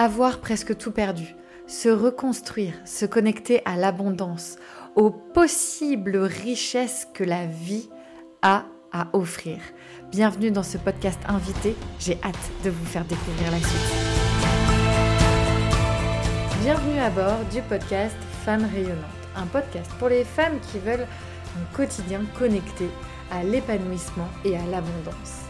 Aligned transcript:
avoir 0.00 0.38
presque 0.38 0.78
tout 0.78 0.92
perdu, 0.92 1.34
se 1.66 1.90
reconstruire, 1.90 2.72
se 2.86 3.04
connecter 3.04 3.60
à 3.66 3.76
l'abondance, 3.76 4.56
aux 4.96 5.10
possibles 5.10 6.16
richesses 6.16 7.06
que 7.12 7.22
la 7.22 7.44
vie 7.44 7.90
a 8.40 8.64
à 8.92 9.08
offrir. 9.12 9.58
Bienvenue 10.10 10.50
dans 10.50 10.62
ce 10.62 10.78
podcast 10.78 11.20
invité, 11.28 11.76
j'ai 11.98 12.18
hâte 12.24 12.50
de 12.64 12.70
vous 12.70 12.86
faire 12.86 13.04
découvrir 13.04 13.50
la 13.50 13.58
suite. 13.58 13.94
Bienvenue 16.62 16.98
à 16.98 17.10
bord 17.10 17.44
du 17.52 17.60
podcast 17.60 18.16
Femmes 18.42 18.66
rayonnantes, 18.72 19.04
un 19.36 19.46
podcast 19.46 19.90
pour 19.98 20.08
les 20.08 20.24
femmes 20.24 20.58
qui 20.72 20.78
veulent 20.78 21.06
un 21.58 21.76
quotidien 21.76 22.22
connecté 22.38 22.88
à 23.30 23.44
l'épanouissement 23.44 24.28
et 24.46 24.56
à 24.56 24.64
l'abondance. 24.64 25.49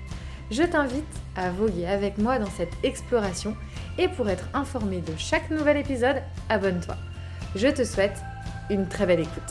Je 0.51 0.63
t'invite 0.63 1.05
à 1.37 1.49
voguer 1.49 1.85
avec 1.85 2.17
moi 2.17 2.37
dans 2.37 2.49
cette 2.49 2.73
exploration 2.83 3.55
et 3.97 4.09
pour 4.09 4.27
être 4.27 4.49
informé 4.53 4.99
de 4.99 5.13
chaque 5.17 5.49
nouvel 5.49 5.77
épisode, 5.77 6.21
abonne-toi. 6.49 6.97
Je 7.55 7.69
te 7.69 7.85
souhaite 7.85 8.17
une 8.69 8.85
très 8.85 9.05
belle 9.05 9.21
écoute. 9.21 9.41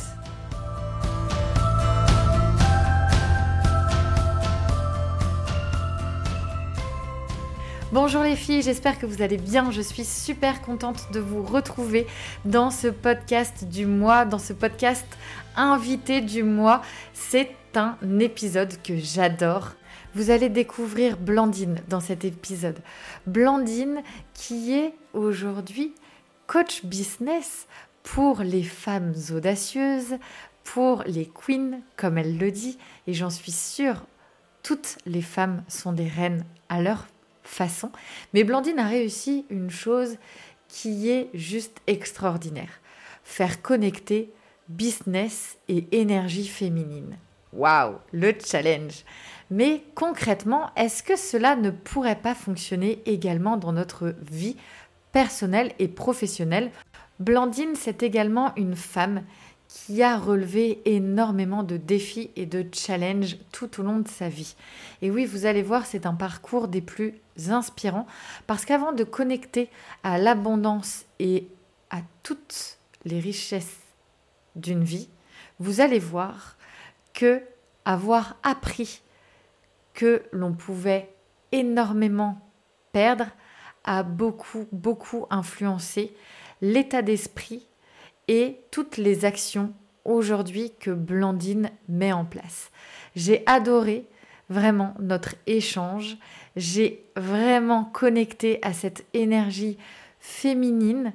Bonjour 7.93 8.23
les 8.23 8.37
filles, 8.37 8.61
j'espère 8.61 8.99
que 8.99 9.07
vous 9.07 9.23
allez 9.23 9.39
bien. 9.39 9.71
Je 9.71 9.81
suis 9.81 10.05
super 10.05 10.61
contente 10.61 11.11
de 11.15 11.21
vous 11.21 11.43
retrouver 11.43 12.07
dans 12.45 12.71
ce 12.71 12.89
podcast 12.89 13.65
du 13.65 13.87
mois, 13.87 14.27
dans 14.27 14.39
ce 14.39 14.53
podcast 14.53 15.07
invité 15.57 16.21
du 16.21 16.43
mois. 16.43 16.83
C'est 17.15 17.57
un 17.75 17.97
épisode 18.19 18.75
que 18.83 18.99
j'adore. 18.99 19.71
Vous 20.15 20.31
allez 20.31 20.49
découvrir 20.49 21.17
Blandine 21.17 21.77
dans 21.89 22.01
cet 22.01 22.25
épisode. 22.25 22.81
Blandine 23.27 24.03
qui 24.35 24.73
est 24.73 24.93
aujourd'hui 25.13 25.95
coach 26.49 26.85
business 26.85 27.69
pour 28.03 28.41
les 28.41 28.65
femmes 28.65 29.15
audacieuses, 29.33 30.17
pour 30.65 31.05
les 31.07 31.27
queens, 31.27 31.81
comme 31.97 32.19
elle 32.19 32.39
le 32.39 32.51
dit, 32.51 32.77
et 33.07 33.15
j'en 33.15 33.31
suis 33.31 33.53
sûre, 33.53 34.05
toutes 34.65 34.99
les 35.07 35.23
femmes 35.23 35.63
sont 35.69 35.93
des 35.93 36.09
reines 36.09 36.45
à 36.69 36.83
leur 36.83 37.07
façon. 37.45 37.93
Mais 38.35 38.43
Blandine 38.43 38.81
a 38.81 38.89
réussi 38.89 39.47
une 39.49 39.71
chose 39.71 40.17
qui 40.67 41.09
est 41.09 41.31
juste 41.35 41.81
extraordinaire. 41.87 42.81
Faire 43.23 43.63
connecter 43.63 44.33
business 44.69 45.57
et 45.69 45.87
énergie 45.93 46.49
féminine. 46.49 47.17
Waouh, 47.53 47.97
le 48.13 48.33
challenge. 48.45 49.05
Mais 49.51 49.83
concrètement, 49.95 50.71
est-ce 50.77 51.03
que 51.03 51.17
cela 51.17 51.57
ne 51.57 51.71
pourrait 51.71 52.21
pas 52.21 52.35
fonctionner 52.35 53.03
également 53.07 53.57
dans 53.57 53.73
notre 53.73 54.15
vie 54.23 54.57
personnelle 55.13 55.73
et 55.79 55.89
professionnelle? 55.89 56.71
Blandine, 57.19 57.75
c'est 57.75 58.03
également 58.03 58.55
une 58.57 58.77
femme 58.77 59.23
qui 59.69 60.03
a 60.03 60.19
relevé 60.19 60.81
énormément 60.85 61.63
de 61.63 61.77
défis 61.77 62.31
et 62.35 62.47
de 62.47 62.65
challenges 62.73 63.37
tout 63.53 63.81
au 63.81 63.85
long 63.85 63.99
de 63.99 64.09
sa 64.09 64.29
vie. 64.29 64.57
Et 65.03 65.11
oui, 65.11 65.27
vous 65.27 65.47
allez 65.47 65.63
voir, 65.63 65.87
c'est 65.87 66.07
un 66.07 66.15
parcours 66.15 66.67
des 66.67 66.81
plus 66.81 67.15
inspirants 67.49 68.07
parce 68.47 68.65
qu'avant 68.65 68.93
de 68.93 69.05
connecter 69.05 69.69
à 70.03 70.19
l'abondance 70.19 71.05
et 71.19 71.47
à 71.91 72.01
toutes 72.23 72.79
les 73.05 73.21
richesses 73.21 73.79
d'une 74.57 74.83
vie, 74.83 75.09
vous 75.59 75.81
allez 75.81 76.01
voir 76.01 76.57
que 77.13 77.43
avoir 77.85 78.37
appris 78.43 79.03
que 79.95 80.23
l'on 80.33 80.53
pouvait 80.53 81.15
énormément 81.53 82.39
perdre 82.93 83.27
a 83.85 84.03
beaucoup, 84.03 84.67
beaucoup 84.73 85.27
influencé 85.31 86.15
l'état 86.61 87.03
d'esprit 87.03 87.67
et 88.29 88.61
toutes 88.71 88.97
les 88.97 89.25
actions 89.25 89.73
aujourd'hui 90.05 90.73
que 90.79 90.91
Blandine 90.91 91.71
met 91.89 92.13
en 92.13 92.25
place. 92.25 92.71
J'ai 93.17 93.43
adoré 93.47 94.07
vraiment 94.49 94.95
notre 94.99 95.35
échange, 95.47 96.17
j'ai 96.57 97.05
vraiment 97.17 97.85
connecté 97.85 98.59
à 98.63 98.73
cette 98.73 99.07
énergie 99.15 99.79
féminine 100.19 101.13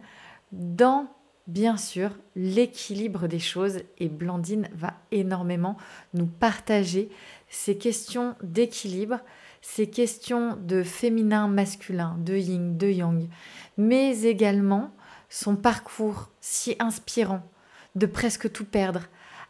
dans 0.51 1.07
bien 1.47 1.77
sûr 1.77 2.09
l'équilibre 2.35 3.27
des 3.27 3.39
choses 3.39 3.81
et 3.99 4.09
Blandine 4.09 4.69
va 4.73 4.93
énormément 5.11 5.77
nous 6.13 6.25
partager 6.25 7.09
ces 7.49 7.77
questions 7.77 8.35
d'équilibre, 8.41 9.19
ces 9.61 9.89
questions 9.89 10.57
de 10.57 10.83
féminin, 10.83 11.47
masculin, 11.47 12.17
de 12.19 12.35
yin, 12.35 12.77
de 12.77 12.87
yang, 12.87 13.27
mais 13.77 14.21
également 14.21 14.91
son 15.29 15.55
parcours 15.55 16.29
si 16.41 16.75
inspirant 16.79 17.41
de 17.95 18.05
presque 18.05 18.51
tout 18.51 18.65
perdre 18.65 19.01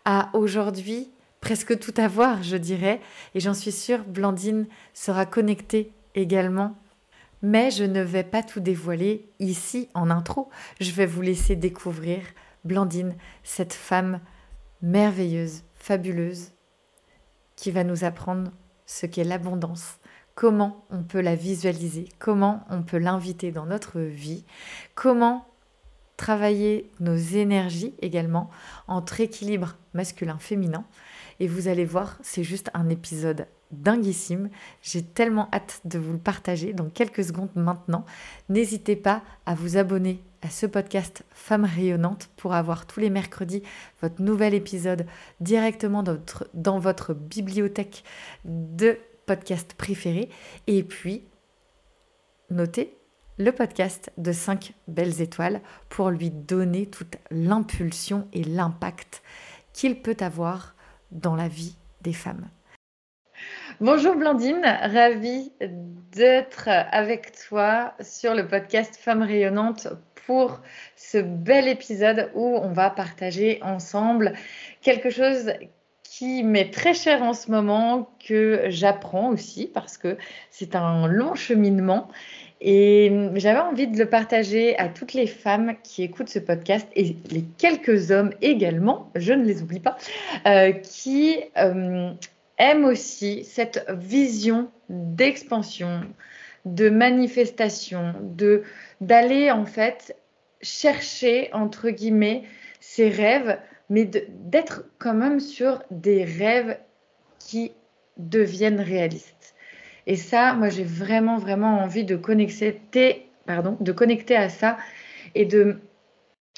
à 0.05 0.29
aujourd'hui 0.33 1.09
presque 1.45 1.77
tout 1.77 1.93
avoir, 1.97 2.41
je 2.41 2.57
dirais, 2.57 2.99
et 3.35 3.39
j'en 3.39 3.53
suis 3.53 3.71
sûre, 3.71 4.03
Blandine 4.03 4.65
sera 4.95 5.27
connectée 5.27 5.91
également. 6.15 6.75
Mais 7.43 7.69
je 7.69 7.83
ne 7.83 8.01
vais 8.01 8.23
pas 8.23 8.41
tout 8.41 8.59
dévoiler 8.59 9.29
ici 9.37 9.87
en 9.93 10.09
intro, 10.09 10.49
je 10.81 10.89
vais 10.89 11.05
vous 11.05 11.21
laisser 11.21 11.55
découvrir 11.55 12.23
Blandine, 12.63 13.13
cette 13.43 13.73
femme 13.73 14.21
merveilleuse, 14.81 15.61
fabuleuse, 15.75 16.49
qui 17.55 17.71
va 17.71 17.83
nous 17.83 18.03
apprendre 18.03 18.51
ce 18.85 19.05
qu'est 19.05 19.23
l'abondance, 19.23 19.97
comment 20.35 20.85
on 20.89 21.03
peut 21.03 21.21
la 21.21 21.35
visualiser, 21.35 22.09
comment 22.19 22.65
on 22.69 22.83
peut 22.83 22.97
l'inviter 22.97 23.51
dans 23.51 23.65
notre 23.65 23.99
vie, 23.99 24.43
comment 24.93 25.45
travailler 26.17 26.91
nos 26.99 27.15
énergies 27.15 27.93
également 28.01 28.49
entre 28.87 29.19
équilibre 29.21 29.77
masculin-féminin. 29.93 30.85
Et 31.39 31.47
vous 31.47 31.67
allez 31.67 31.85
voir, 31.85 32.17
c'est 32.21 32.43
juste 32.43 32.69
un 32.73 32.89
épisode 32.89 33.47
dinguissime. 33.71 34.49
J'ai 34.81 35.03
tellement 35.03 35.49
hâte 35.51 35.81
de 35.83 35.99
vous 35.99 36.13
le 36.13 36.19
partager 36.19 36.73
dans 36.73 36.89
quelques 36.89 37.25
secondes 37.25 37.49
maintenant. 37.55 38.05
N'hésitez 38.47 38.95
pas 38.95 39.21
à 39.45 39.55
vous 39.55 39.77
abonner 39.77 40.23
ce 40.49 40.65
podcast 40.65 41.23
Femmes 41.31 41.65
rayonnantes 41.65 42.29
pour 42.37 42.53
avoir 42.53 42.85
tous 42.85 42.99
les 42.99 43.09
mercredis 43.09 43.63
votre 44.01 44.21
nouvel 44.21 44.53
épisode 44.53 45.05
directement 45.39 46.03
dans 46.03 46.13
votre, 46.13 46.49
dans 46.53 46.79
votre 46.79 47.13
bibliothèque 47.13 48.03
de 48.45 48.97
podcasts 49.25 49.73
préférés. 49.73 50.29
Et 50.67 50.83
puis, 50.83 51.23
notez 52.49 52.97
le 53.37 53.51
podcast 53.51 54.11
de 54.17 54.31
5 54.31 54.73
belles 54.87 55.21
étoiles 55.21 55.61
pour 55.89 56.09
lui 56.09 56.29
donner 56.29 56.85
toute 56.85 57.17
l'impulsion 57.31 58.27
et 58.33 58.43
l'impact 58.43 59.21
qu'il 59.73 60.01
peut 60.01 60.17
avoir 60.19 60.75
dans 61.11 61.35
la 61.35 61.47
vie 61.47 61.75
des 62.01 62.13
femmes. 62.13 62.47
Bonjour 63.81 64.15
Blandine, 64.15 64.63
ravie 64.63 65.51
d'être 66.13 66.69
avec 66.69 67.33
toi 67.49 67.93
sur 67.99 68.33
le 68.33 68.47
podcast 68.47 68.95
Femmes 68.95 69.23
rayonnantes 69.23 69.87
pour 70.25 70.61
ce 70.95 71.17
bel 71.17 71.67
épisode 71.67 72.31
où 72.33 72.57
on 72.61 72.69
va 72.69 72.89
partager 72.89 73.59
ensemble 73.61 74.33
quelque 74.81 75.09
chose 75.09 75.51
qui 76.03 76.43
m'est 76.43 76.71
très 76.71 76.93
cher 76.93 77.23
en 77.23 77.33
ce 77.33 77.51
moment, 77.51 78.09
que 78.25 78.65
j'apprends 78.69 79.29
aussi 79.29 79.69
parce 79.73 79.97
que 79.97 80.17
c'est 80.49 80.75
un 80.75 81.07
long 81.07 81.35
cheminement. 81.35 82.07
Et 82.61 83.11
j'avais 83.35 83.59
envie 83.59 83.87
de 83.87 83.97
le 83.97 84.05
partager 84.05 84.77
à 84.77 84.87
toutes 84.87 85.13
les 85.13 85.27
femmes 85.27 85.75
qui 85.83 86.03
écoutent 86.03 86.29
ce 86.29 86.39
podcast 86.39 86.87
et 86.95 87.17
les 87.29 87.43
quelques 87.57 88.11
hommes 88.11 88.31
également, 88.41 89.11
je 89.15 89.33
ne 89.33 89.43
les 89.43 89.61
oublie 89.61 89.81
pas, 89.81 89.97
euh, 90.47 90.71
qui 90.71 91.37
euh, 91.57 92.11
aiment 92.57 92.85
aussi 92.85 93.43
cette 93.43 93.85
vision 93.89 94.69
d'expansion, 94.89 96.01
de 96.65 96.89
manifestation, 96.89 98.15
de 98.21 98.63
d'aller 99.01 99.51
en 99.51 99.65
fait 99.65 100.15
chercher 100.61 101.49
entre 101.53 101.89
guillemets 101.89 102.43
ses 102.79 103.09
rêves, 103.09 103.57
mais 103.89 104.05
d'être 104.05 104.85
quand 104.97 105.13
même 105.13 105.39
sur 105.39 105.83
des 105.91 106.23
rêves 106.23 106.77
qui 107.39 107.71
deviennent 108.17 108.81
réalistes. 108.81 109.55
Et 110.07 110.15
ça, 110.15 110.53
moi, 110.53 110.69
j'ai 110.69 110.83
vraiment, 110.83 111.37
vraiment 111.37 111.79
envie 111.79 112.03
de 112.03 112.15
connecter 112.15 113.25
pardon, 113.45 113.77
de 113.79 113.91
connecter 113.91 114.35
à 114.35 114.49
ça 114.49 114.77
et 115.35 115.45
de, 115.45 115.79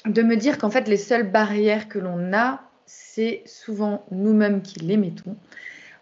de 0.06 0.22
me 0.22 0.36
dire 0.36 0.58
qu'en 0.58 0.70
fait, 0.70 0.88
les 0.88 0.96
seules 0.96 1.30
barrières 1.30 1.88
que 1.88 1.98
l'on 1.98 2.32
a, 2.32 2.62
c'est 2.86 3.42
souvent 3.46 4.04
nous-mêmes 4.10 4.62
qui 4.62 4.80
les 4.80 4.96
mettons. 4.96 5.36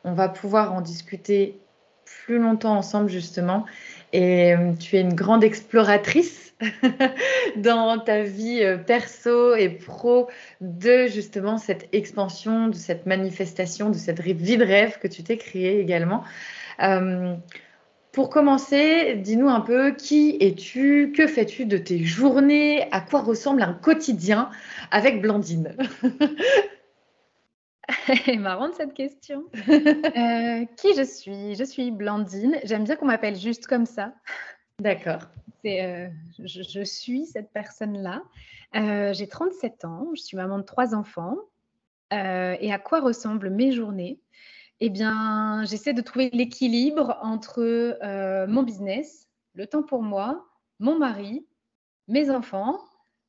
On 0.05 0.13
va 0.13 0.29
pouvoir 0.29 0.73
en 0.73 0.81
discuter 0.81 1.59
plus 2.07 2.39
longtemps 2.39 2.77
ensemble, 2.77 3.11
justement. 3.11 3.67
Et 4.13 4.55
euh, 4.55 4.73
tu 4.79 4.97
es 4.97 5.01
une 5.01 5.15
grande 5.15 5.45
exploratrice 5.45 6.55
dans 7.57 7.99
ta 7.99 8.23
vie 8.23 8.63
euh, 8.63 8.79
perso 8.79 9.55
et 9.55 9.69
pro 9.69 10.29
de 10.61 11.07
justement 11.07 11.59
cette 11.59 11.89
expansion, 11.93 12.69
de 12.69 12.75
cette 12.75 13.07
manifestation, 13.07 13.91
de 13.91 13.97
cette 13.97 14.21
vie 14.21 14.57
de 14.57 14.65
rêve 14.65 14.99
que 15.01 15.09
tu 15.09 15.23
t'es 15.23 15.37
créée 15.37 15.81
également. 15.81 16.23
Euh, 16.83 17.35
pour 18.13 18.31
commencer, 18.31 19.17
dis-nous 19.17 19.51
un 19.51 19.61
peu 19.61 19.95
qui 19.95 20.39
es-tu, 20.41 21.13
que 21.15 21.27
fais-tu 21.27 21.67
de 21.67 21.77
tes 21.77 22.03
journées, 22.03 22.89
à 22.91 23.03
quoi 23.03 23.21
ressemble 23.21 23.61
un 23.61 23.75
quotidien 23.75 24.49
avec 24.91 25.21
Blandine? 25.21 25.77
Marrante 28.39 28.75
cette 28.75 28.95
question. 28.95 29.45
Euh, 30.17 30.65
qui 30.77 30.95
je 30.97 31.03
suis? 31.05 31.55
Je 31.55 31.65
suis 31.65 31.91
Blandine. 31.91 32.59
J'aime 32.65 32.85
bien 32.85 32.97
qu'on 32.97 33.07
m'appelle 33.07 33.37
juste 33.37 33.67
comme 33.67 33.87
ça. 33.87 34.15
D'accord. 34.79 35.21
Euh, 35.67 36.09
je, 36.39 36.85
suis 36.85 37.27
cette 37.27 37.53
personne-là. 37.53 38.23
Euh, 38.75 39.13
j'ai 39.13 39.27
37 39.27 39.85
ans. 39.85 40.09
Je 40.15 40.23
suis 40.23 40.37
maman 40.37 40.59
de 40.59 40.63
trois 40.63 40.95
enfants. 40.95 41.37
et 42.13 42.73
à 42.73 42.79
quoi 42.79 43.01
ressemblent 43.01 43.51
mes 43.51 43.73
journées? 43.73 44.21
Eh 44.81 44.91
bien, 44.91 45.65
j'essaie 45.65 45.93
de 45.93 46.03
trouver 46.03 46.31
l'équilibre 46.33 47.19
entre 47.23 47.99
mon 48.47 48.63
business, 48.63 49.29
le 49.55 49.67
temps 49.67 49.83
pour 49.83 50.03
moi, 50.03 50.47
mon 50.79 50.99
mari, 50.99 51.47
mes 52.09 52.31
enfants. 52.31 52.79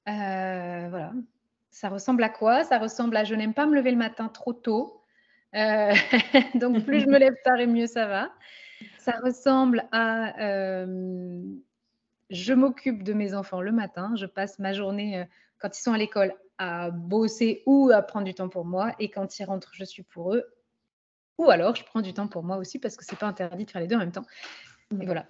voilà, 0.05 1.11
ça 1.69 1.89
ressemble 1.89 2.23
à 2.23 2.29
quoi? 2.29 2.63
Ça 2.63 2.79
ressemble 2.79 3.15
à 3.17 3.23
je 3.23 3.35
n'aime 3.35 3.53
pas 3.53 3.65
me 3.65 3.75
lever 3.75 3.91
le 3.91 3.97
matin 3.97 4.27
trop 4.27 4.53
tôt. 4.53 5.01
Euh, 5.55 5.93
donc 6.55 6.83
plus 6.85 7.01
je 7.01 7.07
me 7.07 7.17
lève 7.17 7.35
tard 7.43 7.59
et 7.59 7.67
mieux 7.67 7.87
ça 7.87 8.07
va. 8.07 8.31
Ça 8.97 9.19
ressemble 9.23 9.85
à 9.91 10.39
euh, 10.41 11.41
je 12.29 12.53
m'occupe 12.53 13.03
de 13.03 13.13
mes 13.13 13.33
enfants 13.33 13.61
le 13.61 13.71
matin. 13.71 14.13
Je 14.15 14.25
passe 14.25 14.59
ma 14.59 14.73
journée 14.73 15.19
euh, 15.19 15.25
quand 15.59 15.77
ils 15.77 15.81
sont 15.81 15.93
à 15.93 15.97
l'école 15.97 16.33
à 16.57 16.89
bosser 16.89 17.63
ou 17.65 17.91
à 17.93 18.01
prendre 18.01 18.25
du 18.25 18.33
temps 18.33 18.49
pour 18.49 18.65
moi. 18.65 18.93
Et 18.99 19.09
quand 19.09 19.39
ils 19.39 19.45
rentrent, 19.45 19.71
je 19.73 19.83
suis 19.83 20.03
pour 20.03 20.33
eux. 20.33 20.43
Ou 21.37 21.49
alors 21.49 21.75
je 21.75 21.83
prends 21.83 22.01
du 22.01 22.13
temps 22.13 22.27
pour 22.27 22.43
moi 22.43 22.57
aussi 22.57 22.79
parce 22.79 22.97
que 22.97 23.05
c'est 23.05 23.17
pas 23.17 23.27
interdit 23.27 23.65
de 23.65 23.71
faire 23.71 23.81
les 23.81 23.87
deux 23.87 23.95
en 23.95 23.99
même 23.99 24.11
temps. 24.11 24.25
Et 24.99 25.05
voilà. 25.05 25.27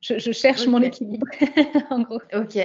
Je, 0.00 0.32
cherche 0.32 0.66
mon 0.66 0.80
équilibre 0.80 1.26
en 1.90 2.00
gros. 2.00 2.22
Ok. 2.32 2.58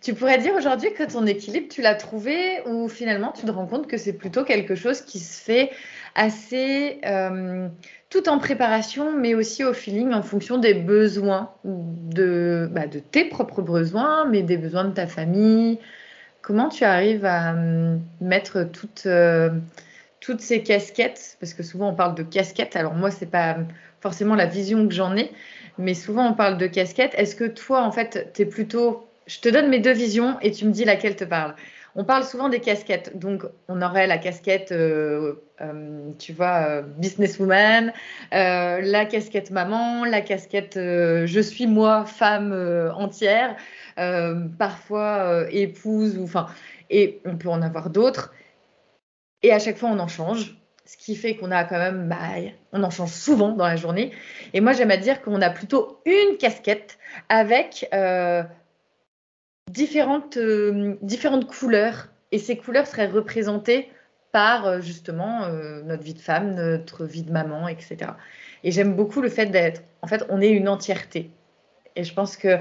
Tu 0.00 0.14
pourrais 0.14 0.38
dire 0.38 0.54
aujourd'hui 0.54 0.92
que 0.92 1.02
ton 1.02 1.26
équilibre, 1.26 1.68
tu 1.68 1.82
l'as 1.82 1.94
trouvé 1.94 2.60
ou 2.66 2.88
finalement 2.88 3.32
tu 3.32 3.44
te 3.44 3.50
rends 3.50 3.66
compte 3.66 3.86
que 3.86 3.96
c'est 3.96 4.12
plutôt 4.12 4.44
quelque 4.44 4.74
chose 4.74 5.00
qui 5.00 5.18
se 5.18 5.42
fait 5.42 5.70
assez 6.14 7.00
euh, 7.04 7.68
tout 8.10 8.28
en 8.28 8.38
préparation, 8.38 9.12
mais 9.16 9.34
aussi 9.34 9.64
au 9.64 9.72
feeling 9.72 10.12
en 10.12 10.22
fonction 10.22 10.58
des 10.58 10.74
besoins, 10.74 11.50
de, 11.64 12.68
bah, 12.72 12.86
de 12.86 13.00
tes 13.00 13.24
propres 13.24 13.62
besoins, 13.62 14.24
mais 14.24 14.42
des 14.42 14.56
besoins 14.56 14.84
de 14.84 14.92
ta 14.92 15.06
famille. 15.06 15.78
Comment 16.42 16.68
tu 16.68 16.84
arrives 16.84 17.24
à 17.24 17.52
euh, 17.54 17.96
mettre 18.20 18.64
toutes, 18.64 19.04
euh, 19.06 19.50
toutes 20.20 20.40
ces 20.40 20.62
casquettes? 20.62 21.36
Parce 21.40 21.54
que 21.54 21.62
souvent 21.62 21.90
on 21.90 21.94
parle 21.94 22.14
de 22.14 22.22
casquettes, 22.22 22.76
alors 22.76 22.94
moi, 22.94 23.10
c'est 23.10 23.30
pas 23.30 23.58
forcément 24.00 24.36
la 24.36 24.46
vision 24.46 24.86
que 24.86 24.94
j'en 24.94 25.16
ai, 25.16 25.30
mais 25.76 25.94
souvent 25.94 26.28
on 26.28 26.34
parle 26.34 26.56
de 26.56 26.66
casquettes. 26.66 27.14
Est-ce 27.16 27.34
que 27.34 27.44
toi, 27.44 27.82
en 27.82 27.92
fait, 27.92 28.30
tu 28.32 28.42
es 28.42 28.46
plutôt 28.46 29.07
je 29.28 29.40
te 29.40 29.48
donne 29.48 29.68
mes 29.68 29.78
deux 29.78 29.92
visions 29.92 30.36
et 30.40 30.50
tu 30.50 30.64
me 30.64 30.72
dis 30.72 30.84
laquelle 30.84 31.14
te 31.14 31.24
parle. 31.24 31.54
On 31.94 32.04
parle 32.04 32.24
souvent 32.24 32.48
des 32.48 32.60
casquettes. 32.60 33.18
Donc, 33.18 33.44
on 33.68 33.82
aurait 33.82 34.06
la 34.06 34.18
casquette, 34.18 34.72
euh, 34.72 35.34
euh, 35.60 36.10
tu 36.18 36.32
vois, 36.32 36.64
euh, 36.68 36.82
businesswoman, 36.82 37.92
la 38.32 39.04
casquette 39.04 39.50
maman, 39.50 40.04
la 40.04 40.20
casquette 40.20 40.74
je 40.76 41.40
suis 41.40 41.66
moi, 41.66 42.04
femme 42.04 42.52
entière, 42.94 43.56
parfois 44.58 45.46
épouse, 45.50 46.16
ou 46.18 46.24
enfin, 46.24 46.46
et 46.88 47.20
on 47.24 47.36
peut 47.36 47.48
en 47.48 47.62
avoir 47.62 47.90
d'autres. 47.90 48.32
Et 49.42 49.52
à 49.52 49.58
chaque 49.58 49.76
fois, 49.76 49.90
on 49.90 49.98
en 49.98 50.08
change. 50.08 50.56
Ce 50.86 50.96
qui 50.96 51.16
fait 51.16 51.36
qu'on 51.36 51.50
a 51.50 51.64
quand 51.64 51.76
même, 51.76 52.08
bah, 52.08 52.16
on 52.72 52.82
en 52.82 52.88
change 52.88 53.10
souvent 53.10 53.52
dans 53.52 53.66
la 53.66 53.76
journée. 53.76 54.10
Et 54.54 54.62
moi, 54.62 54.72
j'aime 54.72 54.90
à 54.90 54.96
dire 54.96 55.20
qu'on 55.20 55.42
a 55.42 55.50
plutôt 55.50 56.00
une 56.06 56.38
casquette 56.38 56.96
avec 57.28 57.88
différentes, 59.70 60.36
euh, 60.36 60.96
différentes 61.02 61.46
couleurs 61.46 62.08
et 62.32 62.38
ces 62.38 62.56
couleurs 62.56 62.86
seraient 62.86 63.06
représentées 63.06 63.88
par 64.32 64.66
euh, 64.66 64.80
justement 64.80 65.44
euh, 65.44 65.82
notre 65.82 66.02
vie 66.02 66.14
de 66.14 66.18
femme, 66.18 66.54
notre 66.54 67.04
vie 67.04 67.22
de 67.22 67.32
maman, 67.32 67.68
etc. 67.68 67.96
Et 68.64 68.70
j'aime 68.70 68.94
beaucoup 68.94 69.20
le 69.20 69.28
fait 69.28 69.46
d'être, 69.46 69.82
en 70.02 70.06
fait, 70.06 70.24
on 70.28 70.40
est 70.40 70.50
une 70.50 70.68
entièreté. 70.68 71.30
Et 71.96 72.04
je 72.04 72.14
pense 72.14 72.36
que, 72.36 72.58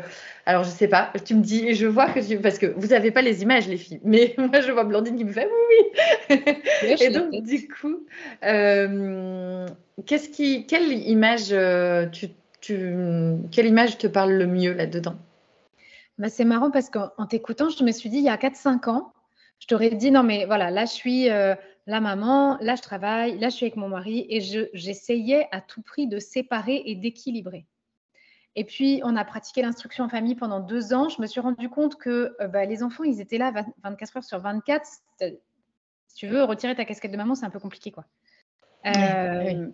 alors 0.48 0.63
je 0.63 0.69
sais 0.69 0.88
pas, 0.88 1.12
tu 1.24 1.36
me 1.36 1.44
dis, 1.44 1.75
je 1.75 1.86
vois 1.86 2.09
que 2.09 2.19
tu, 2.19 2.39
parce 2.39 2.57
que 2.57 2.65
vous 2.65 2.88
n'avez 2.88 3.12
pas 3.12 3.21
les 3.21 3.44
images, 3.44 3.68
les 3.68 3.77
filles, 3.77 4.00
mais 4.04 4.33
moi 4.39 4.62
je 4.62 4.71
vois 4.71 4.83
Blandine 4.83 5.15
qui 5.15 5.25
me 5.25 5.31
fait 5.31 5.48
oui, 5.48 6.38
oui. 6.83 6.95
et 7.00 7.09
donc 7.09 7.30
du 7.44 7.68
coup, 7.68 8.06
qu'est-ce 8.42 10.30
qui, 10.30 10.65
quelle 10.65 10.92
image 10.92 11.54
tu, 12.12 12.30
tu, 12.62 12.95
quelle 13.51 13.68
image 13.68 14.00
te 14.00 14.07
parle 14.07 14.33
le 14.33 14.48
mieux 14.48 14.74
là-dedans? 14.74 15.18
Bah, 16.18 16.30
c'est 16.30 16.46
marrant 16.46 16.72
parce 16.72 16.90
qu'en 16.90 17.25
t'écoutant, 17.28 17.69
je 17.69 17.84
me 17.84 17.92
suis 17.92 18.10
dit, 18.10 18.18
il 18.18 18.24
y 18.24 18.30
a 18.30 18.38
4-5 18.38 18.90
ans, 18.90 19.14
je 19.60 19.68
t'aurais 19.68 19.92
dit, 19.92 20.12
non, 20.12 20.24
mais 20.24 20.46
voilà, 20.46 20.72
là, 20.72 20.86
je 20.86 20.94
suis 20.94 21.30
euh, 21.30 21.56
la 21.86 22.02
maman, 22.02 22.58
là, 22.60 22.75
je 22.75 22.81
travaille, 22.81 23.38
là, 23.40 23.50
je 23.50 23.56
suis 23.56 23.66
avec 23.66 23.75
mon 23.75 23.90
mari, 23.90 24.25
et 24.30 24.42
j'essayais 24.74 25.48
à 25.52 25.62
tout 25.62 25.81
prix 25.81 26.08
de 26.08 26.19
séparer 26.19 26.84
et 26.86 26.96
d'équilibrer. 26.96 27.66
Et 28.56 28.64
puis, 28.64 29.02
on 29.04 29.16
a 29.16 29.24
pratiqué 29.24 29.62
l'instruction 29.62 30.06
en 30.06 30.10
famille 30.10 30.34
pendant 30.34 30.60
deux 30.60 30.92
ans. 30.92 31.10
Je 31.10 31.22
me 31.22 31.28
suis 31.28 31.40
rendu 31.40 31.69
compte 31.69 31.96
que 31.96 32.36
euh, 32.42 32.48
bah, 32.48 32.66
les 32.66 32.81
enfants, 32.81 33.04
ils 33.04 33.22
étaient 33.22 33.38
là 33.38 33.54
24 33.84 34.18
heures 34.18 34.24
sur 34.24 34.40
24. 34.40 34.84
Si 35.19 35.36
tu 36.16 36.25
veux 36.25 36.44
retirer 36.44 36.75
ta 36.75 36.84
casquette 36.84 37.12
de 37.12 37.18
maman, 37.18 37.36
c'est 37.36 37.46
un 37.46 37.52
peu 37.52 37.60
compliqué, 37.60 37.92
quoi. 37.92 38.06
Euh, 38.88 39.68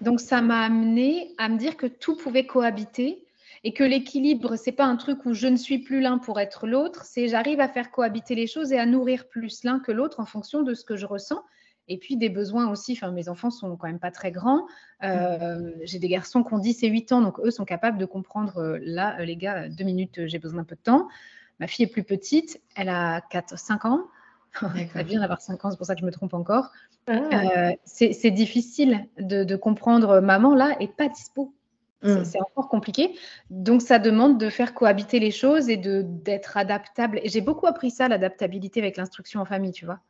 donc, 0.00 0.18
ça 0.20 0.42
m'a 0.42 0.62
amené 0.62 1.34
à 1.38 1.48
me 1.48 1.56
dire 1.56 1.76
que 1.76 1.86
tout 1.86 2.16
pouvait 2.16 2.46
cohabiter 2.46 3.24
et 3.62 3.72
que 3.72 3.84
l'équilibre, 3.84 4.56
c'est 4.56 4.72
pas 4.72 4.86
un 4.86 4.96
truc 4.96 5.26
où 5.26 5.34
je 5.34 5.46
ne 5.46 5.56
suis 5.56 5.78
plus 5.78 6.00
l'un 6.00 6.18
pour 6.18 6.40
être 6.40 6.66
l'autre, 6.66 7.04
c'est 7.04 7.28
j'arrive 7.28 7.60
à 7.60 7.68
faire 7.68 7.90
cohabiter 7.90 8.34
les 8.34 8.46
choses 8.46 8.72
et 8.72 8.78
à 8.78 8.86
nourrir 8.86 9.28
plus 9.28 9.64
l'un 9.64 9.80
que 9.80 9.92
l'autre 9.92 10.20
en 10.20 10.24
fonction 10.24 10.62
de 10.62 10.72
ce 10.72 10.84
que 10.84 10.96
je 10.96 11.06
ressens. 11.06 11.42
Et 11.88 11.98
puis 11.98 12.16
des 12.16 12.28
besoins 12.28 12.70
aussi, 12.70 12.92
enfin 12.92 13.10
mes 13.10 13.28
enfants 13.28 13.50
sont 13.50 13.76
quand 13.76 13.88
même 13.88 13.98
pas 13.98 14.12
très 14.12 14.30
grands. 14.30 14.66
Euh, 15.02 15.72
j'ai 15.82 15.98
des 15.98 16.08
garçons 16.08 16.44
qui 16.44 16.54
ont 16.54 16.58
10 16.58 16.84
et 16.84 16.88
8 16.88 17.12
ans, 17.12 17.20
donc 17.20 17.40
eux 17.40 17.50
sont 17.50 17.64
capables 17.64 17.98
de 17.98 18.04
comprendre, 18.04 18.58
euh, 18.58 18.78
là 18.80 19.18
euh, 19.18 19.24
les 19.24 19.36
gars, 19.36 19.68
deux 19.68 19.84
minutes, 19.84 20.26
j'ai 20.26 20.38
besoin 20.38 20.60
d'un 20.60 20.64
peu 20.64 20.76
de 20.76 20.80
temps. 20.80 21.08
Ma 21.58 21.66
fille 21.66 21.84
est 21.84 21.88
plus 21.88 22.04
petite, 22.04 22.60
elle 22.76 22.88
a 22.88 23.20
4, 23.20 23.58
5 23.58 23.84
ans. 23.84 24.04
Elle 24.94 25.06
vient 25.06 25.20
d'avoir 25.20 25.40
5 25.40 25.64
ans, 25.64 25.70
c'est 25.70 25.76
pour 25.76 25.86
ça 25.86 25.94
que 25.94 26.00
je 26.00 26.06
me 26.06 26.10
trompe 26.10 26.34
encore. 26.34 26.70
Ah. 27.06 27.72
c'est 27.84 28.30
difficile 28.30 29.06
de, 29.18 29.42
de, 29.42 29.56
comprendre 29.56 30.20
maman 30.20 30.54
là 30.54 30.76
est 30.80 30.94
pas 30.94 31.08
dispo. 31.08 31.52
Mm. 32.02 32.24
C'est 32.24 32.40
encore 32.40 32.68
compliqué. 32.68 33.14
Donc, 33.50 33.82
ça 33.82 33.98
demande 33.98 34.38
de 34.38 34.48
faire 34.48 34.74
cohabiter 34.74 35.18
les 35.18 35.30
choses 35.30 35.68
et 35.68 35.76
d'être 35.76 36.56
adaptable. 36.56 37.20
Et 37.22 37.28
j'ai 37.28 37.40
beaucoup 37.40 37.66
appris 37.66 37.90
ça, 37.90 38.08
l'adaptabilité 38.08 38.80
avec 38.80 38.96
l'instruction 38.96 39.40
en 39.40 39.44
famille, 39.44 39.72
tu 39.72 39.84
vois. 39.84 40.00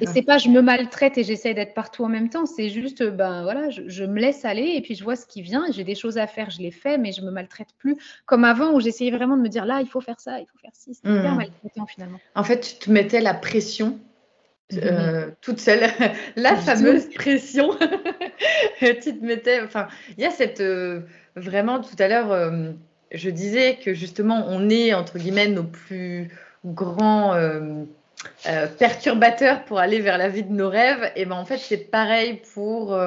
Et 0.00 0.06
c'est 0.06 0.22
pas 0.22 0.38
je 0.38 0.48
me 0.48 0.60
maltraite 0.62 1.18
et 1.18 1.24
j'essaie 1.24 1.54
d'être 1.54 1.74
partout 1.74 2.04
en 2.04 2.08
même 2.08 2.30
temps. 2.30 2.46
C'est 2.46 2.68
juste, 2.68 3.02
ben 3.02 3.42
voilà, 3.42 3.68
je, 3.70 4.04
me 4.04 4.20
laisse 4.20 4.44
aller 4.44 4.72
et 4.74 4.80
puis 4.80 4.94
je 4.94 5.04
vois 5.04 5.16
ce 5.16 5.26
qui 5.26 5.42
vient. 5.42 5.64
J'ai 5.70 5.84
des 5.84 5.94
choses 5.94 6.18
à 6.18 6.26
faire, 6.26 6.50
je 6.50 6.60
les 6.60 6.70
fais, 6.70 6.98
mais 6.98 7.12
je 7.12 7.22
me 7.22 7.30
maltraite 7.30 7.68
plus 7.78 7.96
comme 8.24 8.44
avant 8.44 8.72
où 8.72 8.80
j'essayais 8.80 9.10
vraiment 9.10 9.36
de 9.36 9.42
me 9.42 9.48
dire 9.48 9.64
là, 9.64 9.80
il 9.80 9.88
faut 9.88 10.00
faire 10.00 10.20
ça, 10.20 10.40
il 10.40 10.46
faut 10.46 10.58
faire 10.58 10.70
ci. 10.74 10.94
C'était 10.94 11.20
bien 11.20 11.34
mm. 11.34 11.36
maltraitant 11.36 11.86
finalement. 11.86 12.18
En 12.34 12.44
fait, 12.44 12.60
tu 12.60 12.86
te 12.86 12.90
mettais 12.90 13.20
la 13.20 13.34
pression 13.34 13.98
euh, 14.74 15.30
toute 15.42 15.60
seule, 15.60 15.88
la 16.36 16.56
fameuse 16.56 17.08
pression. 17.14 17.70
tu 18.80 19.18
te 19.18 19.24
mettais, 19.24 19.60
enfin, 19.60 19.86
il 20.16 20.24
y 20.24 20.26
a 20.26 20.30
cette 20.30 20.60
euh, 20.60 21.02
vraiment 21.36 21.80
tout 21.80 21.94
à 22.00 22.08
l'heure, 22.08 22.32
euh, 22.32 22.72
je 23.12 23.30
disais 23.30 23.78
que 23.82 23.94
justement 23.94 24.44
on 24.48 24.68
est 24.68 24.92
entre 24.92 25.18
guillemets 25.18 25.46
nos 25.46 25.62
plus 25.62 26.30
grands 26.64 27.36
perturbateurs 28.78 29.64
pour 29.64 29.78
aller 29.78 30.00
vers 30.00 30.18
la 30.18 30.28
vie 30.28 30.42
de 30.42 30.52
nos 30.52 30.68
rêves. 30.68 31.12
Et 31.14 31.24
ben 31.24 31.36
en 31.36 31.44
fait 31.44 31.58
c'est 31.58 31.76
pareil 31.76 32.42
pour 32.52 32.98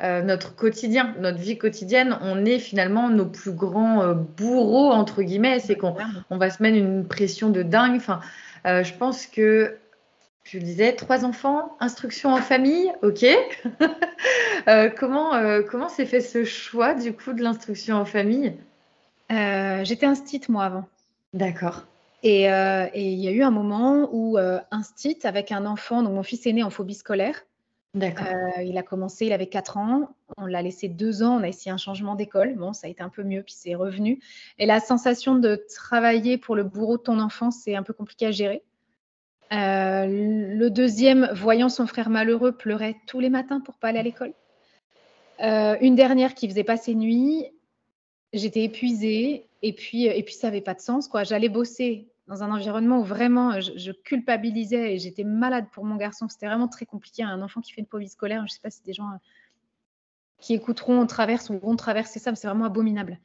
notre 0.00 0.54
quotidien, 0.54 1.16
notre 1.18 1.38
vie 1.38 1.58
quotidienne. 1.58 2.16
On 2.22 2.44
est 2.44 2.60
finalement 2.60 3.10
nos 3.10 3.26
plus 3.26 3.50
grands 3.50 4.14
bourreaux 4.14 4.92
entre 4.92 5.22
guillemets. 5.22 5.58
C'est 5.58 5.74
qu'on 5.74 5.96
on 6.30 6.38
va 6.38 6.50
se 6.50 6.62
mettre 6.62 6.76
une 6.76 7.04
pression 7.04 7.50
de 7.50 7.64
dingue. 7.64 7.96
Enfin, 7.96 8.20
je 8.64 8.92
pense 8.94 9.26
que 9.26 9.76
tu 10.44 10.58
le 10.58 10.64
disais, 10.64 10.94
trois 10.94 11.24
enfants, 11.24 11.76
instruction 11.80 12.32
en 12.32 12.38
famille, 12.38 12.90
ok. 13.02 13.24
euh, 14.68 14.90
comment 14.90 15.34
euh, 15.34 15.62
comment 15.62 15.88
s'est 15.88 16.06
fait 16.06 16.20
ce 16.20 16.44
choix 16.44 16.94
du 16.94 17.12
coup 17.12 17.32
de 17.32 17.42
l'instruction 17.42 17.96
en 17.96 18.04
famille? 18.04 18.54
Euh, 19.30 19.84
j'étais 19.84 20.06
instite, 20.06 20.48
moi, 20.48 20.64
avant. 20.64 20.88
D'accord. 21.34 21.86
Et 22.22 22.44
il 22.44 23.18
y 23.18 23.28
a 23.28 23.30
eu 23.30 23.42
un 23.42 23.50
moment 23.50 24.10
où 24.12 24.36
instite 24.70 25.24
avec 25.24 25.52
un 25.52 25.64
enfant, 25.64 26.02
donc 26.02 26.12
mon 26.12 26.22
fils 26.22 26.46
est 26.46 26.52
né 26.52 26.62
en 26.62 26.68
phobie 26.68 26.94
scolaire. 26.94 27.46
D'accord. 27.94 28.26
il 28.62 28.76
a 28.76 28.82
commencé, 28.82 29.26
il 29.26 29.32
avait 29.32 29.46
4 29.46 29.78
ans. 29.78 30.10
On 30.36 30.46
l'a 30.46 30.60
laissé 30.60 30.88
2 30.88 31.22
ans. 31.22 31.38
On 31.40 31.42
a 31.42 31.48
essayé 31.48 31.70
un 31.70 31.78
changement 31.78 32.14
d'école. 32.14 32.56
Bon, 32.56 32.74
ça 32.74 32.88
a 32.88 32.90
été 32.90 33.02
un 33.02 33.08
peu 33.08 33.22
mieux, 33.22 33.42
puis 33.42 33.54
c'est 33.56 33.74
revenu. 33.74 34.20
Et 34.58 34.66
la 34.66 34.80
sensation 34.80 35.36
de 35.36 35.64
travailler 35.74 36.36
pour 36.36 36.56
le 36.56 36.62
bourreau 36.62 36.98
de 36.98 37.02
ton 37.02 37.18
enfant, 37.20 37.50
c'est 37.50 37.74
un 37.74 37.82
peu 37.82 37.94
compliqué 37.94 38.26
à 38.26 38.30
gérer. 38.32 38.62
Le 39.50 40.68
deuxième, 40.68 41.30
voyant 41.32 41.68
son 41.68 41.86
frère 41.86 42.10
malheureux, 42.10 42.52
pleurait 42.52 42.96
tous 43.06 43.20
les 43.20 43.30
matins 43.30 43.60
pour 43.60 43.76
pas 43.78 43.88
aller 43.88 43.98
à 43.98 44.02
l'école. 44.02 44.32
une 45.40 45.94
dernière 45.94 46.34
qui 46.34 46.48
faisait 46.48 46.64
pas 46.64 46.76
ses 46.76 46.94
nuits. 46.94 47.46
J'étais 48.32 48.62
épuisée 48.62 49.48
et 49.62 49.72
puis, 49.72 50.04
et 50.06 50.22
puis 50.22 50.34
ça 50.34 50.48
n'avait 50.48 50.60
pas 50.60 50.74
de 50.74 50.80
sens. 50.80 51.08
quoi. 51.08 51.24
J'allais 51.24 51.48
bosser 51.48 52.10
dans 52.30 52.44
un 52.44 52.52
environnement 52.52 53.00
où 53.00 53.04
vraiment 53.04 53.54
euh, 53.54 53.60
je, 53.60 53.90
culpabilisais 53.90 54.94
et 54.94 54.98
j'étais 54.98 55.24
malade 55.24 55.66
pour 55.72 55.84
mon 55.84 55.96
garçon. 55.96 56.28
C'était 56.28 56.46
vraiment 56.46 56.68
très 56.68 56.86
compliqué. 56.86 57.24
Un 57.24 57.42
enfant 57.42 57.60
qui 57.60 57.72
fait 57.72 57.80
une 57.80 57.88
phobie 57.88 58.08
scolaire, 58.08 58.46
je 58.46 58.54
sais 58.54 58.60
pas 58.62 58.70
si 58.70 58.82
des 58.84 58.92
gens 58.92 59.08
euh, 59.08 59.18
qui 60.38 60.54
écouteront, 60.54 61.04
traversent 61.06 61.50
ou 61.50 61.58
vont 61.58 61.74
traverser 61.74 62.20
ça, 62.20 62.30
mais 62.30 62.36
c'est 62.36 62.46
vraiment 62.46 62.66
abominable. 62.66 63.18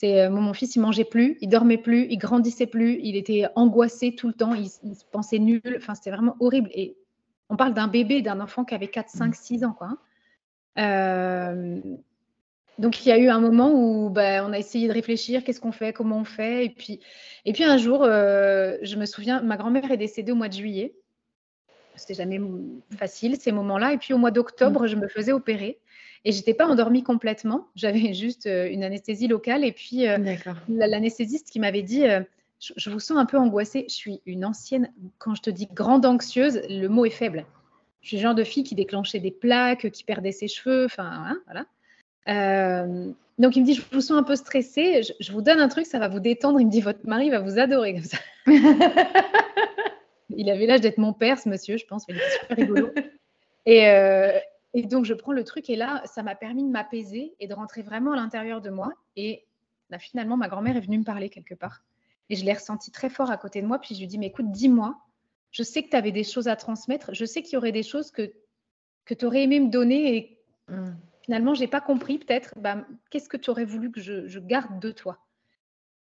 C'est 0.00 0.22
euh, 0.22 0.30
mon 0.30 0.54
fils, 0.54 0.76
il 0.76 0.80
mangeait 0.80 1.04
plus, 1.04 1.36
il 1.42 1.50
dormait 1.50 1.76
plus, 1.76 2.06
il 2.08 2.16
grandissait 2.16 2.66
plus, 2.66 2.98
il 3.02 3.16
était 3.16 3.46
angoissé 3.54 4.14
tout 4.14 4.28
le 4.28 4.32
temps, 4.32 4.54
il, 4.54 4.70
se 4.70 5.04
pensait 5.12 5.38
nul. 5.38 5.60
Enfin, 5.76 5.94
c'était 5.94 6.10
vraiment 6.10 6.36
horrible. 6.40 6.70
Et 6.72 6.96
on 7.50 7.56
parle 7.56 7.74
d'un 7.74 7.86
bébé, 7.86 8.22
d'un 8.22 8.40
enfant 8.40 8.64
qui 8.64 8.74
avait 8.74 8.88
4, 8.88 9.10
5, 9.10 9.34
6 9.34 9.62
ans, 9.62 9.74
quoi. 9.76 9.98
Hein. 10.76 11.80
Donc, 12.78 13.04
il 13.04 13.10
y 13.10 13.12
a 13.12 13.18
eu 13.18 13.28
un 13.28 13.40
moment 13.40 13.74
où 13.74 14.08
bah, 14.08 14.42
on 14.42 14.54
a 14.54 14.58
essayé 14.58 14.88
de 14.88 14.92
réfléchir, 14.94 15.44
qu'est-ce 15.44 15.60
qu'on 15.60 15.70
fait, 15.70 15.92
comment 15.92 16.16
on 16.16 16.24
fait. 16.24 16.64
Et 16.64 16.70
puis, 16.70 17.00
et 17.44 17.52
puis 17.52 17.64
un 17.64 17.76
jour, 17.76 18.02
euh, 18.02 18.78
je 18.80 18.96
me 18.96 19.04
souviens, 19.04 19.42
ma 19.42 19.58
grand-mère 19.58 19.90
est 19.90 19.98
décédée 19.98 20.32
au 20.32 20.34
mois 20.34 20.48
de 20.48 20.54
juillet. 20.54 20.94
C'était 21.94 22.14
jamais 22.14 22.40
facile 22.96 23.36
ces 23.38 23.52
moments-là. 23.52 23.92
Et 23.92 23.98
puis 23.98 24.14
au 24.14 24.18
mois 24.18 24.30
d'octobre, 24.30 24.86
je 24.86 24.96
me 24.96 25.08
faisais 25.08 25.32
opérer. 25.32 25.78
Et 26.24 26.32
j'étais 26.32 26.54
pas 26.54 26.66
endormie 26.66 27.02
complètement. 27.02 27.68
J'avais 27.76 28.12
juste 28.14 28.46
euh, 28.46 28.68
une 28.70 28.84
anesthésie 28.84 29.28
locale. 29.28 29.64
Et 29.64 29.72
puis 29.72 30.06
euh, 30.06 30.18
l'anesthésiste 30.68 31.50
qui 31.50 31.60
m'avait 31.60 31.82
dit 31.82 32.04
je, 32.60 32.90
vous 32.90 33.00
sens 33.00 33.18
un 33.18 33.26
peu 33.26 33.38
angoissée. 33.38 33.86
Je 33.88 33.94
suis 33.94 34.20
une 34.26 34.44
ancienne, 34.44 34.92
quand 35.18 35.34
je 35.34 35.42
te 35.42 35.50
dis 35.50 35.68
grande 35.72 36.04
anxieuse, 36.04 36.60
le 36.68 36.88
mot 36.88 37.04
est 37.04 37.10
faible. 37.10 37.46
Je 38.02 38.08
suis 38.08 38.16
le 38.16 38.22
genre 38.22 38.34
de 38.34 38.44
fille 38.44 38.64
qui 38.64 38.74
déclenchait 38.74 39.20
des 39.20 39.30
plaques, 39.30 39.90
qui 39.90 40.04
perdait 40.04 40.32
ses 40.32 40.48
cheveux. 40.48 40.86
Enfin, 40.86 41.10
hein, 41.10 41.40
voilà. 41.46 41.66
Euh, 42.28 43.10
donc 43.38 43.56
il 43.56 43.62
me 43.62 43.66
dit, 43.66 43.74
je 43.74 43.82
vous 43.92 44.00
sens 44.00 44.18
un 44.18 44.22
peu 44.22 44.36
stressée, 44.36 45.02
je, 45.18 45.32
vous 45.32 45.40
donne 45.40 45.60
un 45.60 45.68
truc, 45.68 45.86
ça 45.86 45.98
va 45.98 46.08
vous 46.08 46.20
détendre. 46.20 46.60
Il 46.60 46.66
me 46.66 46.70
dit, 46.70 46.80
votre 46.80 47.06
mari 47.06 47.30
va 47.30 47.40
vous 47.40 47.58
adorer 47.58 47.94
comme 47.94 48.04
ça. 48.04 48.18
il 50.36 50.50
avait 50.50 50.66
l'âge 50.66 50.82
d'être 50.82 50.98
mon 50.98 51.12
père, 51.12 51.38
ce 51.38 51.48
monsieur, 51.48 51.76
je 51.76 51.86
pense, 51.86 52.04
il 52.08 52.16
était 52.16 52.30
super 52.30 52.56
rigolo. 52.56 52.90
Et, 53.66 53.88
euh, 53.88 54.38
et, 54.74 54.82
donc 54.82 55.04
je 55.04 55.14
prends 55.14 55.32
le 55.32 55.44
truc 55.44 55.68
et 55.70 55.76
là, 55.76 56.02
ça 56.04 56.22
m'a 56.22 56.34
permis 56.34 56.64
de 56.64 56.70
m'apaiser 56.70 57.34
et 57.40 57.48
de 57.48 57.54
rentrer 57.54 57.82
vraiment 57.82 58.12
à 58.12 58.16
l'intérieur 58.16 58.60
de 58.60 58.70
moi. 58.70 58.92
Et 59.16 59.46
bah, 59.90 59.98
finalement, 59.98 60.36
ma 60.36 60.48
grand-mère 60.48 60.76
est 60.76 60.80
venue 60.80 60.98
me 60.98 61.04
parler 61.04 61.28
quelque 61.28 61.54
part. 61.54 61.82
Et 62.28 62.36
je 62.36 62.44
l'ai 62.44 62.52
ressenti 62.52 62.90
très 62.90 63.10
fort 63.10 63.30
à 63.30 63.36
côté 63.36 63.60
de 63.60 63.66
moi. 63.66 63.78
Puis 63.80 63.94
je 63.94 64.00
lui 64.00 64.06
dis, 64.06 64.18
mais 64.18 64.28
écoute, 64.28 64.50
dis-moi, 64.50 64.96
je 65.50 65.62
sais 65.62 65.82
que 65.82 65.90
tu 65.90 65.96
avais 65.96 66.12
des 66.12 66.24
choses 66.24 66.46
à 66.46 66.56
transmettre, 66.56 67.12
je 67.14 67.24
sais 67.24 67.42
qu'il 67.42 67.54
y 67.54 67.56
aurait 67.56 67.72
des 67.72 67.82
choses 67.82 68.12
que, 68.12 68.32
que 69.04 69.14
tu 69.14 69.24
aurais 69.24 69.42
aimé 69.42 69.58
me 69.58 69.68
donner 69.68 70.16
et 70.16 70.38
mm 70.68 70.92
finalement, 71.30 71.54
j'ai 71.54 71.68
pas 71.68 71.80
compris 71.80 72.18
peut-être, 72.18 72.54
bah, 72.58 72.84
qu'est-ce 73.10 73.28
que 73.28 73.36
tu 73.36 73.50
aurais 73.50 73.64
voulu 73.64 73.92
que 73.92 74.00
je, 74.00 74.38
garde 74.40 74.80
de 74.80 74.90
toi? 74.90 75.24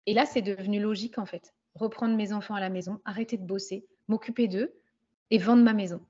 Et 0.08 0.14
là, 0.16 0.26
c'est 0.26 0.42
devenu 0.42 0.82
logique 0.82 1.20
en 1.20 1.26
fait. 1.28 1.54
Reprendre 1.76 2.16
mes 2.16 2.34
enfants 2.34 2.56
à 2.56 2.60
la 2.60 2.70
maison, 2.70 3.00
arrêter 3.06 3.38
de 3.38 3.46
bosser, 3.46 3.86
m'occuper 4.08 4.48
d'eux 4.48 4.74
et 5.30 5.38
vendre 5.38 5.62
ma 5.62 5.74
maison. 5.74 6.04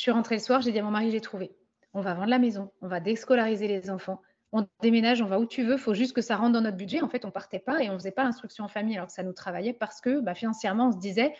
Je 0.00 0.04
suis 0.04 0.12
rentrée 0.12 0.36
le 0.36 0.40
soir, 0.40 0.62
j'ai 0.62 0.72
dit 0.72 0.78
à 0.78 0.82
mon 0.82 0.90
mari, 0.90 1.10
j'ai 1.10 1.20
trouvé. 1.20 1.50
On 1.92 2.00
va 2.00 2.14
vendre 2.14 2.30
la 2.30 2.38
maison, 2.38 2.70
on 2.80 2.88
va 2.88 3.00
déscolariser 3.00 3.68
les 3.68 3.90
enfants, 3.90 4.22
on 4.50 4.66
déménage, 4.80 5.20
on 5.20 5.26
va 5.26 5.38
où 5.38 5.44
tu 5.44 5.62
veux, 5.62 5.74
il 5.74 5.78
faut 5.78 5.92
juste 5.92 6.14
que 6.14 6.22
ça 6.22 6.36
rentre 6.36 6.52
dans 6.52 6.62
notre 6.62 6.78
budget. 6.78 7.02
En 7.02 7.08
fait, 7.10 7.26
on 7.26 7.30
partait 7.30 7.58
pas 7.58 7.82
et 7.82 7.90
on 7.90 7.98
faisait 7.98 8.10
pas 8.10 8.24
l'instruction 8.24 8.64
en 8.64 8.68
famille 8.68 8.96
alors 8.96 9.08
que 9.08 9.12
ça 9.12 9.22
nous 9.22 9.34
travaillait 9.34 9.74
parce 9.74 10.00
que 10.00 10.20
bah, 10.20 10.34
financièrement, 10.34 10.88
on 10.88 10.92
se 10.92 10.96
disait, 10.96 11.34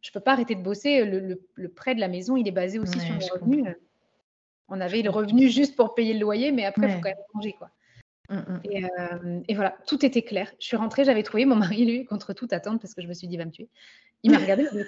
je 0.00 0.10
peux 0.10 0.18
pas 0.18 0.32
arrêter 0.32 0.56
de 0.56 0.60
bosser, 0.60 1.04
le, 1.04 1.68
prêt 1.68 1.94
de 1.94 2.00
la 2.00 2.08
maison, 2.08 2.36
il 2.36 2.48
est 2.48 2.50
basé 2.50 2.80
aussi 2.80 2.98
sur 2.98 3.14
mes 3.14 3.28
revenus. 3.28 3.76
On 4.66 4.80
avait 4.80 5.02
le 5.02 5.10
revenu 5.10 5.48
juste 5.48 5.76
pour 5.76 5.94
payer 5.94 6.14
le 6.14 6.18
loyer, 6.18 6.50
mais 6.50 6.64
après, 6.64 6.88
il 6.88 6.94
faut 6.94 7.00
quand 7.00 7.10
même 7.10 7.18
manger. 7.32 7.52
Quoi. 7.52 7.70
Mm, 8.28 8.38
mm. 8.38 8.62
Euh, 8.66 9.40
et, 9.46 9.54
voilà, 9.54 9.76
tout 9.86 10.04
était 10.04 10.22
clair. 10.22 10.50
Je 10.58 10.66
suis 10.66 10.76
rentrée, 10.76 11.04
j'avais 11.04 11.22
trouvé 11.22 11.44
mon 11.44 11.54
mari, 11.54 11.84
lui, 11.84 12.06
contre 12.06 12.32
toute 12.32 12.52
attente, 12.52 12.80
parce 12.82 12.92
que 12.92 13.02
je 13.02 13.06
me 13.06 13.14
suis 13.14 13.28
dit, 13.28 13.36
il 13.36 13.38
va 13.38 13.44
me 13.44 13.52
tuer. 13.52 13.68
Il 14.24 14.32
m'a 14.32 14.38
regardé, 14.38 14.66
il 14.72 14.84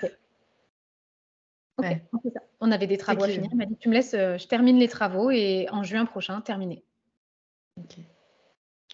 Ok, 1.78 1.86
on, 2.12 2.30
ça. 2.30 2.40
on 2.60 2.70
avait 2.70 2.86
des 2.86 2.98
travaux 2.98 3.24
à 3.24 3.28
finir. 3.28 3.48
Il 3.52 3.56
m'a 3.56 3.66
dit, 3.66 3.76
tu 3.76 3.88
me 3.88 3.94
laisses, 3.94 4.14
euh, 4.14 4.38
je 4.38 4.46
termine 4.46 4.78
les 4.78 4.88
travaux 4.88 5.30
et 5.30 5.66
en 5.70 5.82
juin 5.82 6.04
prochain, 6.04 6.40
terminé. 6.40 6.84
Ok. 7.78 7.98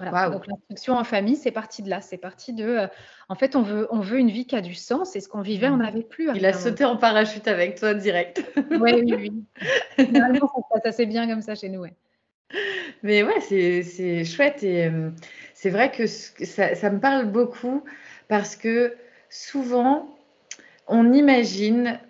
Donc 0.00 0.46
l'instruction 0.46 0.94
en 0.94 1.04
famille, 1.04 1.36
c'est 1.36 1.50
parti 1.50 1.82
de 1.82 1.90
là. 1.90 2.00
C'est 2.00 2.18
parti 2.18 2.52
de. 2.52 2.64
Euh, 2.64 2.86
en 3.28 3.34
fait, 3.34 3.56
on 3.56 3.62
veut, 3.62 3.88
on 3.90 4.00
veut 4.00 4.18
une 4.18 4.30
vie 4.30 4.46
qui 4.46 4.54
a 4.54 4.60
du 4.60 4.74
sens. 4.74 5.16
Et 5.16 5.20
ce 5.20 5.28
qu'on 5.28 5.40
vivait, 5.40 5.68
on 5.68 5.76
mmh. 5.76 5.82
n'avait 5.82 6.02
plus. 6.02 6.30
Il 6.34 6.46
a 6.46 6.52
sauté 6.52 6.84
en 6.84 6.96
parachute 6.96 7.48
avec 7.48 7.78
toi 7.78 7.94
direct. 7.94 8.44
oui, 8.70 8.92
oui, 8.94 9.14
oui. 9.16 9.44
Finalement, 9.96 10.46
ça 10.46 10.62
se 10.62 10.68
passe 10.72 10.94
assez 10.94 11.06
bien 11.06 11.26
comme 11.26 11.42
ça 11.42 11.54
chez 11.54 11.68
nous. 11.68 11.80
Ouais. 11.80 11.94
Mais 13.02 13.22
ouais, 13.22 13.40
c'est 13.40 14.24
chouette. 14.24 14.62
Et 14.62 14.86
euh, 14.86 15.10
c'est 15.54 15.70
vrai 15.70 15.90
que 15.90 16.06
ça, 16.06 16.74
ça, 16.74 16.90
me 16.90 17.00
parle 17.00 17.26
beaucoup 17.26 17.84
parce 18.28 18.56
que 18.56 18.94
souvent, 19.30 20.16
on 20.86 21.12
imagine. 21.12 22.00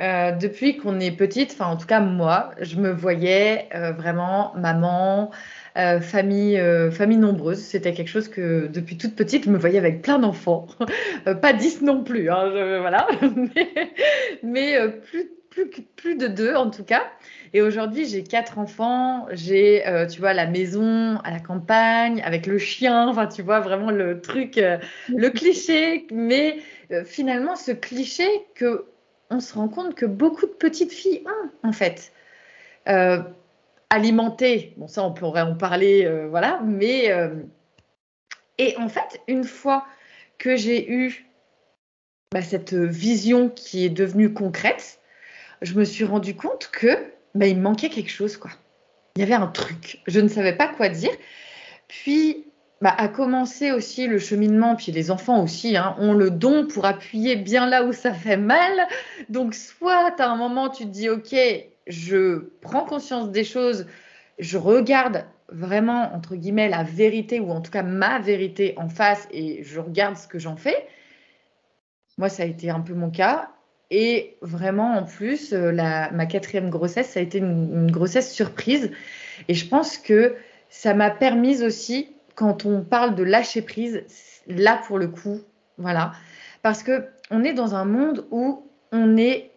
Euh, 0.00 0.32
depuis 0.32 0.76
qu'on 0.76 1.00
est 1.00 1.10
petite, 1.10 1.50
enfin 1.52 1.66
en 1.66 1.76
tout 1.76 1.86
cas 1.86 2.00
moi, 2.00 2.50
je 2.60 2.76
me 2.76 2.92
voyais 2.92 3.68
vraiment 3.72 4.52
maman, 4.56 5.32
euh, 5.78 6.00
famille, 6.00 6.58
euh, 6.58 6.90
famille 6.90 7.18
nombreuse. 7.18 7.58
C'était 7.60 7.92
quelque 7.92 8.08
chose 8.08 8.28
que 8.28 8.66
depuis 8.66 8.98
toute 8.98 9.14
petite, 9.14 9.44
je 9.44 9.50
me 9.50 9.58
voyais 9.58 9.78
avec 9.78 10.02
plein 10.02 10.18
d'enfants. 10.18 10.66
Euh, 11.26 11.34
pas 11.34 11.52
dix 11.52 11.82
non 11.82 12.04
plus, 12.04 12.30
hein, 12.30 12.48
voilà, 12.80 13.06
mais, 14.42 14.78
plus, 15.10 15.30
plus, 15.50 15.68
plus 15.96 16.16
de 16.16 16.28
deux 16.28 16.54
en 16.54 16.70
tout 16.70 16.84
cas. 16.84 17.02
Et 17.52 17.60
aujourd'hui, 17.60 18.06
j'ai 18.06 18.22
quatre 18.22 18.58
enfants. 18.58 19.26
J'ai, 19.32 19.82
tu 20.10 20.20
vois, 20.20 20.32
la 20.32 20.46
maison 20.46 21.18
à 21.24 21.30
la 21.30 21.40
campagne 21.40 22.22
avec 22.24 22.46
le 22.46 22.58
chien. 22.58 23.08
Enfin, 23.08 23.26
tu 23.26 23.42
vois, 23.42 23.60
vraiment 23.60 23.90
le 23.90 24.20
truc, 24.20 24.60
le 25.08 25.28
cliché. 25.30 26.06
Mais 26.12 26.58
finalement, 27.04 27.56
ce 27.56 27.72
cliché 27.72 28.28
que 28.54 28.84
on 29.30 29.40
se 29.40 29.54
rend 29.54 29.68
compte 29.68 29.94
que 29.94 30.06
beaucoup 30.06 30.46
de 30.46 30.52
petites 30.52 30.92
filles 30.92 31.22
ont, 31.26 31.68
en 31.68 31.72
fait 31.72 32.12
alimenter. 33.90 34.74
Bon, 34.76 34.88
ça, 34.88 35.02
on 35.02 35.12
pourrait 35.12 35.42
en 35.42 35.54
parler, 35.54 36.04
euh, 36.04 36.28
voilà. 36.28 36.60
Mais 36.64 37.10
euh, 37.10 37.34
et 38.58 38.76
en 38.76 38.88
fait, 38.88 39.20
une 39.28 39.44
fois 39.44 39.86
que 40.38 40.56
j'ai 40.56 40.90
eu 40.90 41.26
bah, 42.32 42.42
cette 42.42 42.74
vision 42.74 43.48
qui 43.48 43.84
est 43.84 43.90
devenue 43.90 44.32
concrète, 44.32 45.00
je 45.62 45.74
me 45.74 45.84
suis 45.84 46.04
rendu 46.04 46.34
compte 46.34 46.70
que 46.72 47.12
bah, 47.34 47.46
il 47.46 47.60
manquait 47.60 47.88
quelque 47.88 48.10
chose, 48.10 48.36
quoi. 48.36 48.50
Il 49.16 49.20
y 49.20 49.22
avait 49.22 49.34
un 49.34 49.48
truc. 49.48 50.00
Je 50.06 50.20
ne 50.20 50.28
savais 50.28 50.54
pas 50.54 50.68
quoi 50.68 50.88
dire. 50.88 51.10
Puis 51.88 52.44
bah, 52.80 52.94
a 52.96 53.08
commencé 53.08 53.72
aussi 53.72 54.06
le 54.06 54.18
cheminement, 54.18 54.76
puis 54.76 54.92
les 54.92 55.10
enfants 55.10 55.42
aussi 55.42 55.76
hein, 55.76 55.96
ont 55.98 56.12
le 56.12 56.30
don 56.30 56.66
pour 56.66 56.84
appuyer 56.84 57.36
bien 57.36 57.68
là 57.68 57.84
où 57.84 57.92
ça 57.92 58.12
fait 58.12 58.36
mal. 58.36 58.72
Donc, 59.28 59.54
soit 59.54 60.14
à 60.20 60.28
un 60.28 60.36
moment, 60.36 60.68
tu 60.68 60.84
te 60.84 60.90
dis, 60.90 61.08
OK, 61.08 61.34
je 61.86 62.50
prends 62.60 62.84
conscience 62.84 63.30
des 63.30 63.44
choses, 63.44 63.86
je 64.38 64.58
regarde 64.58 65.24
vraiment, 65.48 66.14
entre 66.14 66.36
guillemets, 66.36 66.68
la 66.68 66.82
vérité, 66.82 67.40
ou 67.40 67.50
en 67.50 67.60
tout 67.60 67.70
cas 67.70 67.82
ma 67.82 68.18
vérité 68.18 68.74
en 68.76 68.88
face, 68.88 69.26
et 69.32 69.62
je 69.64 69.80
regarde 69.80 70.16
ce 70.16 70.28
que 70.28 70.38
j'en 70.38 70.56
fais. 70.56 70.86
Moi, 72.18 72.28
ça 72.28 72.42
a 72.42 72.46
été 72.46 72.70
un 72.70 72.80
peu 72.80 72.94
mon 72.94 73.10
cas. 73.10 73.50
Et 73.90 74.36
vraiment, 74.42 74.96
en 74.96 75.04
plus, 75.04 75.52
euh, 75.52 75.72
ma 75.72 76.26
quatrième 76.26 76.68
grossesse, 76.68 77.10
ça 77.10 77.20
a 77.20 77.22
été 77.22 77.38
une, 77.38 77.90
grossesse 77.90 78.32
surprise. 78.32 78.90
Et 79.48 79.54
je 79.54 79.66
pense 79.66 79.96
que 79.96 80.36
ça 80.68 80.92
m'a 80.92 81.10
permis 81.10 81.62
aussi, 81.62 82.14
quand 82.38 82.64
on 82.66 82.82
parle 82.82 83.16
de 83.16 83.24
lâcher 83.24 83.62
prise, 83.62 84.04
là 84.46 84.80
pour 84.86 84.96
le 84.96 85.08
coup, 85.08 85.40
voilà, 85.76 86.12
parce 86.62 86.84
que 86.84 87.06
on 87.32 87.42
est 87.42 87.52
dans 87.52 87.74
un 87.74 87.84
monde 87.84 88.26
où 88.30 88.70
on 88.92 89.16
est 89.16 89.50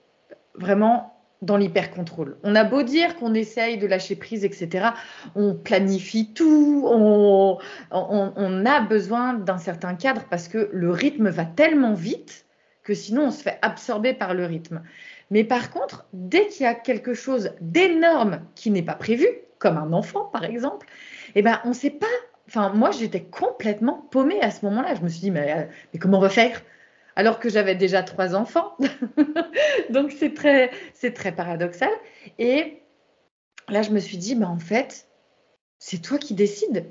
vraiment 0.56 1.14
dans 1.44 1.58
l'hyper-contrôle. 1.58 2.38
On 2.42 2.56
a 2.56 2.64
beau 2.64 2.82
dire 2.82 3.18
qu'on 3.18 3.36
essaye 3.36 3.78
de 3.78 3.86
lâcher 3.86 4.16
prise, 4.16 4.44
etc. 4.44 4.88
On 5.36 5.54
planifie 5.54 6.34
tout, 6.34 6.88
on, 6.88 7.60
a 7.92 8.80
besoin 8.82 9.36
d'un 9.36 9.60
certain 9.60 9.94
cadre 9.94 10.24
parce 10.32 10.48
que 10.48 10.68
le 10.74 10.90
rythme 10.90 11.30
va 11.30 11.46
tellement 11.46 11.94
vite 11.94 12.48
que 12.82 12.96
sinon 12.96 13.26
on 13.26 13.32
se 13.32 13.44
fait 13.44 13.60
absorber 13.62 14.16
par 14.16 14.34
le 14.34 14.48
rythme. 14.48 14.82
Mais 15.30 15.44
par 15.44 15.70
contre, 15.70 16.08
dès 16.14 16.48
qu'il 16.48 16.64
y 16.64 16.68
a 16.68 16.74
quelque 16.74 17.14
chose 17.14 17.52
d'énorme 17.62 18.42
qui 18.56 18.72
n'est 18.72 18.82
pas 18.82 18.96
prévu, 18.96 19.28
comme 19.60 19.78
un 19.78 19.94
enfant 19.94 20.26
par 20.26 20.46
exemple, 20.46 20.88
eh 21.36 21.44
ben, 21.44 21.62
on 21.64 21.70
ne 21.70 21.74
sait 21.76 21.92
pas 21.92 22.08
moi, 22.56 22.92
j'étais 22.92 23.24
complètement 23.24 24.08
paumée 24.12 24.42
à 24.42 24.52
ce 24.52 24.66
moment-là. 24.66 24.96
Je 24.96 25.02
me 25.02 25.10
suis 25.10 25.22
dit, 25.22 25.32
mais, 25.32 25.54
euh, 25.54 25.98
comment 26.00 26.18
on 26.18 26.22
va 26.22 26.30
faire? 26.30 26.62
Alors 27.16 27.40
que 27.40 27.50
j'avais 27.50 27.76
déjà 27.76 28.04
trois 28.04 28.36
enfants. 28.36 28.78
Donc 29.90 30.12
c'est 30.12 30.34
très, 30.34 30.72
c'est 30.94 31.14
très 31.14 31.32
paradoxal. 31.32 31.92
Et 32.40 32.82
là, 33.70 33.82
je 33.82 33.92
me 33.92 34.00
suis 34.00 34.18
dit, 34.18 34.36
bah, 34.36 34.48
en 34.48 34.60
fait, 34.60 35.08
c'est 35.80 36.02
toi 36.02 36.18
qui 36.18 36.34
décides. 36.34 36.86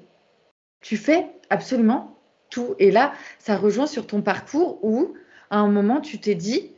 Tu 0.81 0.97
fais 0.97 1.27
absolument 1.49 2.19
tout. 2.51 2.75
Et 2.79 2.91
là, 2.91 3.13
ça 3.39 3.57
rejoint 3.57 3.87
sur 3.87 4.07
ton 4.07 4.23
parcours 4.23 4.85
où, 4.85 5.15
à 5.51 5.59
un 5.59 5.69
moment, 5.69 6.01
tu 6.01 6.19
t'es 6.19 6.35
dit, 6.35 6.73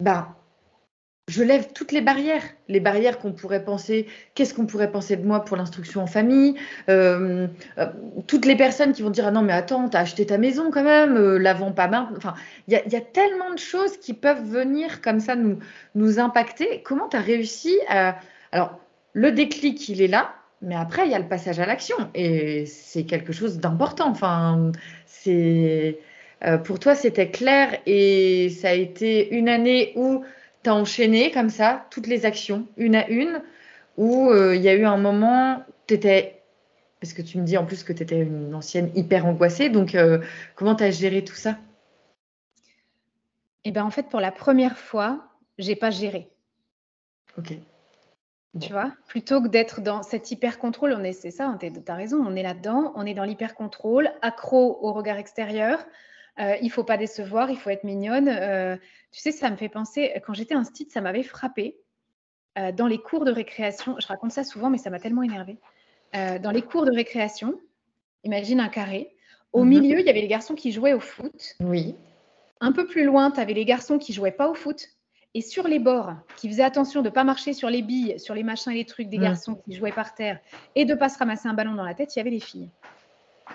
bah, 0.00 0.37
je 1.28 1.42
lève 1.42 1.72
toutes 1.74 1.92
les 1.92 2.00
barrières, 2.00 2.42
les 2.68 2.80
barrières 2.80 3.18
qu'on 3.18 3.32
pourrait 3.32 3.62
penser, 3.62 4.06
qu'est-ce 4.34 4.54
qu'on 4.54 4.66
pourrait 4.66 4.90
penser 4.90 5.14
de 5.16 5.26
moi 5.26 5.44
pour 5.44 5.58
l'instruction 5.58 6.02
en 6.02 6.06
famille, 6.06 6.54
euh, 6.88 7.46
euh, 7.76 7.86
toutes 8.26 8.46
les 8.46 8.56
personnes 8.56 8.92
qui 8.92 9.02
vont 9.02 9.10
dire 9.10 9.26
ah 9.26 9.30
non 9.30 9.42
mais 9.42 9.52
attends, 9.52 9.88
t'as 9.90 10.00
acheté 10.00 10.24
ta 10.24 10.38
maison 10.38 10.70
quand 10.70 10.82
même, 10.82 11.16
euh, 11.16 11.38
la 11.38 11.52
vends 11.52 11.72
pas 11.72 11.86
mal. 11.86 12.06
Enfin, 12.16 12.34
il 12.66 12.72
y, 12.72 12.96
a 12.96 13.00
tellement 13.00 13.52
de 13.52 13.58
choses 13.58 13.98
qui 13.98 14.14
peuvent 14.14 14.42
venir 14.42 15.02
comme 15.02 15.20
ça 15.20 15.36
nous, 15.36 16.18
impacter. 16.18 16.82
Comment 16.82 17.08
tu 17.08 17.16
as 17.16 17.20
réussi 17.20 17.78
à... 17.88 18.16
Alors, 18.50 18.80
le 19.12 19.30
déclic, 19.30 19.88
il 19.90 20.00
est 20.00 20.08
là, 20.08 20.34
mais 20.62 20.74
après, 20.74 21.04
il 21.04 21.12
y 21.12 21.14
a 21.14 21.18
le 21.18 21.28
passage 21.28 21.60
à 21.60 21.66
l'action 21.66 21.96
et 22.14 22.64
c'est 22.64 23.04
quelque 23.04 23.32
chose 23.34 23.58
d'important. 23.58 24.08
Enfin, 24.08 24.72
c'est... 25.04 25.98
pour 26.64 26.78
toi, 26.78 26.94
c'était 26.94 27.30
clair 27.30 27.78
et 27.84 28.48
ça 28.48 28.70
a 28.70 28.74
été 28.74 29.34
une 29.34 29.50
année 29.50 29.92
où 29.96 30.24
tu 30.62 30.70
as 30.70 30.74
enchaîné 30.74 31.30
comme 31.30 31.50
ça 31.50 31.86
toutes 31.90 32.06
les 32.06 32.26
actions, 32.26 32.66
une 32.76 32.96
à 32.96 33.08
une, 33.08 33.42
où 33.96 34.30
euh, 34.30 34.54
il 34.54 34.62
y 34.62 34.68
a 34.68 34.74
eu 34.74 34.84
un 34.84 34.96
moment, 34.96 35.62
tu 35.86 35.94
étais, 35.94 36.42
parce 37.00 37.12
que 37.12 37.22
tu 37.22 37.38
me 37.38 37.44
dis 37.44 37.56
en 37.56 37.64
plus 37.64 37.82
que 37.82 37.92
tu 37.92 38.02
étais 38.02 38.20
une 38.20 38.54
ancienne 38.54 38.90
hyper 38.94 39.26
angoissée, 39.26 39.68
donc 39.68 39.94
euh, 39.94 40.18
comment 40.54 40.74
tu 40.74 40.84
as 40.84 40.90
géré 40.90 41.24
tout 41.24 41.34
ça? 41.34 41.56
Eh 43.64 43.70
bien, 43.70 43.84
en 43.84 43.90
fait, 43.90 44.08
pour 44.08 44.20
la 44.20 44.32
première 44.32 44.78
fois, 44.78 45.26
j'ai 45.58 45.76
pas 45.76 45.90
géré. 45.90 46.30
Ok. 47.36 47.54
Tu 48.60 48.72
vois, 48.72 48.92
plutôt 49.06 49.42
que 49.42 49.48
d'être 49.48 49.80
dans 49.80 50.02
cet 50.02 50.30
hyper 50.30 50.58
contrôle, 50.58 50.94
on 50.98 51.04
est, 51.04 51.12
c'est 51.12 51.30
ça, 51.30 51.56
tu 51.60 51.70
as 51.86 51.94
raison, 51.94 52.24
on 52.26 52.34
est 52.34 52.42
là-dedans, 52.42 52.92
on 52.96 53.04
est 53.04 53.14
dans 53.14 53.24
l'hyper 53.24 53.54
contrôle, 53.54 54.10
accro 54.22 54.78
au 54.80 54.92
regard 54.92 55.18
extérieur, 55.18 55.78
euh, 56.40 56.56
il 56.62 56.70
faut 56.70 56.84
pas 56.84 56.96
décevoir, 56.96 57.50
il 57.50 57.56
faut 57.56 57.70
être 57.70 57.84
mignonne. 57.84 58.28
Euh, 58.28 58.76
tu 59.10 59.20
sais, 59.20 59.32
ça 59.32 59.50
me 59.50 59.56
fait 59.56 59.68
penser, 59.68 60.12
quand 60.24 60.34
j'étais 60.34 60.54
un 60.54 60.62
ça 60.64 61.00
m'avait 61.00 61.22
frappé. 61.22 61.76
Euh, 62.58 62.72
dans 62.72 62.86
les 62.86 62.98
cours 62.98 63.24
de 63.24 63.32
récréation, 63.32 63.96
je 63.98 64.06
raconte 64.06 64.32
ça 64.32 64.44
souvent, 64.44 64.70
mais 64.70 64.78
ça 64.78 64.90
m'a 64.90 64.98
tellement 64.98 65.22
énervé. 65.22 65.58
dans 66.12 66.50
les 66.50 66.62
cours 66.62 66.84
de 66.84 66.92
récréation, 66.92 67.60
imagine 68.24 68.60
un 68.60 68.68
carré. 68.68 69.14
Au 69.52 69.64
mhm. 69.64 69.68
milieu, 69.68 70.00
il 70.00 70.06
y 70.06 70.10
avait 70.10 70.20
les 70.20 70.28
garçons 70.28 70.54
qui 70.54 70.72
jouaient 70.72 70.92
au 70.92 71.00
foot. 71.00 71.56
Oui. 71.60 71.94
Un 72.60 72.72
peu 72.72 72.86
plus 72.86 73.04
loin, 73.04 73.30
tu 73.30 73.40
avais 73.40 73.54
les 73.54 73.64
garçons 73.64 73.98
qui 73.98 74.12
jouaient 74.12 74.32
pas 74.32 74.48
au 74.48 74.54
foot. 74.54 74.88
Et 75.34 75.42
sur 75.42 75.68
les 75.68 75.78
bords, 75.78 76.14
qui 76.36 76.48
faisaient 76.48 76.62
attention 76.62 77.02
de 77.02 77.08
ne 77.08 77.14
pas 77.14 77.22
marcher 77.22 77.52
sur 77.52 77.68
les 77.68 77.82
billes, 77.82 78.18
sur 78.18 78.34
les 78.34 78.42
machins 78.42 78.72
et 78.72 78.76
les 78.76 78.84
trucs 78.86 79.08
des 79.08 79.18
mhm. 79.18 79.24
garçons 79.24 79.54
qui 79.54 79.74
jouaient 79.74 79.92
par 79.92 80.14
terre 80.14 80.40
et 80.74 80.84
de 80.84 80.94
ne 80.94 80.98
pas 80.98 81.08
se 81.08 81.18
ramasser 81.18 81.48
un 81.48 81.54
ballon 81.54 81.74
dans 81.74 81.84
la 81.84 81.94
tête, 81.94 82.14
il 82.16 82.18
y 82.18 82.20
avait 82.20 82.30
les 82.30 82.40
filles. 82.40 82.70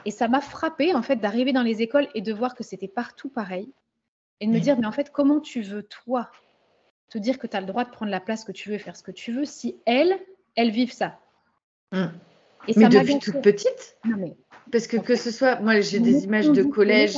Et 0.06 0.12
ça 0.12 0.28
m'a 0.28 0.42
frappé 0.42 0.94
en 0.94 1.02
fait 1.02 1.18
d'arriver 1.18 1.54
dans 1.54 1.64
les 1.64 1.82
écoles 1.82 2.08
et 2.16 2.22
de 2.22 2.34
voir 2.34 2.56
que 2.56 2.64
c'était 2.64 2.88
partout 2.88 3.30
pareil. 3.30 3.72
Et 4.40 4.48
de 4.48 4.52
me 4.52 4.60
dire, 4.60 4.78
mais 4.78 4.88
en 4.88 4.92
fait, 4.92 5.12
comment 5.12 5.40
tu 5.40 5.62
veux, 5.62 5.84
toi, 5.84 6.30
te 7.10 7.18
dire 7.18 7.40
que 7.40 7.48
tu 7.48 7.56
as 7.56 7.62
le 7.62 7.68
droit 7.68 7.86
de 7.86 7.92
prendre 7.92 8.12
la 8.12 8.20
place 8.20 8.44
que 8.44 8.52
tu 8.52 8.70
veux 8.70 8.76
et 8.76 8.80
faire 8.80 8.98
ce 8.98 9.04
que 9.04 9.12
tu 9.12 9.32
veux 9.32 9.46
si 9.46 9.78
elles, 9.86 10.20
elles 10.56 10.72
vivent 10.72 10.92
ça? 10.92 11.20
Mmh. 11.92 12.06
et 12.68 12.74
Mais 12.76 12.90
depuis 12.90 13.20
toute 13.20 13.42
petite? 13.42 13.98
Parce 14.72 14.88
que 14.88 14.98
que 14.98 15.16
ce 15.16 15.32
soit, 15.32 15.60
moi 15.62 15.80
j'ai 15.82 16.00
des 16.00 16.24
images 16.24 16.50
de 16.50 16.64
collège, 16.64 17.16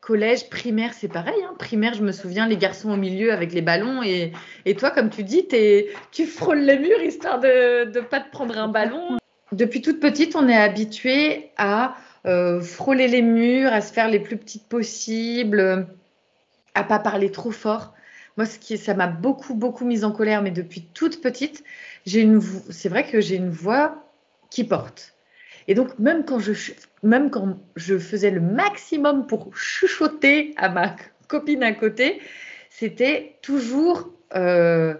collège, 0.00 0.48
primaire, 0.48 0.94
c'est 0.94 1.08
pareil. 1.08 1.40
Hein. 1.44 1.54
Primaire, 1.58 1.94
je 1.94 2.02
me 2.02 2.12
souviens, 2.12 2.48
les 2.48 2.56
garçons 2.56 2.90
au 2.90 2.96
milieu 2.96 3.32
avec 3.32 3.52
les 3.52 3.62
ballons. 3.62 4.02
Et, 4.02 4.32
et 4.64 4.74
toi, 4.74 4.90
comme 4.90 5.10
tu 5.10 5.22
dis, 5.22 5.46
es, 5.52 5.90
tu 6.10 6.26
frôles 6.26 6.60
les 6.60 6.78
murs 6.78 7.02
histoire 7.02 7.38
de 7.38 7.84
ne 7.84 8.00
pas 8.00 8.20
te 8.20 8.30
prendre 8.30 8.58
un 8.58 8.68
ballon. 8.68 9.18
Depuis 9.52 9.82
toute 9.82 10.00
petite, 10.00 10.36
on 10.36 10.48
est 10.48 10.56
habitué 10.56 11.50
à 11.56 11.96
euh, 12.26 12.60
frôler 12.60 13.08
les 13.08 13.22
murs, 13.22 13.72
à 13.72 13.80
se 13.80 13.92
faire 13.92 14.08
les 14.08 14.20
plus 14.20 14.36
petites 14.36 14.68
possibles, 14.68 15.88
à 16.74 16.84
pas 16.84 16.98
parler 16.98 17.30
trop 17.32 17.50
fort. 17.50 17.94
Moi, 18.36 18.46
ce 18.46 18.58
qui, 18.58 18.78
ça 18.78 18.94
m'a 18.94 19.08
beaucoup, 19.08 19.54
beaucoup 19.54 19.84
mise 19.84 20.04
en 20.04 20.12
colère, 20.12 20.42
mais 20.42 20.52
depuis 20.52 20.82
toute 20.94 21.20
petite, 21.20 21.64
j'ai 22.06 22.20
une, 22.20 22.40
c'est 22.70 22.88
vrai 22.88 23.04
que 23.04 23.20
j'ai 23.20 23.36
une 23.36 23.50
voix 23.50 24.04
qui 24.50 24.64
porte. 24.64 25.14
Et 25.66 25.74
donc, 25.74 25.98
même 25.98 26.24
quand 26.24 26.38
je, 26.38 26.52
même 27.02 27.30
quand 27.30 27.58
je 27.76 27.98
faisais 27.98 28.30
le 28.30 28.40
maximum 28.40 29.26
pour 29.26 29.54
chuchoter 29.56 30.54
à 30.56 30.68
ma 30.68 30.94
copine 31.28 31.62
à 31.62 31.72
côté, 31.72 32.20
c'était 32.70 33.36
toujours 33.42 34.10
euh, 34.34 34.94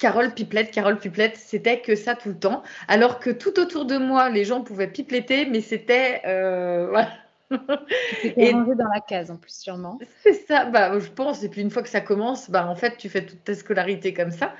Carole 0.00 0.32
Pipelette, 0.32 0.70
Carole 0.70 0.98
Pipelette, 0.98 1.36
c'était 1.36 1.80
que 1.80 1.94
ça 1.94 2.14
tout 2.14 2.30
le 2.30 2.38
temps. 2.38 2.62
Alors 2.88 3.20
que 3.20 3.30
tout 3.30 3.60
autour 3.60 3.84
de 3.84 3.98
moi, 3.98 4.30
les 4.30 4.44
gens 4.44 4.62
pouvaient 4.62 4.88
pipeletter, 4.88 5.44
mais 5.44 5.60
c'était. 5.60 6.22
Euh, 6.24 6.88
voilà. 6.88 7.10
Et 8.24 8.52
rangé 8.52 8.74
dans 8.76 8.88
la 8.88 9.00
case 9.00 9.30
en 9.30 9.36
plus, 9.36 9.52
sûrement. 9.52 9.98
C'est 10.22 10.32
ça, 10.32 10.64
bah, 10.64 10.98
je 10.98 11.10
pense. 11.10 11.44
Et 11.44 11.48
puis 11.48 11.60
une 11.60 11.70
fois 11.70 11.82
que 11.82 11.88
ça 11.88 12.00
commence, 12.00 12.50
bah, 12.50 12.66
en 12.66 12.74
fait, 12.74 12.96
tu 12.96 13.08
fais 13.10 13.26
toute 13.26 13.44
ta 13.44 13.54
scolarité 13.54 14.14
comme 14.14 14.30
ça. 14.30 14.54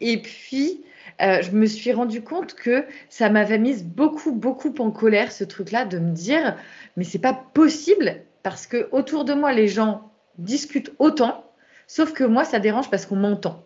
Et 0.00 0.22
puis, 0.22 0.84
euh, 1.20 1.42
je 1.42 1.50
me 1.50 1.66
suis 1.66 1.92
rendu 1.92 2.22
compte 2.22 2.54
que 2.54 2.84
ça 3.08 3.28
m'avait 3.28 3.58
mise 3.58 3.84
beaucoup, 3.84 4.32
beaucoup 4.32 4.72
en 4.78 4.92
colère, 4.92 5.32
ce 5.32 5.42
truc-là, 5.42 5.84
de 5.84 5.98
me 5.98 6.12
dire, 6.12 6.56
mais 6.96 7.04
c'est 7.04 7.18
pas 7.18 7.34
possible, 7.34 8.20
parce 8.44 8.66
que 8.66 8.88
autour 8.92 9.24
de 9.24 9.34
moi, 9.34 9.52
les 9.52 9.66
gens 9.66 10.12
discutent 10.38 10.92
autant, 10.98 11.44
sauf 11.88 12.12
que 12.12 12.22
moi, 12.22 12.44
ça 12.44 12.60
dérange 12.60 12.88
parce 12.90 13.06
qu'on 13.06 13.16
m'entend. 13.16 13.64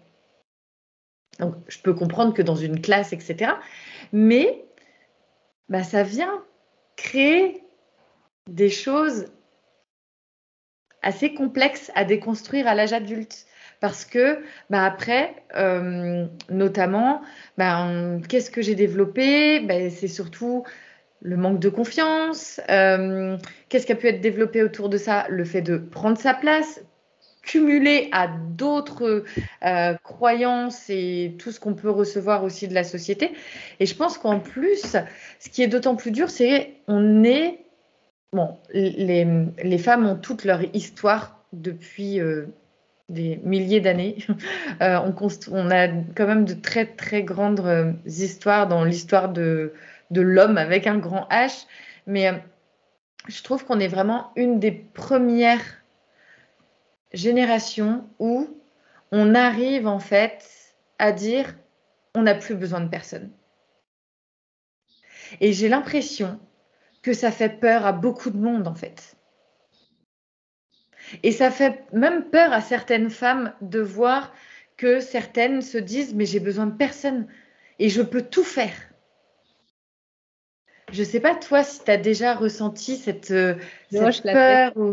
Donc, 1.41 1.55
je 1.69 1.79
peux 1.79 1.95
comprendre 1.95 2.35
que 2.35 2.43
dans 2.43 2.55
une 2.55 2.81
classe, 2.81 3.13
etc. 3.13 3.53
Mais 4.13 4.65
bah, 5.69 5.83
ça 5.83 6.03
vient 6.03 6.45
créer 6.97 7.63
des 8.49 8.71
choses 8.71 9.27
assez 11.03 11.33
complexes 11.35 11.91
à 11.95 12.05
déconstruire 12.05 12.69
à 12.69 12.75
l'âge 12.75 12.93
adulte. 12.93 13.47
Parce 13.81 14.05
que 14.05 14.39
bah, 14.69 14.85
après, 14.85 15.35
euh, 15.57 16.27
notamment, 16.51 17.23
bah, 17.57 17.89
qu'est-ce 18.29 18.51
que 18.51 18.61
j'ai 18.61 18.75
développé? 18.75 19.67
C'est 19.91 20.09
surtout 20.09 20.65
le 21.23 21.37
manque 21.37 21.61
de 21.61 21.71
confiance. 21.71 22.61
Euh, 22.71 23.39
qu'est-ce 23.69 23.87
qui 23.87 23.93
a 23.93 23.97
pu 23.97 24.09
être 24.09 24.21
développé 24.21 24.63
autour 24.63 24.91
de 24.91 24.99
ça? 24.99 25.27
Le 25.31 25.45
fait 25.45 25.63
de 25.63 25.79
prendre 25.79 26.19
sa 26.19 26.35
place, 26.35 26.83
cumulé 27.43 28.09
à 28.13 28.29
d'autres 28.29 29.25
euh, 29.65 29.95
croyances 30.03 30.89
et 30.91 31.37
tout 31.39 31.53
ce 31.53 31.61
qu'on 31.61 31.75
peut 31.75 31.91
recevoir 31.91 32.45
aussi 32.45 32.69
de 32.69 32.75
la 32.75 32.85
société. 32.85 33.33
Et 33.79 33.87
je 33.87 33.95
pense 33.95 34.19
qu'en 34.19 34.41
plus, 34.41 34.97
ce 35.39 35.49
qui 35.49 35.63
est 35.63 35.69
d'autant 35.69 35.97
plus 35.97 36.11
dur, 36.11 36.31
c'est 36.31 36.75
on 36.87 37.25
est 37.25 37.65
bon, 38.33 38.59
les, 38.73 39.27
les, 39.63 39.79
femmes 39.79 40.07
ont 40.07 40.17
toute 40.17 40.45
leur 40.45 40.63
histoire 40.75 41.45
depuis 41.53 42.21
euh, 42.21 42.47
des 43.09 43.41
milliers 43.45 43.81
d'années. 43.81 44.19
Euh, 44.83 44.99
on, 45.05 45.29
on, 45.53 45.71
a 45.71 45.89
quand 45.89 46.27
même 46.27 46.47
de 46.47 46.55
très 46.55 46.87
très 46.87 47.23
grandes 47.23 47.95
histoires 48.07 48.67
dans 48.67 48.83
l'histoire 48.83 49.29
de, 49.29 49.75
de 50.11 50.23
l'homme 50.23 50.57
avec 50.57 50.87
un 50.87 50.97
grand 50.97 51.29
H, 51.31 51.67
mais 52.07 52.33
je 53.29 53.43
trouve 53.43 53.67
qu'on 53.67 53.79
est 53.79 53.89
vraiment 53.89 54.33
une 54.37 54.59
des 54.59 54.73
premières 54.73 55.80
génération 57.13 58.09
où 58.19 58.49
on 59.13 59.35
arrive 59.35 59.87
en 59.87 59.99
fait 59.99 60.45
à 60.99 61.13
dire 61.13 61.57
on 62.15 62.23
n'a 62.23 62.35
plus 62.35 62.55
besoin 62.55 62.81
de 62.81 62.89
personne. 62.89 63.31
Et 65.41 65.53
j'ai 65.53 65.69
l'impression 65.69 66.41
que 67.03 67.13
ça 67.13 67.31
fait 67.31 67.61
peur 67.61 67.87
à 67.87 67.93
beaucoup 67.93 68.31
de 68.31 68.39
monde 68.39 68.67
en 68.67 68.75
fait. 68.75 69.17
Et 71.23 71.33
ça 71.33 71.51
fait 71.51 71.85
même 71.93 72.31
peur 72.31 72.53
à 72.53 72.61
certaines 72.61 73.11
femmes 73.11 73.55
de 73.61 73.81
voir 73.81 74.33
que 74.77 75.01
certaines 75.01 75.63
se 75.63 75.79
disent 75.79 76.15
mais 76.15 76.27
j'ai 76.27 76.41
besoin 76.41 76.67
de 76.67 76.77
personne 76.77 77.27
et 77.79 77.89
je 77.89 78.03
peux 78.03 78.23
tout 78.23 78.45
faire. 78.45 78.75
Je 80.93 81.01
ne 81.01 81.07
sais 81.07 81.21
pas 81.21 81.35
toi 81.37 81.63
si 81.63 81.85
tu 81.85 81.91
as 81.91 81.97
déjà 81.97 82.35
ressenti 82.35 82.97
cette, 82.97 83.31
euh, 83.31 83.55
peur. 84.23 84.73
Ou... 84.77 84.93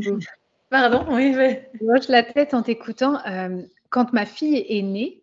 Pardon, 0.70 1.06
oui. 1.10 1.34
Mais... 1.36 1.70
Je 1.74 2.12
la 2.12 2.24
tête 2.24 2.54
en 2.54 2.62
t'écoutant. 2.62 3.26
Euh, 3.26 3.62
quand 3.90 4.14
ma 4.14 4.26
fille 4.26 4.66
est 4.68 4.82
née, 4.82 5.22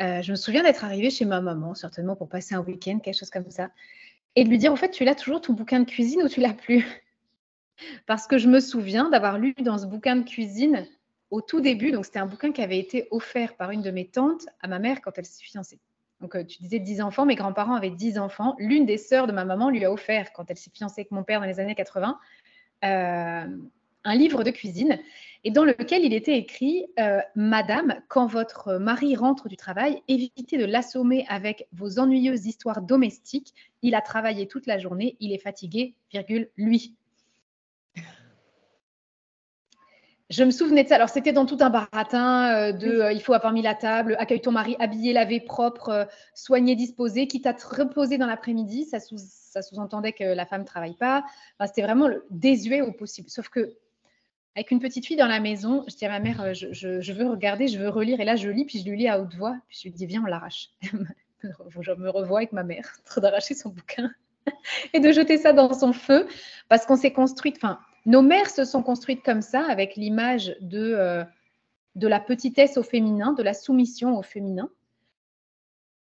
euh, 0.00 0.22
je 0.22 0.30
me 0.30 0.36
souviens 0.36 0.62
d'être 0.62 0.84
arrivée 0.84 1.10
chez 1.10 1.24
ma 1.24 1.40
maman, 1.40 1.74
certainement 1.74 2.16
pour 2.16 2.28
passer 2.28 2.54
un 2.54 2.60
week-end, 2.60 2.98
quelque 2.98 3.18
chose 3.18 3.30
comme 3.30 3.50
ça, 3.50 3.70
et 4.34 4.44
de 4.44 4.48
lui 4.48 4.58
dire, 4.58 4.72
en 4.72 4.76
fait, 4.76 4.90
tu 4.90 5.04
l'as 5.04 5.14
toujours 5.14 5.40
ton 5.40 5.54
bouquin 5.54 5.80
de 5.80 5.84
cuisine 5.84 6.22
ou 6.22 6.28
tu 6.28 6.40
l'as 6.40 6.54
plus? 6.54 6.86
Parce 8.06 8.26
que 8.26 8.38
je 8.38 8.48
me 8.48 8.60
souviens 8.60 9.10
d'avoir 9.10 9.38
lu 9.38 9.54
dans 9.60 9.78
ce 9.78 9.86
bouquin 9.86 10.16
de 10.16 10.24
cuisine 10.24 10.86
au 11.30 11.40
tout 11.40 11.60
début, 11.60 11.90
donc 11.90 12.04
c'était 12.04 12.18
un 12.18 12.26
bouquin 12.26 12.52
qui 12.52 12.62
avait 12.62 12.78
été 12.78 13.08
offert 13.10 13.56
par 13.56 13.70
une 13.70 13.82
de 13.82 13.90
mes 13.90 14.06
tantes 14.06 14.46
à 14.60 14.68
ma 14.68 14.78
mère 14.78 15.00
quand 15.00 15.12
elle 15.16 15.24
s'est 15.24 15.42
fiancée. 15.42 15.80
Donc, 16.20 16.34
euh, 16.34 16.44
tu 16.44 16.58
disais 16.62 16.78
10 16.78 17.02
enfants, 17.02 17.26
mes 17.26 17.34
grands-parents 17.34 17.74
avaient 17.74 17.90
10 17.90 18.18
enfants. 18.18 18.54
L'une 18.58 18.86
des 18.86 18.96
sœurs 18.96 19.26
de 19.26 19.32
ma 19.32 19.44
maman 19.44 19.68
lui 19.68 19.84
a 19.84 19.92
offert, 19.92 20.32
quand 20.32 20.50
elle 20.50 20.56
s'est 20.56 20.70
fiancée 20.72 21.02
avec 21.02 21.10
mon 21.10 21.24
père 21.24 21.40
dans 21.40 21.46
les 21.46 21.60
années 21.60 21.74
80, 21.74 22.18
euh, 22.84 23.46
un 24.06 24.14
livre 24.14 24.44
de 24.44 24.50
cuisine 24.50 24.98
et 25.44 25.50
dans 25.50 25.64
lequel 25.64 26.04
il 26.04 26.14
était 26.14 26.38
écrit 26.38 26.86
euh, 26.98 27.20
Madame, 27.34 28.00
quand 28.08 28.26
votre 28.26 28.78
mari 28.78 29.14
rentre 29.14 29.48
du 29.48 29.56
travail, 29.56 30.02
évitez 30.08 30.56
de 30.58 30.64
l'assommer 30.64 31.26
avec 31.28 31.68
vos 31.72 31.98
ennuyeuses 31.98 32.46
histoires 32.46 32.82
domestiques. 32.82 33.52
Il 33.82 33.94
a 33.94 34.00
travaillé 34.00 34.48
toute 34.48 34.66
la 34.66 34.78
journée, 34.78 35.16
il 35.20 35.32
est 35.32 35.38
fatigué, 35.38 35.94
virgule, 36.10 36.48
lui. 36.56 36.96
Je 40.28 40.42
me 40.42 40.50
souvenais 40.50 40.82
de 40.82 40.88
ça. 40.88 40.96
Alors, 40.96 41.08
c'était 41.08 41.32
dans 41.32 41.46
tout 41.46 41.58
un 41.60 41.70
baratin 41.70 42.52
euh, 42.52 42.72
de 42.72 42.88
euh, 42.88 43.12
il 43.12 43.22
faut 43.22 43.32
avoir 43.32 43.52
mis 43.52 43.62
la 43.62 43.76
table, 43.76 44.16
accueille 44.18 44.40
ton 44.40 44.50
mari 44.50 44.74
habillé, 44.80 45.12
lavé, 45.12 45.38
propre, 45.38 46.08
soigné, 46.34 46.74
disposé, 46.74 47.28
quitte 47.28 47.46
à 47.46 47.54
te 47.54 47.64
reposer 47.64 48.18
dans 48.18 48.26
l'après-midi. 48.26 48.84
Ça, 48.84 48.98
sous, 48.98 49.78
entendait 49.78 50.12
que 50.12 50.24
la 50.24 50.44
femme 50.44 50.62
ne 50.62 50.66
travaille 50.66 50.96
pas. 50.96 51.24
c'était 51.66 51.82
vraiment 51.82 52.08
le 52.08 52.26
désuet 52.30 52.82
au 52.82 52.90
possible. 52.90 53.30
Sauf 53.30 53.48
que 53.48 53.76
avec 54.56 54.70
une 54.70 54.80
petite 54.80 55.04
fille 55.04 55.18
dans 55.18 55.26
la 55.26 55.38
maison, 55.38 55.84
je 55.86 55.94
dis 55.96 56.06
à 56.06 56.08
ma 56.08 56.18
mère, 56.18 56.40
euh, 56.40 56.54
je, 56.54 57.12
veux 57.12 57.28
regarder, 57.28 57.68
je 57.68 57.78
veux 57.78 57.90
relire. 57.90 58.20
Et 58.20 58.24
là, 58.24 58.36
je 58.36 58.48
lis, 58.48 58.64
puis 58.64 58.78
je 58.78 58.88
lui 58.88 58.96
lis 58.96 59.06
à 59.06 59.20
haute 59.20 59.34
voix. 59.34 59.54
Puis 59.68 59.80
je 59.82 59.88
lui 59.88 59.90
dis, 59.90 60.06
viens, 60.06 60.22
on 60.22 60.26
l'arrache. 60.26 60.70
je 61.42 61.92
me 61.92 62.08
revois 62.08 62.38
avec 62.38 62.52
ma 62.52 62.62
mère, 62.62 62.90
en 63.00 63.04
train 63.04 63.20
d'arracher 63.20 63.52
son 63.52 63.68
bouquin 63.68 64.10
et 64.94 65.00
de 65.00 65.12
jeter 65.12 65.36
ça 65.36 65.52
dans 65.52 65.74
son 65.74 65.92
feu. 65.92 66.26
Parce 66.70 66.86
qu'on 66.86 66.96
s'est 66.96 67.12
construite, 67.12 67.56
enfin, 67.56 67.78
nos 68.06 68.22
mères 68.22 68.48
se 68.48 68.64
sont 68.64 68.82
construites 68.82 69.22
comme 69.22 69.42
ça, 69.42 69.62
avec 69.68 69.94
l'image 69.94 70.56
de, 70.62 70.94
euh, 70.94 71.22
de 71.94 72.08
la 72.08 72.18
petitesse 72.18 72.78
au 72.78 72.82
féminin, 72.82 73.34
de 73.34 73.42
la 73.42 73.52
soumission 73.52 74.18
au 74.18 74.22
féminin. 74.22 74.70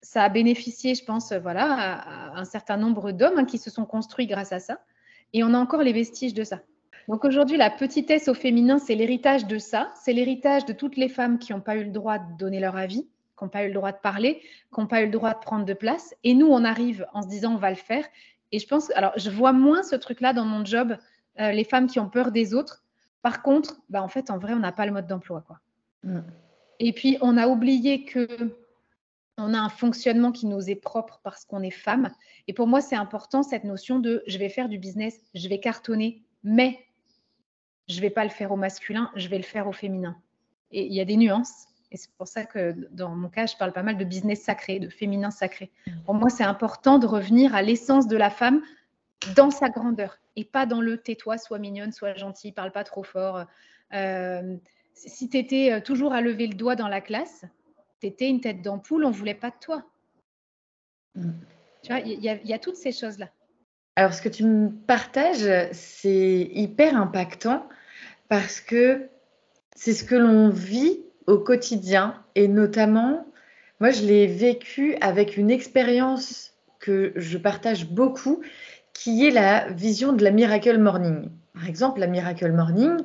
Ça 0.02 0.24
a 0.24 0.30
bénéficié, 0.30 0.96
je 0.96 1.04
pense, 1.04 1.34
voilà, 1.34 1.74
à, 1.74 2.40
un 2.40 2.46
certain 2.46 2.78
nombre 2.78 3.12
d'hommes 3.12 3.40
hein, 3.40 3.46
qui 3.46 3.58
se 3.58 3.70
sont 3.70 3.86
construits 3.86 4.28
grâce 4.28 4.54
à 4.54 4.60
ça. 4.60 4.80
Et 5.34 5.44
on 5.44 5.54
a 5.54 5.58
encore 5.58 5.82
les 5.82 5.92
vestiges 5.92 6.34
de 6.34 6.46
ça. 6.46 6.62
Donc 7.08 7.24
aujourd'hui, 7.24 7.58
la 7.58 7.70
petitesse 7.70 8.28
au 8.28 8.34
féminin, 8.34 8.80
c'est 8.80 8.96
l'héritage 8.96 9.46
de 9.46 9.58
ça. 9.58 9.92
C'est 9.96 10.14
l'héritage 10.14 10.66
de 10.66 10.74
toutes 10.74 10.98
les 10.98 11.10
femmes 11.10 11.38
qui 11.38 11.54
n'ont 11.54 11.62
pas 11.62 11.76
eu 11.76 11.84
le 11.84 11.92
droit 11.92 12.18
de 12.18 12.38
donner 12.38 12.60
leur 12.60 12.76
avis, 12.76 13.04
qui 13.38 13.44
n'ont 13.44 13.50
pas 13.50 13.64
eu 13.64 13.68
le 13.68 13.74
droit 13.74 13.92
de 13.92 13.98
parler, 13.98 14.42
qui 14.74 14.80
n'ont 14.80 14.88
pas 14.88 15.02
eu 15.02 15.06
le 15.06 15.12
droit 15.12 15.34
de 15.34 15.40
prendre 15.40 15.66
de 15.66 15.74
place. 15.74 16.16
Et 16.24 16.34
nous, 16.34 16.48
on 16.48 16.64
arrive 16.64 17.06
en 17.14 17.22
se 17.22 17.28
disant, 17.28 17.54
on 17.54 17.58
va 17.58 17.70
le 17.70 17.76
faire. 17.76 18.06
Et 18.52 18.60
je 18.60 18.68
pense, 18.68 18.92
alors 18.92 19.14
je 19.18 19.30
vois 19.30 19.54
moins 19.54 19.84
ce 19.84 19.96
truc-là 19.96 20.34
dans 20.34 20.46
mon 20.46 20.66
job, 20.66 20.98
euh, 21.40 21.52
les 21.52 21.64
femmes 21.64 21.88
qui 21.88 22.00
ont 22.00 22.10
peur 22.10 22.32
des 22.32 22.54
autres. 22.54 22.84
Par 23.22 23.42
contre, 23.42 23.82
bah, 23.90 24.02
en 24.02 24.08
fait, 24.08 24.32
en 24.32 24.38
vrai, 24.38 24.54
on 24.54 24.60
n'a 24.60 24.72
pas 24.72 24.86
le 24.86 24.92
mode 24.92 25.08
d'emploi. 25.08 25.44
quoi. 25.46 25.60
Mm. 26.04 26.22
Et 26.80 26.94
puis, 26.94 27.18
on 27.22 27.38
a 27.38 27.48
oublié 27.48 28.06
que 28.06 28.28
on 29.38 29.54
a 29.54 29.60
un 29.60 29.70
fonctionnement 29.70 30.32
qui 30.32 30.46
nous 30.46 30.70
est 30.70 30.76
propre 30.76 31.20
parce 31.24 31.44
qu'on 31.44 31.62
est 31.62 31.72
femme. 31.72 32.10
Et 32.48 32.54
pour 32.54 32.68
moi, 32.68 32.82
c'est 32.82 32.96
important 32.96 33.44
cette 33.44 33.66
notion 33.66 34.00
de 34.00 34.24
je 34.28 34.38
vais 34.38 34.50
faire 34.50 34.70
du 34.70 34.78
business, 34.78 35.20
je 35.34 35.50
vais 35.50 35.60
cartonner, 35.60 36.24
mais 36.44 36.80
je 37.88 37.96
ne 37.98 38.02
vais 38.02 38.10
pas 38.10 38.24
le 38.24 38.30
faire 38.30 38.52
au 38.52 38.56
masculin, 38.56 39.12
je 39.16 39.28
vais 39.28 39.38
le 39.38 39.44
faire 39.44 39.68
au 39.68 39.72
féminin. 39.72 40.18
Et 40.72 40.86
il 40.86 40.94
y 40.94 41.02
a 41.02 41.06
des 41.06 41.18
nuances. 41.18 41.68
Et 41.92 41.98
c'est 41.98 42.12
pour 42.18 42.28
ça 42.28 42.44
que 42.46 42.76
dans 42.92 43.16
mon 43.16 43.30
cas, 43.30 43.46
je 43.46 43.56
parle 43.56 43.72
pas 43.72 43.84
mal 43.84 43.98
de 43.98 44.04
business 44.04 44.42
sacré, 44.42 44.80
de 44.80 44.90
féminin 44.90 45.32
sacré. 45.32 45.72
Pour 46.06 46.16
moi, 46.16 46.30
c'est 46.30 46.44
important 46.44 47.00
de 47.00 47.06
revenir 47.06 47.56
à 47.56 47.62
l'essence 47.62 48.08
de 48.08 48.18
la 48.18 48.30
femme 48.30 48.62
dans 49.36 49.52
sa 49.52 49.70
grandeur 49.70 50.20
et 50.36 50.44
pas 50.44 50.66
dans 50.66 50.82
le 50.82 50.98
tais-toi, 50.98 51.38
sois 51.38 51.60
mignonne, 51.60 51.92
sois 51.92 52.14
gentille, 52.16 52.52
parle 52.52 52.72
pas 52.72 52.84
trop 52.84 53.04
fort. 53.04 53.46
Euh, 53.94 54.58
si 54.94 55.30
tu 55.30 55.38
étais 55.38 55.72
euh, 55.72 55.80
toujours 55.80 56.14
à 56.14 56.22
lever 56.22 56.48
le 56.48 56.56
doigt 56.56 56.76
dans 56.76 56.88
la 56.88 57.02
classe, 57.02 57.46
tu 58.02 58.08
étais 58.08 58.30
une 58.30 58.42
tête 58.42 58.62
d'ampoule, 58.62 59.06
on 59.06 59.12
voulait 59.12 59.36
pas 59.36 59.52
de 59.52 59.56
toi. 59.60 59.84
Mm. 61.16 61.32
Tu 61.84 61.92
vois, 61.92 62.02
il 62.02 62.20
y, 62.20 62.54
a 62.54 62.60
toutes 62.60 62.78
ces 62.78 62.92
choses-là. 62.92 63.30
Alors, 63.96 64.14
ce 64.14 64.22
que 64.22 64.30
tu 64.30 64.44
me 64.44 64.70
partages, 64.70 65.50
c'est 65.72 66.50
hyper 66.54 66.98
impactant 66.98 67.68
parce 68.28 68.60
que 68.60 69.08
c'est 69.76 69.94
ce 69.94 70.04
que 70.04 70.16
l'on 70.16 70.50
vit 70.50 71.00
au 71.28 71.38
quotidien 71.38 72.22
et 72.36 72.48
notamment, 72.48 73.26
moi, 73.80 73.92
je 73.92 74.04
l'ai 74.04 74.28
vécu 74.28 74.96
avec 75.02 75.38
une 75.38 75.50
expérience 75.50 76.54
que 76.80 77.14
je 77.16 77.38
partage 77.38 77.88
beaucoup, 77.88 78.42
qui 78.94 79.26
est 79.26 79.32
la 79.32 79.68
vision 79.70 80.14
de 80.14 80.24
la 80.24 80.32
Miracle 80.32 80.78
Morning. 80.78 81.30
Par 81.54 81.68
exemple, 81.68 82.00
la 82.00 82.08
Miracle 82.08 82.52
Morning, 82.52 82.98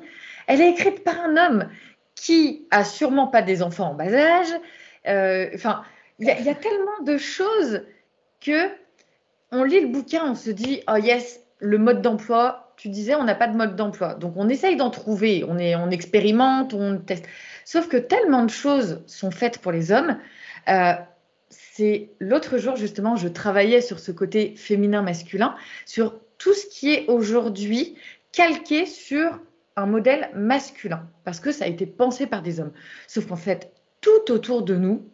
elle 0.47 0.61
est 0.61 0.71
écrite 0.71 1.05
par 1.05 1.21
un 1.21 1.37
homme 1.37 1.69
qui 2.15 2.67
a 2.71 2.85
sûrement 2.85 3.27
pas 3.27 3.43
des 3.43 3.63
enfants 3.63 3.91
en 3.91 3.95
bas 3.95 4.13
âge. 4.13 4.53
Euh, 5.09 5.49
enfin, 5.55 5.83
il 6.19 6.27
y, 6.27 6.31
a 6.31 6.55
tellement 6.55 7.03
de 7.03 7.17
choses 7.17 7.83
que 8.41 8.69
on 9.53 9.65
lit 9.65 9.81
le 9.81 9.89
bouquin, 9.89 10.31
on 10.31 10.35
se 10.35 10.51
dit, 10.51 10.83
oh 10.89 10.97
yes, 10.97 11.41
le 11.59 11.79
mode 11.79 12.03
d'emploi, 12.03 12.73
tu 12.77 12.89
disais, 12.89 13.15
on 13.15 13.25
n'a 13.25 13.35
pas 13.35 13.49
de 13.49 13.57
mode 13.57 13.77
d'emploi. 13.77 14.15
Donc 14.15 14.35
on 14.37 14.49
essaye 14.49 14.77
d'en 14.77 14.91
trouver, 14.91 15.45
on, 15.47 15.59
est, 15.59 15.75
on 15.75 15.91
expérimente, 15.91 16.75
on 16.75 16.99
teste. 16.99 17.27
Sauf 17.65 17.89
que 17.89 17.97
tellement 17.97 18.45
de 18.45 18.51
choses 18.51 19.03
sont 19.07 19.31
faites 19.31 19.59
pour 19.59 19.73
les 19.73 19.93
hommes. 19.93 20.19
Euh, 20.69 20.95
c'est 21.51 22.11
l'autre 22.21 22.59
jour, 22.59 22.77
justement, 22.77 23.17
je 23.17 23.29
travaillais 23.29 23.81
sur 23.81 23.99
ce 23.99 24.13
côté 24.13 24.55
féminin-masculin, 24.57 25.55
sur 25.85 26.15
tout 26.39 26.55
ce 26.55 26.67
qui 26.67 26.93
est 26.93 27.07
aujourd'hui 27.09 27.97
calqué 28.33 28.87
sur 28.87 29.41
un 29.77 29.87
modèle 29.87 30.31
masculin, 30.35 31.09
parce 31.25 31.41
que 31.41 31.53
ça 31.53 31.65
a 31.65 31.69
été 31.69 31.87
pensé 31.87 32.27
par 32.27 32.43
des 32.43 32.61
hommes. 32.61 32.73
Sauf 33.07 33.27
qu'en 33.27 33.37
fait, 33.37 33.73
tout 34.01 34.31
autour 34.33 34.63
de 34.63 34.77
nous, 34.77 35.09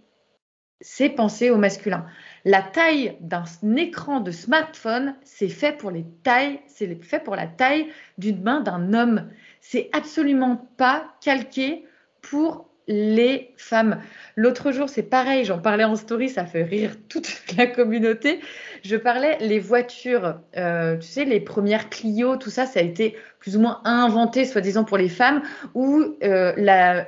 c'est 0.81 1.09
pensé 1.09 1.51
au 1.51 1.57
masculin. 1.57 2.07
La 2.45 2.63
taille 2.63 3.17
d'un 3.21 3.45
écran 3.77 4.21
de 4.21 4.31
smartphone, 4.31 5.17
c'est 5.23 5.49
fait 5.49 5.77
pour 5.77 5.91
les 5.91 6.05
tailles, 6.23 6.61
c'est 6.67 7.03
fait 7.03 7.21
pour 7.21 7.37
la 7.37 7.47
taille 7.47 7.91
d'une 8.19 8.43
main 8.43 8.61
d'un 8.61 8.93
homme. 8.93 9.29
C'est 9.61 9.89
absolument 9.93 10.69
pas 10.77 11.15
calqué 11.21 11.85
pour 12.21 12.69
les 12.89 13.53
femmes. 13.57 14.01
L'autre 14.37 14.71
jour, 14.71 14.89
c'est 14.89 15.03
pareil, 15.03 15.45
j'en 15.45 15.59
parlais 15.59 15.85
en 15.85 15.97
story, 15.97 16.29
ça 16.29 16.45
fait 16.45 16.63
rire 16.63 16.93
toute 17.09 17.29
la 17.59 17.67
communauté. 17.67 18.41
Je 18.85 18.97
parlais 18.97 19.39
les 19.41 19.59
voitures, 19.59 20.37
euh, 20.57 20.97
tu 20.97 21.09
sais, 21.09 21.25
les 21.25 21.41
premières 21.41 21.89
Clio, 21.91 22.37
tout 22.37 22.51
ça, 22.51 22.67
ça 22.67 22.81
a 22.81 22.83
été 22.83 23.17
plus 23.41 23.57
ou 23.57 23.61
moins 23.61 23.81
inventé, 23.85 24.45
soi-disant, 24.45 24.85
pour 24.85 24.99
les 24.99 25.09
femmes, 25.09 25.43
où 25.75 26.17
euh, 26.23 26.53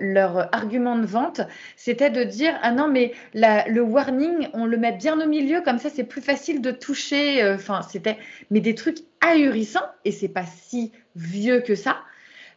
leur 0.00 0.54
argument 0.54 0.96
de 0.96 1.06
vente, 1.06 1.40
c'était 1.76 2.10
de 2.10 2.24
dire 2.24 2.58
Ah 2.62 2.72
non, 2.72 2.88
mais 2.88 3.12
le 3.34 3.80
warning, 3.80 4.48
on 4.54 4.64
le 4.64 4.76
met 4.76 4.92
bien 4.92 5.20
au 5.20 5.28
milieu, 5.28 5.60
comme 5.60 5.78
ça, 5.78 5.90
c'est 5.90 6.04
plus 6.04 6.22
facile 6.22 6.60
de 6.60 6.70
toucher. 6.70 7.42
Euh, 7.42 7.54
enfin, 7.54 7.82
c'était, 7.82 8.18
mais 8.50 8.60
des 8.60 8.74
trucs 8.74 8.98
ahurissants, 9.20 9.86
et 10.04 10.12
c'est 10.12 10.28
pas 10.28 10.44
si 10.44 10.92
vieux 11.14 11.60
que 11.60 11.74
ça, 11.74 11.98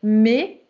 mais 0.03 0.61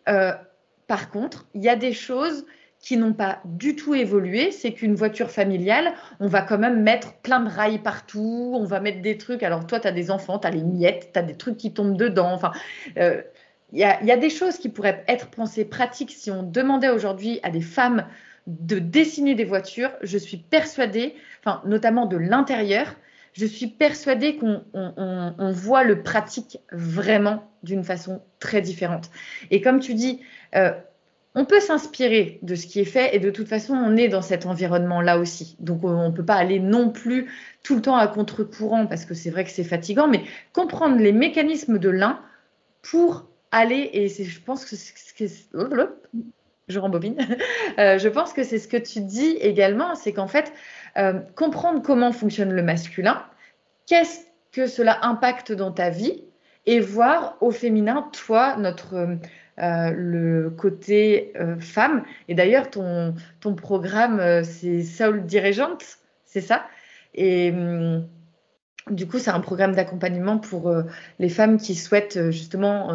par 0.92 1.08
contre, 1.08 1.46
il 1.54 1.64
y 1.64 1.70
a 1.70 1.74
des 1.74 1.94
choses 1.94 2.44
qui 2.78 2.98
n'ont 2.98 3.14
pas 3.14 3.40
du 3.46 3.76
tout 3.76 3.94
évolué, 3.94 4.50
c'est 4.52 4.74
qu'une 4.74 4.94
voiture 4.94 5.30
familiale, 5.30 5.94
on 6.20 6.26
va 6.26 6.42
quand 6.42 6.58
même 6.58 6.82
mettre 6.82 7.14
plein 7.22 7.40
de 7.40 7.48
rails 7.48 7.78
partout, 7.78 8.52
on 8.54 8.66
va 8.66 8.78
mettre 8.78 9.00
des 9.00 9.16
trucs. 9.16 9.42
Alors 9.42 9.66
toi, 9.66 9.80
tu 9.80 9.88
as 9.88 9.92
des 9.92 10.10
enfants, 10.10 10.38
tu 10.38 10.48
as 10.48 10.50
les 10.50 10.62
miettes, 10.62 11.08
tu 11.14 11.18
as 11.18 11.22
des 11.22 11.34
trucs 11.34 11.56
qui 11.56 11.72
tombent 11.72 11.96
dedans. 11.96 12.30
Enfin, 12.30 12.52
euh, 12.98 13.22
il 13.72 13.78
y, 13.78 13.84
a, 13.84 14.16
des 14.18 14.28
choses 14.28 14.58
qui 14.58 14.68
pourraient 14.68 15.02
être 15.08 15.28
pensées 15.28 15.64
pratiques 15.64 16.10
si 16.10 16.30
on 16.30 16.42
demandait 16.42 16.90
aujourd'hui 16.90 17.40
à 17.42 17.48
des 17.48 17.62
femmes 17.62 18.04
de 18.46 18.78
dessiner 18.78 19.34
des 19.34 19.46
voitures. 19.46 19.92
Je 20.02 20.18
suis 20.18 20.36
persuadée, 20.36 21.14
enfin, 21.42 21.62
notamment 21.64 22.04
de 22.04 22.18
l'intérieur, 22.18 22.96
je 23.32 23.46
suis 23.46 23.66
persuadée 23.66 24.36
qu'on 24.36 25.52
voit 25.52 25.84
le 25.84 26.02
pratique 26.02 26.58
vraiment 26.70 27.50
d'une 27.62 27.84
façon 27.84 28.20
très 28.40 28.60
différente. 28.60 29.10
Et 29.50 29.60
comme 29.60 29.80
tu 29.80 29.94
dis, 29.94 30.20
euh, 30.54 30.72
on 31.34 31.46
peut 31.46 31.60
s'inspirer 31.60 32.38
de 32.42 32.54
ce 32.54 32.66
qui 32.66 32.80
est 32.80 32.84
fait 32.84 33.16
et 33.16 33.18
de 33.18 33.30
toute 33.30 33.48
façon, 33.48 33.74
on 33.74 33.96
est 33.96 34.08
dans 34.08 34.20
cet 34.20 34.44
environnement-là 34.44 35.18
aussi. 35.18 35.56
Donc, 35.60 35.82
on 35.84 36.08
ne 36.08 36.14
peut 36.14 36.24
pas 36.24 36.34
aller 36.34 36.60
non 36.60 36.90
plus 36.90 37.30
tout 37.62 37.74
le 37.74 37.82
temps 37.82 37.96
à 37.96 38.06
contre-courant 38.06 38.86
parce 38.86 39.06
que 39.06 39.14
c'est 39.14 39.30
vrai 39.30 39.44
que 39.44 39.50
c'est 39.50 39.64
fatigant, 39.64 40.08
mais 40.08 40.22
comprendre 40.52 40.98
les 40.98 41.12
mécanismes 41.12 41.78
de 41.78 41.88
l'un 41.88 42.20
pour 42.82 43.26
aller, 43.50 43.90
et 43.92 44.08
je 44.08 44.40
pense 44.40 44.64
que 44.64 44.76
c'est 44.76 44.92
je 46.68 46.78
euh, 47.78 47.98
je 47.98 48.08
pense 48.08 48.32
que 48.32 48.44
c'est 48.44 48.58
ce 48.58 48.68
que 48.68 48.76
tu 48.76 49.00
dis 49.00 49.36
également, 49.40 49.94
c'est 49.94 50.12
qu'en 50.12 50.26
fait, 50.26 50.52
euh, 50.98 51.20
comprendre 51.36 51.82
comment 51.82 52.12
fonctionne 52.12 52.52
le 52.52 52.62
masculin, 52.62 53.24
qu'est-ce 53.86 54.20
que 54.52 54.66
cela 54.66 54.98
impacte 55.02 55.52
dans 55.52 55.72
ta 55.72 55.90
vie, 55.90 56.24
et 56.66 56.80
voir 56.80 57.36
au 57.40 57.50
féminin, 57.50 58.08
toi, 58.12 58.56
notre 58.56 58.94
euh, 58.94 59.90
le 59.90 60.50
côté 60.50 61.32
euh, 61.40 61.58
femme. 61.58 62.04
Et 62.28 62.34
d'ailleurs, 62.34 62.70
ton, 62.70 63.14
ton 63.40 63.54
programme, 63.54 64.44
c'est 64.44 64.82
Soul 64.82 65.24
Dirigent, 65.24 65.78
c'est 66.24 66.40
ça? 66.40 66.66
Et 67.14 67.50
hum, 67.50 68.06
du 68.90 69.08
coup, 69.08 69.18
c'est 69.18 69.30
un 69.30 69.40
programme 69.40 69.74
d'accompagnement 69.74 70.38
pour 70.38 70.74
les 71.18 71.28
femmes 71.28 71.56
qui 71.56 71.74
souhaitent 71.74 72.30
justement 72.30 72.90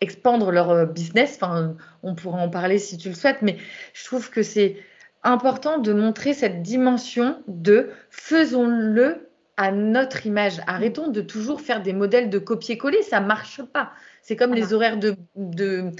expandre 0.00 0.50
leur 0.50 0.86
business. 0.86 1.38
Enfin, 1.40 1.76
on 2.02 2.14
pourra 2.14 2.38
en 2.38 2.48
parler 2.48 2.78
si 2.78 2.96
tu 2.96 3.10
le 3.10 3.14
souhaites, 3.14 3.42
mais 3.42 3.58
je 3.92 4.04
trouve 4.04 4.30
que 4.30 4.42
c'est 4.42 4.76
important 5.22 5.78
de 5.78 5.92
montrer 5.92 6.34
cette 6.34 6.62
dimension 6.62 7.42
de 7.46 7.90
faisons-le 8.10 9.28
à 9.56 9.72
notre 9.72 10.24
image. 10.24 10.60
Arrêtons 10.66 11.08
de 11.08 11.20
toujours 11.20 11.60
faire 11.60 11.82
des 11.82 11.92
modèles 11.92 12.30
de 12.30 12.38
copier-coller, 12.38 13.02
ça 13.02 13.20
marche 13.20 13.60
pas. 13.62 13.90
C'est 14.22 14.36
comme 14.36 14.54
les 14.54 14.72
horaires 14.72 14.98
de, 14.98 15.16
de 15.34 15.90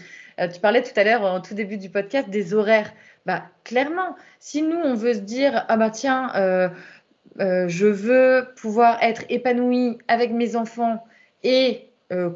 euh, 0.40 0.48
tu 0.48 0.60
parlais 0.60 0.82
tout 0.82 0.98
à 0.98 1.02
l'heure 1.02 1.22
en 1.22 1.40
tout 1.40 1.54
début 1.54 1.76
du 1.76 1.90
podcast 1.90 2.30
des 2.30 2.54
horaires. 2.54 2.92
Bah 3.26 3.42
clairement, 3.64 4.14
si 4.38 4.62
nous 4.62 4.76
on 4.76 4.94
veut 4.94 5.14
se 5.14 5.18
dire 5.18 5.64
ah 5.68 5.76
bah 5.76 5.90
tiens 5.90 6.30
euh, 6.36 6.68
euh, 7.40 7.66
je 7.68 7.86
veux 7.86 8.48
pouvoir 8.56 9.02
être 9.02 9.24
épanouie 9.28 9.98
avec 10.06 10.32
mes 10.32 10.56
enfants 10.56 11.04
et 11.42 11.84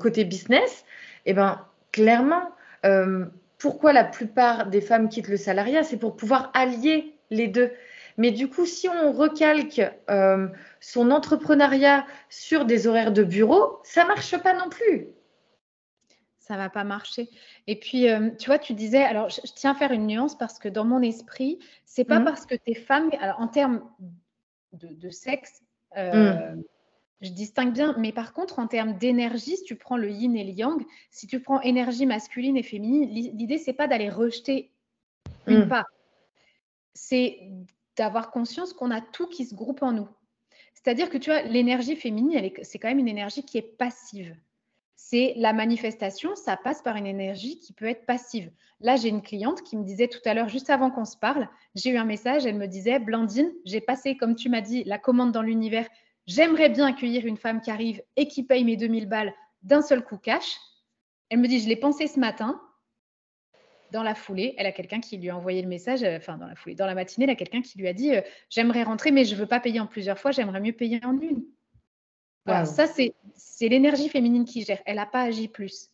côté 0.00 0.24
business, 0.26 0.84
eh 1.24 1.32
ben 1.32 1.64
clairement 1.92 2.50
pourquoi 3.62 3.92
la 3.92 4.02
plupart 4.02 4.66
des 4.66 4.80
femmes 4.80 5.08
quittent 5.08 5.28
le 5.28 5.36
salariat, 5.36 5.84
c'est 5.84 5.96
pour 5.96 6.16
pouvoir 6.16 6.50
allier 6.52 7.14
les 7.30 7.46
deux. 7.46 7.70
Mais 8.18 8.32
du 8.32 8.48
coup, 8.50 8.66
si 8.66 8.88
on 8.88 9.12
recalque 9.12 9.80
euh, 10.10 10.48
son 10.80 11.12
entrepreneuriat 11.12 12.04
sur 12.28 12.64
des 12.64 12.88
horaires 12.88 13.12
de 13.12 13.22
bureau, 13.22 13.78
ça 13.84 14.04
marche 14.04 14.36
pas 14.42 14.52
non 14.52 14.68
plus. 14.68 15.06
Ça 16.40 16.56
va 16.56 16.70
pas 16.70 16.82
marcher. 16.82 17.30
Et 17.68 17.78
puis, 17.78 18.10
euh, 18.10 18.30
tu 18.36 18.46
vois, 18.46 18.58
tu 18.58 18.74
disais, 18.74 19.04
alors 19.04 19.30
je, 19.30 19.40
tiens 19.54 19.70
à 19.70 19.74
faire 19.76 19.92
une 19.92 20.08
nuance 20.08 20.36
parce 20.36 20.58
que 20.58 20.68
dans 20.68 20.84
mon 20.84 21.00
esprit, 21.00 21.60
c'est 21.84 22.04
pas 22.04 22.18
mmh. 22.18 22.24
parce 22.24 22.46
que 22.46 22.56
tu 22.56 22.72
es 22.72 22.74
femme, 22.74 23.10
alors 23.20 23.40
en 23.40 23.46
termes 23.46 23.88
de, 24.72 25.08
sexe, 25.10 25.62
euh, 25.96 26.50
mmh 26.56 26.62
je 27.22 27.30
distingue 27.30 27.72
bien, 27.72 27.94
mais 27.98 28.12
par 28.12 28.32
contre, 28.32 28.58
en 28.58 28.66
termes 28.66 28.98
d'énergie, 28.98 29.56
si 29.56 29.62
tu 29.62 29.76
prends 29.76 29.96
le 29.96 30.10
yin 30.10 30.36
et 30.36 30.42
le 30.44 30.50
yang, 30.50 30.84
si 31.10 31.28
tu 31.28 31.40
prends 31.40 31.60
énergie 31.60 32.04
masculine 32.04 32.56
et 32.56 32.64
féminine, 32.64 33.08
l'idée, 33.08 33.58
c'est 33.58 33.72
pas 33.72 33.86
d'aller 33.86 34.10
rejeter 34.10 34.72
une 35.46 35.64
mm. 35.64 35.68
part, 35.68 35.86
c'est 36.94 37.38
d'avoir 37.96 38.30
conscience 38.32 38.72
qu'on 38.72 38.90
a 38.90 39.00
tout 39.00 39.28
qui 39.28 39.46
se 39.46 39.54
groupe 39.54 39.82
en 39.82 39.92
nous. 39.92 40.08
C'est-à-dire 40.74 41.10
que 41.10 41.18
tu 41.18 41.30
vois, 41.30 41.42
l'énergie 41.42 41.94
féminine, 41.94 42.50
c'est 42.62 42.80
quand 42.80 42.88
même 42.88 42.98
une 42.98 43.08
énergie 43.08 43.44
qui 43.44 43.56
est 43.56 43.62
passive. 43.62 44.34
C'est 44.96 45.34
la 45.36 45.52
manifestation, 45.52 46.34
ça 46.34 46.56
passe 46.56 46.82
par 46.82 46.96
une 46.96 47.06
énergie 47.06 47.58
qui 47.58 47.72
peut 47.72 47.86
être 47.86 48.04
passive. 48.04 48.50
Là, 48.80 48.96
j'ai 48.96 49.08
une 49.08 49.22
cliente 49.22 49.62
qui 49.62 49.76
me 49.76 49.84
disait 49.84 50.08
tout 50.08 50.20
à 50.24 50.34
l'heure, 50.34 50.48
juste 50.48 50.70
avant 50.70 50.90
qu'on 50.90 51.04
se 51.04 51.16
parle, 51.16 51.48
j'ai 51.76 51.90
eu 51.90 51.96
un 51.98 52.04
message, 52.04 52.46
elle 52.46 52.56
me 52.56 52.66
disait, 52.66 52.98
Blandine, 52.98 53.52
j'ai 53.64 53.80
passé, 53.80 54.16
comme 54.16 54.34
tu 54.34 54.48
m'as 54.48 54.60
dit, 54.60 54.82
la 54.84 54.98
commande 54.98 55.30
dans 55.30 55.42
l'univers 55.42 55.86
J'aimerais 56.34 56.70
bien 56.70 56.86
accueillir 56.86 57.26
une 57.26 57.36
femme 57.36 57.60
qui 57.60 57.70
arrive 57.70 58.02
et 58.16 58.26
qui 58.26 58.42
paye 58.42 58.64
mes 58.64 58.76
2000 58.76 59.06
balles 59.06 59.34
d'un 59.62 59.82
seul 59.82 60.02
coup 60.02 60.16
cash. 60.16 60.56
Elle 61.28 61.40
me 61.40 61.46
dit, 61.46 61.60
je 61.60 61.68
l'ai 61.68 61.76
pensé 61.76 62.06
ce 62.06 62.18
matin. 62.18 62.58
Dans 63.90 64.02
la 64.02 64.14
foulée, 64.14 64.54
elle 64.56 64.64
a 64.64 64.72
quelqu'un 64.72 65.00
qui 65.00 65.18
lui 65.18 65.28
a 65.28 65.36
envoyé 65.36 65.60
le 65.60 65.68
message, 65.68 66.02
euh, 66.02 66.16
enfin 66.16 66.38
dans 66.38 66.46
la 66.46 66.54
foulée, 66.54 66.74
dans 66.74 66.86
la 66.86 66.94
matinée, 66.94 67.24
elle 67.24 67.32
a 67.32 67.34
quelqu'un 67.34 67.60
qui 67.60 67.76
lui 67.76 67.86
a 67.86 67.92
dit, 67.92 68.14
euh, 68.14 68.22
j'aimerais 68.48 68.82
rentrer, 68.84 69.10
mais 69.10 69.26
je 69.26 69.34
ne 69.34 69.40
veux 69.40 69.46
pas 69.46 69.60
payer 69.60 69.80
en 69.80 69.86
plusieurs 69.86 70.18
fois, 70.18 70.30
j'aimerais 70.30 70.62
mieux 70.62 70.72
payer 70.72 71.04
en 71.04 71.20
une. 71.20 71.44
Voilà, 72.46 72.64
ça 72.64 72.86
c'est 72.86 73.14
l'énergie 73.68 74.08
féminine 74.08 74.46
qui 74.46 74.64
gère. 74.64 74.80
Elle 74.86 74.96
n'a 74.96 75.04
pas 75.04 75.20
agi 75.20 75.48
plus. 75.48 75.90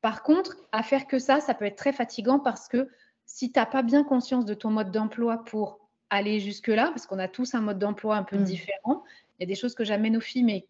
Par 0.00 0.24
contre, 0.24 0.56
à 0.72 0.82
faire 0.82 1.06
que 1.06 1.20
ça, 1.20 1.38
ça 1.38 1.54
peut 1.54 1.64
être 1.64 1.76
très 1.76 1.92
fatigant 1.92 2.40
parce 2.40 2.66
que 2.66 2.88
si 3.24 3.52
tu 3.52 3.60
n'as 3.60 3.66
pas 3.66 3.82
bien 3.82 4.02
conscience 4.02 4.44
de 4.44 4.54
ton 4.54 4.70
mode 4.70 4.90
d'emploi 4.90 5.44
pour 5.44 5.85
aller 6.10 6.40
jusque-là, 6.40 6.88
parce 6.88 7.06
qu'on 7.06 7.18
a 7.18 7.28
tous 7.28 7.54
un 7.54 7.60
mode 7.60 7.78
d'emploi 7.78 8.16
un 8.16 8.22
peu 8.22 8.38
mmh. 8.38 8.44
différent, 8.44 9.04
il 9.38 9.42
y 9.42 9.44
a 9.44 9.46
des 9.46 9.54
choses 9.54 9.74
que 9.74 9.84
j'amène 9.84 10.16
aux 10.16 10.20
filles, 10.20 10.44
mais 10.44 10.66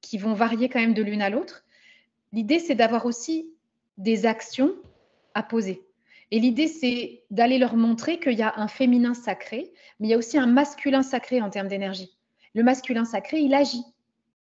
qui 0.00 0.18
vont 0.18 0.34
varier 0.34 0.68
quand 0.68 0.80
même 0.80 0.94
de 0.94 1.02
l'une 1.02 1.22
à 1.22 1.30
l'autre. 1.30 1.64
L'idée, 2.32 2.58
c'est 2.58 2.74
d'avoir 2.74 3.06
aussi 3.06 3.50
des 3.96 4.26
actions 4.26 4.74
à 5.34 5.42
poser. 5.42 5.82
Et 6.30 6.40
l'idée, 6.40 6.68
c'est 6.68 7.22
d'aller 7.30 7.58
leur 7.58 7.74
montrer 7.74 8.20
qu'il 8.20 8.34
y 8.34 8.42
a 8.42 8.54
un 8.56 8.68
féminin 8.68 9.14
sacré, 9.14 9.72
mais 9.98 10.08
il 10.08 10.10
y 10.10 10.14
a 10.14 10.18
aussi 10.18 10.38
un 10.38 10.46
masculin 10.46 11.02
sacré 11.02 11.40
en 11.40 11.50
termes 11.50 11.68
d'énergie. 11.68 12.14
Le 12.54 12.62
masculin 12.62 13.04
sacré, 13.04 13.38
il 13.38 13.54
agit. 13.54 13.84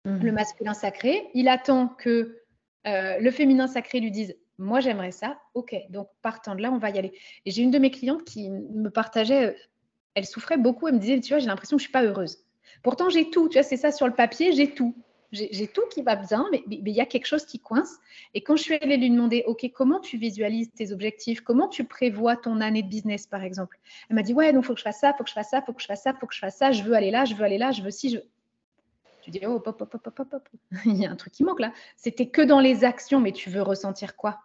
Mmh. 0.05 0.23
Le 0.23 0.31
masculin 0.31 0.73
sacré, 0.73 1.29
il 1.33 1.47
attend 1.47 1.87
que 1.87 2.39
euh, 2.87 3.19
le 3.19 3.31
féminin 3.31 3.67
sacré 3.67 3.99
lui 3.99 4.11
dise 4.11 4.35
Moi, 4.57 4.79
j'aimerais 4.79 5.11
ça. 5.11 5.39
OK, 5.53 5.75
donc 5.89 6.07
partant 6.21 6.55
de 6.55 6.61
là, 6.61 6.71
on 6.71 6.77
va 6.77 6.89
y 6.89 6.97
aller. 6.97 7.13
Et 7.45 7.51
j'ai 7.51 7.61
une 7.61 7.71
de 7.71 7.79
mes 7.79 7.91
clientes 7.91 8.23
qui 8.23 8.49
me 8.49 8.89
partageait, 8.89 9.47
euh, 9.47 9.53
elle 10.15 10.25
souffrait 10.25 10.57
beaucoup, 10.57 10.87
elle 10.87 10.95
me 10.95 10.99
disait 10.99 11.19
Tu 11.19 11.29
vois, 11.29 11.39
j'ai 11.39 11.47
l'impression 11.47 11.77
que 11.77 11.81
je 11.81 11.85
suis 11.85 11.91
pas 11.91 12.03
heureuse. 12.03 12.39
Pourtant, 12.83 13.09
j'ai 13.09 13.29
tout. 13.29 13.49
Tu 13.49 13.53
vois, 13.53 13.63
c'est 13.63 13.77
ça 13.77 13.91
sur 13.91 14.07
le 14.07 14.13
papier, 14.13 14.51
j'ai 14.53 14.73
tout. 14.73 14.95
J'ai 15.31 15.67
tout 15.67 15.83
qui 15.91 16.01
va 16.01 16.15
bien, 16.15 16.47
mais 16.51 16.63
il 16.67 16.89
y 16.89 17.01
a 17.01 17.05
quelque 17.05 17.27
chose 17.27 17.45
qui 17.45 17.59
coince. 17.59 17.97
Et 18.33 18.41
quand 18.41 18.55
je 18.55 18.63
suis 18.63 18.73
allée 18.73 18.97
lui 18.97 19.11
demander, 19.11 19.43
OK, 19.45 19.69
comment 19.75 19.99
tu 19.99 20.17
visualises 20.17 20.71
tes 20.73 20.91
objectifs? 20.91 21.41
Comment 21.41 21.67
tu 21.67 21.83
prévois 21.83 22.35
ton 22.35 22.61
année 22.61 22.81
de 22.81 22.87
business, 22.87 23.27
par 23.27 23.43
exemple? 23.43 23.77
Elle 24.09 24.15
m'a 24.15 24.23
dit, 24.23 24.33
ouais, 24.33 24.51
donc 24.53 24.63
il 24.63 24.67
faut 24.67 24.73
que 24.73 24.79
je 24.79 24.83
fasse 24.83 25.01
ça, 25.01 25.11
il 25.11 25.17
faut 25.17 25.23
que 25.23 25.29
je 25.29 25.35
fasse 25.35 25.51
ça, 25.51 25.59
il 25.59 25.65
faut 25.65 25.73
que 25.73 25.81
je 25.83 25.87
fasse 25.87 26.01
ça, 26.01 26.11
il 26.11 26.19
faut 26.19 26.25
que 26.25 26.33
je 26.33 26.39
fasse 26.39 26.57
ça, 26.57 26.71
je 26.71 26.81
veux 26.81 26.93
aller 26.93 27.11
là, 27.11 27.25
je 27.25 27.35
veux 27.35 27.43
aller 27.43 27.59
là, 27.59 27.69
je 27.71 27.83
veux 27.83 27.91
si, 27.91 28.09
je 28.09 28.17
Tu 29.21 29.29
dis, 29.29 29.39
oh, 29.45 29.59
pop, 29.59 29.77
pop, 29.77 29.87
pop, 30.01 30.01
pop, 30.01 30.29
pop. 30.29 30.49
il 30.85 30.97
y 30.97 31.05
a 31.05 31.11
un 31.11 31.15
truc 31.15 31.33
qui 31.33 31.43
manque 31.43 31.59
là. 31.59 31.73
C'était 31.95 32.27
que 32.27 32.41
dans 32.41 32.59
les 32.59 32.83
actions, 32.83 33.19
mais 33.19 33.31
tu 33.31 33.51
veux 33.51 33.61
ressentir 33.61 34.15
quoi? 34.15 34.39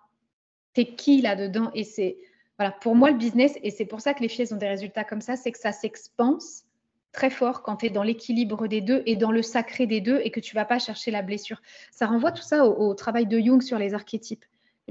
T'es 0.75 0.85
qui 0.85 1.23
là-dedans? 1.23 1.71
Et 1.73 1.85
c'est, 1.85 2.19
voilà, 2.59 2.71
pour 2.71 2.95
moi, 2.95 3.11
le 3.11 3.17
business, 3.17 3.59
et 3.63 3.71
c'est 3.71 3.85
pour 3.85 4.01
ça 4.01 4.15
que 4.15 4.23
les 4.23 4.29
filles 4.29 4.53
ont 4.53 4.57
des 4.57 4.69
résultats 4.69 5.05
comme 5.05 5.21
ça, 5.21 5.37
c'est 5.37 5.51
que 5.51 5.59
ça 5.59 5.73
s'expanse 5.73 6.65
très 7.13 7.31
fort 7.31 7.63
quand 7.63 7.77
tu 7.77 7.87
es 7.87 7.91
dans 7.91 8.03
l'équilibre 8.03 8.67
des 8.67 8.81
deux 8.81 9.03
et 9.07 9.17
dans 9.17 9.33
le 9.33 9.43
sacré 9.43 9.87
des 9.87 10.01
deux 10.01 10.21
et 10.23 10.31
que 10.31 10.41
tu 10.41 10.55
vas 10.55 10.65
pas 10.65 10.79
chercher 10.79 11.11
la 11.11 11.23
blessure. 11.23 11.63
Ça 11.91 12.07
renvoie 12.07 12.33
tout 12.33 12.43
ça 12.43 12.67
au, 12.67 12.93
travail 12.95 13.27
de 13.27 13.39
Jung 13.39 13.63
sur 13.63 13.79
les 13.79 13.95
archétypes. 13.95 14.45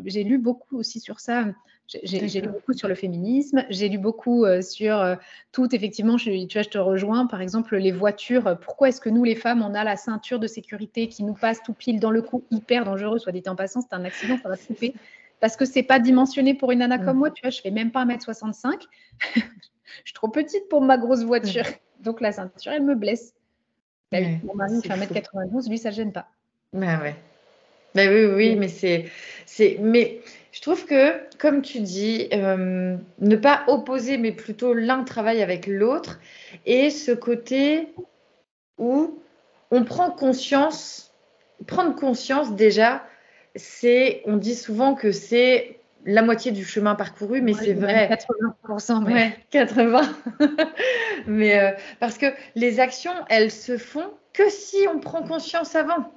J'ai 0.04 0.24
lu 0.24 0.40
beaucoup 0.40 0.78
aussi 0.78 1.00
sur 1.00 1.20
ça. 1.20 1.46
J'ai 2.04 2.42
lu 2.42 2.48
beaucoup 2.48 2.74
sur 2.74 2.88
le 2.88 2.96
féminisme. 2.96 3.66
J'ai 3.70 3.90
lu 3.90 4.00
beaucoup 4.00 4.46
euh, 4.46 4.62
sur 4.62 5.00
euh, 5.00 5.16
tout. 5.52 5.76
Effectivement, 5.76 6.18
je, 6.18 6.46
tu 6.48 6.58
vois, 6.58 6.64
je 6.64 6.70
te 6.70 6.78
rejoins. 6.78 7.28
Par 7.28 7.42
exemple, 7.42 7.76
les 7.76 7.92
voitures. 7.92 8.58
Pourquoi 8.62 8.90
est-ce 8.90 9.02
que 9.02 9.10
nous, 9.10 9.24
les 9.24 9.36
femmes, 9.36 9.62
on 9.62 9.76
a 9.76 9.84
la 9.84 9.98
ceinture 9.98 10.40
de 10.40 10.48
sécurité 10.48 11.10
qui 11.10 11.24
nous 11.24 11.36
passe 11.36 11.62
tout 11.62 11.74
pile 11.74 12.00
dans 12.00 12.10
le 12.10 12.22
cou, 12.22 12.44
hyper 12.52 12.86
dangereux, 12.86 13.20
soit 13.20 13.34
dit 13.34 13.44
en 13.46 13.56
passant, 13.56 13.82
c'est 13.82 13.94
un 13.94 14.06
accident, 14.06 14.38
ça 14.42 14.50
va 14.50 14.56
se 14.56 14.66
couper. 14.66 14.96
Parce 15.44 15.58
que 15.58 15.66
c'est 15.66 15.84
pas 15.84 16.00
dimensionné 16.00 16.54
pour 16.54 16.72
une 16.72 16.80
nana 16.80 16.98
comme 16.98 17.18
mm. 17.18 17.20
moi. 17.20 17.30
Tu 17.30 17.42
vois, 17.42 17.50
je 17.50 17.60
fais 17.60 17.70
même 17.70 17.92
pas 17.92 18.06
1m65. 18.06 18.80
je 19.36 19.42
suis 20.06 20.14
trop 20.14 20.30
petite 20.30 20.70
pour 20.70 20.80
ma 20.80 20.98
grosse 20.98 21.26
voiture. 21.26 21.66
Donc 22.00 22.22
la 22.22 22.32
ceinture, 22.32 22.72
elle 22.72 22.84
me 22.84 22.96
blesse. 22.96 23.34
Bah 24.10 24.20
mon 24.46 24.56
mari 24.56 24.82
fait 24.82 24.88
1m92, 24.88 25.70
lui, 25.70 25.78
ça 25.78 25.90
ne 25.90 25.96
gêne 25.96 26.14
pas. 26.14 26.28
Bah 26.72 26.98
ouais. 27.02 27.16
Bah 27.94 28.04
oui, 28.08 28.24
oui, 28.24 28.56
mais 28.56 28.70
c'est, 28.70 29.12
c'est, 29.46 29.80
mais 29.82 30.22
je 30.54 30.62
trouve 30.62 30.86
que, 30.86 31.20
comme 31.40 31.62
tu 31.62 31.82
dis, 31.82 32.30
euh, 32.32 32.96
ne 33.20 33.36
pas 33.36 33.66
opposer, 33.68 34.18
mais 34.18 34.32
plutôt 34.32 34.74
l'un 34.74 35.04
travaille 35.04 35.42
avec 35.42 35.68
l'autre, 35.68 36.22
et 36.66 36.90
ce 36.90 37.12
côté 37.12 37.90
où 38.78 39.20
on 39.72 39.84
prend 39.84 40.10
conscience, 40.10 41.14
prendre 41.68 41.94
conscience 41.98 42.56
déjà, 42.56 43.04
c'est, 43.56 44.22
on 44.26 44.38
dit 44.38 44.56
souvent 44.56 44.96
que 44.96 45.12
c'est 45.12 45.80
la 46.06 46.22
moitié 46.22 46.52
du 46.52 46.66
chemin 46.66 46.96
parcouru, 46.96 47.42
mais 47.42 47.54
c'est 47.54 47.74
vrai. 47.74 48.10
80%. 48.68 49.06
Mais... 49.06 49.14
Ouais, 49.14 49.38
80. 49.52 50.02
mais 51.28 51.60
euh, 51.60 51.72
parce 52.00 52.18
que 52.18 52.28
les 52.56 52.80
actions, 52.80 53.14
elles 53.30 53.52
se 53.52 53.78
font 53.78 54.12
que 54.34 54.50
si 54.50 54.78
on 54.94 55.00
prend 55.00 55.24
conscience 55.24 55.76
avant. 55.76 56.12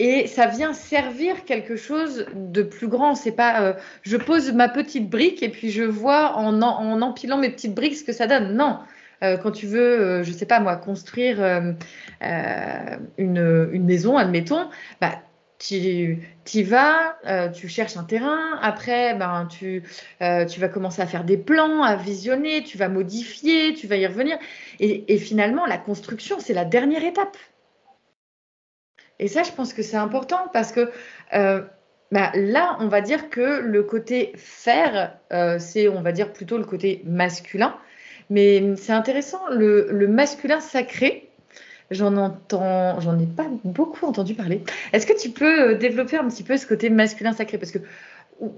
Et 0.00 0.28
ça 0.28 0.46
vient 0.46 0.74
servir 0.74 1.44
quelque 1.44 1.74
chose 1.74 2.26
de 2.32 2.62
plus 2.62 2.86
grand. 2.86 3.16
C'est 3.16 3.32
pas 3.32 3.62
euh, 3.62 3.72
je 4.02 4.16
pose 4.16 4.52
ma 4.52 4.68
petite 4.68 5.10
brique 5.10 5.42
et 5.42 5.48
puis 5.48 5.70
je 5.70 5.82
vois 5.82 6.36
en, 6.36 6.62
en, 6.62 7.02
empilant 7.02 7.36
mes 7.36 7.50
petites 7.50 7.74
briques 7.74 7.96
ce 7.96 8.04
que 8.04 8.12
ça 8.12 8.28
donne. 8.28 8.54
Non. 8.54 8.78
Euh, 9.24 9.36
quand 9.36 9.50
tu 9.50 9.66
veux, 9.66 10.22
je 10.22 10.30
sais 10.30 10.46
pas 10.46 10.60
moi, 10.60 10.76
construire 10.76 11.42
une, 12.20 13.68
une, 13.72 13.84
maison, 13.84 14.16
admettons, 14.16 14.68
bah, 15.00 15.18
tu 15.58 16.20
y 16.54 16.62
vas, 16.62 17.18
euh, 17.26 17.48
tu 17.50 17.68
cherches 17.68 17.96
un 17.96 18.04
terrain, 18.04 18.58
après 18.62 19.14
ben, 19.14 19.46
tu, 19.46 19.82
euh, 20.22 20.44
tu 20.46 20.60
vas 20.60 20.68
commencer 20.68 21.02
à 21.02 21.06
faire 21.06 21.24
des 21.24 21.36
plans, 21.36 21.82
à 21.82 21.96
visionner, 21.96 22.62
tu 22.62 22.78
vas 22.78 22.88
modifier, 22.88 23.74
tu 23.74 23.86
vas 23.88 23.96
y 23.96 24.06
revenir. 24.06 24.38
Et, 24.78 25.18
finalement, 25.18 25.66
la 25.66 25.78
construction, 25.78 26.38
c'est 26.38 26.54
la 26.54 26.64
dernière 26.64 27.04
étape. 27.04 27.36
Et 29.18 29.26
ça, 29.26 29.42
je 29.42 29.50
pense 29.50 29.72
que 29.72 29.82
c'est 29.82 29.96
important 29.96 30.48
parce 30.52 30.70
que 30.70 30.92
euh, 31.34 31.62
ben, 32.12 32.30
là, 32.34 32.76
on 32.80 32.86
va 32.86 33.00
dire 33.00 33.28
que 33.28 33.60
le 33.60 33.82
côté 33.82 34.32
faire, 34.36 35.18
c'est, 35.58 35.88
on 35.88 36.02
va 36.02 36.12
dire, 36.12 36.32
plutôt 36.32 36.56
le 36.56 36.64
côté 36.64 37.02
masculin. 37.04 37.76
Mais 38.30 38.76
c'est 38.76 38.92
intéressant, 38.92 39.40
le, 39.50 39.88
le 39.90 40.06
masculin 40.06 40.60
sacré, 40.60 41.27
J'en 41.90 42.16
entends, 42.18 43.00
j'en 43.00 43.18
ai 43.18 43.26
pas 43.26 43.46
beaucoup 43.64 44.04
entendu 44.04 44.34
parler. 44.34 44.62
Est-ce 44.92 45.06
que 45.06 45.18
tu 45.18 45.30
peux 45.30 45.70
euh, 45.70 45.74
développer 45.74 46.18
un 46.18 46.28
petit 46.28 46.42
peu 46.42 46.56
ce 46.58 46.66
côté 46.66 46.90
masculin 46.90 47.32
sacré? 47.32 47.56
Parce 47.56 47.72
que 47.72 47.78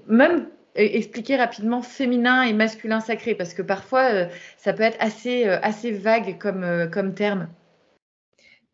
même 0.08 0.48
expliquer 0.74 1.36
rapidement 1.36 1.82
féminin 1.82 2.42
et 2.42 2.52
masculin 2.52 3.00
sacré, 3.00 3.34
parce 3.34 3.54
que 3.54 3.62
parfois 3.62 4.12
euh, 4.12 4.26
ça 4.56 4.72
peut 4.72 4.82
être 4.82 4.96
assez, 5.00 5.46
euh, 5.46 5.60
assez 5.62 5.92
vague 5.92 6.38
comme, 6.38 6.90
comme 6.92 7.14
terme. 7.14 7.48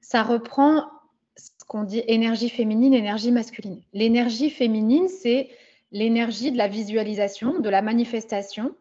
Ça 0.01 0.23
reprend 0.23 0.87
ce 1.37 1.51
qu'on 1.67 1.85
dit 1.85 2.03
énergie 2.07 2.49
féminine, 2.49 2.95
énergie 2.95 3.33
masculine. 3.33 3.83
L'énergie 3.93 4.51
féminine, 4.51 5.09
c'est 5.09 5.51
l'énergie 5.93 6.51
de 6.51 6.57
la 6.57 6.69
visualisation, 6.69 7.61
de 7.61 7.69
la 7.69 7.83
manifestation, 7.83 8.75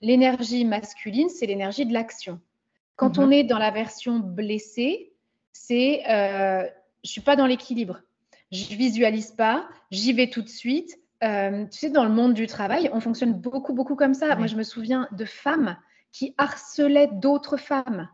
l'énergie 0.00 0.64
masculine, 0.64 1.28
c'est 1.28 1.46
l'énergie 1.46 1.84
de 1.84 1.92
l'action. 1.92 2.40
Quand 2.96 3.18
on 3.18 3.26
mhm. 3.26 3.32
est 3.32 3.44
dans 3.44 3.58
la 3.58 3.70
version 3.70 4.18
blessée, 4.18 5.09
c'est 5.52 6.02
euh, 6.08 6.66
je 7.04 7.10
suis 7.10 7.20
pas 7.20 7.36
dans 7.36 7.46
l'équilibre. 7.46 8.00
Je 8.52 8.74
visualise 8.74 9.30
pas, 9.30 9.68
j'y 9.90 10.12
vais 10.12 10.28
tout 10.28 10.42
de 10.42 10.48
suite. 10.48 10.98
Euh, 11.22 11.66
tu 11.66 11.78
sais, 11.78 11.90
dans 11.90 12.04
le 12.04 12.10
monde 12.10 12.34
du 12.34 12.46
travail, 12.46 12.90
on 12.92 13.00
fonctionne 13.00 13.32
beaucoup, 13.32 13.72
beaucoup 13.72 13.94
comme 13.94 14.14
ça. 14.14 14.34
Moi, 14.36 14.46
je 14.46 14.56
me 14.56 14.62
souviens 14.62 15.08
de 15.12 15.24
femmes 15.24 15.76
qui 16.12 16.34
harcelaient 16.38 17.10
d'autres 17.12 17.56
femmes. 17.56 18.08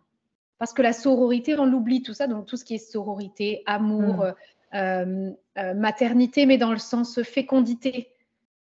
Parce 0.59 0.73
que 0.73 0.83
la 0.83 0.93
sororité, 0.93 1.59
on 1.59 1.67
l'oublie, 1.67 2.03
tout 2.03 2.15
ça. 2.15 2.27
Donc, 2.27 2.47
tout 2.47 2.57
ce 2.57 2.65
qui 2.65 2.75
est 2.75 2.79
sororité, 2.79 3.63
amour, 3.67 4.25
mm. 4.25 4.35
euh, 4.75 5.31
euh, 5.59 5.75
maternité, 5.75 6.47
mais 6.47 6.59
dans 6.59 6.73
le 6.73 6.79
sens 6.79 7.23
fécondité. 7.23 8.11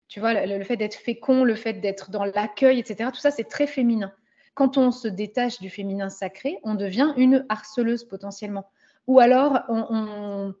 Tu 0.07 0.19
vois, 0.19 0.45
le, 0.45 0.63
fait 0.63 0.77
d'être 0.77 0.95
fécond, 0.95 1.43
le 1.43 1.55
fait 1.55 1.73
d'être 1.73 2.11
dans 2.11 2.25
l'accueil, 2.25 2.79
etc. 2.79 3.09
Tout 3.11 3.19
ça, 3.19 3.31
c'est 3.31 3.49
très 3.49 3.67
féminin. 3.67 4.13
Quand 4.55 4.77
on 4.77 4.91
se 4.91 5.07
détache 5.07 5.59
du 5.59 5.69
féminin 5.69 6.09
sacré, 6.09 6.59
on 6.63 6.75
devient 6.75 7.13
une 7.17 7.45
harceleuse 7.49 8.05
potentiellement. 8.05 8.65
Ou 9.07 9.19
alors, 9.19 9.59
on, 9.69 10.53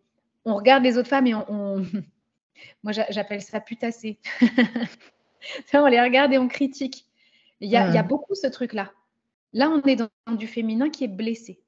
regarde 0.45 0.83
les 0.83 0.97
autres 0.97 1.09
femmes 1.09 1.27
et 1.27 1.33
on. 1.33 1.85
Moi, 2.83 2.91
j'appelle 2.91 3.41
ça 3.41 3.59
putasser. 3.59 4.19
on 5.73 5.87
les 5.87 6.01
regarde 6.01 6.31
et 6.33 6.37
on 6.37 6.47
critique. 6.47 7.05
Il 7.61 7.69
y 7.69 7.77
a, 7.77 7.87
il 7.87 7.95
y 7.95 7.97
a 7.97 8.03
beaucoup 8.03 8.35
ce 8.35 8.47
truc-là. 8.47 8.91
Là, 9.53 9.69
on 9.69 9.81
est 9.87 9.95
dans 9.95 10.35
du 10.35 10.47
féminin 10.47 10.89
qui 10.89 11.05
est 11.05 11.09
blessé. 11.09 11.61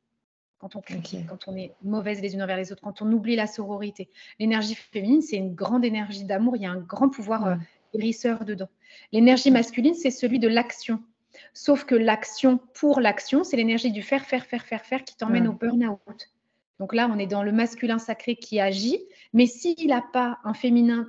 Quand 0.60 0.76
on 0.76 0.82
quand 0.82 1.48
on 1.48 1.56
est 1.56 1.76
mauvaise 1.84 2.20
les 2.20 2.34
unes 2.34 2.42
envers 2.42 2.58
les 2.58 2.72
autres, 2.72 2.82
quand 2.82 3.02
on 3.02 3.12
oublie 3.12 3.36
la 3.36 3.46
sororité. 3.46 4.10
L'énergie 4.40 4.76
féminine, 4.76 5.22
c'est 5.22 5.38
une 5.38 5.54
grande 5.54 5.86
énergie 5.86 6.24
d'amour. 6.24 6.56
Il 6.56 6.64
y 6.64 6.66
a 6.66 6.72
un 6.72 6.80
grand 6.80 7.10
pouvoir 7.10 7.46
euh, 7.46 7.56
guérisseur 7.94 8.44
dedans. 8.44 8.68
L'énergie 9.12 9.52
masculine, 9.52 9.94
c'est 9.94 10.12
celui 10.12 10.40
de 10.40 10.48
l'action. 10.48 11.02
Sauf 11.54 11.86
que 11.86 11.96
l'action 11.96 12.60
pour 12.74 13.00
l'action, 13.00 13.44
c'est 13.44 13.58
l'énergie 13.58 13.92
du 13.92 14.02
faire, 14.02 14.26
faire, 14.26 14.46
faire, 14.46 14.66
faire, 14.66 14.86
faire 14.86 15.04
qui 15.04 15.16
t'emmène 15.16 15.48
au 15.48 15.54
burn-out. 15.54 16.32
Donc 16.80 16.94
là, 16.94 17.10
on 17.12 17.18
est 17.18 17.28
dans 17.28 17.44
le 17.44 17.52
masculin 17.52 17.98
sacré 17.98 18.36
qui 18.36 18.60
agit, 18.60 19.00
mais 19.34 19.48
s'il 19.48 19.88
n'a 19.88 20.04
pas 20.14 20.40
un 20.44 20.54
féminin 20.54 21.08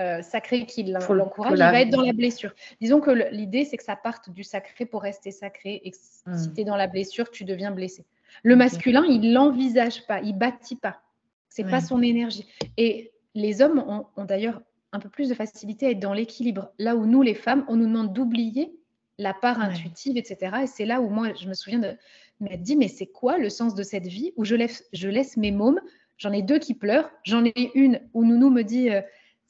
euh, 0.00 0.22
sacré 0.22 0.66
qui 0.66 0.84
l'encourage, 0.84 1.52
il 1.52 1.58
va 1.58 1.80
être 1.80 1.90
dans 1.90 2.02
la 2.02 2.12
blessure. 2.12 2.54
Disons 2.80 3.00
que 3.00 3.10
l'idée, 3.30 3.64
c'est 3.64 3.76
que 3.76 3.84
ça 3.84 3.96
parte 3.96 4.30
du 4.30 4.44
sacré 4.44 4.86
pour 4.86 5.02
rester 5.02 5.30
sacré. 5.30 5.80
Et 5.84 5.92
si 5.92 6.22
hmm. 6.26 6.54
tu 6.54 6.60
es 6.60 6.64
dans 6.64 6.76
la 6.76 6.86
blessure, 6.86 7.30
tu 7.30 7.44
deviens 7.44 7.70
blessé. 7.70 8.04
Le 8.42 8.56
masculin, 8.56 9.04
il 9.06 9.32
l'envisage 9.32 10.06
pas, 10.06 10.20
il 10.20 10.36
bâtit 10.36 10.76
pas. 10.76 11.00
C'est 11.48 11.64
pas 11.64 11.82
son 11.82 12.00
énergie. 12.00 12.46
Et 12.78 13.12
les 13.34 13.60
hommes 13.60 13.78
ont, 14.16 14.24
d'ailleurs 14.24 14.62
un 14.92 14.98
peu 14.98 15.10
plus 15.10 15.28
de 15.28 15.34
facilité 15.34 15.86
à 15.86 15.90
être 15.90 16.00
dans 16.00 16.14
l'équilibre. 16.14 16.72
Là 16.78 16.96
où 16.96 17.06
nous, 17.06 17.22
les 17.22 17.34
femmes, 17.34 17.64
on 17.68 17.76
nous 17.76 17.86
demande 17.86 18.12
d'oublier 18.12 18.74
la 19.18 19.34
part 19.34 19.60
intuitive, 19.60 20.16
etc. 20.16 20.56
Et 20.62 20.66
c'est 20.66 20.84
là 20.84 21.00
où 21.00 21.08
moi, 21.08 21.32
je 21.34 21.48
me 21.48 21.54
souviens 21.54 21.78
de 21.78 21.96
m'être 22.40 22.62
dit, 22.62 22.76
mais 22.76 22.88
c'est 22.88 23.06
quoi 23.06 23.38
le 23.38 23.50
sens 23.50 23.74
de 23.74 23.82
cette 23.82 24.06
vie 24.06 24.32
où 24.36 24.44
je 24.44 24.54
laisse, 24.54 24.84
je 24.92 25.08
laisse 25.08 25.36
mes 25.36 25.50
mômes 25.50 25.80
J'en 26.18 26.32
ai 26.32 26.42
deux 26.42 26.60
qui 26.60 26.74
pleurent. 26.74 27.10
J'en 27.24 27.44
ai 27.44 27.72
une 27.74 28.00
où 28.14 28.24
Nounou 28.24 28.48
me 28.50 28.62
dit, 28.62 28.90
euh, 28.90 29.00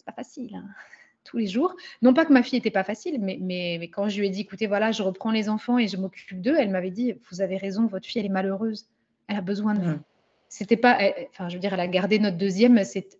pas 0.06 0.12
facile. 0.12 0.54
Hein, 0.54 0.64
tous 1.24 1.36
les 1.36 1.46
jours. 1.46 1.76
Non 2.00 2.14
pas 2.14 2.24
que 2.24 2.32
ma 2.32 2.42
fille 2.42 2.58
n'était 2.58 2.70
pas 2.70 2.84
facile, 2.84 3.20
mais, 3.20 3.38
mais, 3.40 3.88
quand 3.88 4.08
je 4.08 4.18
lui 4.18 4.26
ai 4.26 4.30
dit, 4.30 4.40
écoutez, 4.40 4.66
voilà, 4.66 4.90
je 4.90 5.02
reprends 5.02 5.30
les 5.30 5.48
enfants 5.48 5.78
et 5.78 5.86
je 5.86 5.96
m'occupe 5.96 6.40
d'eux, 6.40 6.56
elle 6.58 6.70
m'avait 6.70 6.90
dit, 6.90 7.14
vous 7.30 7.40
avez 7.42 7.56
raison, 7.58 7.86
votre 7.86 8.06
fille, 8.06 8.20
elle 8.20 8.26
est 8.26 8.30
malheureuse. 8.30 8.86
Elle 9.28 9.36
a 9.36 9.42
besoin 9.42 9.74
de 9.74 9.82
vous. 9.82 9.98
C'était 10.48 10.76
pas, 10.76 10.98
enfin, 11.30 11.48
je 11.48 11.54
veux 11.54 11.60
dire, 11.60 11.72
elle 11.72 11.80
a 11.80 11.88
gardé 11.88 12.18
notre 12.18 12.36
deuxième, 12.36 12.84
c'est 12.84 13.18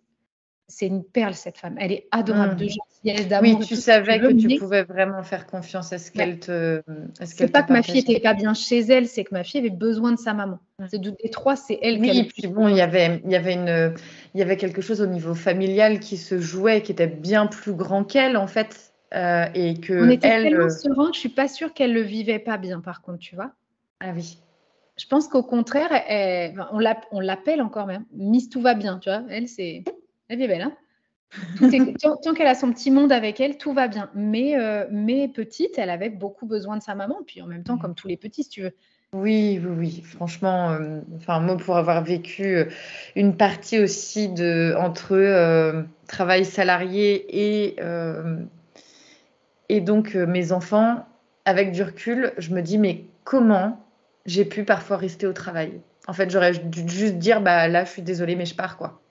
c'est 0.67 0.87
une 0.87 1.03
perle 1.03 1.33
cette 1.33 1.57
femme. 1.57 1.75
Elle 1.79 1.91
est 1.91 2.07
adorable, 2.11 2.55
de 2.55 2.67
gentillesse, 2.67 3.27
d'amour. 3.27 3.59
Oui, 3.59 3.65
tu 3.65 3.75
savais 3.75 4.19
que 4.19 4.33
tu 4.33 4.57
pouvais 4.57 4.83
vraiment 4.83 5.21
faire 5.23 5.45
confiance 5.45 5.93
à 5.93 5.97
ce 5.97 6.11
qu'elle 6.11 6.39
te. 6.39 6.81
C'est 7.23 7.51
pas 7.51 7.63
que 7.63 7.73
ma 7.73 7.83
fille 7.83 7.99
était 7.99 8.19
pas 8.19 8.33
bien 8.33 8.53
chez 8.53 8.79
elle, 8.79 9.07
c'est 9.07 9.23
que 9.23 9.33
ma 9.33 9.43
fille 9.43 9.59
avait 9.59 9.69
besoin 9.69 10.11
de 10.11 10.19
sa 10.19 10.33
maman. 10.33 10.59
C'est 10.89 10.99
des 10.99 11.29
trois, 11.29 11.55
c'est 11.55 11.79
elle. 11.81 11.99
Oui, 11.99 12.17
et 12.17 12.23
puis 12.25 12.47
bon, 12.47 12.67
il 12.67 12.77
y 12.77 12.81
avait, 12.81 13.21
il 13.25 13.31
y 13.31 13.35
avait 13.35 13.53
une, 13.53 13.93
il 14.33 14.39
y 14.39 14.41
avait 14.41 14.57
quelque 14.57 14.81
chose 14.81 15.01
au 15.01 15.07
niveau 15.07 15.35
familial 15.35 15.99
qui 15.99 16.17
se 16.17 16.39
jouait, 16.39 16.81
qui 16.81 16.91
était 16.91 17.07
bien 17.07 17.47
plus 17.47 17.73
grand 17.73 18.03
qu'elle 18.03 18.37
en 18.37 18.47
fait, 18.47 18.93
euh, 19.13 19.45
et 19.53 19.79
que. 19.79 19.93
On 20.05 20.09
était 20.09 20.27
elle, 20.27 20.43
tellement 20.43 20.65
euh, 20.65 20.69
serein, 20.69 21.11
je 21.13 21.19
suis 21.19 21.29
pas 21.29 21.47
sûre 21.47 21.73
qu'elle 21.73 21.93
le 21.93 22.01
vivait 22.01 22.39
pas 22.39 22.57
bien, 22.57 22.79
par 22.79 23.01
contre, 23.01 23.19
tu 23.19 23.35
vois. 23.35 23.51
Ah 23.99 24.11
oui. 24.15 24.39
Je 24.95 25.07
pense 25.07 25.27
qu'au 25.27 25.43
contraire, 25.43 25.89
on 26.71 27.19
l'appelle 27.19 27.61
encore 27.61 27.87
même 27.87 28.05
Miss 28.13 28.49
Tout 28.49 28.61
va 28.61 28.75
bien, 28.75 28.99
tu 28.99 29.09
vois. 29.09 29.23
Elle, 29.29 29.47
c'est 29.47 29.83
elle 30.29 30.41
est 30.41 30.47
belle, 30.47 30.61
hein 30.61 30.77
tant, 32.01 32.33
qu'elle 32.33 32.47
a 32.47 32.55
son 32.55 32.71
petit 32.71 32.91
monde 32.91 33.11
avec 33.11 33.39
elle, 33.39 33.57
tout 33.57 33.73
va 33.73 33.87
bien. 33.87 34.09
Mais, 34.13 34.55
euh, 34.57 34.85
mais 34.91 35.27
petite, 35.27 35.77
elle 35.77 35.89
avait 35.89 36.09
beaucoup 36.09 36.45
besoin 36.45 36.77
de 36.77 36.83
sa 36.83 36.95
maman, 36.95 37.19
puis 37.25 37.41
en 37.41 37.47
même 37.47 37.63
temps, 37.63 37.77
comme 37.77 37.95
tous 37.95 38.07
les 38.07 38.17
petits, 38.17 38.43
si 38.43 38.49
tu 38.49 38.61
veux. 38.61 38.73
Oui, 39.13 39.59
oui, 39.63 39.75
oui. 39.77 40.01
Franchement, 40.03 40.71
euh, 40.71 41.01
enfin, 41.15 41.39
moi, 41.39 41.57
pour 41.57 41.77
avoir 41.77 42.03
vécu 42.03 42.55
euh, 42.55 42.65
une 43.15 43.37
partie 43.37 43.79
aussi 43.79 44.29
de, 44.29 44.75
entre 44.77 45.85
travail 46.07 46.45
salarié 46.45 47.25
et, 47.29 47.77
et 49.69 49.81
donc 49.81 50.15
mes 50.15 50.51
enfants, 50.51 51.05
avec 51.45 51.71
du 51.71 51.83
recul, 51.83 52.33
je 52.37 52.53
me 52.53 52.61
dis, 52.61 52.77
mais 52.77 53.05
comment 53.23 53.79
j'ai 54.25 54.45
pu 54.45 54.63
parfois 54.63 54.97
rester 54.97 55.27
au 55.27 55.33
travail? 55.33 55.81
En 56.07 56.13
fait, 56.13 56.29
j'aurais 56.29 56.53
dû 56.53 56.87
juste 56.87 57.15
dire, 57.15 57.41
bah 57.41 57.67
là, 57.67 57.85
je 57.85 57.91
suis 57.91 58.01
désolée, 58.01 58.35
mais 58.35 58.45
je 58.45 58.55
pars, 58.55 58.77
quoi. 58.77 59.02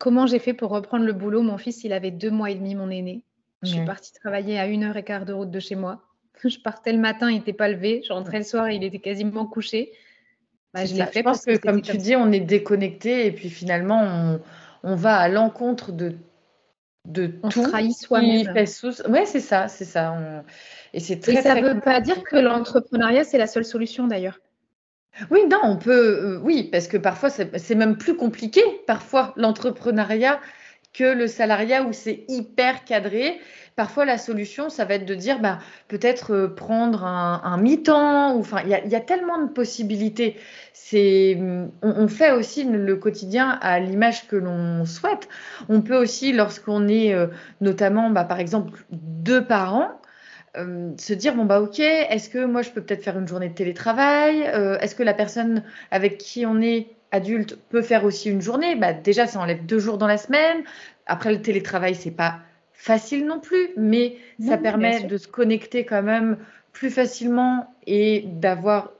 Comment 0.00 0.26
j'ai 0.26 0.38
fait 0.38 0.54
pour 0.54 0.70
reprendre 0.70 1.04
le 1.04 1.12
boulot? 1.12 1.42
Mon 1.42 1.58
fils, 1.58 1.84
il 1.84 1.92
avait 1.92 2.10
deux 2.10 2.30
mois 2.30 2.50
et 2.50 2.54
demi, 2.54 2.74
mon 2.74 2.88
aîné. 2.88 3.22
Je 3.62 3.68
suis 3.68 3.84
partie 3.84 4.14
travailler 4.14 4.58
à 4.58 4.66
une 4.66 4.82
heure 4.82 4.96
et 4.96 5.04
quart 5.04 5.26
de 5.26 5.34
route 5.34 5.50
de 5.50 5.60
chez 5.60 5.74
moi. 5.74 6.00
Je 6.42 6.58
partais 6.58 6.92
le 6.92 6.98
matin, 6.98 7.30
il 7.30 7.36
n'était 7.36 7.52
pas 7.52 7.68
levé. 7.68 8.02
Je 8.08 8.14
rentrais 8.14 8.38
le 8.38 8.44
soir, 8.44 8.68
et 8.68 8.76
il 8.76 8.82
était 8.82 8.98
quasiment 8.98 9.44
couché. 9.44 9.92
Bah, 10.72 10.86
je 10.86 10.94
l'ai 10.94 11.04
fait. 11.04 11.18
Je 11.18 11.24
pense 11.24 11.44
que, 11.44 11.58
comme 11.58 11.82
tu 11.82 11.98
dis, 11.98 12.16
on 12.16 12.32
est 12.32 12.40
déconnecté 12.40 13.26
et 13.26 13.32
puis 13.32 13.50
finalement, 13.50 14.38
on, 14.82 14.94
va 14.94 15.16
à 15.18 15.28
l'encontre 15.28 15.92
de, 15.92 16.14
de 17.06 17.38
on 17.42 17.50
tout. 17.50 17.62
trahit 17.64 17.92
soi-même. 17.92 18.54
Oui, 18.56 19.20
c'est 19.26 19.40
ça, 19.40 19.68
c'est 19.68 19.84
ça. 19.84 20.16
Et 20.94 21.00
c'est 21.00 21.20
très. 21.20 21.42
ça 21.42 21.60
ne 21.60 21.74
veut 21.74 21.80
pas 21.80 22.00
dire 22.00 22.22
que 22.22 22.36
l'entrepreneuriat, 22.36 23.24
c'est 23.24 23.36
la 23.36 23.48
seule 23.48 23.66
solution 23.66 24.06
d'ailleurs. 24.06 24.38
Oui, 25.30 25.40
non, 25.50 25.58
on 25.64 25.76
peut, 25.76 25.90
euh, 25.92 26.40
oui, 26.42 26.68
parce 26.70 26.88
que 26.88 26.96
parfois 26.96 27.30
c'est 27.30 27.74
même 27.74 27.96
plus 27.96 28.16
compliqué, 28.16 28.62
parfois 28.86 29.32
l'entrepreneuriat 29.36 30.40
que 30.92 31.04
le 31.04 31.26
salariat 31.26 31.84
où 31.84 31.92
c'est 31.92 32.24
hyper 32.28 32.84
cadré. 32.84 33.40
Parfois 33.76 34.04
la 34.04 34.18
solution, 34.18 34.68
ça 34.68 34.84
va 34.84 34.94
être 34.94 35.06
de 35.06 35.14
dire, 35.14 35.40
bah, 35.40 35.58
peut-être 35.88 36.34
euh, 36.34 36.48
prendre 36.48 37.04
un, 37.04 37.56
mi-temps, 37.58 38.36
enfin, 38.36 38.58
il 38.64 38.70
y, 38.70 38.94
a 38.94 39.00
tellement 39.00 39.38
de 39.42 39.48
possibilités. 39.48 40.36
C'est, 40.72 41.38
on, 41.80 42.08
fait 42.08 42.32
aussi 42.32 42.64
le 42.64 42.96
quotidien 42.96 43.58
à 43.62 43.78
l'image 43.78 44.26
que 44.26 44.36
l'on 44.36 44.84
souhaite. 44.84 45.28
On 45.68 45.80
peut 45.80 45.96
aussi, 45.96 46.32
lorsqu'on 46.32 46.88
est 46.88 47.14
euh, 47.14 47.28
notamment, 47.60 48.10
bah, 48.10 48.24
par 48.24 48.40
exemple, 48.40 48.84
deux 48.90 49.44
parents, 49.44 49.99
euh, 50.56 50.90
se 50.98 51.12
dire 51.12 51.34
bon 51.34 51.44
bah 51.44 51.60
ok 51.60 51.78
est-ce 51.78 52.28
que 52.28 52.44
moi 52.44 52.62
je 52.62 52.70
peux 52.70 52.80
peut-être 52.82 53.04
faire 53.04 53.16
une 53.18 53.28
journée 53.28 53.48
de 53.48 53.54
télétravail 53.54 54.42
euh, 54.48 54.78
est-ce 54.80 54.96
que 54.96 55.04
la 55.04 55.14
personne 55.14 55.62
avec 55.92 56.18
qui 56.18 56.44
on 56.44 56.60
est 56.60 56.88
adulte 57.12 57.56
peut 57.68 57.82
faire 57.82 58.04
aussi 58.04 58.30
une 58.30 58.40
journée? 58.40 58.74
Bah 58.74 58.92
déjà 58.92 59.26
ça 59.26 59.40
enlève 59.40 59.64
deux 59.66 59.78
jours 59.78 59.98
dans 59.98 60.06
la 60.06 60.18
semaine. 60.18 60.64
Après 61.06 61.32
le 61.32 61.42
télétravail 61.42 61.94
c'est 61.94 62.10
pas 62.10 62.38
facile 62.72 63.26
non 63.26 63.40
plus 63.40 63.70
mais 63.76 64.16
ça 64.44 64.56
permet 64.56 65.02
de 65.04 65.16
se 65.18 65.28
connecter 65.28 65.84
quand 65.84 66.02
même 66.02 66.38
plus 66.72 66.90
facilement 66.90 67.74
et 67.86 68.24
d'avoir 68.26 68.90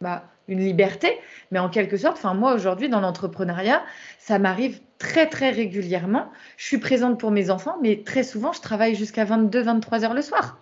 bah, 0.00 0.24
une 0.48 0.60
liberté. 0.60 1.18
Mais 1.50 1.58
en 1.58 1.68
quelque 1.68 1.96
sorte 1.96 2.16
enfin 2.16 2.34
moi 2.34 2.54
aujourd'hui 2.54 2.88
dans 2.88 3.00
l'entrepreneuriat 3.00 3.82
ça 4.18 4.38
m'arrive 4.38 4.80
très 4.98 5.28
très 5.28 5.50
régulièrement. 5.50 6.30
Je 6.56 6.66
suis 6.66 6.78
présente 6.78 7.18
pour 7.18 7.30
mes 7.30 7.50
enfants 7.50 7.76
mais 7.82 8.02
très 8.04 8.22
souvent 8.22 8.52
je 8.52 8.60
travaille 8.60 8.94
jusqu'à 8.94 9.24
22 9.24 9.62
23 9.62 10.04
heures 10.04 10.14
le 10.14 10.22
soir 10.22 10.58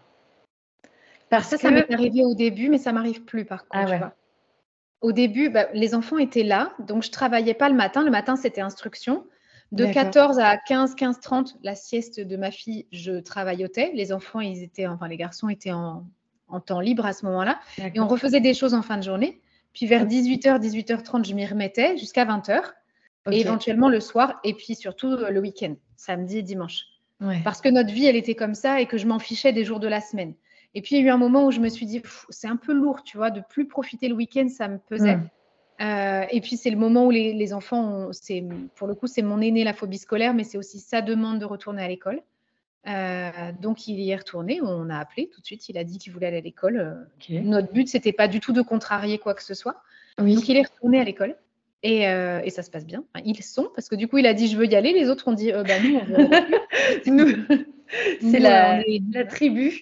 ça, 1.42 1.58
ça 1.58 1.70
m'est 1.70 1.92
arrivé 1.92 2.22
au 2.22 2.34
début, 2.34 2.68
mais 2.68 2.78
ça 2.78 2.92
m'arrive 2.92 3.24
plus 3.24 3.44
par 3.44 3.66
contre. 3.66 3.92
Ah 3.92 4.12
au 5.00 5.12
début, 5.12 5.50
bah, 5.50 5.66
les 5.74 5.94
enfants 5.94 6.16
étaient 6.16 6.42
là, 6.42 6.72
donc 6.78 7.02
je 7.02 7.10
travaillais 7.10 7.52
pas 7.52 7.68
le 7.68 7.74
matin. 7.74 8.02
Le 8.02 8.10
matin, 8.10 8.36
c'était 8.36 8.62
instruction. 8.62 9.26
De 9.70 9.84
14 9.84 10.38
à 10.38 10.56
15, 10.56 10.94
15, 10.94 11.20
30, 11.20 11.56
la 11.62 11.74
sieste 11.74 12.20
de 12.20 12.36
ma 12.36 12.50
fille, 12.50 12.86
je 12.90 13.20
travaillotais. 13.20 13.90
Les 13.92 14.12
enfants, 14.12 14.40
ils 14.40 14.62
étaient, 14.62 14.86
enfin 14.86 15.08
les 15.08 15.18
garçons 15.18 15.50
étaient 15.50 15.72
en, 15.72 16.06
temps 16.64 16.80
libre 16.80 17.04
à 17.04 17.12
ce 17.12 17.26
moment-là. 17.26 17.60
Et 17.78 18.00
on 18.00 18.06
refaisait 18.06 18.40
des 18.40 18.54
choses 18.54 18.72
en 18.72 18.80
fin 18.80 18.96
de 18.96 19.02
journée. 19.02 19.42
Puis 19.74 19.86
vers 19.86 20.06
18h, 20.06 20.58
18h30, 20.58 21.26
je 21.26 21.34
m'y 21.34 21.44
remettais 21.44 21.98
jusqu'à 21.98 22.24
20h. 22.24 22.62
Et 23.30 23.40
éventuellement 23.40 23.90
le 23.90 24.00
soir. 24.00 24.40
Et 24.42 24.54
puis 24.54 24.74
surtout 24.74 25.08
euh, 25.08 25.30
le 25.30 25.40
week-end, 25.40 25.74
samedi 25.96 26.38
et 26.38 26.42
dimanche. 26.42 26.84
Parce 27.42 27.60
que 27.60 27.68
notre 27.68 27.92
vie, 27.92 28.06
elle 28.06 28.16
était 28.16 28.34
comme 28.34 28.54
ça 28.54 28.80
et 28.80 28.86
que 28.86 28.98
je 28.98 29.06
m'en 29.06 29.18
fichais 29.18 29.52
des 29.52 29.64
jours 29.64 29.80
de 29.80 29.88
la 29.88 30.00
semaine. 30.00 30.34
Et 30.74 30.82
puis, 30.82 30.96
il 30.96 31.00
y 31.00 31.04
a 31.04 31.06
eu 31.06 31.10
un 31.10 31.18
moment 31.18 31.46
où 31.46 31.50
je 31.50 31.60
me 31.60 31.68
suis 31.68 31.86
dit, 31.86 32.02
c'est 32.30 32.48
un 32.48 32.56
peu 32.56 32.72
lourd, 32.72 33.02
tu 33.04 33.16
vois, 33.16 33.30
de 33.30 33.40
plus 33.48 33.66
profiter 33.66 34.08
le 34.08 34.14
week-end, 34.14 34.48
ça 34.48 34.68
me 34.68 34.78
pesait. 34.78 35.16
Mm. 35.16 35.28
Euh, 35.80 36.24
et 36.30 36.40
puis, 36.40 36.56
c'est 36.56 36.70
le 36.70 36.76
moment 36.76 37.06
où 37.06 37.10
les, 37.10 37.52
enfants, 37.52 38.08
c'est 38.12 38.44
pour 38.74 38.86
le 38.88 38.94
coup, 38.94 39.06
c'est 39.06 39.22
mon 39.22 39.40
aîné, 39.40 39.64
la 39.64 39.72
phobie 39.72 39.98
scolaire, 39.98 40.34
mais 40.34 40.44
c'est 40.44 40.58
aussi 40.58 40.80
sa 40.80 41.00
demande 41.00 41.38
de 41.38 41.44
retourner 41.44 41.82
à 41.82 41.88
l'école. 41.88 42.22
Euh, 42.86 43.30
donc 43.62 43.88
il 43.88 43.98
y 43.98 44.10
est 44.10 44.16
retourné, 44.16 44.60
on 44.60 44.90
a 44.90 44.98
appelé 44.98 45.30
tout 45.32 45.40
de 45.40 45.46
suite, 45.46 45.70
il 45.70 45.78
a 45.78 45.84
dit 45.84 45.96
qu'il 45.96 46.12
voulait 46.12 46.26
aller 46.26 46.36
à 46.36 46.42
l'école. 46.42 47.08
Notre 47.30 47.72
but, 47.72 47.88
c'était 47.88 48.12
pas 48.12 48.28
du 48.28 48.40
tout 48.40 48.52
de 48.52 48.60
contrarier 48.60 49.16
quoi 49.18 49.32
que 49.32 49.42
ce 49.42 49.54
soit. 49.54 49.80
Donc 50.18 50.48
il 50.48 50.56
est 50.56 50.62
retourné 50.62 51.00
à 51.00 51.04
l'école. 51.04 51.34
Et, 51.82 52.02
et, 52.02 52.50
ça 52.50 52.62
se 52.62 52.70
passe 52.70 52.86
bien. 52.86 53.04
ils 53.24 53.42
sont, 53.42 53.70
parce 53.74 53.88
que 53.88 53.94
du 53.94 54.06
coup, 54.06 54.18
il 54.18 54.26
a 54.26 54.34
dit 54.34 54.48
je 54.48 54.56
veux 54.56 54.66
y 54.66 54.74
aller. 54.74 54.92
Les 54.92 55.08
autres 55.08 55.28
ont 55.28 55.32
dit 55.32 55.50
bah, 55.52 55.80
nous, 55.82 55.96
on 55.96 56.04
veut. 56.04 56.28
nous, 57.06 57.73
c'est 58.20 58.38
la, 58.38 58.82
la, 59.12 59.24
tribu. 59.24 59.80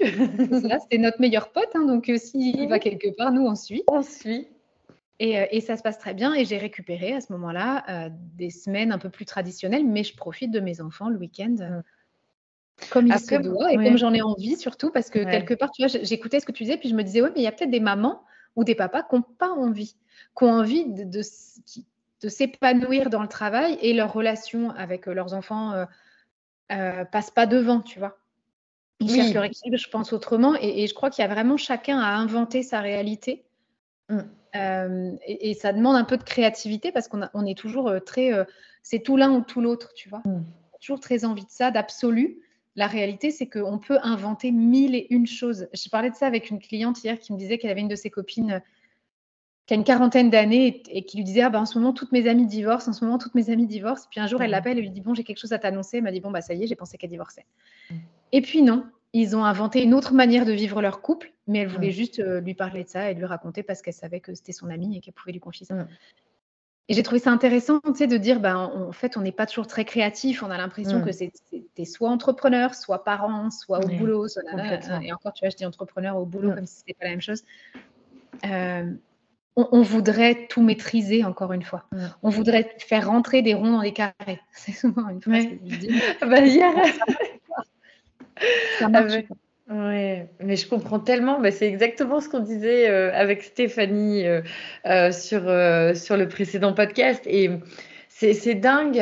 c'est 0.90 0.98
notre 0.98 1.20
meilleur 1.20 1.53
pote. 1.53 1.70
Hein, 1.74 1.86
donc 1.86 2.11
s'il 2.16 2.68
va 2.68 2.78
quelque 2.78 3.14
part, 3.16 3.32
nous, 3.32 3.46
on 3.46 3.55
suit. 3.55 3.82
On 3.88 4.03
suit. 4.03 4.48
Euh, 5.22 5.46
et, 5.50 5.61
ça 5.61 5.76
se 5.76 5.82
passe 5.82 5.98
très 5.98 6.14
bien. 6.14 6.34
Et 6.34 6.44
j'ai 6.44 6.59
récupéré 6.59 7.14
à 7.14 7.20
ce 7.20 7.32
moment-là 7.32 7.84
euh, 7.88 8.11
des 8.36 8.50
semaines 8.50 8.92
un 8.92 8.98
peu 8.98 9.11
plus 9.11 9.24
traditionnelles, 9.24 9.86
mais 9.86 10.03
je 10.03 10.16
profite 10.16 10.50
de 10.50 10.61
mes 10.61 10.80
enfants 10.80 11.09
le 11.09 11.16
week-end 11.16 11.55
euh, 11.61 11.80
comme 12.90 13.07
il 13.07 13.18
se 13.18 13.36
doit 13.36 13.72
et 13.72 13.76
comme 13.76 13.98
j'en 13.98 14.12
ai 14.12 14.22
envie 14.22 14.57
surtout, 14.57 14.90
parce 14.90 15.11
que 15.11 15.20
quelque 15.20 15.55
part, 15.55 15.70
tu 15.70 15.86
vois, 15.86 16.00
j'écoutais 16.03 16.40
ce 16.40 16.46
que 16.46 16.53
tu 16.53 16.64
disais, 16.64 16.76
puis 16.76 16.88
je 16.88 16.94
me 16.94 17.05
disais, 17.05 17.22
ouais, 17.22 17.30
mais 17.34 17.40
il 17.40 17.44
y 17.44 17.46
a 17.46 17.53
peut-être 17.53 17.70
des 17.70 17.80
mamans 17.80 18.24
ou 18.57 18.64
des 18.64 18.74
papas 18.74 19.05
qui 19.05 19.14
n'ont 19.14 19.22
pas 19.22 19.50
envie, 19.50 19.94
qui 20.36 20.44
ont 20.44 20.50
envie 20.50 20.86
de, 20.86 21.05
de, 21.05 22.28
s'épanouir 22.28 23.09
dans 23.09 23.22
le 23.22 23.28
travail 23.28 23.78
et 23.82 23.92
leur 23.92 24.12
relation 24.12 24.70
avec 24.70 25.07
leurs 25.07 25.34
enfants 25.34 25.86
euh, 26.73 27.05
passe 27.05 27.31
pas 27.31 27.47
devant, 27.47 27.81
tu 27.81 27.99
vois. 27.99 28.16
Ils 29.03 29.11
cherchent 29.11 29.35
leur 29.35 29.45
équilibre, 29.45 29.77
je 29.77 29.89
pense, 29.89 30.12
autrement. 30.12 30.55
Et, 30.61 30.87
je 30.87 30.95
crois 30.95 31.11
qu'il 31.11 31.23
y 31.23 31.25
a 31.25 31.33
vraiment 31.33 31.57
chacun 31.57 31.99
à 31.99 32.14
inventer 32.14 32.62
sa 32.62 32.81
réalité. 32.81 33.45
Mm. 34.09 34.18
Euh, 34.55 35.12
et, 35.27 35.55
ça 35.55 35.73
demande 35.73 35.97
un 35.97 36.05
peu 36.05 36.16
de 36.16 36.23
créativité 36.23 36.93
parce 36.93 37.09
qu'on 37.09 37.23
on 37.35 37.47
est 37.47 37.59
toujours 37.59 37.89
euh, 37.89 38.01
très. 38.01 38.33
Euh, 38.33 38.45
c'est 38.83 39.01
tout 39.01 39.16
l'un 39.16 39.33
ou 39.33 39.43
tout 39.43 39.61
l'autre, 39.61 39.93
tu 39.95 40.09
vois. 40.09 40.23
Mm. 40.25 40.45
Toujours 40.81 41.01
très 41.01 41.25
envie 41.25 41.45
de 41.45 41.51
ça, 41.51 41.70
d'absolu. 41.70 42.39
La 42.75 42.87
réalité, 42.87 43.31
c'est 43.31 43.49
qu'on 43.49 43.79
peut 43.79 43.99
inventer 44.03 44.51
mille 44.51 44.95
et 44.95 45.07
une 45.11 45.27
choses. 45.27 45.68
Je 45.75 45.89
parlais 45.89 46.11
de 46.11 46.14
ça 46.14 46.27
avec 46.27 46.51
une 46.51 46.59
cliente 46.59 47.03
hier 47.05 47.18
qui 47.18 47.33
me 47.33 47.39
disait 47.39 47.59
qu'elle 47.59 47.70
avait 47.70 47.83
une 47.83 47.89
de 47.89 47.97
ses 47.97 48.11
copines 48.11 48.62
qui 49.73 49.75
a 49.75 49.79
une 49.79 49.85
quarantaine 49.85 50.29
d'années 50.29 50.83
et, 50.91 51.03
qui 51.03 51.16
lui 51.16 51.25
disait 51.25 51.41
ah 51.41 51.49
ben, 51.49 51.61
en 51.61 51.64
ce 51.64 51.79
moment 51.79 51.95
toutes 51.95 52.12
mes 52.12 52.29
amies 52.29 52.47
divorcent, 52.47 52.91
en 52.91 52.93
ce 52.93 53.03
moment 53.07 53.16
toutes 53.16 53.35
mes 53.35 53.49
amies 53.49 53.66
divorcent. 53.66 54.07
Puis 54.11 54.20
un 54.20 54.27
jour 54.27 54.43
elle 54.43 54.51
mm. 54.51 54.53
l'appelle 54.53 54.79
et 54.79 54.83
lui 54.83 54.91
dit 54.91 55.01
bon 55.01 55.14
j'ai 55.14 55.25
quelque 55.25 55.39
chose 55.39 55.55
à 55.55 55.59
t'annoncer. 55.59 55.97
Elle 55.97 56.03
m'a 56.03 56.12
dit 56.12 56.20
bon 56.20 56.31
bah 56.31 56.43
ça 56.43 56.53
y 56.53 56.62
est 56.62 56.66
j'ai 56.66 56.75
pensé 56.75 56.99
qu'elle 56.99 57.09
divorçait. 57.09 57.47
Et 58.33 58.43
puis 58.43 58.61
non, 58.61 58.85
ils 59.14 59.35
ont 59.35 59.47
inventé 59.47 59.83
une 59.83 59.95
autre 59.95 60.12
manière 60.12 60.45
de 60.45 60.53
vivre 60.53 60.83
leur 60.83 61.01
couple, 61.01 61.33
mais 61.47 61.61
elle 61.61 61.68
voulait 61.68 61.91
juste 61.91 62.18
euh, 62.18 62.41
lui 62.41 62.53
parler 62.53 62.85
de 62.85 62.89
ça 62.91 63.11
et 63.11 63.14
lui 63.14 63.25
raconter 63.25 63.62
parce 63.62 63.81
qu'elle 63.81 63.95
savait 63.95 64.20
que 64.20 64.35
c'était 64.35 64.53
son 64.53 64.68
amie 64.68 64.99
et 64.99 65.01
qu'elle 65.01 65.14
pouvait 65.14 65.33
lui 65.33 65.41
confier 65.41 65.64
ça. 65.64 65.87
Et 66.89 66.95
j'ai 66.95 67.03
trouvé 67.03 67.20
ça 67.20 67.31
intéressant, 67.31 67.81
tu 67.81 67.95
sais, 67.95 68.07
de 68.07 68.18
dire, 68.18 68.41
ben, 68.41 68.57
en 68.57 68.93
fait, 68.93 69.16
on 69.16 69.20
n'est 69.20 69.33
pas 69.33 69.47
toujours 69.47 69.68
très 69.68 69.85
créatif. 69.87 70.43
On 70.43 70.51
a 70.51 70.59
l'impression 70.59 71.01
que 71.01 71.12
c'était 71.12 71.85
soit 71.87 72.11
entrepreneur, 72.11 72.75
soit 72.75 73.05
parent, 73.05 73.51
soit 73.51 73.83
au 73.83 73.89
boulot. 73.89 74.27
et 74.27 75.12
encore, 75.12 75.33
tu 75.33 75.45
vois, 75.45 75.51
je 75.51 75.57
dis 75.57 75.64
entrepreneur 75.64 76.16
au 76.16 76.27
boulot 76.27 76.53
comme 76.53 76.66
si 76.66 76.81
c'était 76.81 76.95
pas 76.95 77.05
la 77.05 77.12
même 77.12 77.23
chose. 77.23 77.45
Euh, 78.45 78.93
on, 79.57 79.82
voudrait 79.82 80.46
tout 80.48 80.62
maîtriser, 80.62 81.24
encore 81.24 81.53
une 81.53 81.62
fois. 81.62 81.84
On 82.22 82.30
voudrait 82.30 82.74
faire 82.78 83.09
rentrer 83.09 83.42
des 83.42 83.55
ronds 83.55 83.72
dans 83.72 83.82
des 83.82 83.92
carrés. 83.92 84.40
C'est 84.53 84.72
souvent 84.72 85.09
une 85.09 85.20
phrase 85.20 85.44
que 85.44 85.59
je 85.66 85.76
dis. 85.76 86.00
bah, 86.20 86.40
ça 88.78 88.88
marche. 88.88 89.12
Ouais, 89.70 90.28
mais 90.40 90.57
je 90.57 90.68
comprends 90.68 90.98
tellement. 90.98 91.40
Bah, 91.40 91.50
c'est 91.50 91.66
exactement 91.66 92.20
ce 92.20 92.28
qu'on 92.28 92.40
disait 92.40 92.90
euh, 92.90 93.11
avec 93.14 93.42
Stéphanie 93.42 94.26
euh, 94.26 94.42
euh, 94.86 95.12
sur, 95.12 95.42
sur 95.96 96.16
le 96.16 96.26
précédent 96.28 96.74
podcast. 96.74 97.22
Et 97.26 97.50
c'est 98.09 98.55
dingue. 98.55 98.96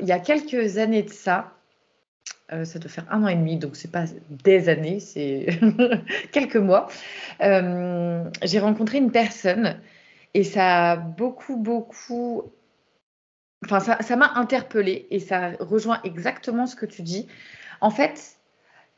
il 0.00 0.06
y 0.06 0.12
a 0.12 0.18
quelques 0.18 0.78
années 0.78 1.02
de 1.02 1.10
ça, 1.10 1.52
ça 2.64 2.78
doit 2.78 2.90
faire 2.90 3.06
un 3.10 3.22
an 3.22 3.28
et 3.28 3.36
demi, 3.36 3.56
donc 3.56 3.76
c'est 3.76 3.90
pas 3.90 4.04
des 4.44 4.68
années, 4.68 5.00
c'est 5.00 5.46
quelques 6.32 6.56
mois. 6.56 6.88
J'ai 7.40 8.58
rencontré 8.58 8.98
une 8.98 9.12
personne 9.12 9.80
et 10.34 10.44
ça 10.44 10.96
beaucoup, 10.96 11.56
beaucoup. 11.56 12.42
Enfin, 13.64 13.80
ça 13.80 14.16
m'a 14.16 14.32
interpellée 14.36 15.06
et 15.10 15.20
ça 15.20 15.52
rejoint 15.60 16.00
exactement 16.04 16.66
ce 16.66 16.76
que 16.76 16.86
tu 16.86 17.02
dis. 17.02 17.26
En 17.80 17.90
fait, 17.90 18.38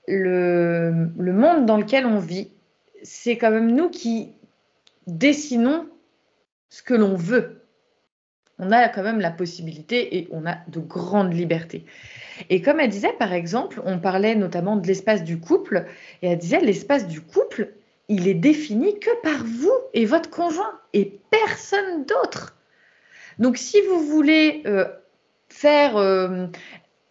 le, 0.07 0.93
monde 1.19 1.67
dans 1.67 1.77
lequel 1.77 2.07
on 2.07 2.19
vit, 2.19 2.51
c'est 3.03 3.37
quand 3.37 3.51
même 3.51 3.75
nous 3.75 3.91
qui 3.91 4.33
dessinons 5.07 5.89
ce 6.69 6.83
que 6.83 6.95
l'on 6.95 7.17
veut. 7.17 7.62
On 8.65 8.71
a 8.71 8.89
quand 8.89 9.03
même 9.03 9.19
la 9.19 9.33
possibilité 9.33 10.19
et 10.19 10.29
on 10.31 10.47
a 10.47 10.59
de 10.69 10.79
grandes 10.79 11.35
libertés. 11.35 11.85
Et 12.49 12.63
comme 12.63 12.79
elle 12.79 12.91
disait, 12.91 13.13
par 13.19 13.33
exemple, 13.33 13.83
on 13.85 13.99
parlait 13.99 14.37
notamment 14.37 14.77
de 14.77 14.87
l'espace 14.87 15.25
du 15.25 15.41
couple, 15.41 15.85
et 16.23 16.29
elle 16.29 16.39
disait, 16.39 16.61
l'espace 16.61 17.09
du 17.09 17.21
couple, 17.21 17.73
il 18.09 18.29
est 18.29 18.35
défini 18.35 19.01
que 19.01 19.11
par 19.23 19.45
vous 19.45 19.73
et 19.95 20.05
votre 20.05 20.31
conjoint, 20.31 20.79
et 20.93 21.19
personne 21.31 22.05
d'autre. 22.07 22.57
Donc 23.41 23.57
si 23.57 23.81
vous 23.89 24.07
voulez 24.07 24.63
euh, 24.67 24.85
faire... 25.49 25.97
Euh, 25.97 26.47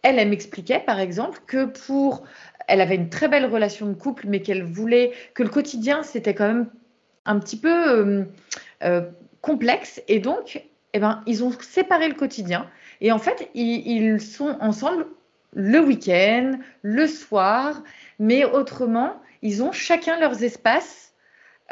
elle, 0.00 0.18
elle 0.18 0.30
m'expliquait, 0.30 0.80
par 0.80 1.00
exemple, 1.00 1.40
que 1.46 1.66
pour 1.66 2.24
elle 2.66 2.80
avait 2.80 2.96
une 2.96 3.10
très 3.10 3.28
belle 3.28 3.44
relation 3.44 3.86
de 3.86 3.94
couple, 3.94 4.24
mais 4.26 4.40
qu'elle 4.40 4.62
voulait 4.62 5.12
que 5.34 5.42
le 5.42 5.50
quotidien, 5.50 6.02
c'était 6.02 6.34
quand 6.34 6.46
même 6.46 6.70
un 7.26 7.38
petit 7.38 7.58
peu 7.58 8.24
euh, 8.82 9.02
complexe. 9.42 10.02
Et 10.08 10.18
donc, 10.18 10.64
eh 10.92 10.98
ben, 10.98 11.22
ils 11.26 11.42
ont 11.44 11.52
séparé 11.60 12.08
le 12.08 12.14
quotidien. 12.14 12.68
Et 13.00 13.12
en 13.12 13.18
fait, 13.18 13.50
ils, 13.54 14.20
sont 14.20 14.56
ensemble 14.60 15.06
le 15.54 15.80
week-end, 15.80 16.58
le 16.82 17.06
soir, 17.06 17.82
mais 18.18 18.44
autrement, 18.44 19.20
ils 19.42 19.62
ont 19.62 19.72
chacun 19.72 20.18
leurs 20.18 20.42
espaces 20.42 21.12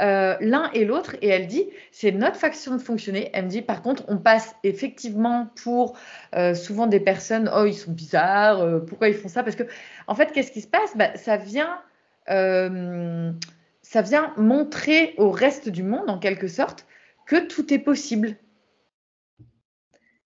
euh, 0.01 0.37
l'un 0.41 0.71
et 0.73 0.85
l'autre. 0.85 1.16
Et 1.21 1.29
elle 1.29 1.47
dit, 1.47 1.68
c'est 1.93 2.11
notre 2.12 2.37
façon 2.37 2.77
de 2.77 2.81
fonctionner. 2.81 3.31
Elle 3.35 3.45
me 3.45 3.51
dit, 3.51 3.62
par 3.62 3.83
contre, 3.83 4.05
on 4.09 4.16
passe 4.16 4.55
effectivement 4.64 5.49
pour 5.62 5.97
euh, 6.35 6.55
souvent 6.55 6.87
des 6.87 7.01
personnes, 7.01 7.51
oh, 7.55 7.66
ils 7.66 7.75
sont 7.75 7.93
bizarres, 7.93 8.61
euh, 8.61 8.81
pourquoi 8.81 9.09
ils 9.09 9.14
font 9.14 9.29
ça? 9.29 9.43
Parce 9.43 9.57
que, 9.57 9.64
en 10.07 10.14
fait, 10.14 10.33
qu'est-ce 10.33 10.53
qui 10.53 10.62
se 10.62 10.68
passe? 10.68 10.97
Bah, 10.97 11.16
ça, 11.16 11.37
vient, 11.37 11.81
ça 12.27 14.03
vient 14.03 14.33
montrer 14.37 15.14
au 15.18 15.31
reste 15.31 15.68
du 15.68 15.83
monde, 15.83 16.09
en 16.09 16.18
quelque 16.18 16.49
sorte, 16.49 16.87
que 17.27 17.47
tout 17.47 17.73
est 17.75 17.79
possible. 17.79 18.37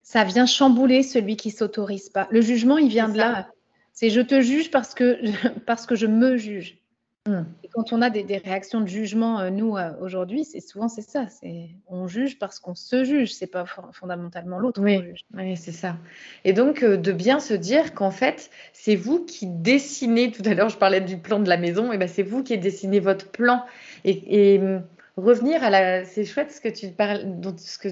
Ça 0.09 0.25
vient 0.25 0.47
chambouler 0.47 1.03
celui 1.03 1.37
qui 1.37 1.51
s'autorise 1.51 2.09
pas. 2.09 2.29
Le 2.31 2.41
jugement, 2.41 2.79
il 2.79 2.89
vient 2.89 3.11
de 3.11 3.19
là. 3.19 3.47
C'est 3.93 4.09
je 4.09 4.23
te 4.23 4.41
juge 4.41 4.71
parce 4.71 4.95
que, 4.95 5.21
parce 5.67 5.85
que 5.85 5.97
je 5.97 6.07
me 6.07 6.39
juge. 6.39 6.79
Et 7.27 7.69
quand 7.75 7.93
on 7.93 8.01
a 8.01 8.09
des, 8.09 8.39
réactions 8.39 8.81
de 8.81 8.87
jugement, 8.87 9.39
euh, 9.39 9.51
nous, 9.51 9.77
euh, 9.77 9.91
aujourd'hui, 10.01 10.45
c'est 10.45 10.61
souvent 10.61 10.89
c'est 10.89 11.03
ça. 11.03 11.27
C'est 11.29 11.69
on 11.89 12.09
juge 12.09 12.39
parce 12.39 12.59
qu'on 12.59 12.75
se 12.75 13.05
juge, 13.05 13.35
c'est 13.35 13.49
pas 13.49 13.67
fondamentalement 13.93 14.59
l'autre 14.59 14.81
oui, 14.83 14.99
Oui, 15.35 15.59
c'est 15.59 15.73
ça. 15.73 15.99
Et 16.45 16.55
donc, 16.55 16.83
euh, 16.83 16.97
de 16.97 17.13
bien 17.13 17.39
se 17.39 17.53
dire 17.53 17.93
qu'en 17.93 18.11
fait, 18.11 18.49
c'est 18.73 18.97
vous 18.97 19.27
qui 19.27 19.45
dessinez, 19.47 20.31
tout 20.31 20.43
à 20.47 20.55
l'heure, 20.55 20.71
je 20.71 20.79
parlais 20.79 21.03
du 21.03 21.19
plan 21.19 21.39
de 21.39 21.51
la 21.51 21.59
maison, 21.59 21.93
et 21.93 21.99
ben 21.99 22.09
c'est 22.09 22.23
vous 22.23 22.43
qui 22.43 22.57
dessinez 22.57 23.01
votre 23.01 23.31
plan. 23.31 23.63
Et, 24.07 24.59
mmh, 24.59 24.85
revenir 25.19 25.63
à 25.63 25.69
la... 25.69 26.07
C'est 26.07 26.25
chouette 26.25 26.51
ce 26.51 26.63
que 26.63 26.71
tu 26.71 26.89
parles... 26.93 27.27
Ce 27.59 27.77
que... 27.77 27.89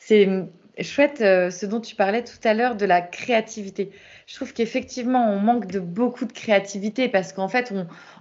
C'est 0.00 0.26
chouette 0.82 1.18
ce 1.18 1.66
dont 1.66 1.80
tu 1.80 1.94
parlais 1.94 2.22
tout 2.22 2.38
à 2.44 2.54
l'heure 2.54 2.76
de 2.76 2.86
la 2.86 3.00
créativité 3.00 3.92
je 4.26 4.34
trouve 4.34 4.52
qu'effectivement, 4.52 5.30
on 5.30 5.38
manque 5.38 5.66
de 5.66 5.78
beaucoup 5.78 6.24
de 6.24 6.32
créativité 6.32 7.08
parce 7.08 7.32
qu'en 7.32 7.48
fait, 7.48 7.72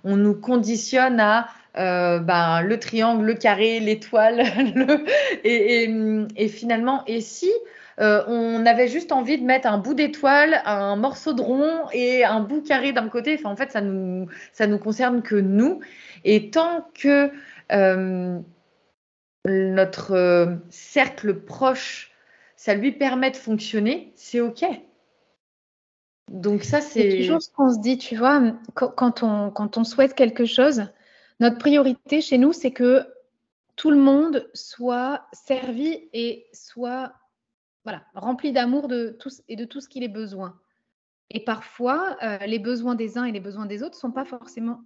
on, 0.04 0.16
nous 0.16 0.36
conditionne 0.36 1.20
à 1.20 1.48
euh, 1.78 2.20
ben, 2.20 2.62
le 2.62 2.80
triangle, 2.80 3.26
le 3.26 3.34
carré, 3.34 3.80
l'étoile, 3.80 4.44
et, 5.44 6.48
finalement, 6.48 7.04
et 7.08 7.22
si 7.22 7.52
euh, 8.00 8.24
on 8.28 8.66
avait 8.68 8.88
juste 8.88 9.12
envie 9.12 9.40
de 9.40 9.44
mettre 9.44 9.68
un 9.68 9.80
bout 9.80 9.96
d'étoile, 9.96 10.62
un 10.66 10.96
morceau 10.96 11.34
de 11.34 11.42
rond 11.42 11.90
et 11.92 12.24
un 12.24 12.42
bout 12.42 12.62
carré 12.62 12.94
d'un 12.94 13.10
côté, 13.10 13.36
enfin, 13.40 13.50
en 13.50 13.56
fait, 13.56 13.72
ça 13.72 13.82
nous, 13.82 14.28
ça 14.54 14.68
nous 14.68 14.78
concerne 14.78 15.24
que 15.24 15.36
nous. 15.36 15.80
Et 16.24 16.52
tant 16.52 16.88
que 16.94 17.32
euh, 17.72 18.40
notre 19.46 20.60
cercle 20.70 21.34
proche, 21.34 22.12
ça 22.56 22.74
lui 22.74 22.92
permet 22.92 23.32
de 23.32 23.36
fonctionner, 23.36 24.12
c'est 24.16 24.42
OK. 24.42 24.64
Donc 26.30 26.64
ça, 26.64 26.82
c'est 26.82 27.18
toujours 27.18 27.42
ce 27.42 27.50
qu'on 27.52 27.74
se 27.74 27.80
dit, 27.80 27.98
tu 27.98 28.16
vois, 28.16 28.42
quand 28.74 29.24
on, 29.24 29.52
quand 29.52 29.78
on 29.78 29.84
souhaite 29.84 30.16
quelque 30.16 30.46
chose, 30.46 30.86
notre 31.40 31.58
priorité 31.58 32.22
chez 32.22 32.38
nous, 32.38 32.54
c'est 32.54 32.72
que 32.72 33.06
tout 33.76 33.92
le 33.92 33.98
monde 33.98 34.50
soit 34.54 35.28
servi 35.34 36.08
et 36.14 36.48
soit 36.54 37.14
voilà, 37.84 38.04
rempli 38.16 38.52
d'amour 38.52 38.88
de 38.88 39.18
et 39.48 39.56
de 39.56 39.66
tout 39.66 39.80
ce 39.80 39.88
qu'il 39.88 40.04
ait 40.04 40.08
besoin. 40.08 40.60
Et 41.30 41.44
parfois, 41.44 42.18
euh, 42.24 42.38
les 42.46 42.60
besoins 42.60 42.96
des 42.96 43.18
uns 43.18 43.26
et 43.26 43.32
les 43.32 43.40
besoins 43.40 43.66
des 43.66 43.84
autres 43.84 43.96
ne 43.96 44.00
sont 44.00 44.12
pas 44.12 44.26
forcément, 44.26 44.82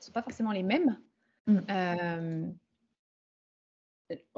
sont 0.00 0.12
pas 0.12 0.22
forcément 0.22 0.52
les 0.52 0.62
mêmes. 0.62 0.98
Mm. 1.46 1.58
Euh, 1.70 2.46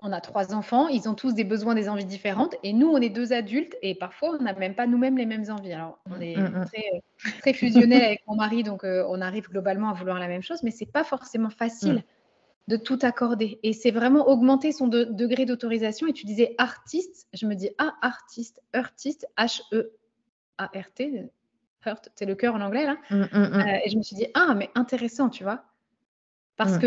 on 0.03 0.12
a 0.12 0.20
trois 0.20 0.55
enfants, 0.55 0.89
ils 0.89 1.09
ont 1.09 1.14
tous 1.14 1.35
des 1.35 1.45
besoins, 1.45 1.75
des 1.75 1.89
envies 1.89 2.05
différentes, 2.05 2.55
et 2.62 2.72
nous, 2.72 2.89
on 2.89 2.99
est 2.99 3.09
deux 3.09 3.33
adultes, 3.33 3.77
et 3.83 3.95
parfois, 3.95 4.37
on 4.39 4.43
n'a 4.43 4.55
même 4.55 4.75
pas 4.75 4.87
nous-mêmes 4.87 5.16
les 5.16 5.27
mêmes 5.27 5.45
envies. 5.51 5.72
Alors, 5.72 5.99
on 6.11 6.20
est 6.20 6.37
mm, 6.37 6.61
mm. 6.61 6.64
très, 6.66 7.03
très 7.41 7.53
fusionnel 7.53 8.03
avec 8.03 8.22
mon 8.27 8.37
mari, 8.37 8.62
donc 8.62 8.85
euh, 8.85 9.05
on 9.09 9.20
arrive 9.20 9.49
globalement 9.49 9.89
à 9.89 9.95
vouloir 9.95 10.18
la 10.18 10.29
même 10.29 10.43
chose, 10.43 10.62
mais 10.62 10.70
c'est 10.70 10.91
pas 10.91 11.05
forcément 11.05 11.51
facile. 11.51 11.97
Mm. 11.97 12.03
de 12.68 12.77
tout 12.77 12.99
accorder. 13.03 13.61
Et 13.62 13.72
c'est 13.75 13.91
vraiment 13.91 14.27
augmenter 14.27 14.72
son 14.72 14.89
degré 14.89 15.45
d'autorisation. 15.45 16.07
Et 16.07 16.14
tu 16.14 16.25
disais 16.25 16.55
artiste, 16.57 17.27
je 17.35 17.47
me 17.47 17.55
dis 17.55 17.68
ah, 17.77 17.93
artiste, 18.01 18.62
artiste, 18.72 19.27
H-E-A-R-T, 19.37 21.31
hurt, 21.85 22.09
c'est 22.14 22.25
le 22.25 22.35
cœur 22.35 22.55
en 22.55 22.62
anglais 22.62 22.87
là. 22.87 22.97
Euh, 23.12 23.81
et 23.85 23.91
je 23.91 23.99
me 23.99 24.03
suis 24.03 24.16
dit 24.16 24.29
ah, 24.33 24.55
mais 24.57 24.70
intéressant, 24.75 25.29
tu 25.29 25.45
vois. 25.45 25.64
Parce 26.57 26.79
que 26.79 26.87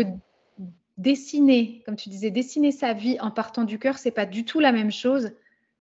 dessiner, 0.98 1.82
comme 1.86 1.96
tu 1.96 2.08
disais, 2.08 2.30
dessiner 2.30 2.72
sa 2.72 2.92
vie 2.92 3.18
en 3.20 3.30
partant 3.30 3.64
du 3.64 3.78
cœur, 3.78 3.98
c'est 3.98 4.10
pas 4.10 4.26
du 4.26 4.44
tout 4.44 4.60
la 4.60 4.72
même 4.72 4.90
chose 4.90 5.32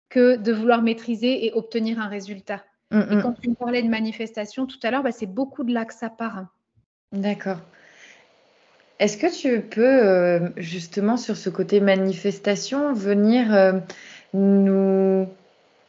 que 0.10 0.36
de 0.36 0.54
vouloir 0.54 0.82
maîtriser 0.82 1.46
et 1.46 1.54
obtenir 1.54 2.00
un 2.00 2.08
résultat. 2.08 2.64
Mm, 2.92 3.00
et 3.00 3.16
mm. 3.16 3.22
quand 3.22 3.34
tu 3.34 3.50
me 3.50 3.56
parlais 3.56 3.82
de 3.82 3.90
manifestation 3.90 4.66
tout 4.66 4.80
à 4.84 4.92
l'heure, 4.92 5.04
bah, 5.04 5.12
c'est 5.12 5.26
beaucoup 5.26 5.64
de 5.64 5.74
là 5.74 5.86
que 5.86 5.94
ça 5.94 6.10
part. 6.10 6.46
D'accord. 7.12 7.60
Est-ce 9.00 9.18
que 9.18 9.34
tu 9.34 9.62
peux 9.62 9.84
euh, 9.84 10.50
justement 10.58 11.18
sur 11.18 11.38
ce 11.38 11.50
côté 11.50 11.80
manifestation 11.80 12.94
venir 12.94 13.54
euh, 13.54 13.74
nous... 14.34 15.28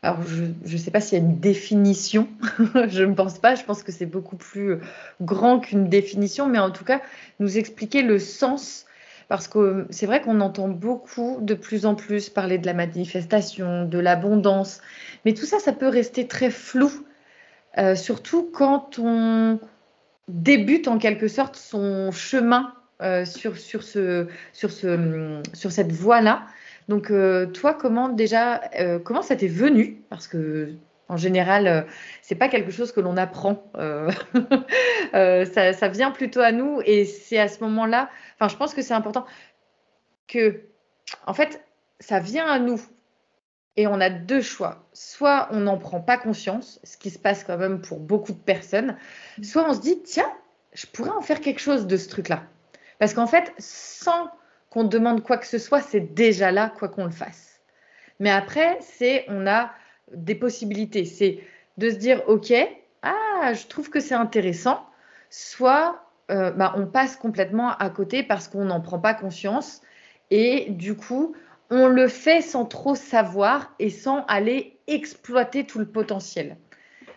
Alors 0.03 0.23
je 0.23 0.73
ne 0.73 0.79
sais 0.79 0.93
pas 0.93 1.01
s'il 1.01 1.19
y 1.19 1.21
a 1.21 1.25
une 1.25 1.41
définition, 1.41 2.29
je 2.89 3.03
ne 3.03 3.15
pense 3.15 3.41
pas, 3.41 3.57
je 3.57 3.65
pense 3.65 3.83
que 3.83 3.91
c'est 3.91 4.07
beaucoup 4.07 4.37
plus 4.37 4.79
grand 5.21 5.59
qu'une 5.59 5.89
définition, 5.89 6.47
mais 6.47 6.61
en 6.61 6.71
tout 6.71 6.85
cas 6.85 7.01
nous 7.41 7.59
expliquer 7.59 8.03
le 8.03 8.21
sens 8.21 8.87
parce 9.29 9.47
que 9.47 9.87
c'est 9.91 10.07
vrai 10.07 10.23
qu'on 10.23 10.41
entend 10.41 10.69
beaucoup 10.69 11.39
de 11.41 11.55
plus 11.55 11.85
en 11.87 11.95
plus 11.95 12.31
parler 12.31 12.59
de 12.59 12.67
la 12.67 12.75
manifestation, 12.75 13.85
de 13.85 13.99
l'abondance, 13.99 14.81
mais 15.25 15.35
tout 15.35 15.45
ça, 15.45 15.59
ça 15.59 15.73
peut 15.73 15.89
rester 15.89 16.27
très 16.27 16.51
flou, 16.51 16.91
euh, 17.77 17.95
surtout 17.95 18.51
quand 18.53 18.99
on 18.99 19.61
débute 20.29 20.89
en 20.89 20.99
quelque 20.99 21.29
sorte 21.29 21.57
son 21.57 22.11
chemin 22.11 22.73
euh, 23.03 23.25
sur, 23.25 23.59
sur, 23.59 23.83
ce, 23.83 24.27
sur, 24.53 24.71
ce, 24.71 25.41
sur 25.53 25.73
cette 25.73 25.93
voie-là. 25.93 26.47
Donc, 26.89 27.11
euh, 27.11 27.47
toi, 27.47 27.75
comment 27.75 28.09
déjà, 28.09 28.63
comment 29.05 29.21
ça 29.21 29.37
t'est 29.37 29.47
venu? 29.47 30.03
Parce 30.09 30.27
que 30.27 30.73
en 31.09 31.17
général, 31.17 31.87
ce 32.23 32.29
c'est 32.29 32.35
pas 32.35 32.49
quelque 32.49 32.71
chose 32.71 32.93
que 32.93 33.01
l'on 33.01 33.17
apprend. 33.17 33.71
ça, 35.13 35.73
ça, 35.73 35.89
vient 35.89 36.11
plutôt 36.11 36.41
à 36.41 36.53
nous 36.53 36.81
et 36.85 37.05
c'est 37.05 37.39
à 37.39 37.49
ce 37.49 37.61
moment-là 37.65 38.11
Enfin, 38.39 38.49
je 38.49 38.57
pense 38.57 38.73
que 38.73 38.83
c'est 38.83 38.95
important 38.95 39.27
que, 40.29 40.63
en 41.27 41.35
fait, 41.35 41.65
ça 41.99 42.21
vient 42.21 42.47
à 42.47 42.61
nous 42.61 42.81
et 43.77 43.89
on 43.89 44.01
a 44.01 44.11
deux 44.11 44.43
choix. 44.43 44.89
Soit 44.93 45.49
on 45.51 45.61
n'en 45.61 45.77
prend 45.77 46.01
pas 46.01 46.19
conscience, 46.19 46.81
ce 46.85 46.97
qui 46.97 47.11
se 47.11 47.19
passe 47.19 47.43
quand 47.43 47.59
même 47.59 47.81
pour 47.81 47.99
beaucoup 47.99 48.33
de 48.33 48.39
personnes, 48.39 48.97
soit 49.43 49.69
on 49.69 49.75
se 49.75 49.81
dit, 49.81 50.03
tiens, 50.05 50.33
je 50.73 50.87
pourrais 50.87 51.11
en 51.11 51.21
faire 51.21 51.41
quelque 51.41 51.61
chose 51.61 51.87
de 51.87 51.97
ce 51.97 52.09
truc-là. 52.09 52.45
Parce 53.01 53.15
qu'en 53.15 53.27
fait, 53.27 53.53
sans 53.59 54.31
qu'on 54.71 54.85
demande 54.85 55.25
quoi 55.25 55.39
que 55.39 55.47
ce 55.47 55.59
soit, 55.59 55.81
c'est 55.81 56.15
déjà 56.15 56.53
là, 56.53 56.73
quoi 56.79 56.89
qu'on 56.89 57.05
le 57.05 57.11
fasse. 57.11 57.61
Mais 58.21 58.31
après, 58.31 58.79
c'est, 58.81 59.25
on 59.29 59.47
a 59.47 59.73
des 60.15 60.35
possibilités. 60.35 61.05
C'est 61.05 61.41
de 61.77 61.91
se 61.91 61.97
dire, 61.97 62.23
OK, 62.29 62.53
ah, 63.03 63.53
je 63.55 63.67
trouve 63.67 63.91
que 63.91 64.01
c'est 64.01 64.15
intéressant. 64.15 64.85
Soit 65.31 66.05
euh, 66.31 66.51
bah, 66.51 66.75
on 66.77 66.87
passe 66.87 67.17
complètement 67.17 67.71
à 67.77 67.91
côté 67.91 68.23
parce 68.23 68.49
qu'on 68.49 68.65
n'en 68.67 68.81
prend 68.81 68.99
pas 68.99 69.15
conscience. 69.15 69.81
Et 70.31 70.67
du 70.71 70.95
coup, 70.95 71.35
on 71.71 71.87
le 71.87 72.09
fait 72.09 72.43
sans 72.43 72.65
trop 72.65 72.95
savoir 72.95 73.75
et 73.79 73.91
sans 73.91 74.25
aller 74.27 74.79
exploiter 74.87 75.65
tout 75.65 75.79
le 75.79 75.87
potentiel. 75.87 76.57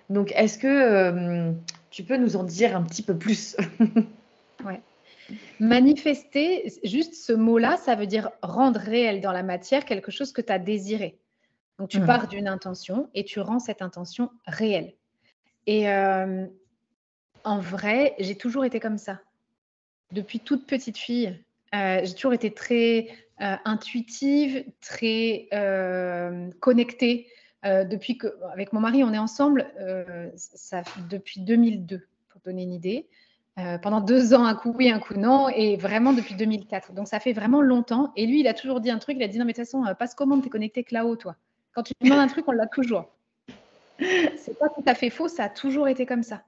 Donc, 0.09 0.31
est-ce 0.35 0.57
que 0.57 0.67
euh, 0.67 1.51
tu 1.89 2.03
peux 2.03 2.17
nous 2.17 2.35
en 2.35 2.43
dire 2.43 2.75
un 2.75 2.83
petit 2.83 3.01
peu 3.01 3.17
plus? 3.17 3.55
Manifester, 5.59 6.71
juste 6.83 7.13
ce 7.13 7.33
mot-là, 7.33 7.77
ça 7.77 7.95
veut 7.95 8.07
dire 8.07 8.31
rendre 8.41 8.79
réel 8.79 9.21
dans 9.21 9.31
la 9.31 9.43
matière 9.43 9.85
quelque 9.85 10.11
chose 10.11 10.31
que 10.31 10.41
tu 10.41 10.51
as 10.51 10.59
désiré. 10.59 11.17
Donc, 11.81 11.89
tu 11.89 11.99
mmh. 11.99 12.05
pars 12.05 12.27
d'une 12.27 12.47
intention 12.47 13.09
et 13.15 13.23
tu 13.23 13.39
rends 13.39 13.57
cette 13.57 13.81
intention 13.81 14.29
réelle. 14.45 14.93
Et 15.65 15.89
euh, 15.89 16.45
en 17.43 17.57
vrai, 17.57 18.13
j'ai 18.19 18.35
toujours 18.35 18.65
été 18.65 18.79
comme 18.79 18.99
ça. 18.99 19.19
Depuis 20.11 20.41
toute 20.41 20.67
petite 20.67 20.99
fille, 20.99 21.43
euh, 21.73 22.01
j'ai 22.03 22.13
toujours 22.13 22.33
été 22.33 22.53
très 22.53 23.07
euh, 23.41 23.55
intuitive, 23.65 24.63
très 24.79 25.49
connectée. 26.59 27.25
depuis 27.63 28.19
que, 28.19 28.27
avec 28.53 28.73
mon 28.73 28.79
mari, 28.79 29.03
on 29.03 29.11
est 29.11 29.17
ensemble 29.17 29.65
ça, 30.35 30.83
depuis 31.09 31.41
2002, 31.41 32.07
pour 32.29 32.41
donner 32.41 32.61
une 32.61 32.73
idée. 32.73 33.07
pendant 33.81 34.01
deux 34.01 34.35
ans, 34.35 34.45
un 34.45 34.53
coup 34.53 34.71
oui, 34.77 34.91
un 34.91 34.99
coup 34.99 35.15
non, 35.15 35.49
et 35.49 35.77
vraiment 35.77 36.13
depuis 36.13 36.35
2004. 36.35 36.93
Donc 36.93 37.07
ça 37.07 37.19
fait 37.19 37.33
vraiment 37.33 37.63
longtemps. 37.63 38.11
Et 38.15 38.27
lui, 38.27 38.41
il 38.41 38.47
a 38.47 38.53
toujours 38.53 38.81
dit 38.81 38.91
un 38.91 38.99
truc, 38.99 39.15
il 39.17 39.23
a 39.23 39.27
dit 39.27 39.39
non 39.39 39.45
mais 39.45 39.53
de 39.53 39.57
toute 39.57 39.65
façon, 39.65 39.83
passe 39.97 40.13
commande, 40.13 40.43
t'es 40.43 40.51
connecté 40.51 40.83
que 40.83 40.93
là-haut, 40.93 41.15
toi. 41.15 41.37
Quand 41.73 41.83
tu 41.83 41.93
demandes 42.01 42.19
un 42.19 42.27
truc, 42.27 42.47
on 42.47 42.51
l'a 42.51 42.67
toujours. 42.67 43.09
C'est 43.99 44.57
pas 44.57 44.69
tout 44.69 44.83
à 44.85 44.95
fait 44.95 45.09
faux, 45.09 45.27
ça 45.27 45.45
a 45.45 45.49
toujours 45.49 45.87
été 45.87 46.05
comme 46.05 46.23
ça. 46.23 46.41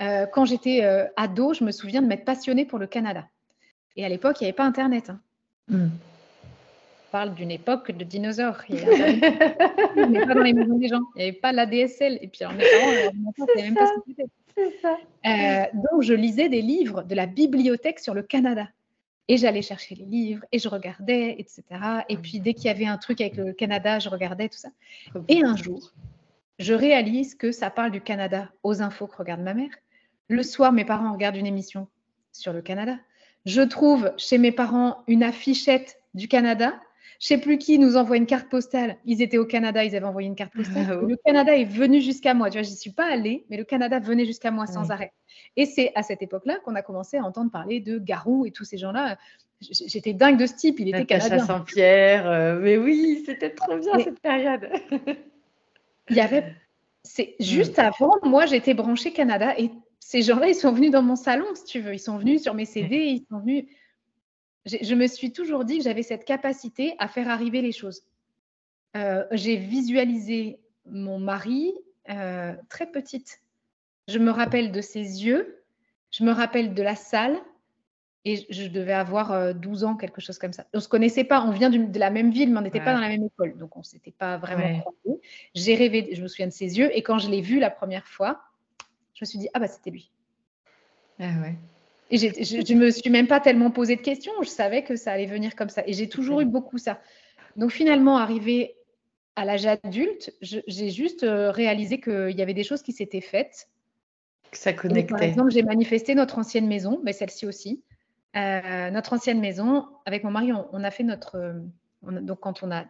Euh, 0.00 0.26
quand 0.26 0.44
j'étais 0.44 0.84
euh, 0.84 1.06
ado, 1.16 1.52
je 1.52 1.64
me 1.64 1.70
souviens 1.70 2.02
de 2.02 2.06
m'être 2.06 2.24
passionnée 2.24 2.64
pour 2.64 2.78
le 2.78 2.86
Canada. 2.86 3.26
Et 3.96 4.04
à 4.04 4.08
l'époque, 4.08 4.40
il 4.40 4.44
n'y 4.44 4.48
avait 4.48 4.56
pas 4.56 4.64
Internet. 4.64 5.10
Hein. 5.10 5.20
Hmm. 5.68 5.88
On 5.88 7.10
parle 7.12 7.34
d'une 7.34 7.50
époque 7.50 7.90
de 7.90 8.04
dinosaures. 8.04 8.62
Il 8.68 8.76
n'y 8.76 8.82
avait 8.84 10.26
pas 10.26 10.34
dans 10.34 10.42
les 10.42 10.54
maisons 10.54 10.78
des 10.78 10.88
gens. 10.88 11.02
Il 11.14 11.18
n'y 11.18 11.22
avait 11.24 11.32
pas 11.32 11.52
la 11.52 11.66
DSL. 11.66 12.18
Et 12.22 12.28
puis, 12.28 12.42
alors, 12.42 12.54
mes 12.54 12.64
parents, 12.64 12.92
ne 12.92 13.46
savaient 13.46 13.62
même 13.62 13.74
pas 13.74 13.86
ce 13.86 13.92
que 13.92 14.00
c'était. 14.06 14.30
Euh, 15.26 15.64
donc, 15.74 16.02
je 16.02 16.14
lisais 16.14 16.48
des 16.48 16.62
livres 16.62 17.02
de 17.02 17.14
la 17.14 17.26
bibliothèque 17.26 18.00
sur 18.00 18.14
le 18.14 18.22
Canada. 18.22 18.68
Et 19.28 19.36
j'allais 19.36 19.62
chercher 19.62 19.94
les 19.94 20.04
livres 20.04 20.44
et 20.52 20.58
je 20.58 20.68
regardais, 20.68 21.36
etc. 21.38 21.62
Et 22.08 22.16
puis, 22.16 22.40
dès 22.40 22.54
qu'il 22.54 22.66
y 22.66 22.70
avait 22.70 22.86
un 22.86 22.98
truc 22.98 23.20
avec 23.20 23.36
le 23.36 23.52
Canada, 23.52 23.98
je 23.98 24.08
regardais 24.08 24.48
tout 24.48 24.58
ça. 24.58 24.70
Et 25.28 25.44
un 25.44 25.56
jour, 25.56 25.92
je 26.58 26.74
réalise 26.74 27.34
que 27.34 27.52
ça 27.52 27.70
parle 27.70 27.92
du 27.92 28.00
Canada 28.00 28.50
aux 28.62 28.82
infos 28.82 29.06
que 29.06 29.16
regarde 29.16 29.40
ma 29.40 29.54
mère. 29.54 29.70
Le 30.28 30.42
soir, 30.42 30.72
mes 30.72 30.84
parents 30.84 31.12
regardent 31.12 31.36
une 31.36 31.46
émission 31.46 31.88
sur 32.32 32.52
le 32.52 32.62
Canada. 32.62 32.98
Je 33.44 33.62
trouve 33.62 34.12
chez 34.16 34.38
mes 34.38 34.52
parents 34.52 35.02
une 35.06 35.22
affichette 35.22 36.00
du 36.14 36.28
Canada. 36.28 36.74
Je 37.22 37.28
sais 37.28 37.38
plus 37.38 37.56
qui 37.56 37.78
nous 37.78 37.96
envoie 37.96 38.16
une 38.16 38.26
carte 38.26 38.48
postale. 38.48 38.96
Ils 39.04 39.22
étaient 39.22 39.38
au 39.38 39.46
Canada, 39.46 39.84
ils 39.84 39.94
avaient 39.94 40.06
envoyé 40.06 40.26
une 40.26 40.34
carte 40.34 40.52
postale. 40.52 40.86
Ah 40.90 40.94
le 41.06 41.16
Canada 41.24 41.56
est 41.56 41.64
venu 41.64 42.00
jusqu'à 42.00 42.34
moi. 42.34 42.50
Tu 42.50 42.58
vois, 42.58 42.64
j'y 42.64 42.74
suis 42.74 42.90
pas 42.90 43.06
allée, 43.06 43.46
mais 43.48 43.56
le 43.56 43.62
Canada 43.62 44.00
venait 44.00 44.26
jusqu'à 44.26 44.50
moi 44.50 44.66
sans 44.66 44.90
arrêt. 44.90 45.12
Et 45.54 45.64
c'est 45.64 45.92
à 45.94 46.02
cette 46.02 46.20
époque-là 46.20 46.58
qu'on 46.64 46.74
a 46.74 46.82
commencé 46.82 47.18
à 47.18 47.22
entendre 47.22 47.52
parler 47.52 47.78
de 47.78 48.00
Garou 48.00 48.44
et 48.44 48.50
tous 48.50 48.64
ces 48.64 48.76
gens-là. 48.76 49.18
J'étais 49.60 50.14
dingue 50.14 50.36
de 50.36 50.46
ce 50.46 50.54
type. 50.54 50.80
Il 50.80 50.88
était 50.88 51.06
canadien. 51.06 51.46
Saint-Pierre. 51.46 52.28
Euh, 52.28 52.58
mais 52.58 52.76
oui, 52.76 53.22
c'était 53.24 53.50
trop 53.50 53.78
bien 53.78 54.00
cette 54.00 54.18
période. 54.18 54.68
il 56.10 56.16
y 56.16 56.20
avait. 56.20 56.56
C'est 57.04 57.36
juste 57.40 57.78
avant, 57.78 58.16
moi, 58.24 58.46
j'étais 58.46 58.74
branchée 58.74 59.12
Canada 59.12 59.56
et 59.56 59.70
ces 60.00 60.22
gens-là, 60.22 60.48
ils 60.48 60.56
sont 60.56 60.72
venus 60.72 60.90
dans 60.90 61.02
mon 61.02 61.14
salon, 61.14 61.46
si 61.54 61.66
tu 61.66 61.80
veux. 61.80 61.94
Ils 61.94 62.00
sont 62.00 62.18
venus 62.18 62.42
sur 62.42 62.54
mes 62.54 62.64
CD, 62.64 62.96
ils 62.96 63.24
sont 63.30 63.38
venus. 63.38 63.66
Je, 64.64 64.94
me 64.94 65.06
suis 65.06 65.32
toujours 65.32 65.64
dit 65.64 65.78
que 65.78 65.84
j'avais 65.84 66.02
cette 66.02 66.24
capacité 66.24 66.94
à 66.98 67.08
faire 67.08 67.28
arriver 67.28 67.62
les 67.62 67.72
choses. 67.72 68.02
Euh, 68.96 69.24
j'ai 69.32 69.56
visualisé 69.56 70.60
mon 70.86 71.18
mari 71.18 71.74
euh, 72.10 72.54
très 72.68 72.86
petite. 72.86 73.40
Je 74.08 74.18
me 74.18 74.30
rappelle 74.30 74.70
de 74.70 74.80
ses 74.80 75.24
yeux, 75.24 75.64
je 76.10 76.24
me 76.24 76.32
rappelle 76.32 76.74
de 76.74 76.82
la 76.82 76.94
salle, 76.94 77.40
et 78.24 78.46
je 78.50 78.68
devais 78.68 78.92
avoir 78.92 79.52
12 79.54 79.82
euh, 79.82 79.86
ans, 79.86 79.96
quelque 79.96 80.20
chose 80.20 80.38
comme 80.38 80.52
ça. 80.52 80.64
On 80.72 80.78
ne 80.78 80.80
se 80.82 80.88
connaissait 80.88 81.24
pas, 81.24 81.42
on 81.42 81.50
vient 81.50 81.70
de 81.70 81.98
la 81.98 82.10
même 82.10 82.30
ville, 82.30 82.52
mais 82.52 82.58
on 82.58 82.62
n'était 82.62 82.80
pas 82.80 82.94
dans 82.94 83.00
la 83.00 83.08
même 83.08 83.24
école. 83.24 83.58
Donc, 83.58 83.76
on 83.76 83.80
ne 83.80 83.84
s'était 83.84 84.12
pas 84.12 84.38
vraiment 84.38 84.80
croisés. 84.80 85.20
J'ai 85.56 85.74
rêvé, 85.74 86.14
je 86.14 86.22
me 86.22 86.28
souviens 86.28 86.46
de 86.46 86.52
ses 86.52 86.78
yeux. 86.78 86.96
Et 86.96 87.02
quand 87.02 87.18
je 87.18 87.28
l'ai 87.28 87.40
vu 87.40 87.58
la 87.58 87.70
première 87.70 88.06
fois, 88.06 88.40
je 89.14 89.24
me 89.24 89.26
suis 89.26 89.40
dit, 89.40 89.48
ah 89.54 89.58
bah 89.58 89.66
c'était 89.66 89.90
lui. 89.90 90.12
Ah 91.18 91.32
ouais. 91.42 91.56
Et 92.12 92.18
je 92.18 92.74
ne 92.74 92.78
me 92.78 92.90
suis 92.90 93.08
même 93.08 93.26
pas 93.26 93.40
tellement 93.40 93.70
posé 93.70 93.96
de 93.96 94.02
questions. 94.02 94.32
Je 94.42 94.48
savais 94.48 94.84
que 94.84 94.96
ça 94.96 95.12
allait 95.12 95.26
venir 95.26 95.56
comme 95.56 95.70
ça. 95.70 95.82
Et 95.86 95.94
j'ai 95.94 96.10
toujours 96.10 96.42
eu 96.42 96.44
beaucoup 96.44 96.76
ça. 96.76 97.00
Donc 97.56 97.70
finalement, 97.70 98.18
arrivé 98.18 98.76
à 99.34 99.46
l'âge 99.46 99.64
adulte, 99.64 100.30
j'ai 100.42 100.90
juste 100.90 101.22
euh, 101.22 101.50
réalisé 101.50 102.00
qu'il 102.00 102.36
y 102.36 102.42
avait 102.42 102.52
des 102.52 102.64
choses 102.64 102.82
qui 102.82 102.92
s'étaient 102.92 103.22
faites. 103.22 103.68
Que 104.50 104.58
ça 104.58 104.74
connectait. 104.74 105.10
par 105.10 105.22
exemple, 105.22 105.50
j'ai 105.50 105.62
manifesté 105.62 106.14
notre 106.14 106.38
ancienne 106.38 106.66
maison, 106.66 107.00
mais 107.02 107.14
celle-ci 107.14 107.46
aussi. 107.46 107.82
Euh, 108.36 108.90
notre 108.90 109.14
ancienne 109.14 109.40
maison, 109.40 109.86
avec 110.04 110.22
mon 110.22 110.30
mari, 110.30 110.52
on, 110.52 110.84
a 110.84 110.90
fait 110.90 111.04
notre. 111.04 111.36
Euh, 111.36 112.20
donc, 112.20 112.40
quand 112.40 112.62
on 112.62 112.70
a 112.70 112.84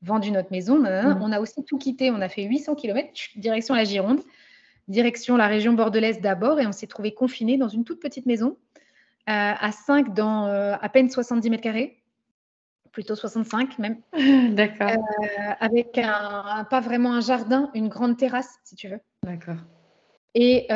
vendu 0.00 0.30
notre 0.30 0.50
maison, 0.50 0.78
mmh. 0.78 1.18
on 1.20 1.30
a 1.30 1.40
aussi 1.40 1.62
tout 1.62 1.76
quitté. 1.76 2.10
On 2.10 2.22
a 2.22 2.30
fait 2.30 2.44
800 2.44 2.74
km 2.74 3.10
direction 3.36 3.74
la 3.74 3.84
Gironde, 3.84 4.20
direction 4.88 5.36
la 5.36 5.46
région 5.46 5.72
bordelaise 5.72 6.20
d'abord, 6.20 6.60
et 6.60 6.66
on 6.66 6.72
s'est 6.72 6.86
trouvé 6.86 7.12
confiné 7.12 7.56
dans 7.58 7.68
une 7.68 7.84
toute 7.84 8.00
petite 8.00 8.26
maison, 8.26 8.56
euh, 9.28 9.52
à 9.58 9.72
5 9.72 10.14
dans 10.14 10.46
à 10.46 10.88
peine 10.88 11.10
70 11.10 11.50
mètres 11.50 11.62
carrés, 11.62 12.02
plutôt 12.92 13.14
65 13.14 13.78
même. 13.78 13.98
D'accord. 14.54 14.90
avec 15.60 15.98
un, 15.98 16.64
pas 16.70 16.80
vraiment 16.80 17.14
un 17.14 17.20
jardin, 17.20 17.70
une 17.74 17.88
grande 17.88 18.16
terrasse, 18.16 18.58
si 18.64 18.76
tu 18.76 18.88
veux. 18.88 19.00
D'accord. 19.22 19.56
Et, 20.38 20.66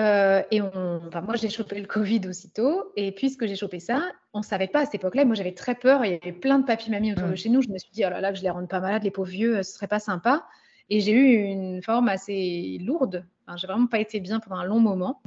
et 0.50 0.62
on, 0.62 1.00
enfin, 1.06 1.20
moi, 1.20 1.36
j'ai 1.36 1.50
chopé 1.50 1.78
le 1.78 1.86
Covid 1.86 2.22
aussitôt. 2.26 2.92
Et 2.96 3.12
puisque 3.12 3.46
j'ai 3.46 3.56
chopé 3.56 3.78
ça, 3.78 4.00
on 4.32 4.38
ne 4.38 4.44
savait 4.44 4.68
pas 4.68 4.80
à 4.80 4.84
cette 4.86 4.94
époque-là. 4.94 5.26
Moi, 5.26 5.34
j'avais 5.34 5.52
très 5.52 5.74
peur. 5.74 6.02
Il 6.04 6.12
y 6.12 6.14
avait 6.14 6.32
plein 6.32 6.58
de 6.58 6.64
papy-mamie 6.64 7.12
autour 7.12 7.28
de 7.28 7.34
chez 7.34 7.50
nous. 7.50 7.60
Je 7.60 7.68
me 7.68 7.76
suis 7.76 7.90
dit, 7.92 8.02
oh 8.06 8.10
là 8.10 8.22
là, 8.22 8.32
que 8.32 8.38
je 8.38 8.42
les 8.42 8.48
rende 8.48 8.68
pas 8.68 8.80
malades, 8.80 9.04
les 9.04 9.10
pauvres 9.10 9.30
vieux, 9.30 9.62
ce 9.62 9.74
serait 9.74 9.86
pas 9.86 9.98
sympa. 9.98 10.46
Et 10.88 11.00
j'ai 11.00 11.12
eu 11.12 11.34
une 11.34 11.82
forme 11.82 12.08
assez 12.08 12.78
lourde. 12.80 13.26
Enfin, 13.50 13.56
j'ai 13.56 13.66
vraiment 13.66 13.88
pas 13.88 13.98
été 13.98 14.20
bien 14.20 14.38
pendant 14.38 14.60
un 14.60 14.64
long 14.64 14.78
moment. 14.78 15.20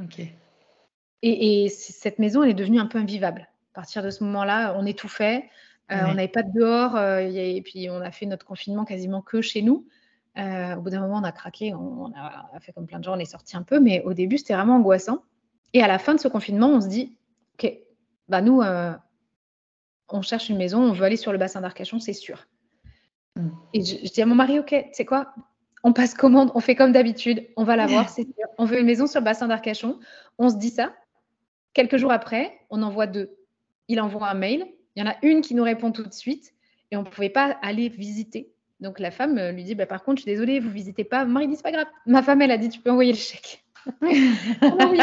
Et, 1.21 1.67
cette 1.69 2.19
maison, 2.19 2.41
elle 2.41 2.51
est 2.51 2.53
devenue 2.53 2.79
un 2.79 2.85
peu 2.85 2.97
invivable. 2.97 3.49
À 3.73 3.75
partir 3.75 4.01
de 4.01 4.09
ce 4.09 4.23
moment-là, 4.23 4.75
on 4.77 4.85
étouffait, 4.85 5.49
euh, 5.91 5.97
on 6.05 6.13
n'avait 6.13 6.29
pas 6.29 6.43
de 6.43 6.51
dehors, 6.53 6.95
euh, 6.95 7.19
et 7.19 7.61
puis 7.61 7.89
on 7.89 7.99
a 7.99 8.11
fait 8.11 8.25
notre 8.25 8.45
confinement 8.45 8.85
quasiment 8.85 9.21
que 9.21 9.41
chez 9.41 9.61
nous. 9.61 9.85
Euh, 10.37 10.75
au 10.75 10.81
bout 10.81 10.89
d'un 10.89 11.01
moment, 11.01 11.17
on 11.17 11.23
a 11.23 11.33
craqué, 11.33 11.73
on, 11.73 12.13
a, 12.15 12.59
fait 12.61 12.71
comme 12.71 12.87
plein 12.87 12.99
de 12.99 13.03
gens, 13.03 13.17
on 13.17 13.19
est 13.19 13.25
sorti 13.25 13.57
un 13.57 13.63
peu, 13.63 13.81
mais 13.81 14.01
au 14.03 14.13
début, 14.13 14.37
c'était 14.37 14.53
vraiment 14.53 14.77
angoissant. 14.77 15.23
Et 15.73 15.83
à 15.83 15.87
la 15.87 15.99
fin 15.99 16.15
de 16.15 16.19
ce 16.19 16.29
confinement, 16.29 16.69
on 16.69 16.79
se 16.79 16.87
dit, 16.87 17.17
OK, 17.55 17.73
bah 18.29 18.41
nous, 18.41 18.61
on 20.07 20.21
cherche 20.21 20.47
une 20.47 20.57
maison, 20.57 20.81
on 20.81 20.93
veut 20.93 21.03
aller 21.03 21.17
sur 21.17 21.33
le 21.33 21.37
bassin 21.37 21.59
d'Arcachon, 21.59 21.99
c'est 21.99 22.13
sûr. 22.13 22.47
Mm. 23.35 23.49
Et 23.73 23.83
je, 23.83 24.13
dis 24.13 24.21
à 24.21 24.25
mon 24.25 24.35
mari, 24.35 24.59
OK, 24.59 24.73
c'est 24.93 25.05
quoi? 25.05 25.33
On 25.83 25.91
passe 25.93 26.13
commande, 26.13 26.51
on 26.55 26.61
fait 26.61 26.75
comme 26.75 26.93
d'habitude, 26.93 27.45
on 27.57 27.65
va 27.65 27.75
la 27.75 27.87
voir, 27.87 28.09
c'est 28.09 28.23
sûr. 28.23 28.47
On 28.57 28.65
veut 28.65 28.79
une 28.79 28.85
maison 28.85 29.05
sur 29.05 29.19
le 29.19 29.25
bassin 29.25 29.47
d'Arcachon. 29.47 29.99
On 30.37 30.49
se 30.49 30.55
dit 30.55 30.69
ça. 30.69 30.93
Quelques 31.73 31.97
jours 31.97 32.11
après, 32.11 32.57
on 32.69 32.81
envoie 32.83 33.07
deux. 33.07 33.35
Il 33.89 33.99
envoie 33.99 34.29
un 34.29 34.33
mail. 34.33 34.65
Il 34.95 35.03
y 35.03 35.07
en 35.07 35.11
a 35.11 35.15
une 35.23 35.41
qui 35.41 35.55
nous 35.55 35.63
répond 35.63 35.91
tout 35.91 36.03
de 36.03 36.13
suite 36.13 36.53
et 36.91 36.97
on 36.97 37.01
ne 37.01 37.09
pouvait 37.09 37.29
pas 37.29 37.57
aller 37.61 37.89
visiter. 37.89 38.53
Donc 38.79 38.99
la 38.99 39.11
femme 39.11 39.37
euh, 39.37 39.51
lui 39.51 39.63
dit 39.63 39.75
bah, 39.75 39.85
Par 39.85 40.03
contre, 40.03 40.17
je 40.17 40.23
suis 40.23 40.31
désolée, 40.31 40.59
vous 40.59 40.69
ne 40.69 40.73
visitez 40.73 41.03
pas. 41.03 41.25
Mon 41.25 41.31
mari 41.31 41.47
dit 41.47 41.55
C'est 41.55 41.63
pas 41.63 41.71
grave. 41.71 41.87
Ma 42.05 42.21
femme, 42.21 42.41
elle 42.41 42.51
a 42.51 42.57
dit 42.57 42.69
Tu 42.69 42.79
peux 42.79 42.91
envoyer 42.91 43.13
le 43.13 43.17
chèque. 43.17 43.63
on 44.01 44.77
a 44.77 44.85
envoyé 44.85 45.01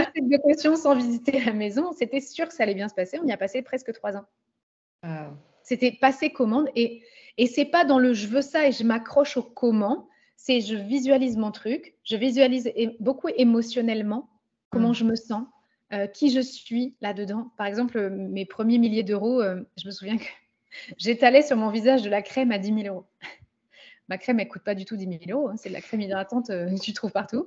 sans 0.76 0.94
visiter 0.94 1.44
la 1.44 1.52
maison. 1.52 1.92
C'était 1.92 2.20
sûr 2.20 2.46
que 2.46 2.54
ça 2.54 2.62
allait 2.62 2.74
bien 2.74 2.88
se 2.88 2.94
passer. 2.94 3.18
On 3.22 3.26
y 3.26 3.32
a 3.32 3.36
passé 3.36 3.62
presque 3.62 3.92
trois 3.92 4.16
ans. 4.16 4.24
C'était 5.62 5.92
passer 5.92 6.30
commande. 6.30 6.68
Et, 6.76 7.02
et 7.38 7.46
c'est 7.46 7.64
pas 7.64 7.84
dans 7.84 7.98
le 7.98 8.12
je 8.12 8.26
veux 8.26 8.42
ça 8.42 8.68
et 8.68 8.72
je 8.72 8.84
m'accroche 8.84 9.36
au 9.36 9.42
comment. 9.42 10.08
C'est 10.42 10.62
je 10.62 10.74
visualise 10.74 11.36
mon 11.36 11.50
truc. 11.50 11.94
Je 12.02 12.16
visualise 12.16 12.72
beaucoup 12.98 13.28
émotionnellement 13.28 14.30
comment 14.70 14.90
mm. 14.90 14.94
je 14.94 15.04
me 15.04 15.14
sens 15.14 15.44
euh, 15.92 16.06
qui 16.06 16.30
je 16.30 16.40
suis 16.40 16.96
là-dedans. 17.02 17.52
Par 17.58 17.66
exemple, 17.66 17.98
euh, 17.98 18.08
mes 18.08 18.46
premiers 18.46 18.78
milliers 18.78 19.02
d'euros, 19.02 19.42
euh, 19.42 19.60
je 19.76 19.86
me 19.86 19.90
souviens 19.90 20.16
que 20.16 20.24
j'étalais 20.96 21.42
sur 21.42 21.58
mon 21.58 21.70
visage 21.70 22.00
de 22.00 22.08
la 22.08 22.22
crème 22.22 22.52
à 22.52 22.58
10 22.58 22.82
000 22.84 22.94
euros. 22.94 23.06
Ma 24.08 24.16
crème, 24.16 24.40
elle 24.40 24.48
coûte 24.48 24.64
pas 24.64 24.74
du 24.74 24.86
tout 24.86 24.96
10 24.96 25.18
000 25.26 25.38
euros. 25.38 25.50
Hein, 25.50 25.56
c'est 25.58 25.68
de 25.68 25.74
la 25.74 25.82
crème 25.82 26.00
hydratante 26.00 26.46
que 26.46 26.80
tu 26.80 26.94
trouves 26.94 27.12
partout. 27.12 27.46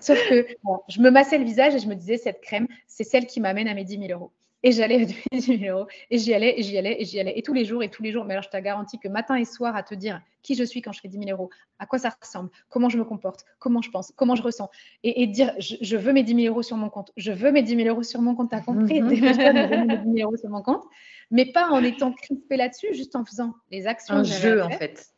Sauf 0.00 0.18
que 0.30 0.46
je 0.88 1.00
me 1.02 1.10
massais 1.10 1.36
le 1.36 1.44
visage 1.44 1.74
et 1.74 1.78
je 1.78 1.88
me 1.88 1.94
disais, 1.94 2.16
cette 2.16 2.40
crème, 2.40 2.68
c'est 2.86 3.04
celle 3.04 3.26
qui 3.26 3.40
m'amène 3.40 3.68
à 3.68 3.74
mes 3.74 3.84
10 3.84 3.98
000 3.98 4.18
euros. 4.18 4.32
Et 4.62 4.72
j'allais 4.72 5.02
à 5.02 5.04
10 5.04 5.58
000 5.58 5.76
euros. 5.76 5.88
Et 6.10 6.18
j'y 6.18 6.34
allais, 6.34 6.54
et 6.58 6.62
j'y 6.62 6.76
allais, 6.76 6.96
et 7.00 7.04
j'y 7.04 7.18
allais. 7.18 7.32
Et 7.36 7.42
tous 7.42 7.54
les 7.54 7.64
jours, 7.64 7.82
et 7.82 7.88
tous 7.88 8.02
les 8.02 8.12
jours. 8.12 8.24
Mais 8.24 8.34
alors, 8.34 8.44
je 8.44 8.50
te 8.50 8.56
garantis 8.58 8.98
que 8.98 9.08
matin 9.08 9.36
et 9.36 9.44
soir, 9.44 9.74
à 9.74 9.82
te 9.82 9.94
dire 9.94 10.20
qui 10.42 10.54
je 10.54 10.64
suis 10.64 10.82
quand 10.82 10.92
je 10.92 11.00
fais 11.00 11.08
10 11.08 11.18
000 11.18 11.30
euros, 11.30 11.50
à 11.78 11.86
quoi 11.86 11.98
ça 11.98 12.14
ressemble, 12.20 12.50
comment 12.68 12.88
je 12.88 12.98
me 12.98 13.04
comporte, 13.04 13.44
comment 13.58 13.82
je 13.82 13.90
pense, 13.90 14.12
comment 14.16 14.34
je 14.34 14.42
ressens. 14.42 14.70
Et, 15.02 15.26
dire, 15.26 15.54
je, 15.58 15.96
veux 15.96 16.12
mes 16.12 16.22
10 16.22 16.34
000 16.34 16.52
euros 16.52 16.62
sur 16.62 16.76
mon 16.76 16.90
compte. 16.90 17.12
Je 17.16 17.32
veux 17.32 17.52
mes 17.52 17.62
10 17.62 17.76
000 17.76 17.88
euros 17.88 18.02
sur 18.02 18.20
mon 18.20 18.34
compte. 18.34 18.50
T'as 18.50 18.60
compris 18.60 19.00
mm 19.00 19.08
-hmm. 19.08 19.86
mes 19.86 19.96
10 19.98 20.04
000 20.16 20.28
euros 20.28 20.36
sur 20.36 20.50
mon 20.50 20.62
compte. 20.62 20.84
Mais 21.30 21.46
pas 21.46 21.68
en 21.70 21.82
étant 21.82 22.12
crispé 22.12 22.56
là-dessus, 22.56 22.92
juste 22.92 23.16
en 23.16 23.24
faisant 23.24 23.54
les 23.70 23.86
actions. 23.86 24.16
Un 24.16 24.24
jeu, 24.24 24.62
en 24.62 24.70
fait. 24.70 25.14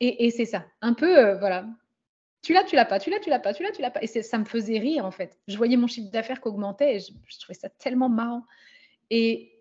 Et, 0.00 0.26
et 0.26 0.30
c'est 0.30 0.44
ça. 0.44 0.64
Un 0.80 0.94
peu, 0.94 1.18
euh, 1.18 1.38
voilà. 1.38 1.66
Tu 2.42 2.52
l'as, 2.52 2.64
tu 2.64 2.76
l'as 2.76 2.84
pas, 2.84 2.98
tu 2.98 3.08
l'as, 3.10 3.20
tu 3.20 3.30
l'as 3.30 3.38
pas, 3.38 3.54
tu 3.54 3.62
l'as, 3.62 3.70
tu 3.70 3.80
l'as 3.80 3.90
pas. 3.90 4.02
Et 4.02 4.06
ça 4.06 4.38
me 4.38 4.44
faisait 4.44 4.78
rire, 4.78 5.06
en 5.06 5.10
fait. 5.10 5.38
Je 5.48 5.56
voyais 5.56 5.78
mon 5.78 5.86
chiffre 5.86 6.10
d'affaires 6.10 6.40
qui 6.42 6.48
augmentait 6.48 6.96
et 6.96 6.98
je, 6.98 7.10
je 7.28 7.38
trouvais 7.40 7.54
ça 7.54 7.70
tellement 7.70 8.10
marrant. 8.10 8.44
Et 9.10 9.52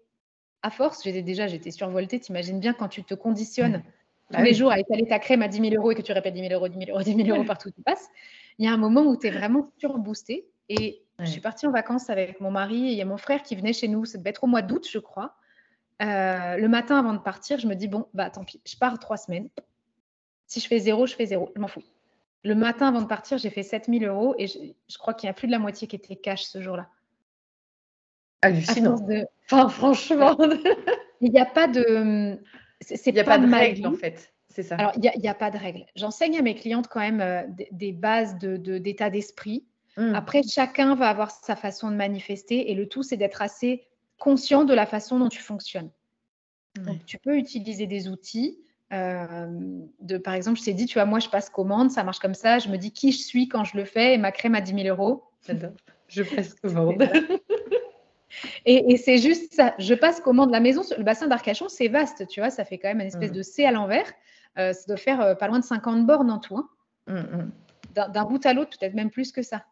à 0.61 0.69
force, 0.69 1.03
j'étais 1.03 1.21
déjà 1.21 1.47
j'étais 1.47 1.71
survoltée. 1.71 2.19
T'imagines 2.19 2.59
bien 2.59 2.73
quand 2.73 2.87
tu 2.87 3.03
te 3.03 3.13
conditionnes 3.13 3.83
tous 4.29 4.37
bah 4.37 4.43
les 4.43 4.53
jours 4.53 4.71
à 4.71 4.79
étaler 4.79 5.05
ta 5.05 5.19
crème 5.19 5.41
à 5.41 5.47
10 5.47 5.69
000 5.69 5.75
euros 5.75 5.91
et 5.91 5.95
que 5.95 6.01
tu 6.01 6.11
répètes 6.11 6.33
10 6.33 6.47
000 6.47 6.53
euros, 6.53 6.67
10 6.67 6.85
000 6.85 6.91
euros, 6.91 7.03
10 7.03 7.15
000 7.15 7.29
euros 7.29 7.43
partout 7.43 7.69
où 7.69 7.71
tu 7.71 7.81
passes, 7.81 8.07
il 8.57 8.65
y 8.65 8.67
a 8.67 8.71
un 8.71 8.77
moment 8.77 9.01
où 9.01 9.17
tu 9.17 9.27
es 9.27 9.31
vraiment 9.31 9.69
surboosté. 9.77 10.45
Et 10.69 11.03
je 11.19 11.25
suis 11.25 11.41
partie 11.41 11.67
en 11.67 11.71
vacances 11.71 12.09
avec 12.09 12.39
mon 12.39 12.49
mari 12.49 12.87
et 12.87 12.91
il 12.91 12.97
y 12.97 13.01
a 13.01 13.05
mon 13.05 13.17
frère 13.17 13.43
qui 13.43 13.55
venait 13.55 13.73
chez 13.73 13.87
nous. 13.87 14.05
Ça 14.05 14.17
devait 14.17 14.29
être 14.29 14.43
au 14.43 14.47
mois 14.47 14.61
d'août, 14.61 14.87
je 14.89 14.99
crois. 14.99 15.35
Euh, 16.01 16.57
le 16.57 16.67
matin 16.67 16.97
avant 16.97 17.13
de 17.13 17.19
partir, 17.19 17.59
je 17.59 17.67
me 17.67 17.75
dis 17.75 17.87
bon, 17.87 18.07
bah 18.13 18.29
tant 18.29 18.43
pis, 18.43 18.61
je 18.65 18.77
pars 18.77 18.97
trois 18.97 19.17
semaines. 19.17 19.49
Si 20.47 20.59
je 20.59 20.67
fais 20.67 20.79
zéro, 20.79 21.05
je 21.05 21.15
fais 21.15 21.25
zéro, 21.25 21.51
je 21.55 21.61
m'en 21.61 21.67
fous. 21.67 21.83
Le 22.43 22.55
matin 22.55 22.87
avant 22.87 23.01
de 23.01 23.07
partir, 23.07 23.37
j'ai 23.37 23.49
fait 23.49 23.63
7 23.63 23.85
000 23.87 24.03
euros 24.03 24.35
et 24.37 24.47
je, 24.47 24.57
je 24.89 24.97
crois 24.97 25.13
qu'il 25.13 25.27
y 25.27 25.29
a 25.29 25.33
plus 25.33 25.47
de 25.47 25.51
la 25.53 25.59
moitié 25.59 25.87
qui 25.87 25.95
était 25.95 26.15
cash 26.15 26.43
ce 26.43 26.61
jour-là. 26.61 26.89
Hallucinant. 28.43 28.95
Enfin, 29.49 29.69
franchement. 29.69 30.37
Il 31.21 31.31
n'y 31.31 31.39
a 31.39 31.45
pas 31.45 31.67
de. 31.67 32.37
Il 33.05 33.13
n'y 33.13 33.19
a 33.19 33.23
pas, 33.23 33.37
de 33.37 33.49
règle, 33.49 33.87
en 33.87 33.93
fait. 33.93 34.33
C'est 34.49 34.63
ça. 34.63 34.75
Alors, 34.75 34.91
il 34.95 35.11
n'y 35.19 35.27
a, 35.27 35.33
pas 35.33 35.49
de 35.49 35.57
règle. 35.57 35.85
J'enseigne 35.95 36.37
à 36.37 36.41
mes 36.41 36.53
clientes 36.53 36.87
quand 36.87 36.99
même 36.99 37.21
euh, 37.21 37.43
des, 37.71 37.91
bases 37.93 38.37
d'état 38.37 39.09
de, 39.09 39.13
d'esprit. 39.13 39.65
Hmm. 39.97 40.13
Après, 40.13 40.43
chacun 40.43 40.95
va 40.95 41.09
avoir 41.09 41.31
sa 41.31 41.55
façon 41.55 41.89
de 41.89 41.95
manifester 41.95 42.69
et 42.69 42.75
le 42.75 42.87
tout, 42.87 43.03
c'est 43.03 43.17
d'être 43.17 43.41
assez 43.41 43.83
conscient 44.19 44.63
de 44.65 44.73
la 44.73 44.85
façon 44.85 45.17
dont 45.17 45.29
tu 45.29 45.41
fonctionnes. 45.41 45.89
Donc, 46.75 47.05
tu 47.05 47.17
peux 47.19 47.37
utiliser 47.37 47.87
des 47.87 48.09
outils. 48.09 48.57
Euh, 48.91 49.47
de, 50.01 50.17
par 50.17 50.33
exemple, 50.33 50.59
je 50.59 50.65
t'ai 50.65 50.73
dit, 50.73 50.85
tu 50.87 50.95
vois, 50.95 51.05
moi, 51.05 51.19
je 51.19 51.29
passe 51.29 51.49
commande, 51.49 51.91
ça 51.91 52.03
marche 52.03 52.19
comme 52.19 52.33
ça. 52.33 52.59
Je 52.59 52.69
me 52.69 52.77
dis 52.77 52.91
qui 52.91 53.11
je 53.11 53.19
suis 53.19 53.47
quand 53.47 53.63
je 53.63 53.77
le 53.77 53.85
fais 53.85 54.15
et 54.15 54.17
ma 54.17 54.31
crème 54.31 54.55
à 54.55 54.61
10 54.61 54.83
000 54.83 54.87
euros. 54.87 55.23
Je 56.07 56.23
passe 56.23 56.53
commande. 56.61 57.03
Et, 58.65 58.97
c'est 58.97 59.17
juste 59.17 59.53
ça. 59.53 59.73
Je 59.79 59.93
passe 59.93 60.19
commande. 60.19 60.51
La 60.51 60.59
maison, 60.59 60.81
le 60.97 61.03
bassin 61.03 61.27
d'Arcachon, 61.27 61.69
c'est 61.69 61.87
vaste, 61.87 62.27
tu 62.27 62.39
vois. 62.39 62.49
Ça 62.49 62.65
fait 62.65 62.77
quand 62.77 62.89
même 62.89 63.01
une 63.01 63.07
espèce 63.07 63.31
mm. 63.31 63.35
de 63.35 63.41
C 63.41 63.65
à 63.65 63.71
l'envers. 63.71 64.11
Euh, 64.57 64.73
ça 64.73 64.83
doit 64.87 64.97
faire 64.97 65.21
euh, 65.21 65.35
pas 65.35 65.47
loin 65.47 65.59
de 65.59 65.63
50 65.63 66.05
bornes 66.05 66.31
en 66.31 66.39
tout. 66.39 66.57
Hein. 66.57 66.69
Mm, 67.07 67.13
mm. 67.15 67.51
D'un 68.11 68.25
bout 68.25 68.43
à 68.45 68.53
l'autre, 68.53 68.77
peut-être 68.77 68.93
même 68.93 69.11
plus 69.11 69.31
que 69.31 69.41
ça. 69.41 69.63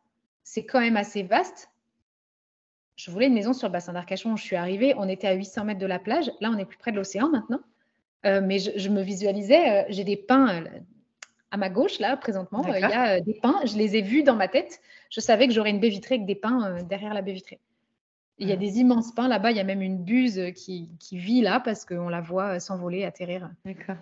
C'est 0.44 0.66
quand 0.66 0.80
même 0.80 0.98
assez 0.98 1.24
vaste. 1.24 1.70
Je 2.96 3.10
voulais 3.10 3.28
une 3.28 3.34
maison 3.34 3.54
sur 3.54 3.68
le 3.68 3.72
bassin 3.72 3.94
d'Arcachon. 3.94 4.36
Je 4.36 4.44
suis 4.44 4.56
arrivée, 4.56 4.94
on 4.98 5.10
était 5.10 5.28
à 5.28 5.34
800 5.34 5.66
mètres 5.66 5.80
de 5.80 5.86
la 5.88 5.98
plage. 5.98 6.32
Là, 6.40 6.52
on 6.54 6.58
est 6.58 6.66
plus 6.66 6.78
près 6.78 6.92
de 6.92 6.98
l'océan 6.98 7.30
maintenant. 7.30 7.62
Euh, 8.28 8.42
mais 8.44 8.60
je, 8.60 8.90
me 8.90 9.02
visualisais, 9.02 9.88
j'ai 9.90 10.04
des 10.04 10.18
pins 10.18 10.64
à 11.50 11.58
ma 11.58 11.70
gauche, 11.70 11.98
là, 11.98 12.16
présentement. 12.16 12.64
Il 12.68 12.80
y 12.80 12.84
a 12.84 13.20
des 13.20 13.34
pins. 13.34 13.60
Je 13.66 13.76
les 13.76 13.96
ai 13.96 14.02
vus 14.04 14.22
dans 14.22 14.36
ma 14.36 14.48
tête. 14.48 14.82
Je 15.10 15.20
savais 15.20 15.48
que 15.48 15.54
j'aurais 15.54 15.72
une 15.72 15.80
baie 15.80 15.90
vitrée 15.90 16.16
avec 16.16 16.28
des 16.28 16.36
pins 16.36 16.84
derrière 16.84 17.16
la 17.16 17.24
baie 17.24 17.34
vitrée. 17.34 17.60
Il 18.38 18.50
y 18.50 18.52
a 18.52 18.56
des 18.56 18.80
immenses 18.80 19.14
pins 19.14 19.28
là-bas. 19.28 19.52
Il 19.52 19.58
y 19.58 19.60
a 19.60 19.64
même 19.64 19.82
une 19.82 20.04
buse 20.04 20.42
qui, 20.56 20.90
vit 21.12 21.42
là 21.42 21.60
parce 21.60 21.86
qu'on 21.86 22.10
la 22.10 22.22
voit 22.22 22.60
s'envoler, 22.60 23.04
atterrir. 23.04 23.52
D'accord. 23.66 23.98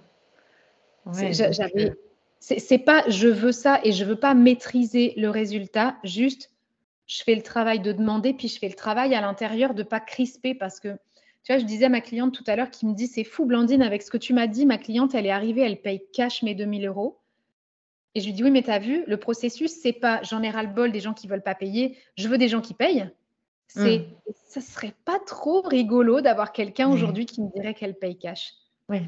c'est 2.40 2.78
pas 2.80 3.04
je 3.10 3.28
veux 3.28 3.52
ça 3.52 3.82
et 3.84 3.92
je 3.92 4.06
veux 4.06 4.16
pas 4.16 4.34
maîtriser 4.34 5.14
le 5.18 5.30
résultat. 5.30 5.98
Juste, 6.04 6.52
je 7.10 7.24
fais 7.24 7.36
le 7.36 7.42
travail 7.42 7.80
de 7.80 7.92
demander, 7.92 8.34
puis 8.34 8.48
je 8.48 8.60
fais 8.60 8.70
le 8.70 8.76
travail 8.76 9.16
à 9.16 9.22
l'intérieur 9.22 9.74
de 9.74 9.84
pas 9.84 10.00
crisper 10.00 10.54
parce 10.54 10.80
que 10.80 10.98
tu 11.44 11.54
vois, 11.54 11.60
je 11.60 11.66
disais 11.66 11.86
à 11.86 11.90
ma 11.90 12.02
cliente 12.02 12.34
tout 12.34 12.44
à 12.48 12.56
l'heure 12.56 12.70
qui 12.70 12.86
me 12.86 12.94
dit 12.94 13.08
c'est 13.08 13.24
fou 13.24 13.46
Blandine 13.46 13.82
avec 13.82 14.04
ce 14.04 14.12
que 14.12 14.18
tu 14.18 14.34
m'as 14.34 14.48
dit, 14.48 14.66
ma 14.66 14.78
cliente 14.78 15.16
elle 15.16 15.26
est 15.26 15.32
arrivée, 15.32 15.62
elle 15.62 15.82
paye 15.82 16.04
cash 16.14 16.44
mes 16.44 16.54
2000 16.54 16.86
euros. 16.86 17.20
Et 18.16 18.22
je 18.22 18.26
lui 18.26 18.34
dis 18.34 18.44
oui 18.44 18.52
mais 18.52 18.62
tu 18.62 18.70
as 18.70 18.80
vu, 18.80 19.04
le 19.08 19.18
processus 19.18 19.72
c'est 19.72 19.94
pas 19.94 20.22
j'en 20.24 20.44
ai 20.44 20.50
ras 20.50 20.64
le 20.64 20.70
bol 20.70 20.92
des 20.92 21.00
gens 21.00 21.14
qui 21.14 21.28
veulent 21.28 21.44
pas 21.44 21.56
payer, 21.56 21.98
je 22.16 22.28
veux 22.28 22.38
des 22.38 22.48
gens 22.48 22.62
qui 22.62 22.74
payent. 22.74 23.10
C'est, 23.72 24.00
mmh. 24.00 24.32
ça 24.48 24.62
serait 24.62 24.96
pas 25.06 25.20
trop 25.20 25.62
rigolo 25.62 26.22
d'avoir 26.22 26.52
quelqu'un 26.52 26.90
aujourd'hui 26.90 27.28
qui 27.28 27.42
me 27.42 27.52
dirait 27.52 27.76
qu'elle 27.76 27.94
paye 27.94 28.18
cash. 28.18 28.54
Oui. 28.90 29.04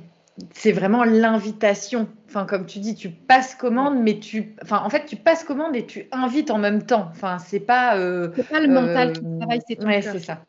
C'est 0.54 0.72
vraiment 0.72 1.04
l'invitation. 1.04 2.08
Enfin, 2.28 2.46
comme 2.46 2.66
tu 2.66 2.80
dis, 2.80 2.96
tu 2.96 3.10
passes 3.10 3.56
commande, 3.56 4.02
mais 4.02 4.20
tu, 4.20 4.56
enfin, 4.62 4.82
en 4.84 4.90
fait, 4.90 5.06
tu 5.06 5.16
passes 5.16 5.44
commande 5.44 5.76
et 5.76 5.86
tu 5.86 6.08
invites 6.12 6.52
en 6.52 6.58
même 6.58 6.86
temps. 6.86 7.08
Enfin, 7.10 7.40
c'est 7.40 7.60
pas. 7.60 7.98
Euh, 7.98 8.32
c'est 8.36 8.48
pas 8.48 8.60
le 8.60 8.68
mental 8.68 9.14
qui 9.14 9.26
euh, 9.26 9.38
travaille, 9.40 9.62
c'est 9.68 9.76
ton 9.76 9.88
ouais, 9.88 10.02
c'est 10.02 10.20
ça. 10.20 10.44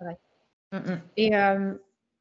Mmh, 0.72 0.76
mmh. 0.76 1.00
Et 1.16 1.36
euh, 1.36 1.74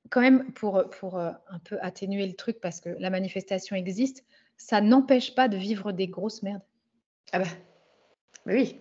quand 0.09 0.21
même, 0.21 0.51
pour, 0.53 0.83
pour 0.99 1.19
un 1.19 1.59
peu 1.65 1.77
atténuer 1.81 2.25
le 2.25 2.33
truc, 2.33 2.59
parce 2.61 2.79
que 2.79 2.89
la 2.99 3.09
manifestation 3.09 3.75
existe, 3.75 4.23
ça 4.57 4.79
n'empêche 4.81 5.35
pas 5.35 5.47
de 5.47 5.57
vivre 5.57 5.91
des 5.91 6.07
grosses 6.07 6.41
merdes. 6.43 6.63
Ah 7.33 7.39
bah, 7.39 7.45
oui. 8.45 8.79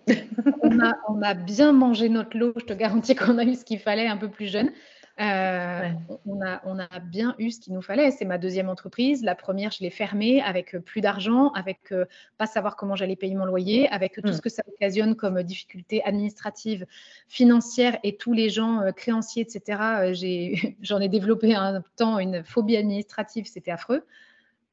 on, 0.63 1.21
a, 1.21 1.33
bien 1.33 1.71
mangé 1.71 2.09
notre 2.09 2.37
lot. 2.37 2.53
Je 2.57 2.65
te 2.65 2.73
garantis 2.73 3.15
qu'on 3.15 3.37
a 3.37 3.43
eu 3.43 3.55
ce 3.55 3.63
qu'il 3.63 3.79
fallait 3.79 4.07
un 4.07 4.17
peu 4.17 4.29
plus 4.29 4.47
jeune. 4.47 4.71
Euh, 5.19 5.89
on, 6.25 6.41
a, 6.41 6.61
on, 6.65 6.79
a, 6.79 6.99
bien 6.99 7.35
eu 7.37 7.51
ce 7.51 7.59
qu'il 7.59 7.73
nous 7.73 7.81
fallait. 7.81 8.09
C'est 8.09 8.25
ma 8.25 8.39
deuxième 8.39 8.69
entreprise. 8.69 9.23
La 9.23 9.35
première, 9.35 9.69
je 9.71 9.81
l'ai 9.81 9.91
fermée 9.91 10.41
avec 10.41 10.77
plus 10.79 11.01
d'argent, 11.01 11.49
avec 11.49 11.93
pas 12.37 12.47
savoir 12.47 12.75
comment 12.75 12.95
j'allais 12.95 13.15
payer 13.15 13.35
mon 13.35 13.45
loyer, 13.45 13.87
avec 13.89 14.15
tout 14.15 14.29
hmm. 14.29 14.33
ce 14.33 14.41
que 14.41 14.49
ça 14.49 14.63
occasionne 14.67 15.15
comme 15.15 15.43
difficultés 15.43 16.03
administratives, 16.03 16.87
financières 17.27 17.99
et 18.03 18.17
tous 18.17 18.33
les 18.33 18.49
gens 18.49 18.81
créanciers, 18.95 19.43
etc. 19.43 20.71
J'en 20.81 20.99
ai, 20.99 21.09
développé 21.09 21.53
un 21.53 21.83
temps 21.97 22.17
une 22.17 22.43
phobie 22.43 22.77
administrative, 22.77 23.45
c'était 23.45 23.71
affreux. 23.71 24.03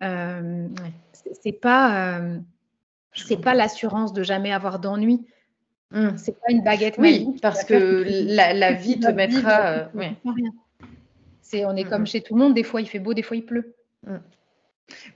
C'est 0.01 1.53
pas 1.53 2.20
c'est 3.15 3.41
pas 3.41 3.55
l'assurance 3.55 4.13
de 4.13 4.23
jamais 4.23 4.53
avoir 4.53 4.79
d'ennui. 4.79 5.27
Mmh. 5.91 6.17
C'est 6.17 6.39
pas 6.39 6.51
une 6.51 6.63
baguette 6.63 6.97
Oui, 6.99 7.37
parce 7.41 7.65
que 7.65 8.05
la, 8.07 8.73
vie 8.73 9.01
te 9.01 9.11
mettra. 9.11 9.61
Euh, 9.63 9.85
c'est, 11.41 11.65
on 11.65 11.75
est 11.77 11.85
comme 11.85 12.03
mmh. 12.03 12.07
chez 12.07 12.21
tout 12.21 12.35
le 12.35 12.41
monde. 12.41 12.55
Des 12.55 12.63
fois, 12.63 12.81
il 12.81 12.87
fait 12.87 12.99
beau, 12.99 13.15
des 13.15 13.23
fois, 13.23 13.37
il 13.37 13.45
pleut. 13.45 13.75
Mmh. 14.07 14.17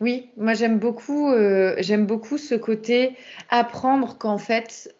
Oui, 0.01 0.30
moi 0.36 0.55
j'aime 0.55 0.78
beaucoup, 0.78 1.30
euh, 1.30 1.74
j'aime 1.78 2.07
beaucoup 2.07 2.36
ce 2.36 2.55
côté 2.55 3.16
apprendre 3.49 4.18
qu'en 4.18 4.36
fait 4.36 4.95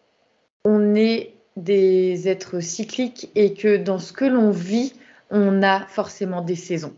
on 0.65 0.95
est 0.95 1.35
des 1.57 2.27
êtres 2.27 2.59
cycliques 2.59 3.29
et 3.35 3.53
que 3.53 3.77
dans 3.77 3.99
ce 3.99 4.13
que 4.13 4.25
l'on 4.25 4.49
vit, 4.49 4.93
on 5.29 5.61
a 5.61 5.85
forcément 5.85 6.41
des 6.41 6.55
saisons 6.55 6.95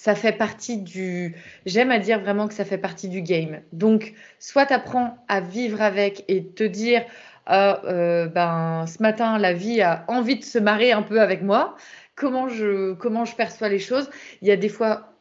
ça 0.00 0.14
fait 0.14 0.32
partie 0.32 0.78
du. 0.78 1.36
J'aime 1.66 1.90
à 1.90 1.98
dire 1.98 2.20
vraiment 2.20 2.48
que 2.48 2.54
ça 2.54 2.64
fait 2.64 2.78
partie 2.78 3.06
du 3.06 3.20
game. 3.20 3.60
Donc, 3.72 4.14
soit 4.38 4.64
tu 4.64 4.72
apprends 4.72 5.18
à 5.28 5.42
vivre 5.42 5.82
avec 5.82 6.24
et 6.26 6.42
te 6.42 6.64
dire 6.64 7.04
ah, 7.44 7.82
euh, 7.84 8.26
ben, 8.26 8.86
ce 8.86 9.02
matin, 9.02 9.36
la 9.36 9.52
vie 9.52 9.82
a 9.82 10.06
envie 10.08 10.36
de 10.38 10.44
se 10.44 10.58
marrer 10.58 10.90
un 10.92 11.02
peu 11.02 11.20
avec 11.20 11.42
moi. 11.42 11.76
Comment 12.14 12.48
je, 12.48 12.94
comment 12.94 13.26
je 13.26 13.36
perçois 13.36 13.68
les 13.68 13.78
choses 13.78 14.08
Il 14.40 14.48
y 14.48 14.50
a 14.50 14.56
des 14.56 14.70
fois, 14.70 15.12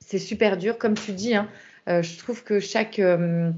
c'est 0.00 0.18
super 0.18 0.58
dur, 0.58 0.76
comme 0.76 0.98
tu 0.98 1.12
dis. 1.12 1.34
Hein, 1.34 1.48
euh, 1.88 2.02
je 2.02 2.18
trouve 2.18 2.44
que 2.44 2.60
chaque. 2.60 2.98
Euh, 2.98 3.50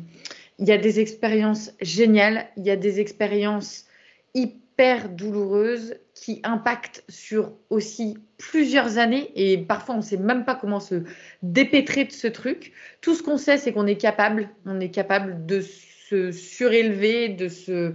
il 0.60 0.68
y 0.68 0.72
a 0.72 0.78
des 0.78 1.00
expériences 1.00 1.72
géniales, 1.80 2.46
il 2.56 2.64
y 2.64 2.70
a 2.70 2.76
des 2.76 3.00
expériences 3.00 3.86
hyper 4.32 4.67
douloureuses 5.08 5.96
qui 6.14 6.40
impactent 6.44 7.04
sur 7.08 7.52
aussi 7.68 8.16
plusieurs 8.38 8.98
années 8.98 9.32
et 9.34 9.58
parfois 9.58 9.96
on 9.96 9.98
ne 9.98 10.02
sait 10.02 10.16
même 10.16 10.44
pas 10.44 10.54
comment 10.54 10.78
se 10.78 11.02
dépêtrer 11.42 12.04
de 12.04 12.12
ce 12.12 12.28
truc. 12.28 12.72
Tout 13.00 13.14
ce 13.14 13.22
qu'on 13.22 13.38
sait, 13.38 13.56
c'est 13.58 13.72
qu'on 13.72 13.86
est 13.86 13.96
capable, 13.96 14.48
on 14.66 14.78
est 14.78 14.90
capable 14.90 15.46
de 15.46 15.60
se 15.60 16.30
surélever, 16.30 17.28
de 17.28 17.48
se, 17.48 17.92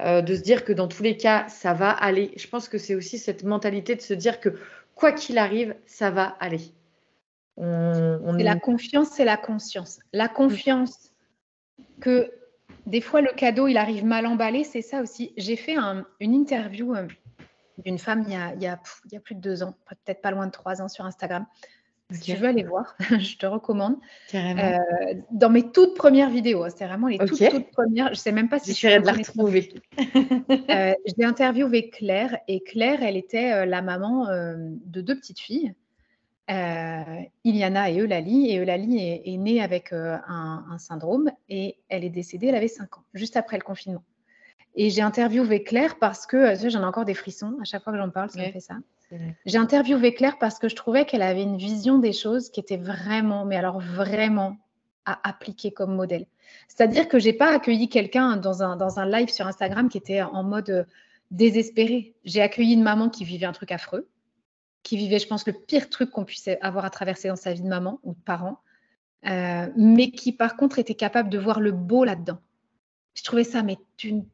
euh, 0.00 0.20
de 0.20 0.34
se 0.34 0.42
dire 0.42 0.64
que 0.64 0.72
dans 0.74 0.86
tous 0.86 1.02
les 1.02 1.16
cas, 1.16 1.48
ça 1.48 1.72
va 1.72 1.90
aller. 1.90 2.32
Je 2.36 2.46
pense 2.46 2.68
que 2.68 2.76
c'est 2.76 2.94
aussi 2.94 3.18
cette 3.18 3.42
mentalité 3.44 3.94
de 3.94 4.02
se 4.02 4.14
dire 4.14 4.38
que 4.38 4.50
quoi 4.94 5.12
qu'il 5.12 5.38
arrive, 5.38 5.74
ça 5.86 6.10
va 6.10 6.36
aller. 6.40 6.60
On, 7.56 8.34
La 8.38 8.56
confiance, 8.56 9.08
c'est 9.08 9.24
la 9.24 9.38
conscience. 9.38 9.98
La 10.12 10.28
confiance 10.28 11.10
que 12.00 12.30
des 12.88 13.00
fois 13.00 13.20
le 13.20 13.30
cadeau, 13.36 13.68
il 13.68 13.76
arrive 13.76 14.04
mal 14.04 14.26
emballé, 14.26 14.64
c'est 14.64 14.82
ça 14.82 15.00
aussi. 15.00 15.32
J'ai 15.36 15.56
fait 15.56 15.76
une 16.20 16.34
interview 16.34 16.94
euh, 16.94 17.06
d'une 17.84 17.98
femme 17.98 18.24
il 18.26 18.32
y, 18.32 18.36
a, 18.36 18.54
il, 18.54 18.62
y 18.62 18.66
a, 18.66 18.80
il 19.06 19.12
y, 19.12 19.16
a, 19.16 19.20
plus 19.20 19.34
de 19.34 19.40
deux 19.40 19.62
ans, 19.62 19.74
peut-être 19.86 20.20
pas 20.20 20.30
loin 20.30 20.46
de 20.46 20.52
trois 20.52 20.82
ans 20.82 20.88
sur 20.88 21.04
Instagram. 21.04 21.46
Si 22.10 22.20
tu 22.20 22.34
veux 22.36 22.48
aller 22.48 22.62
voir, 22.62 22.96
je 23.18 23.36
te 23.36 23.44
recommande. 23.44 23.96
Euh, 24.34 24.78
dans 25.30 25.50
mes 25.50 25.70
toutes 25.70 25.94
premières 25.94 26.30
vidéos, 26.30 26.64
hein, 26.64 26.70
c'était 26.70 26.86
vraiment 26.86 27.06
les 27.06 27.18
toutes, 27.18 27.50
toutes, 27.50 27.70
premières. 27.70 28.06
Je 28.06 28.12
ne 28.12 28.16
sais 28.16 28.32
même 28.32 28.48
pas 28.48 28.58
si 28.58 28.72
je 28.72 29.00
de 29.00 29.04
la 29.04 29.12
retrouver. 29.12 29.74
euh, 30.70 30.94
J'ai 31.04 31.24
interviewé 31.24 31.90
Claire 31.90 32.38
et 32.48 32.60
Claire, 32.60 33.02
elle 33.02 33.18
était 33.18 33.52
euh, 33.52 33.66
la 33.66 33.82
maman 33.82 34.26
de 34.26 35.00
deux 35.02 35.16
petites 35.16 35.40
filles, 35.40 35.74
Iliana 36.48 37.90
et 37.90 37.98
Eulalie. 37.98 38.50
Et 38.50 38.58
Eulalie 38.58 38.98
est, 38.98 39.22
est 39.26 39.36
née 39.36 39.62
avec 39.62 39.92
un, 39.92 40.64
un, 40.70 40.78
syndrome 40.78 41.30
et 41.48 41.76
elle 41.88 42.04
est 42.04 42.10
décédée, 42.10 42.48
elle 42.48 42.54
avait 42.54 42.68
5 42.68 42.98
ans, 42.98 43.04
juste 43.14 43.36
après 43.36 43.56
le 43.56 43.62
confinement. 43.62 44.02
Et 44.74 44.90
j'ai 44.90 45.02
interviewé 45.02 45.64
Claire 45.64 45.98
parce 45.98 46.24
que, 46.24 46.36
euh, 46.36 46.70
j'en 46.70 46.82
ai 46.82 46.84
encore 46.84 47.04
des 47.04 47.14
frissons 47.14 47.56
à 47.60 47.64
chaque 47.64 47.82
fois 47.82 47.92
que 47.92 47.98
j'en 47.98 48.10
parle, 48.10 48.30
ça 48.30 48.38
me 48.38 48.52
fait 48.52 48.60
ça. 48.60 48.76
J'ai 49.46 49.58
interviewé 49.58 50.14
Claire 50.14 50.38
parce 50.38 50.58
que 50.58 50.68
je 50.68 50.76
trouvais 50.76 51.06
qu'elle 51.06 51.22
avait 51.22 51.42
une 51.42 51.56
vision 51.56 51.98
des 51.98 52.12
choses 52.12 52.50
qui 52.50 52.60
était 52.60 52.76
vraiment, 52.76 53.44
mais 53.44 53.56
alors 53.56 53.80
vraiment 53.80 54.56
à 55.06 55.18
appliquer 55.26 55.72
comme 55.72 55.96
modèle. 55.96 56.26
C'est-à-dire 56.68 57.08
que 57.08 57.18
j'ai 57.18 57.32
pas 57.32 57.52
accueilli 57.54 57.88
quelqu'un 57.88 58.36
dans 58.36 58.62
un, 58.62 58.76
dans 58.76 58.98
un 58.98 59.06
live 59.06 59.30
sur 59.30 59.46
Instagram 59.46 59.88
qui 59.88 59.98
était 59.98 60.22
en 60.22 60.44
mode 60.44 60.70
euh, 60.70 60.84
désespéré. 61.30 62.14
J'ai 62.24 62.42
accueilli 62.42 62.74
une 62.74 62.82
maman 62.82 63.08
qui 63.08 63.24
vivait 63.24 63.46
un 63.46 63.52
truc 63.52 63.72
affreux, 63.72 64.06
qui 64.88 64.96
vivait, 64.96 65.18
je 65.18 65.26
pense, 65.26 65.46
le 65.46 65.52
pire 65.52 65.90
truc 65.90 66.10
qu'on 66.10 66.24
puisse 66.24 66.48
avoir 66.62 66.86
à 66.86 66.90
traverser 66.90 67.28
dans 67.28 67.36
sa 67.36 67.52
vie 67.52 67.60
de 67.60 67.68
maman 67.68 68.00
ou 68.04 68.14
de 68.14 68.20
parent, 68.24 68.58
euh, 69.26 69.66
mais 69.76 70.10
qui 70.10 70.32
par 70.32 70.56
contre 70.56 70.78
était 70.78 70.94
capable 70.94 71.28
de 71.28 71.38
voir 71.38 71.60
le 71.60 71.72
beau 71.72 72.04
là-dedans. 72.04 72.38
Je 73.12 73.22
trouvais 73.22 73.44
ça 73.44 73.62
mais 73.62 73.76
d'une 73.98 74.24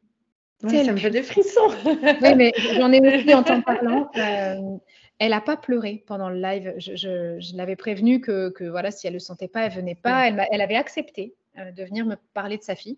ça 0.61 0.91
me 0.93 0.97
fait 0.97 1.09
des 1.11 1.23
frissons. 1.23 1.67
oui, 1.85 2.35
mais 2.35 2.53
j'en 2.77 2.89
ai 2.93 3.01
aussi 3.01 3.33
en 3.33 3.43
t'en 3.43 3.61
parlant. 3.61 4.09
Euh, 4.15 4.77
elle 5.19 5.31
n'a 5.31 5.41
pas 5.41 5.57
pleuré 5.57 6.03
pendant 6.07 6.29
le 6.29 6.39
live. 6.39 6.73
Je, 6.77 7.55
l'avais 7.55 7.75
prévenue 7.75 8.21
que, 8.21 8.69
voilà, 8.69 8.89
si 8.89 9.05
elle 9.05 9.13
ne 9.13 9.17
le 9.17 9.19
sentait 9.19 9.49
pas, 9.49 9.65
elle 9.65 9.73
venait 9.73 9.95
pas. 9.95 10.27
Elle, 10.27 10.47
elle 10.49 10.61
avait 10.61 10.77
accepté 10.77 11.35
euh, 11.59 11.71
de 11.71 11.83
venir 11.83 12.05
me 12.05 12.15
parler 12.33 12.57
de 12.57 12.63
sa 12.63 12.75
fille. 12.75 12.97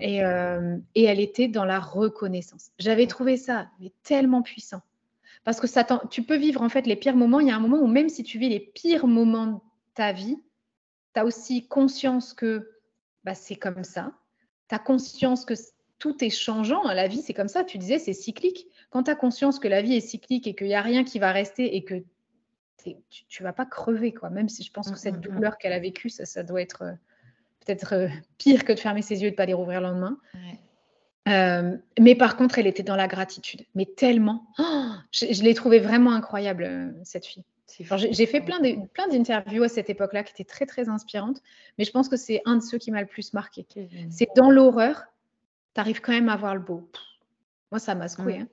Et, 0.00 0.24
euh, 0.24 0.76
et 0.94 1.04
elle 1.04 1.20
était 1.20 1.48
dans 1.48 1.64
la 1.64 1.80
reconnaissance. 1.80 2.70
J'avais 2.78 3.08
trouvé 3.08 3.36
ça 3.36 3.66
mais 3.80 3.92
tellement 4.04 4.40
puissant. 4.40 4.80
Parce 5.44 5.60
que 5.60 5.66
ça 5.66 5.86
tu 6.10 6.22
peux 6.22 6.36
vivre 6.36 6.62
en 6.62 6.68
fait 6.68 6.86
les 6.86 6.96
pires 6.96 7.16
moments. 7.16 7.40
Il 7.40 7.48
y 7.48 7.50
a 7.50 7.56
un 7.56 7.60
moment 7.60 7.78
où 7.78 7.86
même 7.86 8.08
si 8.08 8.22
tu 8.22 8.38
vis 8.38 8.48
les 8.48 8.60
pires 8.60 9.06
moments 9.06 9.46
de 9.46 9.60
ta 9.94 10.12
vie, 10.12 10.38
tu 11.14 11.20
as 11.20 11.24
aussi 11.24 11.68
conscience 11.68 12.32
que 12.32 12.70
bah, 13.24 13.34
c'est 13.34 13.56
comme 13.56 13.84
ça. 13.84 14.12
Tu 14.68 14.74
as 14.74 14.78
conscience 14.78 15.44
que 15.44 15.54
tout 15.98 16.22
est 16.24 16.30
changeant. 16.30 16.82
La 16.84 17.08
vie, 17.08 17.22
c'est 17.22 17.34
comme 17.34 17.48
ça. 17.48 17.64
Tu 17.64 17.78
disais, 17.78 17.98
c'est 17.98 18.12
cyclique. 18.12 18.66
Quand 18.90 19.04
tu 19.04 19.10
as 19.10 19.14
conscience 19.14 19.58
que 19.58 19.68
la 19.68 19.82
vie 19.82 19.94
est 19.94 20.00
cyclique 20.00 20.46
et 20.46 20.54
qu'il 20.54 20.66
n'y 20.66 20.74
a 20.74 20.82
rien 20.82 21.04
qui 21.04 21.18
va 21.18 21.32
rester 21.32 21.76
et 21.76 21.84
que 21.84 22.02
tu 22.78 23.42
ne 23.42 23.44
vas 23.44 23.52
pas 23.52 23.64
crever, 23.64 24.12
quoi. 24.12 24.30
Même 24.30 24.48
si 24.48 24.62
je 24.62 24.70
pense 24.70 24.90
que 24.90 24.98
cette 24.98 25.14
mm, 25.14 25.18
mm, 25.18 25.20
mm. 25.20 25.34
douleur 25.34 25.58
qu'elle 25.58 25.72
a 25.72 25.78
vécue, 25.78 26.10
ça, 26.10 26.26
ça 26.26 26.42
doit 26.42 26.60
être 26.60 26.82
euh, 26.82 26.92
peut-être 27.64 27.94
euh, 27.94 28.08
pire 28.38 28.64
que 28.64 28.72
de 28.72 28.78
fermer 28.78 29.02
ses 29.02 29.22
yeux 29.22 29.28
et 29.28 29.30
de 29.30 29.34
ne 29.34 29.36
pas 29.36 29.46
les 29.46 29.54
rouvrir 29.54 29.80
le 29.80 29.88
lendemain. 29.88 30.18
Euh, 31.28 31.76
mais 31.98 32.14
par 32.14 32.36
contre, 32.36 32.58
elle 32.58 32.66
était 32.66 32.82
dans 32.82 32.96
la 32.96 33.08
gratitude. 33.08 33.62
Mais 33.74 33.86
tellement. 33.86 34.46
Oh, 34.58 34.90
je, 35.10 35.42
l'ai 35.42 35.54
trouvée 35.54 35.78
vraiment 35.78 36.12
incroyable, 36.12 36.94
cette 37.04 37.26
fille. 37.26 37.44
J'ai 38.10 38.26
fait 38.26 38.40
plein 38.40 38.60
d'interviews 39.08 39.64
à 39.64 39.68
cette 39.68 39.90
époque-là 39.90 40.22
qui 40.22 40.32
étaient 40.32 40.44
très, 40.44 40.66
très 40.66 40.88
inspirantes. 40.88 41.42
Mais 41.78 41.84
je 41.84 41.90
pense 41.90 42.08
que 42.08 42.16
c'est 42.16 42.42
un 42.44 42.56
de 42.56 42.62
ceux 42.62 42.78
qui 42.78 42.90
m'a 42.90 43.00
le 43.00 43.06
plus 43.06 43.32
marqué. 43.32 43.66
C'est 44.10 44.28
dans 44.36 44.50
l'horreur, 44.50 45.04
tu 45.74 45.80
arrives 45.80 46.00
quand 46.00 46.12
même 46.12 46.28
à 46.28 46.36
voir 46.36 46.54
le 46.54 46.60
beau. 46.60 46.88
Moi, 47.72 47.78
ça 47.80 47.94
m'a 47.94 48.08
secoué. 48.08 48.38
Hein. 48.38 48.48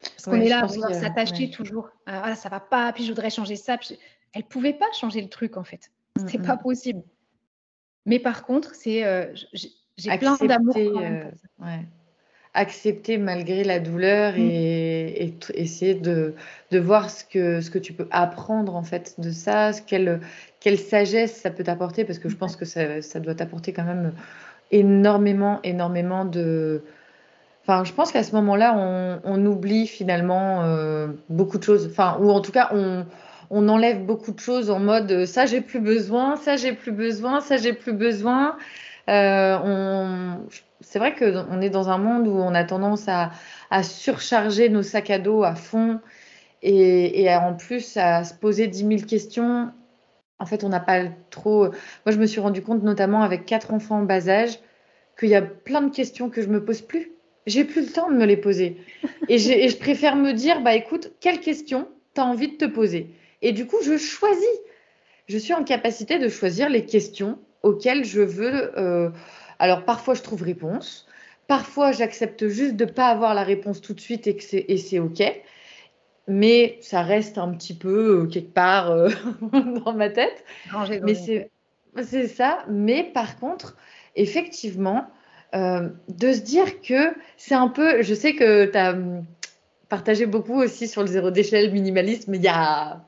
Parce 0.00 0.24
qu'on 0.24 0.40
est 0.40 0.48
là 0.48 0.60
à 0.60 0.66
vouloir 0.66 0.94
s'attacher 0.94 1.50
toujours. 1.50 1.88
Ah, 2.04 2.22
ah, 2.24 2.34
ça 2.34 2.48
va 2.48 2.60
pas, 2.60 2.92
puis 2.92 3.04
je 3.04 3.10
voudrais 3.10 3.30
changer 3.30 3.56
ça. 3.56 3.78
Elle 3.90 3.96
Elle 4.34 4.44
pouvait 4.44 4.74
pas 4.74 4.92
changer 4.92 5.22
le 5.22 5.28
truc, 5.28 5.56
en 5.56 5.64
fait. 5.64 5.90
Mmh, 6.16 6.26
C'était 6.26 6.46
pas 6.46 6.56
mmh. 6.56 6.62
possible. 6.62 7.02
Mais 8.04 8.18
par 8.18 8.44
contre, 8.44 8.74
c'est 8.74 9.04
euh, 9.04 9.32
j'ai 9.96 10.16
plein 10.18 10.36
d'amour. 10.36 10.76
Euh, 10.76 11.24
Accepter 12.54 13.18
malgré 13.18 13.64
la 13.64 13.80
douleur 13.80 14.32
mmh. 14.32 14.38
et, 14.38 15.34
essayer 15.52 15.94
de, 15.94 16.34
de, 16.70 16.78
voir 16.78 17.10
ce 17.10 17.22
que, 17.22 17.60
ce 17.60 17.70
que 17.70 17.78
tu 17.78 17.92
peux 17.92 18.08
apprendre 18.10 18.74
en 18.76 18.82
fait 18.82 19.14
de 19.18 19.30
ça, 19.30 19.72
quelle, 19.86 20.20
quelle 20.60 20.78
sagesse 20.78 21.36
ça 21.36 21.50
peut 21.50 21.64
t'apporter, 21.64 22.04
parce 22.04 22.18
que 22.18 22.30
je 22.30 22.36
pense 22.36 22.56
que 22.56 22.64
ça, 22.64 23.02
ça 23.02 23.20
doit 23.20 23.34
t'apporter 23.34 23.74
quand 23.74 23.84
même 23.84 24.14
énormément, 24.70 25.60
énormément 25.64 26.24
de. 26.24 26.82
Enfin, 27.62 27.84
je 27.84 27.92
pense 27.92 28.12
qu'à 28.12 28.22
ce 28.22 28.32
moment-là, 28.36 28.74
on, 28.78 29.20
on, 29.24 29.44
oublie 29.44 29.86
finalement 29.86 30.62
euh, 30.62 31.08
beaucoup 31.28 31.58
de 31.58 31.64
choses. 31.64 31.88
Enfin, 31.90 32.16
ou 32.20 32.30
en 32.30 32.40
tout 32.40 32.52
cas, 32.52 32.70
on, 32.72 33.04
on, 33.50 33.68
enlève 33.68 34.06
beaucoup 34.06 34.32
de 34.32 34.38
choses 34.38 34.70
en 34.70 34.78
mode 34.78 35.10
euh, 35.10 35.26
ça, 35.26 35.46
j'ai 35.46 35.60
plus 35.60 35.80
besoin, 35.80 36.36
ça, 36.36 36.56
j'ai 36.56 36.72
plus 36.72 36.92
besoin, 36.92 37.40
ça, 37.40 37.56
j'ai 37.56 37.72
plus 37.72 37.92
besoin. 37.92 38.56
Euh, 39.08 39.58
on... 39.64 40.46
C'est 40.80 40.98
vrai 40.98 41.14
qu'on 41.14 41.60
est 41.60 41.70
dans 41.70 41.88
un 41.88 41.98
monde 41.98 42.28
où 42.28 42.36
on 42.36 42.54
a 42.54 42.64
tendance 42.64 43.06
à, 43.08 43.32
surcharger 43.82 44.68
nos 44.68 44.82
sacs 44.82 45.10
à 45.10 45.18
dos 45.18 45.42
à 45.42 45.54
fond 45.54 46.00
et, 46.62 47.22
et 47.22 47.34
en 47.34 47.54
plus 47.54 47.96
à 47.96 48.24
se 48.24 48.34
poser 48.34 48.66
10 48.68 48.78
000 48.78 48.90
questions 49.02 49.72
en 50.38 50.46
fait, 50.46 50.64
on 50.64 50.68
n'a 50.68 50.80
pas 50.80 51.04
trop. 51.30 51.68
Moi, 51.68 52.12
je 52.12 52.18
me 52.18 52.26
suis 52.26 52.40
rendu 52.40 52.62
compte, 52.62 52.82
notamment 52.82 53.22
avec 53.22 53.46
quatre 53.46 53.72
enfants 53.72 54.00
en 54.00 54.02
bas 54.02 54.28
âge, 54.28 54.58
qu'il 55.18 55.30
y 55.30 55.34
a 55.34 55.42
plein 55.42 55.82
de 55.82 55.94
questions 55.94 56.28
que 56.28 56.42
je 56.42 56.48
me 56.48 56.64
pose 56.64 56.82
plus. 56.82 57.12
J'ai 57.46 57.64
plus 57.64 57.86
le 57.86 57.92
temps 57.92 58.10
de 58.10 58.16
me 58.16 58.26
les 58.26 58.36
poser. 58.36 58.76
Et, 59.28 59.38
je 59.38 59.76
préfère 59.76 60.16
me 60.16 60.32
dire, 60.32 60.60
bah 60.62 60.74
écoute, 60.74 61.12
quelles 61.20 61.40
questions 61.40 61.88
tu 62.14 62.20
as 62.20 62.24
envie 62.24 62.48
de 62.48 62.56
te 62.56 62.64
poser? 62.64 63.14
Et 63.40 63.52
du 63.52 63.66
coup, 63.66 63.76
je 63.82 63.96
choisis. 63.96 64.44
Je 65.28 65.38
suis 65.38 65.54
en 65.54 65.64
capacité 65.64 66.18
de 66.18 66.28
choisir 66.28 66.68
les 66.68 66.84
questions 66.84 67.38
auxquelles 67.62 68.04
je 68.04 68.20
veux. 68.20 68.78
Euh, 68.78 69.10
alors, 69.58 69.84
parfois, 69.84 70.14
je 70.14 70.22
trouve 70.22 70.42
réponse. 70.42 71.06
Parfois, 71.48 71.92
j'accepte 71.92 72.48
juste 72.48 72.76
de 72.76 72.84
ne 72.84 72.90
pas 72.90 73.08
avoir 73.08 73.34
la 73.34 73.42
réponse 73.44 73.80
tout 73.80 73.94
de 73.94 74.00
suite 74.00 74.26
et, 74.26 74.36
et 74.72 74.78
c'est 74.78 74.98
OK. 74.98 75.22
mais 76.26 76.78
ça 76.80 77.02
reste 77.02 77.38
un 77.38 77.52
petit 77.52 77.74
peu 77.74 78.22
euh, 78.22 78.26
quelque 78.26 78.52
part 78.52 78.90
euh, 78.90 79.10
dans 79.84 79.92
ma 79.92 80.10
tête. 80.10 80.44
mais 81.94 82.04
c'est 82.04 82.28
ça. 82.28 82.64
Mais 82.68 83.04
par 83.04 83.38
contre, 83.38 83.76
effectivement, 84.16 85.06
de 85.54 86.32
se 86.32 86.40
dire 86.40 86.82
que 86.82 87.14
c'est 87.36 87.54
un 87.54 87.68
peu. 87.68 88.02
Je 88.02 88.12
sais 88.12 88.34
que 88.34 88.66
tu 88.66 88.76
as 88.76 88.92
hum, 88.92 89.24
partagé 89.88 90.26
beaucoup 90.26 90.60
aussi 90.60 90.88
sur 90.88 91.02
le 91.02 91.08
zéro 91.08 91.30
déchet, 91.30 91.64
le 91.64 91.72
minimalisme, 91.72 92.34
il 92.34 92.42
y 92.42 92.48
a 92.48 93.04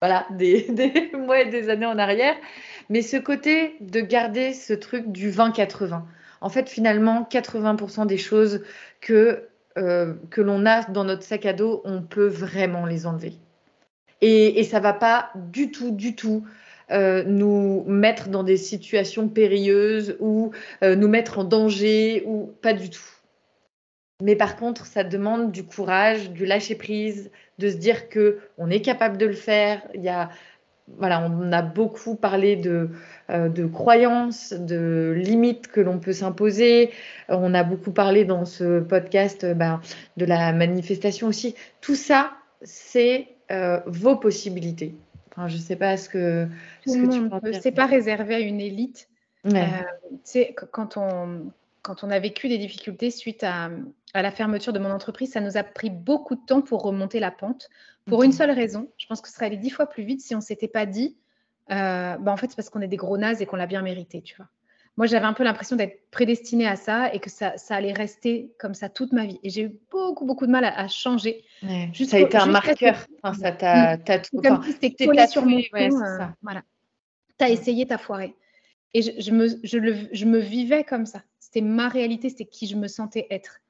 voilà, 0.00 0.26
des, 0.30 0.62
des 0.70 1.10
mois 1.16 1.40
et 1.40 1.50
des 1.50 1.68
années 1.68 1.86
en 1.86 1.98
arrière. 1.98 2.36
Mais 2.90 3.02
ce 3.02 3.16
côté 3.16 3.76
de 3.80 4.00
garder 4.00 4.52
ce 4.52 4.74
truc 4.74 5.10
du 5.10 5.30
20-80. 5.30 6.02
En 6.42 6.48
fait, 6.48 6.68
finalement, 6.68 7.26
80% 7.30 8.06
des 8.06 8.18
choses 8.18 8.62
que 9.00 9.46
euh, 9.78 10.14
que 10.30 10.40
l'on 10.40 10.66
a 10.66 10.82
dans 10.82 11.04
notre 11.04 11.22
sac 11.22 11.46
à 11.46 11.52
dos, 11.52 11.80
on 11.84 12.02
peut 12.02 12.26
vraiment 12.26 12.86
les 12.86 13.06
enlever. 13.06 13.34
Et, 14.20 14.64
ça 14.64 14.78
ne 14.78 14.82
va 14.82 14.92
pas 14.92 15.30
du 15.36 15.70
tout, 15.70 15.92
du 15.92 16.16
tout 16.16 16.44
euh, 16.90 17.22
nous 17.24 17.84
mettre 17.86 18.28
dans 18.28 18.42
des 18.42 18.56
situations 18.56 19.28
périlleuses 19.28 20.16
ou 20.18 20.50
euh, 20.82 20.96
nous 20.96 21.08
mettre 21.08 21.38
en 21.38 21.44
danger 21.44 22.24
ou 22.26 22.52
pas 22.60 22.72
du 22.72 22.90
tout. 22.90 23.08
Mais 24.22 24.36
par 24.36 24.56
contre, 24.56 24.86
ça 24.86 25.04
demande 25.04 25.52
du 25.52 25.64
courage, 25.64 26.30
du 26.30 26.44
lâcher 26.44 26.74
prise, 26.74 27.30
de 27.58 27.70
se 27.70 27.76
dire 27.76 28.08
que 28.08 28.40
on 28.58 28.68
est 28.68 28.82
capable 28.82 29.16
de 29.16 29.26
le 29.26 29.34
faire. 29.34 29.82
Il 29.94 30.02
y 30.02 30.08
a 30.08 30.30
voilà, 30.98 31.28
on 31.30 31.52
a 31.52 31.62
beaucoup 31.62 32.14
parlé 32.14 32.56
de, 32.56 32.90
euh, 33.30 33.48
de 33.48 33.66
croyances, 33.66 34.52
de 34.52 35.14
limites 35.16 35.68
que 35.68 35.80
l'on 35.80 35.98
peut 35.98 36.12
s'imposer. 36.12 36.90
On 37.28 37.54
a 37.54 37.62
beaucoup 37.62 37.92
parlé 37.92 38.24
dans 38.24 38.44
ce 38.44 38.80
podcast 38.80 39.44
euh, 39.44 39.54
ben, 39.54 39.80
de 40.16 40.24
la 40.24 40.52
manifestation 40.52 41.28
aussi. 41.28 41.54
Tout 41.80 41.94
ça, 41.94 42.32
c'est 42.62 43.28
euh, 43.50 43.80
vos 43.86 44.16
possibilités. 44.16 44.94
Enfin, 45.30 45.48
je 45.48 45.56
ne 45.56 45.60
sais 45.60 45.76
pas 45.76 45.96
ce 45.96 46.08
que, 46.08 46.48
ce 46.86 46.96
que 46.96 47.12
tu 47.12 47.28
penses. 47.28 47.60
C'est 47.62 47.72
pas 47.72 47.86
réservé 47.86 48.34
à 48.34 48.40
une 48.40 48.60
élite. 48.60 49.08
Ouais. 49.44 49.64
quand 50.70 50.98
on, 50.98 51.50
quand 51.82 52.04
on 52.04 52.10
a 52.10 52.18
vécu 52.18 52.48
des 52.48 52.58
difficultés 52.58 53.10
suite 53.10 53.42
à, 53.42 53.70
à, 54.14 54.22
la 54.22 54.30
fermeture 54.30 54.72
de 54.72 54.78
mon 54.78 54.90
entreprise, 54.90 55.32
ça 55.32 55.40
nous 55.40 55.56
a 55.56 55.62
pris 55.62 55.90
beaucoup 55.90 56.34
de 56.34 56.44
temps 56.44 56.60
pour 56.60 56.82
remonter 56.82 57.20
la 57.20 57.30
pente. 57.30 57.68
Pour 58.06 58.22
une 58.22 58.32
seule 58.32 58.50
raison, 58.50 58.90
je 58.96 59.06
pense 59.06 59.20
que 59.20 59.28
ce 59.28 59.34
serait 59.34 59.46
allé 59.46 59.56
dix 59.56 59.70
fois 59.70 59.86
plus 59.86 60.02
vite 60.02 60.20
si 60.20 60.34
on 60.34 60.40
s'était 60.40 60.68
pas 60.68 60.86
dit, 60.86 61.16
euh, 61.70 62.16
bah 62.16 62.32
en 62.32 62.36
fait, 62.36 62.48
c'est 62.48 62.56
parce 62.56 62.70
qu'on 62.70 62.80
est 62.80 62.88
des 62.88 62.96
gros 62.96 63.16
nazes 63.16 63.40
et 63.40 63.46
qu'on 63.46 63.56
l'a 63.56 63.66
bien 63.66 63.82
mérité, 63.82 64.20
tu 64.22 64.36
vois. 64.36 64.48
Moi, 64.96 65.06
j'avais 65.06 65.26
un 65.26 65.32
peu 65.32 65.44
l'impression 65.44 65.76
d'être 65.76 66.10
prédestinée 66.10 66.66
à 66.66 66.76
ça 66.76 67.14
et 67.14 67.20
que 67.20 67.30
ça, 67.30 67.56
ça, 67.56 67.76
allait 67.76 67.92
rester 67.92 68.52
comme 68.58 68.74
ça 68.74 68.88
toute 68.88 69.12
ma 69.12 69.24
vie. 69.24 69.38
Et 69.42 69.48
j'ai 69.48 69.62
eu 69.62 69.78
beaucoup, 69.90 70.26
beaucoup 70.26 70.46
de 70.46 70.50
mal 70.50 70.64
à, 70.64 70.88
changer. 70.88 71.44
ça 71.62 72.16
a 72.16 72.20
été 72.20 72.36
un 72.36 72.46
marqueur. 72.46 72.96
Enfin, 73.22 73.38
ça 73.40 73.52
t'a, 73.52 74.18
tout. 74.18 74.42
Comme 74.42 74.62
si 74.64 74.72
c'était 74.72 75.06
collé 75.06 75.26
sur 75.28 75.46
mon 75.46 75.56
ouais, 75.56 75.90
euh, 75.90 76.26
voilà. 76.42 76.62
Tu 77.38 77.44
as 77.44 77.50
essayé, 77.50 77.86
ta 77.86 77.98
foiré. 77.98 78.34
Et 78.92 79.02
je, 79.02 79.12
je, 79.18 79.30
me, 79.30 79.48
je, 79.62 79.78
le, 79.78 79.94
je 80.12 80.24
me 80.24 80.38
vivais 80.38 80.82
comme 80.82 81.06
ça. 81.06 81.22
C'était 81.50 81.66
ma 81.66 81.88
réalité, 81.88 82.28
c'était 82.28 82.46
qui 82.46 82.68
je 82.68 82.76
me 82.76 82.86
sentais 82.86 83.26
être. 83.28 83.60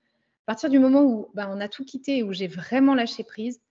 À 0.47 0.53
partir 0.53 0.69
du 0.69 0.79
moment 0.79 1.03
où 1.03 1.29
bah, 1.33 1.49
on 1.51 1.61
a 1.61 1.69
tout 1.69 1.85
quitté, 1.85 2.23
où 2.23 2.33
j'ai 2.33 2.47
vraiment 2.47 2.95
lâché 2.95 3.25
prise, 3.25 3.63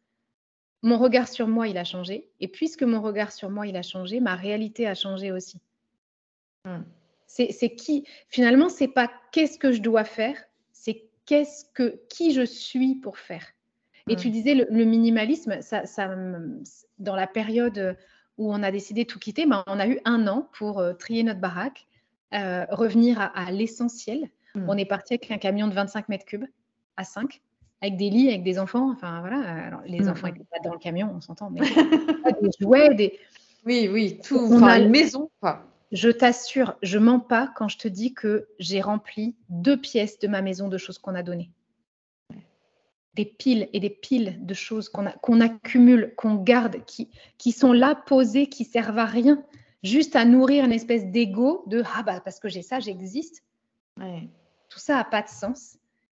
mon 0.81 0.97
regard 0.97 1.27
sur 1.27 1.47
moi, 1.47 1.67
il 1.67 1.77
a 1.77 1.83
changé. 1.83 2.27
Et 2.39 2.47
puisque 2.47 2.81
mon 2.81 3.01
regard 3.01 3.31
sur 3.31 3.51
moi, 3.51 3.67
il 3.67 3.77
a 3.77 3.83
changé, 3.83 4.19
ma 4.19 4.35
réalité 4.35 4.87
a 4.87 4.95
changé 4.95 5.31
aussi. 5.31 5.59
Hmm. 6.65 6.81
C'est 7.27 7.75
qui 7.75 8.05
Finalement, 8.29 8.69
c'est 8.69 8.87
pas 8.87 9.11
qu'est-ce 9.31 9.59
que 9.59 9.71
je 9.71 9.81
dois 9.81 10.03
faire, 10.03 10.43
c'est 10.71 11.05
qu'est-ce 11.27 11.65
que 11.75 12.01
qui 12.09 12.33
je 12.33 12.43
suis 12.43 12.95
pour 12.95 13.19
faire. 13.19 13.45
Et 14.07 14.15
tu 14.15 14.29
hmm. 14.29 14.31
disais 14.31 14.55
le, 14.55 14.85
minimalisme, 14.85 15.61
ça, 15.61 15.83
dans 16.97 17.15
la 17.15 17.27
période 17.27 17.95
où 18.39 18.51
on 18.51 18.63
a 18.63 18.71
décidé 18.71 19.03
de 19.03 19.09
tout 19.09 19.19
quitter, 19.19 19.45
ben, 19.45 19.63
on 19.67 19.79
a 19.79 19.87
eu 19.87 19.99
un 20.05 20.25
an 20.25 20.49
pour 20.53 20.79
euh, 20.79 20.93
trier 20.93 21.21
notre 21.21 21.41
baraque, 21.41 21.88
euh, 22.33 22.65
revenir 22.69 23.19
à, 23.19 23.51
l'essentiel. 23.51 24.29
Hmm. 24.55 24.65
On 24.67 24.77
est 24.77 24.85
parti 24.85 25.13
avec 25.13 25.31
un 25.31 25.37
camion 25.37 25.67
de 25.67 25.73
25 25.73 26.09
mètres 26.09 26.25
cubes 26.25 26.45
à 26.97 27.03
5 27.03 27.41
avec 27.81 27.97
des 27.97 28.09
lits, 28.09 28.29
avec 28.29 28.43
des 28.43 28.59
enfants. 28.59 28.91
Enfin, 28.91 29.21
voilà. 29.21 29.39
Alors, 29.39 29.81
les 29.85 30.01
mmh, 30.01 30.09
enfants 30.09 30.27
n'étaient 30.27 30.45
pas 30.51 30.59
dans 30.63 30.73
le 30.73 30.79
camion, 30.79 31.11
on 31.15 31.21
s'entend, 31.21 31.49
mais 31.49 31.61
des 32.41 32.49
jouets, 32.59 32.93
des. 32.93 33.19
Oui, 33.65 33.89
oui, 33.91 34.19
tout. 34.23 34.37
On 34.37 34.63
a 34.63 34.79
une 34.79 34.89
maison, 34.89 35.29
quoi. 35.41 35.65
Je 35.91 36.09
t'assure, 36.09 36.75
je 36.83 36.99
mens 36.99 37.19
pas 37.19 37.51
quand 37.55 37.67
je 37.67 37.77
te 37.79 37.87
dis 37.87 38.13
que 38.13 38.47
j'ai 38.59 38.79
rempli 38.79 39.35
deux 39.49 39.75
pièces 39.75 40.19
de 40.19 40.27
ma 40.27 40.41
maison 40.43 40.67
de 40.67 40.77
choses 40.77 40.99
qu'on 40.99 41.15
a 41.15 41.23
données. 41.23 41.49
Des 43.15 43.25
piles 43.25 43.67
et 43.73 43.79
des 43.79 43.89
piles 43.89 44.37
de 44.45 44.53
choses 44.53 44.87
qu'on 44.87 45.05
qu'on 45.21 45.41
accumule, 45.41 46.13
qu'on 46.15 46.35
garde, 46.35 46.85
qui, 46.85 47.09
qui 47.39 47.51
sont 47.51 47.73
là 47.73 47.95
posées, 47.95 48.47
qui 48.47 48.65
servent 48.65 48.99
à 48.99 49.05
rien, 49.05 49.43
juste 49.83 50.15
à 50.15 50.25
nourrir 50.25 50.65
une 50.65 50.71
espèce 50.71 51.05
d'ego 51.07 51.63
de 51.67 51.83
ah 51.95 52.03
bah 52.03 52.21
parce 52.23 52.39
que 52.39 52.49
j'ai 52.49 52.61
ça, 52.61 52.79
j'existe. 52.79 53.43
Tout 53.97 54.79
ça 54.79 54.95
n'a 54.95 55.03
pas 55.03 55.21
de 55.21 55.29
sens. 55.29 55.77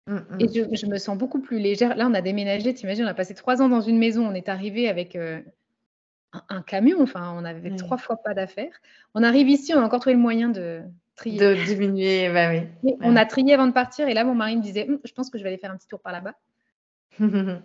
Mm, 0.07 0.18
et 0.39 0.47
je, 0.76 0.86
me 0.88 0.97
sens 0.97 1.18
beaucoup 1.18 1.39
plus 1.39 1.60
légère. 1.60 1.95
Là, 1.95 2.07
on 2.07 2.14
a 2.14 2.22
déménagé, 2.22 2.74
t'imagines, 2.74 3.05
on 3.05 3.10
a 3.10 3.14
passé 3.14 3.36
trois 3.36 3.62
ans 3.62 3.70
dans 3.70 3.82
une 3.82 3.97
maison, 3.97 4.26
on 4.26 4.34
est 4.34 4.49
arrivé 4.49 4.89
avec 4.89 5.16
euh, 5.16 5.39
un, 6.49 6.62
camion, 6.62 7.01
enfin, 7.01 7.34
on 7.38 7.45
avait 7.45 7.76
trois 7.76 7.97
fois 7.97 8.18
pas 8.18 8.34
d'affaires. 8.34 8.74
On 9.14 9.24
arrive 9.24 9.49
ici, 9.49 9.74
on 9.76 9.80
a 9.80 9.86
encore 9.86 9.99
trouvé 9.99 10.16
le 10.16 10.22
moyen 10.22 10.49
de 10.49 10.82
trier. 11.16 11.39
De 11.39 11.53
diminuer, 11.66 12.30
bah 12.34 12.49
oui. 12.49 12.95
On 13.01 13.16
a 13.16 13.26
trié 13.26 13.53
avant 13.53 13.68
de 13.68 13.72
partir, 13.72 14.07
et 14.07 14.14
là, 14.14 14.24
mon 14.24 14.36
mari 14.36 14.57
me 14.57 14.62
disait, 14.62 14.88
hum, 14.89 14.99
je 15.03 15.14
pense 15.14 15.30
que 15.30 15.38
je 15.38 15.43
vais 15.43 15.49
aller 15.49 15.60
faire 15.60 15.72
un 15.72 15.78
petit 15.78 15.88
tour 15.88 15.99
par 15.99 16.12
là-bas. 16.12 16.34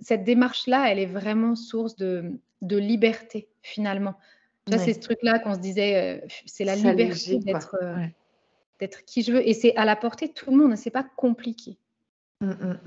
cette 0.00 0.24
démarche-là, 0.24 0.90
elle 0.90 0.98
est 0.98 1.06
vraiment 1.06 1.56
source 1.56 1.96
de, 1.96 2.38
liberté, 2.60 3.48
finalement. 3.62 4.14
C'est 4.68 4.94
ce 4.94 5.00
truc-là 5.00 5.38
qu'on 5.38 5.54
se 5.54 5.60
disait, 5.60 6.20
euh, 6.22 6.26
c'est 6.46 6.64
la 6.64 6.76
liberté 6.76 7.38
d'être. 7.38 7.76
Euh, 7.82 7.96
d'être 8.80 9.04
qui 9.04 9.22
je 9.22 9.32
veux. 9.32 9.48
Et 9.48 9.54
c'est 9.54 9.76
à 9.76 9.84
la 9.84 9.96
portée 9.96 10.28
de 10.28 10.32
tout 10.32 10.50
le 10.50 10.56
monde, 10.56 10.76
c'est 10.76 10.90
pas 10.90 11.04
compliqué. 11.16 11.76
Mm, 12.40 12.50
mm. 12.50 12.78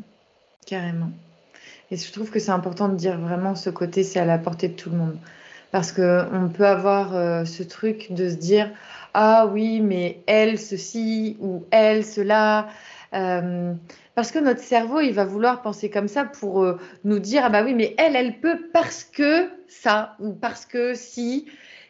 carrément. 0.65 1.11
Et 1.91 1.97
je 1.97 2.11
trouve 2.11 2.31
que 2.31 2.39
c'est 2.39 2.51
important 2.51 2.89
de 2.89 2.95
dire 2.95 3.19
vraiment 3.19 3.55
ce 3.55 3.69
côté, 3.69 4.03
c'est 4.03 4.19
à 4.19 4.25
la 4.25 4.37
portée 4.37 4.69
de 4.69 4.73
tout 4.73 4.89
le 4.89 4.97
monde. 4.97 5.17
Parce 5.71 5.91
qu'on 5.91 6.49
peut 6.53 6.65
avoir 6.65 7.15
euh, 7.15 7.45
ce 7.45 7.63
truc 7.63 8.11
de 8.11 8.29
se 8.29 8.35
dire 8.35 8.71
Ah 9.13 9.47
oui, 9.47 9.81
mais 9.81 10.23
elle, 10.27 10.59
ceci, 10.59 11.37
ou 11.41 11.65
elle, 11.71 12.05
cela. 12.05 12.69
Euh, 13.13 13.73
parce 14.15 14.31
que 14.31 14.39
notre 14.39 14.61
cerveau, 14.61 14.99
il 14.99 15.13
va 15.13 15.25
vouloir 15.25 15.61
penser 15.61 15.89
comme 15.89 16.07
ça 16.07 16.25
pour 16.25 16.63
euh, 16.63 16.77
nous 17.03 17.19
dire 17.19 17.43
Ah 17.45 17.49
bah 17.49 17.63
oui, 17.63 17.73
mais 17.73 17.95
elle, 17.97 18.15
elle 18.15 18.39
peut 18.39 18.69
parce 18.73 19.03
que 19.03 19.49
ça, 19.67 20.15
ou 20.19 20.33
parce 20.33 20.65
que 20.65 20.93
si. 20.93 21.45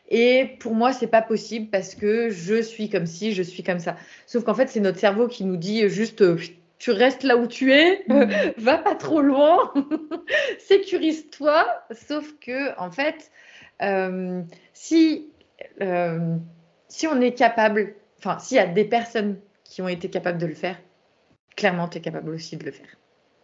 Et 0.10 0.58
pour 0.60 0.76
moi, 0.76 0.94
c'est 0.94 1.08
pas 1.08 1.22
possible 1.22 1.70
parce 1.72 1.96
que 1.96 2.30
je 2.30 2.62
suis 2.62 2.90
comme 2.90 3.08
si, 3.08 3.34
je 3.34 3.42
suis 3.42 3.64
comme 3.64 3.80
ça. 3.80 3.96
Sauf 4.28 4.44
qu'en 4.44 4.54
fait, 4.54 4.68
c'est 4.70 4.80
notre 4.80 5.00
cerveau 5.00 5.28
qui 5.28 5.46
nous 5.46 5.58
dit 5.58 5.90
juste 5.90 6.22
euh, 6.22 6.38
tu 6.78 6.92
restes 6.92 7.24
là 7.24 7.38
où 7.38 7.48
tu 7.48 7.74
es, 7.74 8.04
mm. 8.08 8.26
va 8.58 8.78
pas 8.78 8.96
trop 8.96 9.22
loin, 9.22 9.74
sécurise-toi. 10.60 11.66
Sauf 11.92 12.36
que, 12.40 12.78
en 12.80 12.92
fait, 12.92 13.32
euh, 13.82 14.42
si, 14.74 15.30
euh, 15.82 16.36
si 16.88 17.08
on 17.08 17.20
est 17.22 17.34
capable, 17.34 17.96
enfin, 18.20 18.40
s'il 18.40 18.58
y 18.58 18.60
a 18.60 18.68
des 18.68 18.86
personnes 18.86 19.38
qui 19.64 19.82
ont 19.82 19.88
été 19.88 20.10
capables 20.10 20.38
de 20.38 20.46
le 20.46 20.54
faire, 20.54 20.78
clairement, 21.56 21.88
tu 21.88 21.98
es 21.98 22.02
capable 22.02 22.32
aussi 22.32 22.58
de 22.58 22.66
le 22.66 22.72
faire. 22.72 22.88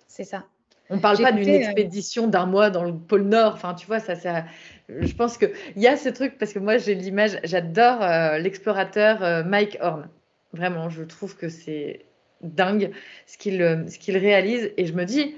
C'est 0.08 0.24
ça. 0.24 0.46
On 0.90 0.96
ne 0.98 1.00
parle 1.00 1.22
pas 1.22 1.32
d'une 1.32 1.48
expédition 1.48 2.28
d'un 2.28 2.46
mois 2.46 2.70
dans 2.70 2.84
le 2.84 2.94
pôle 2.94 3.24
Nord. 3.24 3.54
Enfin, 3.54 3.74
tu 3.74 3.88
vois, 3.88 4.00
ça, 4.00 4.16
ça 4.16 4.44
je 4.90 5.14
pense 5.14 5.38
qu'il 5.38 5.52
y 5.78 5.88
a 5.88 5.96
ce 5.96 6.10
truc, 6.10 6.38
parce 6.38 6.52
que 6.52 6.60
moi, 6.60 6.78
j'ai 6.78 6.96
l'image, 6.96 7.40
j'adore 7.46 8.02
euh, 8.02 8.38
l'explorateur 8.38 9.24
euh, 9.24 9.44
Mike 9.44 9.78
Horn. 9.80 10.10
Vraiment, 10.52 10.90
je 10.90 11.04
trouve 11.04 11.38
que 11.38 11.48
c'est 11.48 12.06
dingue 12.42 12.92
ce 13.26 13.38
qu'il 13.38 13.62
euh, 13.62 13.86
qu'il 13.86 14.18
réalise. 14.18 14.72
Et 14.76 14.86
je 14.86 14.94
me 14.94 15.06
dis, 15.06 15.36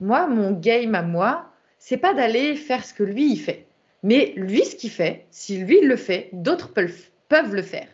moi, 0.00 0.26
mon 0.26 0.52
game 0.52 0.96
à 0.96 1.02
moi, 1.02 1.52
c'est 1.78 1.98
pas 1.98 2.14
d'aller 2.14 2.56
faire 2.56 2.84
ce 2.84 2.92
que 2.92 3.04
lui, 3.04 3.32
il 3.32 3.38
fait. 3.38 3.66
Mais 4.02 4.32
lui, 4.36 4.64
ce 4.64 4.74
qu'il 4.74 4.90
fait, 4.90 5.26
si 5.30 5.58
lui 5.58 5.78
il 5.82 5.88
le 5.88 5.96
fait, 5.96 6.30
d'autres 6.32 6.72
peuvent, 6.72 7.10
peuvent 7.28 7.54
le 7.54 7.62
faire. 7.62 7.86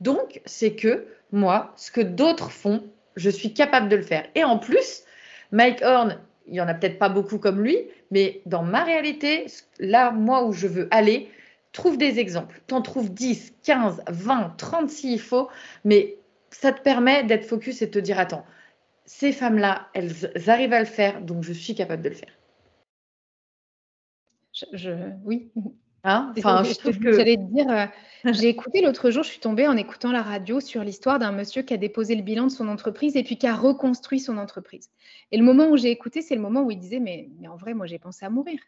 Donc, 0.00 0.40
c'est 0.44 0.74
que 0.74 1.06
moi, 1.30 1.72
ce 1.76 1.92
que 1.92 2.00
d'autres 2.00 2.50
font, 2.50 2.82
je 3.16 3.30
suis 3.30 3.52
capable 3.52 3.88
de 3.88 3.96
le 3.96 4.02
faire. 4.02 4.26
Et 4.34 4.44
en 4.44 4.58
plus, 4.58 5.04
Mike 5.52 5.82
Horn, 5.82 6.20
il 6.46 6.52
n'y 6.52 6.60
en 6.60 6.68
a 6.68 6.74
peut-être 6.74 6.98
pas 6.98 7.08
beaucoup 7.08 7.38
comme 7.38 7.62
lui, 7.62 7.76
mais 8.10 8.40
dans 8.46 8.62
ma 8.62 8.84
réalité, 8.84 9.46
là, 9.78 10.10
moi 10.12 10.44
où 10.44 10.52
je 10.52 10.66
veux 10.66 10.88
aller, 10.90 11.30
trouve 11.72 11.98
des 11.98 12.18
exemples. 12.18 12.60
T'en 12.66 12.82
trouves 12.82 13.12
10, 13.12 13.54
15, 13.62 14.02
20, 14.08 14.54
30 14.56 14.90
s'il 14.90 15.20
faut, 15.20 15.48
mais 15.84 16.16
ça 16.50 16.72
te 16.72 16.80
permet 16.82 17.24
d'être 17.24 17.44
focus 17.44 17.82
et 17.82 17.86
de 17.86 17.90
te 17.90 17.98
dire 17.98 18.18
attends, 18.18 18.46
ces 19.04 19.32
femmes-là, 19.32 19.88
elles, 19.94 20.12
arrivent 20.48 20.72
à 20.72 20.80
le 20.80 20.86
faire, 20.86 21.20
donc 21.20 21.42
je 21.42 21.52
suis 21.52 21.74
capable 21.74 22.02
de 22.02 22.08
le 22.08 22.14
faire. 22.14 22.32
Je, 24.72 24.90
oui. 25.24 25.50
Hein 26.08 26.32
enfin, 26.38 26.62
je 26.62 26.72
trouve 26.74 27.00
que 27.00 27.10
j'allais 27.10 27.36
te 27.36 27.42
dire, 27.42 27.68
euh, 27.68 27.86
j'ai 28.32 28.48
écouté 28.48 28.80
l'autre 28.80 29.10
jour, 29.10 29.24
je 29.24 29.28
suis 29.28 29.40
tombée 29.40 29.66
en 29.66 29.76
écoutant 29.76 30.12
la 30.12 30.22
radio 30.22 30.60
sur 30.60 30.84
l'histoire 30.84 31.18
d'un 31.18 31.32
monsieur 31.32 31.62
qui 31.62 31.74
a 31.74 31.78
déposé 31.78 32.14
le 32.14 32.22
bilan 32.22 32.44
de 32.44 32.52
son 32.52 32.68
entreprise 32.68 33.16
et 33.16 33.24
puis 33.24 33.38
qui 33.38 33.48
a 33.48 33.56
reconstruit 33.56 34.20
son 34.20 34.38
entreprise. 34.38 34.88
Et 35.32 35.36
le 35.36 35.42
moment 35.42 35.66
où 35.66 35.76
j'ai 35.76 35.90
écouté, 35.90 36.22
c'est 36.22 36.36
le 36.36 36.40
moment 36.40 36.62
où 36.62 36.70
il 36.70 36.78
disait 36.78 37.00
mais, 37.00 37.28
mais 37.40 37.48
en 37.48 37.56
vrai, 37.56 37.74
moi 37.74 37.86
j'ai 37.86 37.98
pensé 37.98 38.24
à 38.24 38.30
mourir. 38.30 38.60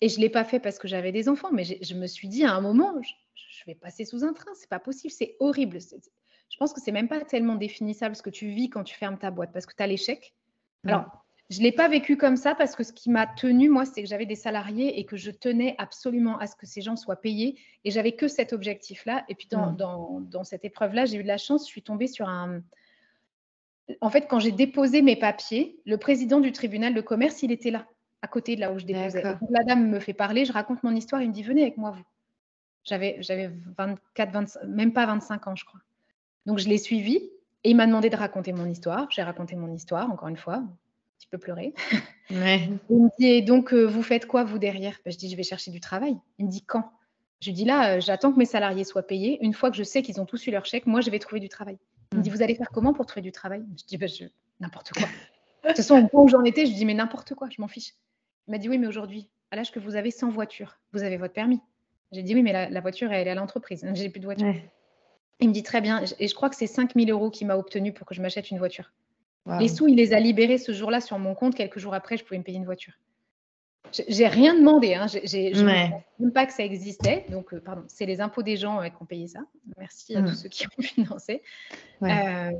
Et 0.00 0.08
je 0.08 0.18
l'ai 0.18 0.28
pas 0.28 0.42
fait 0.42 0.58
parce 0.58 0.80
que 0.80 0.88
j'avais 0.88 1.12
des 1.12 1.28
enfants, 1.28 1.52
mais 1.52 1.62
je 1.64 1.94
me 1.94 2.08
suis 2.08 2.26
dit 2.26 2.44
à 2.44 2.52
un 2.52 2.60
moment, 2.60 3.00
je, 3.00 3.12
je 3.36 3.64
vais 3.66 3.76
passer 3.76 4.04
sous 4.04 4.24
un 4.24 4.32
train, 4.32 4.50
c'est 4.56 4.68
pas 4.68 4.80
possible, 4.80 5.12
c'est 5.12 5.36
horrible. 5.38 5.78
Je 5.80 6.56
pense 6.58 6.72
que 6.72 6.80
c'est 6.80 6.92
même 6.92 7.08
pas 7.08 7.20
tellement 7.20 7.54
définissable 7.54 8.16
ce 8.16 8.22
que 8.22 8.30
tu 8.30 8.48
vis 8.48 8.70
quand 8.70 8.82
tu 8.82 8.96
fermes 8.96 9.18
ta 9.18 9.30
boîte 9.30 9.52
parce 9.52 9.66
que 9.66 9.74
tu 9.76 9.82
as 9.84 9.86
l'échec. 9.86 10.34
Alors, 10.84 11.24
je 11.50 11.60
ne 11.60 11.64
l'ai 11.64 11.72
pas 11.72 11.88
vécu 11.88 12.18
comme 12.18 12.36
ça 12.36 12.54
parce 12.54 12.76
que 12.76 12.84
ce 12.84 12.92
qui 12.92 13.08
m'a 13.08 13.26
tenu, 13.26 13.70
moi, 13.70 13.86
c'est 13.86 14.02
que 14.02 14.08
j'avais 14.08 14.26
des 14.26 14.34
salariés 14.34 14.98
et 14.98 15.06
que 15.06 15.16
je 15.16 15.30
tenais 15.30 15.74
absolument 15.78 16.38
à 16.38 16.46
ce 16.46 16.54
que 16.54 16.66
ces 16.66 16.82
gens 16.82 16.94
soient 16.94 17.16
payés. 17.16 17.58
Et 17.84 17.90
j'avais 17.90 18.12
que 18.12 18.28
cet 18.28 18.52
objectif-là. 18.52 19.24
Et 19.30 19.34
puis, 19.34 19.48
dans, 19.50 19.72
mmh. 19.72 20.28
dans, 20.28 20.44
cette 20.44 20.66
épreuve-là, 20.66 21.06
j'ai 21.06 21.16
eu 21.16 21.22
de 21.22 21.28
la 21.28 21.38
chance. 21.38 21.64
Je 21.64 21.70
suis 21.70 21.82
tombée 21.82 22.06
sur 22.06 22.28
un. 22.28 22.60
En 24.02 24.10
fait, 24.10 24.26
quand 24.28 24.40
j'ai 24.40 24.52
déposé 24.52 25.00
mes 25.00 25.16
papiers, 25.16 25.80
le 25.86 25.96
président 25.96 26.40
du 26.40 26.52
tribunal 26.52 26.92
de 26.92 27.00
commerce, 27.00 27.42
il 27.42 27.50
était 27.50 27.70
là, 27.70 27.86
à 28.20 28.28
côté 28.28 28.54
de 28.54 28.60
là 28.60 28.70
où 28.70 28.78
je 28.78 28.84
déposais. 28.84 29.22
la 29.22 29.64
dame 29.64 29.88
me 29.88 30.00
fait 30.00 30.12
parler, 30.12 30.44
je 30.44 30.52
raconte 30.52 30.82
mon 30.82 30.94
histoire. 30.94 31.22
Il 31.22 31.28
me 31.28 31.32
dit 31.32 31.42
Venez 31.42 31.62
avec 31.62 31.78
moi, 31.78 31.92
vous. 31.92 32.04
J'avais 32.84 33.18
24, 33.78 34.32
25, 34.32 34.64
même 34.64 34.92
pas 34.92 35.06
25 35.06 35.46
ans, 35.46 35.56
je 35.56 35.64
crois. 35.64 35.80
Donc, 36.44 36.58
je 36.58 36.68
l'ai 36.68 36.78
suivi 36.78 37.16
et 37.64 37.70
il 37.70 37.76
m'a 37.76 37.86
demandé 37.86 38.10
de 38.10 38.16
raconter 38.16 38.52
mon 38.52 38.66
histoire. 38.66 39.10
J'ai 39.10 39.22
raconté 39.22 39.56
mon 39.56 39.72
histoire, 39.72 40.10
encore 40.10 40.28
une 40.28 40.36
fois 40.36 40.62
tu 41.18 41.28
peux 41.28 41.38
pleurer. 41.38 41.74
Ouais. 42.30 42.68
Il 42.90 42.96
me 42.96 43.08
dit, 43.18 43.26
et 43.26 43.42
donc, 43.42 43.72
euh, 43.72 43.84
vous 43.84 44.02
faites 44.02 44.26
quoi, 44.26 44.44
vous, 44.44 44.58
derrière? 44.58 44.98
Ben, 45.04 45.10
Je 45.12 45.18
dis, 45.18 45.30
je 45.30 45.36
vais 45.36 45.42
chercher 45.42 45.70
du 45.70 45.80
travail. 45.80 46.16
Il 46.38 46.46
me 46.46 46.50
dit, 46.50 46.62
quand? 46.62 46.90
Je 47.40 47.50
lui 47.50 47.54
dis, 47.54 47.64
là, 47.64 47.96
euh, 47.96 48.00
j'attends 48.00 48.32
que 48.32 48.38
mes 48.38 48.44
salariés 48.44 48.84
soient 48.84 49.06
payés. 49.06 49.38
Une 49.42 49.54
fois 49.54 49.70
que 49.70 49.76
je 49.76 49.84
sais 49.84 50.02
qu'ils 50.02 50.20
ont 50.20 50.26
tous 50.26 50.46
eu 50.46 50.50
leur 50.50 50.64
chèque, 50.64 50.86
moi, 50.86 51.00
je 51.00 51.10
vais 51.10 51.18
trouver 51.18 51.40
du 51.40 51.48
travail. 51.48 51.78
Il 52.12 52.18
me 52.18 52.22
dit, 52.22 52.30
mm. 52.30 52.32
vous 52.32 52.42
allez 52.42 52.54
faire 52.54 52.70
comment 52.70 52.92
pour 52.92 53.06
trouver 53.06 53.22
du 53.22 53.32
travail? 53.32 53.64
Je 53.78 53.84
dis, 53.84 53.96
ben, 53.96 54.08
je... 54.08 54.24
n'importe 54.60 54.92
quoi. 54.92 55.02
de 55.02 55.68
toute 55.68 55.76
façon, 55.76 56.02
au 56.02 56.08
point 56.08 56.22
où 56.22 56.28
j'en 56.28 56.44
étais, 56.44 56.66
je 56.66 56.70
lui 56.70 56.76
dis, 56.76 56.84
mais 56.84 56.94
n'importe 56.94 57.34
quoi, 57.34 57.48
je 57.50 57.60
m'en 57.60 57.68
fiche. 57.68 57.94
Il 58.46 58.52
m'a 58.52 58.58
dit, 58.58 58.68
oui, 58.68 58.78
mais 58.78 58.86
aujourd'hui, 58.86 59.28
à 59.50 59.56
l'âge 59.56 59.70
que 59.70 59.78
vous 59.78 59.96
avez 59.96 60.10
sans 60.10 60.30
voiture, 60.30 60.78
vous 60.92 61.02
avez 61.02 61.16
votre 61.16 61.34
permis. 61.34 61.60
J'ai 62.12 62.22
dit, 62.22 62.34
oui, 62.34 62.42
mais 62.42 62.70
la, 62.70 62.80
voiture, 62.80 63.12
elle 63.12 63.26
est 63.26 63.30
à 63.30 63.34
l'entreprise. 63.34 63.86
J'ai 63.94 64.08
plus 64.08 64.20
de 64.20 64.24
voiture. 64.24 64.54
Il 65.40 65.48
me 65.48 65.54
dit, 65.54 65.62
très 65.62 65.80
bien. 65.80 66.02
Et 66.18 66.26
je 66.26 66.34
crois 66.34 66.50
que 66.50 66.56
c'est 66.56 66.66
5000 66.66 67.10
euros 67.10 67.30
qu'il 67.30 67.46
m'a 67.46 67.56
obtenu 67.56 67.92
pour 67.92 68.06
que 68.06 68.14
je 68.14 68.22
m'achète 68.22 68.50
une 68.50 68.58
voiture. 68.58 68.92
Les 69.60 69.68
sous, 69.68 69.88
il 69.88 69.96
les 69.96 70.12
a 70.12 70.20
libérés 70.20 70.58
ce 70.58 70.72
jour-là 70.72 71.00
sur 71.00 71.18
mon 71.18 71.34
compte. 71.34 71.54
Quelques 71.54 71.78
jours 71.78 71.94
après, 71.94 72.16
je 72.16 72.24
pouvais 72.24 72.38
me 72.38 72.44
payer 72.44 72.58
une 72.58 72.64
voiture. 72.64 72.92
J'ai 74.08 74.26
rien 74.26 74.54
demandé. 74.54 74.94
Hein. 74.94 75.06
je 75.06 75.62
ne 75.62 76.22
même 76.22 76.32
pas 76.32 76.46
que 76.46 76.52
ça 76.52 76.64
existait. 76.64 77.24
Donc, 77.30 77.54
euh, 77.54 77.60
pardon, 77.60 77.84
c'est 77.88 78.06
les 78.06 78.20
impôts 78.20 78.42
des 78.42 78.56
gens 78.56 78.82
qui 78.82 79.02
ont 79.02 79.06
payé 79.06 79.26
ça. 79.28 79.40
Merci 79.78 80.16
à 80.16 80.20
tous 80.20 80.30
mm. 80.30 80.34
ceux 80.34 80.48
qui 80.48 80.66
ont 80.66 80.82
financé. 80.82 81.42
Euh, 82.02 82.52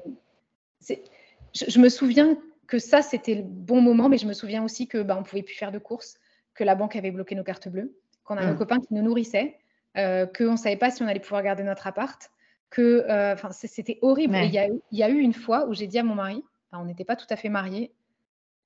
je, 1.54 1.78
me 1.78 1.88
souviens 1.88 2.38
que 2.66 2.78
ça, 2.78 3.02
c'était 3.02 3.34
le 3.34 3.42
bon 3.42 3.80
moment, 3.80 4.08
mais 4.08 4.18
je 4.18 4.26
me 4.26 4.32
souviens 4.32 4.64
aussi 4.64 4.88
que 4.88 5.02
bah, 5.02 5.16
on 5.18 5.22
pouvait 5.22 5.42
plus 5.42 5.54
faire 5.54 5.72
de 5.72 5.78
courses, 5.78 6.18
que 6.54 6.64
la 6.64 6.74
banque 6.74 6.96
avait 6.96 7.10
bloqué 7.10 7.34
nos 7.34 7.44
cartes 7.44 7.68
bleues, 7.68 7.94
qu'on 8.24 8.36
a 8.36 8.42
un 8.42 8.54
mm. 8.54 8.58
copain 8.58 8.80
qui 8.80 8.94
nous 8.94 9.02
nourrissait, 9.02 9.58
euh, 9.96 10.26
qu'on 10.26 10.52
ne 10.52 10.56
savait 10.56 10.76
pas 10.76 10.90
si 10.90 11.02
on 11.02 11.06
allait 11.06 11.20
pouvoir 11.20 11.42
garder 11.42 11.62
notre 11.62 11.86
appart, 11.86 12.30
que, 12.70 13.06
c'était 13.52 13.98
horrible. 14.02 14.36
Il 14.36 14.50
y, 14.50 14.96
y, 14.96 15.02
a 15.02 15.08
eu 15.08 15.18
une 15.18 15.32
fois 15.32 15.66
où 15.66 15.74
j'ai 15.74 15.86
dit 15.86 15.98
à 15.98 16.02
mon 16.02 16.14
mari, 16.14 16.44
on 16.72 16.84
n'était 16.84 17.04
pas 17.04 17.16
tout 17.16 17.26
à 17.30 17.36
fait 17.36 17.48
mariés. 17.48 17.92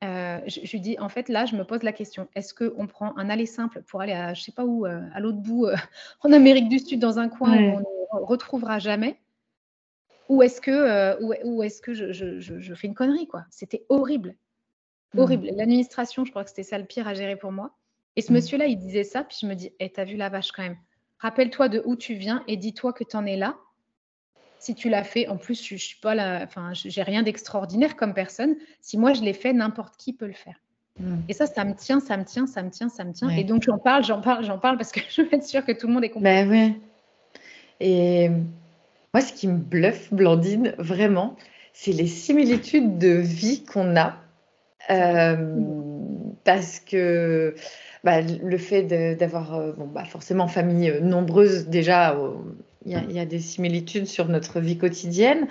Euh, 0.02 0.40
je, 0.46 0.70
lui 0.72 0.80
dis, 0.80 0.98
en 0.98 1.08
fait, 1.08 1.28
là, 1.28 1.46
je 1.46 1.54
me 1.54 1.64
pose 1.64 1.84
la 1.84 1.92
question, 1.92 2.28
est-ce 2.34 2.54
qu'on 2.54 2.86
prend 2.86 3.16
un 3.16 3.30
aller 3.30 3.46
simple 3.46 3.82
pour 3.82 4.00
aller 4.00 4.12
à, 4.12 4.34
je 4.34 4.42
sais 4.42 4.52
pas 4.52 4.64
où, 4.64 4.84
euh, 4.84 5.00
à 5.14 5.20
l'autre 5.20 5.38
bout, 5.38 5.66
euh, 5.66 5.76
en 6.22 6.32
Amérique 6.32 6.68
du 6.68 6.80
Sud, 6.80 6.98
dans 6.98 7.18
un 7.18 7.28
coin 7.28 7.56
où 7.56 7.84
on 8.12 8.20
ne 8.20 8.24
retrouvera 8.24 8.80
jamais? 8.80 9.20
Ou 10.28 10.42
est-ce 10.42 10.60
que, 10.60 11.22
ou, 11.22 11.62
est 11.62 11.80
que 11.80 11.94
je, 11.94 12.74
fais 12.74 12.86
une 12.88 12.94
connerie, 12.94 13.28
quoi? 13.28 13.44
C'était 13.50 13.84
horrible. 13.88 14.34
Mmh. 15.14 15.18
Horrible. 15.18 15.50
L'administration, 15.54 16.24
je 16.24 16.30
crois 16.30 16.42
que 16.42 16.50
c'était 16.50 16.62
ça 16.62 16.78
le 16.78 16.84
pire 16.84 17.06
à 17.06 17.14
gérer 17.14 17.36
pour 17.36 17.52
moi. 17.52 17.76
Et 18.16 18.22
ce 18.22 18.32
mmh. 18.32 18.34
monsieur-là, 18.34 18.66
il 18.66 18.78
disait 18.78 19.04
ça, 19.04 19.22
puis 19.22 19.36
je 19.40 19.46
me 19.46 19.54
dis, 19.54 19.72
hey, 19.78 19.90
t'as 19.90 20.04
vu 20.04 20.16
la 20.16 20.30
vache 20.30 20.50
quand 20.52 20.62
même. 20.62 20.78
Rappelle-toi 21.18 21.68
de 21.68 21.82
où 21.84 21.94
tu 21.94 22.14
viens 22.14 22.42
et 22.48 22.56
dis-toi 22.56 22.92
que 22.92 23.04
tu 23.04 23.16
en 23.16 23.24
es 23.24 23.36
là 23.36 23.56
si 24.62 24.76
tu 24.76 24.88
l'as 24.88 25.02
fait, 25.02 25.26
en 25.26 25.36
plus, 25.36 25.60
je, 25.60 25.76
je 25.76 25.84
suis 25.84 25.98
pas 25.98 26.14
là, 26.14 26.40
enfin, 26.44 26.70
j'ai 26.72 27.02
rien 27.02 27.24
d'extraordinaire 27.24 27.96
comme 27.96 28.14
personne. 28.14 28.54
Si 28.80 28.96
moi 28.96 29.12
je 29.12 29.20
l'ai 29.22 29.32
fait, 29.32 29.52
n'importe 29.52 29.96
qui 29.96 30.12
peut 30.12 30.28
le 30.28 30.32
faire. 30.32 30.54
Hmm. 31.00 31.16
Et 31.28 31.32
ça, 31.32 31.46
ça 31.46 31.64
me 31.64 31.74
tient, 31.74 31.98
ça 31.98 32.16
me 32.16 32.24
tient, 32.24 32.46
ça 32.46 32.62
me 32.62 32.70
tient, 32.70 32.88
ça 32.88 33.02
me 33.02 33.12
tient. 33.12 33.28
Et 33.30 33.42
donc 33.42 33.64
j'en 33.64 33.78
parle, 33.78 34.04
j'en 34.04 34.20
parle, 34.20 34.44
j'en 34.44 34.58
parle 34.58 34.76
parce 34.76 34.92
que 34.92 35.00
je 35.10 35.22
veux 35.22 35.34
être 35.34 35.44
sûre 35.44 35.64
que 35.64 35.72
tout 35.72 35.88
le 35.88 35.94
monde 35.94 36.04
est 36.04 36.10
compris. 36.10 36.22
Ben 36.22 36.48
ouais. 36.48 36.76
Et 37.80 38.28
moi, 39.12 39.20
ce 39.20 39.32
qui 39.32 39.48
me 39.48 39.58
bluffe, 39.58 40.14
Blandine, 40.14 40.76
vraiment, 40.78 41.36
c'est 41.72 41.90
les 41.90 42.06
similitudes 42.06 42.98
de 42.98 43.14
vie 43.14 43.64
qu'on 43.64 43.96
a. 43.96 44.14
Euh, 44.90 45.56
parce 46.44 46.78
que 46.78 47.54
bah, 48.04 48.20
le 48.20 48.58
fait 48.58 48.82
d'avoir 49.16 49.54
euh, 49.54 49.72
bon, 49.72 49.86
bah, 49.86 50.04
forcément 50.04 50.46
famille 50.46 50.90
euh, 50.90 51.00
nombreuse 51.00 51.68
déjà 51.68 52.16
il 52.86 53.12
y, 53.12 53.18
a, 53.18 53.24
des 53.24 53.38
similitudes 53.38 54.06
sur 54.06 54.28
notre 54.28 54.60
vie 54.60 54.78
quotidienne. 54.78 55.46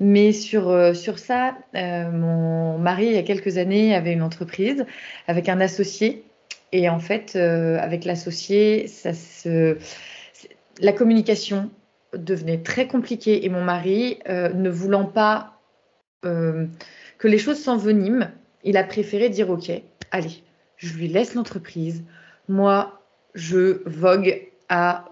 Mais 0.00 0.32
sur, 0.32 0.68
euh, 0.68 0.92
sur 0.92 1.18
ça, 1.18 1.56
euh, 1.74 2.10
mon 2.10 2.78
mari, 2.78 3.06
il 3.06 3.12
y 3.12 3.18
a 3.18 3.22
quelques 3.22 3.58
années, 3.58 3.94
avait 3.94 4.12
une 4.12 4.22
entreprise 4.22 4.84
avec 5.28 5.48
un 5.48 5.60
associé. 5.60 6.24
Et 6.72 6.88
en 6.88 6.98
fait, 6.98 7.34
euh, 7.36 7.78
avec 7.78 8.04
l'associé, 8.04 8.88
ça 8.88 9.14
se... 9.14 9.78
la 10.80 10.92
communication 10.92 11.70
devenait 12.12 12.58
très 12.58 12.88
compliquée. 12.88 13.44
Et 13.44 13.48
mon 13.48 13.62
mari, 13.62 14.18
ne 14.26 14.68
voulant 14.68 15.04
pas 15.04 15.60
que 16.22 17.28
les 17.28 17.38
choses 17.38 17.60
s'enveniment, 17.60 18.28
il 18.62 18.78
a 18.78 18.84
préféré 18.84 19.28
dire 19.28 19.50
OK, 19.50 19.70
allez, 20.10 20.42
je 20.76 20.94
lui 20.94 21.06
laisse 21.06 21.34
l'entreprise. 21.34 22.02
Moi, 22.48 23.00
je 23.34 23.82
vogue 23.86 24.48
à 24.68 25.04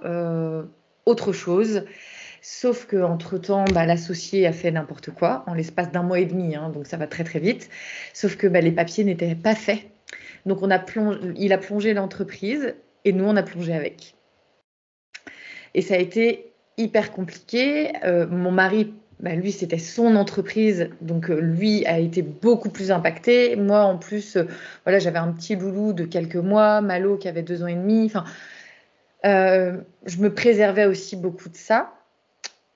autre 1.06 1.32
chose. 1.32 1.84
Sauf 2.44 2.86
qu'entre-temps, 2.86 3.64
bah, 3.72 3.86
l'associé 3.86 4.46
a 4.46 4.52
fait 4.52 4.72
n'importe 4.72 5.10
quoi 5.10 5.44
en 5.46 5.54
l'espace 5.54 5.92
d'un 5.92 6.02
mois 6.02 6.18
et 6.18 6.26
demi, 6.26 6.56
hein, 6.56 6.70
donc 6.70 6.86
ça 6.86 6.96
va 6.96 7.06
très 7.06 7.22
très 7.22 7.38
vite. 7.38 7.70
Sauf 8.12 8.36
que 8.36 8.48
bah, 8.48 8.60
les 8.60 8.72
papiers 8.72 9.04
n'étaient 9.04 9.36
pas 9.36 9.54
faits. 9.54 9.80
Donc 10.44 10.62
on 10.62 10.70
a 10.70 10.80
plongé, 10.80 11.18
il 11.36 11.52
a 11.52 11.58
plongé 11.58 11.94
l'entreprise 11.94 12.74
et 13.04 13.12
nous, 13.12 13.24
on 13.24 13.36
a 13.36 13.42
plongé 13.42 13.72
avec. 13.72 14.16
Et 15.74 15.82
ça 15.82 15.94
a 15.94 15.98
été 15.98 16.52
hyper 16.78 17.12
compliqué. 17.12 17.92
Euh, 18.04 18.26
mon 18.26 18.50
mari, 18.50 18.92
bah, 19.20 19.34
lui, 19.34 19.52
c'était 19.52 19.78
son 19.78 20.16
entreprise, 20.16 20.90
donc 21.00 21.30
euh, 21.30 21.40
lui 21.40 21.86
a 21.86 21.98
été 21.98 22.22
beaucoup 22.22 22.70
plus 22.70 22.90
impacté. 22.90 23.54
Moi, 23.54 23.82
en 23.82 23.96
plus, 23.96 24.36
euh, 24.36 24.44
voilà, 24.84 24.98
j'avais 24.98 25.18
un 25.18 25.32
petit 25.32 25.54
loulou 25.54 25.92
de 25.92 26.04
quelques 26.04 26.36
mois, 26.36 26.80
Malo 26.80 27.16
qui 27.16 27.28
avait 27.28 27.42
deux 27.42 27.62
ans 27.62 27.68
et 27.68 27.74
demi. 27.74 28.04
Enfin, 28.06 28.24
je 29.24 30.18
me 30.18 30.28
préservais 30.28 30.86
aussi 30.86 31.16
beaucoup 31.16 31.48
de 31.48 31.56
ça. 31.56 31.92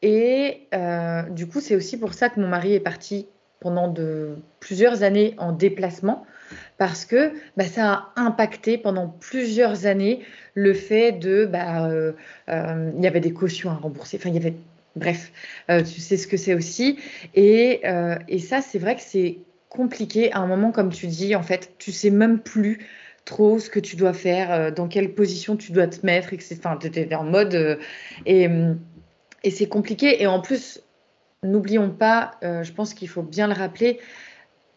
Et 0.02 0.68
euh, 0.74 1.22
du 1.22 1.46
coup, 1.46 1.60
c'est 1.60 1.74
aussi 1.74 1.98
pour 1.98 2.14
ça 2.14 2.28
que 2.28 2.38
mon 2.38 2.48
mari 2.48 2.74
est 2.74 2.80
parti 2.80 3.26
pendant 3.60 3.92
plusieurs 4.60 5.02
années 5.02 5.34
en 5.38 5.52
déplacement, 5.52 6.26
parce 6.76 7.04
que 7.06 7.32
bah, 7.56 7.64
ça 7.64 8.12
a 8.14 8.20
impacté 8.20 8.76
pendant 8.76 9.08
plusieurs 9.08 9.86
années 9.86 10.20
le 10.54 10.74
fait 10.74 11.12
de, 11.12 11.46
bah, 11.46 11.88
euh, 11.88 12.12
il 12.46 13.02
y 13.02 13.06
avait 13.06 13.20
des 13.20 13.32
cautions 13.32 13.70
à 13.70 13.74
rembourser, 13.74 14.18
enfin 14.18 14.28
il 14.28 14.34
y 14.34 14.38
avait, 14.38 14.54
bref, 14.94 15.32
tu 15.68 16.00
sais 16.00 16.18
ce 16.18 16.28
que 16.28 16.36
c'est 16.36 16.54
aussi, 16.54 16.98
et, 17.34 17.82
et 18.28 18.38
ça 18.38 18.60
c'est 18.60 18.78
vrai 18.78 18.94
que 18.94 19.02
c'est 19.02 19.38
compliqué 19.70 20.30
à 20.32 20.38
un 20.40 20.46
moment 20.46 20.70
comme 20.70 20.92
tu 20.92 21.06
dis, 21.06 21.34
en 21.34 21.42
fait, 21.42 21.72
tu 21.78 21.90
sais 21.92 22.10
même 22.10 22.38
plus 22.38 22.86
trop 23.26 23.58
ce 23.58 23.68
que 23.68 23.80
tu 23.80 23.96
dois 23.96 24.14
faire, 24.14 24.50
euh, 24.50 24.70
dans 24.70 24.88
quelle 24.88 25.12
position 25.12 25.56
tu 25.56 25.72
dois 25.72 25.86
te 25.88 26.06
mettre, 26.06 26.32
etc. 26.32 26.56
Enfin, 26.58 26.78
tu 26.78 26.86
étais 26.86 27.14
en 27.14 27.24
mode. 27.24 27.54
Euh, 27.54 27.76
et, 28.24 28.48
et 29.44 29.50
c'est 29.50 29.68
compliqué. 29.68 30.22
Et 30.22 30.26
en 30.26 30.40
plus, 30.40 30.80
n'oublions 31.42 31.90
pas, 31.90 32.32
euh, 32.42 32.62
je 32.62 32.72
pense 32.72 32.94
qu'il 32.94 33.08
faut 33.08 33.22
bien 33.22 33.46
le 33.48 33.52
rappeler, 33.52 34.00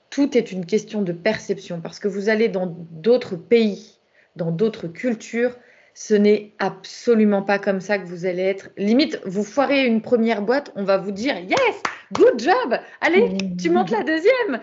tout 0.09 0.37
est 0.37 0.51
une 0.51 0.65
question 0.65 1.01
de 1.01 1.13
perception. 1.13 1.79
Parce 1.79 1.99
que 1.99 2.09
vous 2.09 2.27
allez 2.27 2.49
dans 2.49 2.75
d'autres 2.91 3.35
pays, 3.37 3.99
dans 4.35 4.51
d'autres 4.51 4.87
cultures, 4.87 5.55
ce 5.93 6.13
n'est 6.13 6.53
absolument 6.59 7.41
pas 7.41 7.59
comme 7.59 7.81
ça 7.81 7.97
que 7.97 8.07
vous 8.07 8.25
allez 8.25 8.43
être. 8.43 8.69
Limite, 8.77 9.19
vous 9.25 9.43
foirez 9.43 9.85
une 9.85 10.01
première 10.01 10.41
boîte, 10.41 10.71
on 10.75 10.83
va 10.83 10.97
vous 10.97 11.11
dire 11.11 11.37
yes, 11.37 11.83
good 12.13 12.39
job, 12.39 12.79
allez, 13.01 13.37
tu 13.59 13.69
montes 13.69 13.91
la 13.91 14.03
deuxième. 14.03 14.61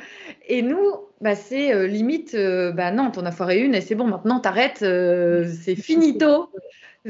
Et 0.49 0.63
nous, 0.63 0.81
bah, 1.21 1.35
c'est 1.35 1.73
euh, 1.73 1.87
limite, 1.87 2.35
euh, 2.35 2.73
bah 2.73 2.91
non, 2.91 3.11
t'en 3.11 3.25
as 3.25 3.33
foiré 3.33 3.61
une 3.61 3.75
et 3.75 3.81
c'est 3.81 3.95
bon, 3.95 4.07
maintenant 4.07 4.39
t'arrêtes, 4.39 4.83
euh, 4.83 5.51
c'est 5.63 5.75
finito, 5.75 6.51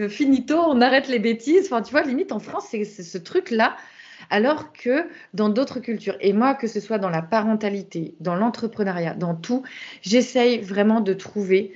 finito, 0.09 0.57
on 0.59 0.81
arrête 0.81 1.09
les 1.09 1.19
bêtises. 1.19 1.67
Enfin, 1.67 1.83
tu 1.83 1.91
vois, 1.91 2.03
limite 2.03 2.31
en 2.33 2.39
France, 2.39 2.69
c'est 2.71 2.85
ce 2.85 3.19
truc-là. 3.19 3.77
Alors 4.31 4.73
que 4.73 5.07
dans 5.35 5.49
d'autres 5.49 5.81
cultures, 5.81 6.17
et 6.21 6.33
moi, 6.33 6.55
que 6.55 6.67
ce 6.67 6.81
soit 6.81 6.99
dans 6.99 7.11
la 7.11 7.23
parentalité, 7.23 8.15
dans 8.21 8.35
l'entrepreneuriat, 8.35 9.15
dans 9.15 9.35
tout, 9.35 9.63
j'essaye 10.03 10.59
vraiment 10.59 11.01
de 11.01 11.13
trouver 11.13 11.75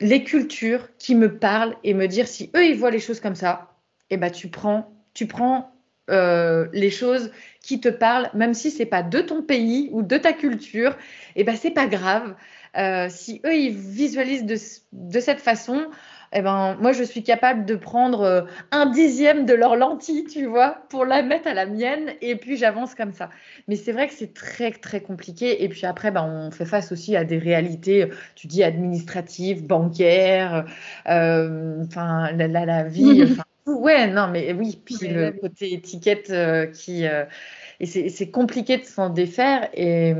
les 0.00 0.24
cultures 0.24 0.88
qui 0.98 1.14
me 1.14 1.36
parlent 1.38 1.76
et 1.84 1.94
me 1.94 2.06
dire 2.06 2.26
si 2.26 2.50
eux 2.56 2.64
ils 2.64 2.76
voient 2.76 2.90
les 2.90 3.00
choses 3.00 3.20
comme 3.20 3.34
ça, 3.34 3.74
et 4.08 4.14
eh 4.14 4.16
ben 4.16 4.30
tu 4.30 4.48
prends, 4.48 4.92
tu 5.12 5.26
prends 5.26 5.72
euh, 6.10 6.66
les 6.72 6.90
choses 6.90 7.30
qui 7.62 7.80
te 7.80 7.88
parlent, 7.88 8.30
même 8.34 8.54
si 8.54 8.70
c'est 8.70 8.86
pas 8.86 9.02
de 9.02 9.20
ton 9.20 9.42
pays 9.42 9.88
ou 9.92 10.02
de 10.02 10.16
ta 10.16 10.32
culture, 10.32 10.92
et 11.36 11.40
eh 11.40 11.44
ben 11.44 11.56
c'est 11.56 11.70
pas 11.70 11.86
grave. 11.86 12.34
Euh, 12.76 13.08
si 13.10 13.40
eux 13.44 13.54
ils 13.54 13.76
visualisent 13.76 14.44
de, 14.44 14.56
de 14.92 15.20
cette 15.20 15.40
façon, 15.40 15.86
eh 16.32 16.42
ben, 16.42 16.76
moi, 16.80 16.92
je 16.92 17.02
suis 17.02 17.24
capable 17.24 17.64
de 17.64 17.74
prendre 17.74 18.20
euh, 18.20 18.42
un 18.70 18.86
dixième 18.86 19.46
de 19.46 19.54
leur 19.54 19.74
lentille, 19.74 20.24
tu 20.24 20.46
vois, 20.46 20.84
pour 20.88 21.04
la 21.04 21.22
mettre 21.22 21.48
à 21.48 21.54
la 21.54 21.66
mienne, 21.66 22.12
et 22.20 22.36
puis 22.36 22.56
j'avance 22.56 22.94
comme 22.94 23.12
ça. 23.12 23.30
Mais 23.66 23.74
c'est 23.74 23.90
vrai 23.92 24.06
que 24.06 24.14
c'est 24.14 24.32
très, 24.32 24.70
très 24.70 25.00
compliqué. 25.00 25.64
Et 25.64 25.68
puis 25.68 25.86
après, 25.86 26.12
ben, 26.12 26.22
on 26.24 26.50
fait 26.52 26.66
face 26.66 26.92
aussi 26.92 27.16
à 27.16 27.24
des 27.24 27.38
réalités, 27.38 28.08
tu 28.36 28.46
dis, 28.46 28.62
administratives, 28.62 29.66
bancaires, 29.66 30.66
euh, 31.08 31.82
enfin, 31.84 32.30
la, 32.32 32.46
la, 32.46 32.84
vie. 32.84 33.24
ouais, 33.66 34.06
non, 34.08 34.28
mais 34.28 34.52
oui, 34.52 34.80
puis 34.84 34.96
le 35.08 35.32
côté 35.32 35.72
étiquette 35.72 36.30
euh, 36.30 36.66
qui. 36.66 37.04
et 37.04 37.86
c'est 37.86 38.30
compliqué 38.30 38.78
de 38.78 38.84
s'en 38.84 39.10
défaire. 39.10 39.68
Et, 39.74 40.14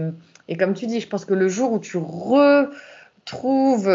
et, 0.49 0.57
comme 0.57 0.75
tu 0.75 0.87
dis, 0.87 1.01
je 1.01 1.09
pense 1.09 1.25
que 1.25 1.35
le 1.35 1.49
jour 1.49 1.73
où 1.73 1.79
tu 1.79 1.97
retrouves 1.97 3.89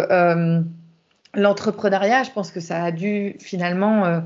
l'entrepreneuriat, 1.36 2.24
je 2.24 2.32
pense 2.32 2.52
que 2.52 2.60
ça 2.60 2.84
a 2.84 2.92
dû 2.92 3.36
finalement, 3.40 4.06
euh, 4.06 4.20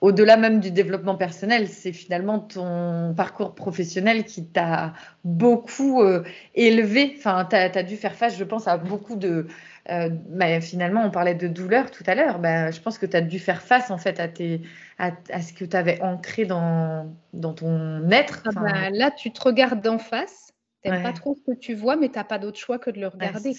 au-delà 0.00 0.36
même 0.36 0.60
du 0.60 0.70
développement 0.70 1.14
personnel, 1.14 1.68
c'est 1.68 1.92
finalement 1.92 2.38
ton 2.38 3.14
parcours 3.16 3.54
professionnel 3.54 4.24
qui 4.24 4.44
t'a 4.46 4.92
beaucoup 5.24 6.02
euh, 6.02 6.22
élevé. 6.54 7.14
Enfin, 7.16 7.46
tu 7.48 7.56
as, 7.56 7.82
dû 7.82 7.96
faire 7.96 8.14
face, 8.14 8.36
je 8.36 8.44
pense, 8.44 8.68
à 8.68 8.76
beaucoup 8.76 9.16
de... 9.16 9.46
Euh, 9.88 10.10
mais 10.28 10.60
finalement, 10.60 11.04
on 11.04 11.10
parlait 11.10 11.34
de 11.34 11.46
douleur 11.46 11.90
tout 11.90 12.02
à 12.06 12.14
l'heure. 12.14 12.38
Ben, 12.38 12.72
je 12.72 12.80
pense 12.80 12.98
que 12.98 13.06
tu 13.06 13.16
as 13.16 13.20
dû 13.20 13.38
faire 13.38 13.62
face 13.62 13.90
en 13.90 13.98
fait 13.98 14.18
à, 14.18 14.26
tes, 14.26 14.62
à, 14.98 15.12
ce 15.40 15.52
que 15.52 15.64
tu 15.64 15.76
avais 15.76 16.00
ancré 16.02 16.44
dans, 16.44 17.14
dans 17.32 17.54
ton 17.54 18.10
être. 18.10 18.42
Ah 18.46 18.60
ben, 18.60 18.90
là, 18.90 19.10
tu 19.10 19.32
te 19.32 19.40
regardes 19.40 19.80
d'en 19.80 19.98
face. 19.98 20.52
Tu 20.82 20.90
n'aimes 20.90 21.02
pas 21.02 21.12
trop 21.12 21.34
ce 21.34 21.52
que 21.52 21.56
tu 21.56 21.74
vois, 21.74 21.96
mais 21.96 22.08
tu 22.08 22.16
n'as 22.16 22.24
pas 22.24 22.38
d'autre 22.38 22.58
choix 22.58 22.78
que 22.78 22.90
de 22.90 23.00
le 23.00 23.08
regarder. 23.08 23.54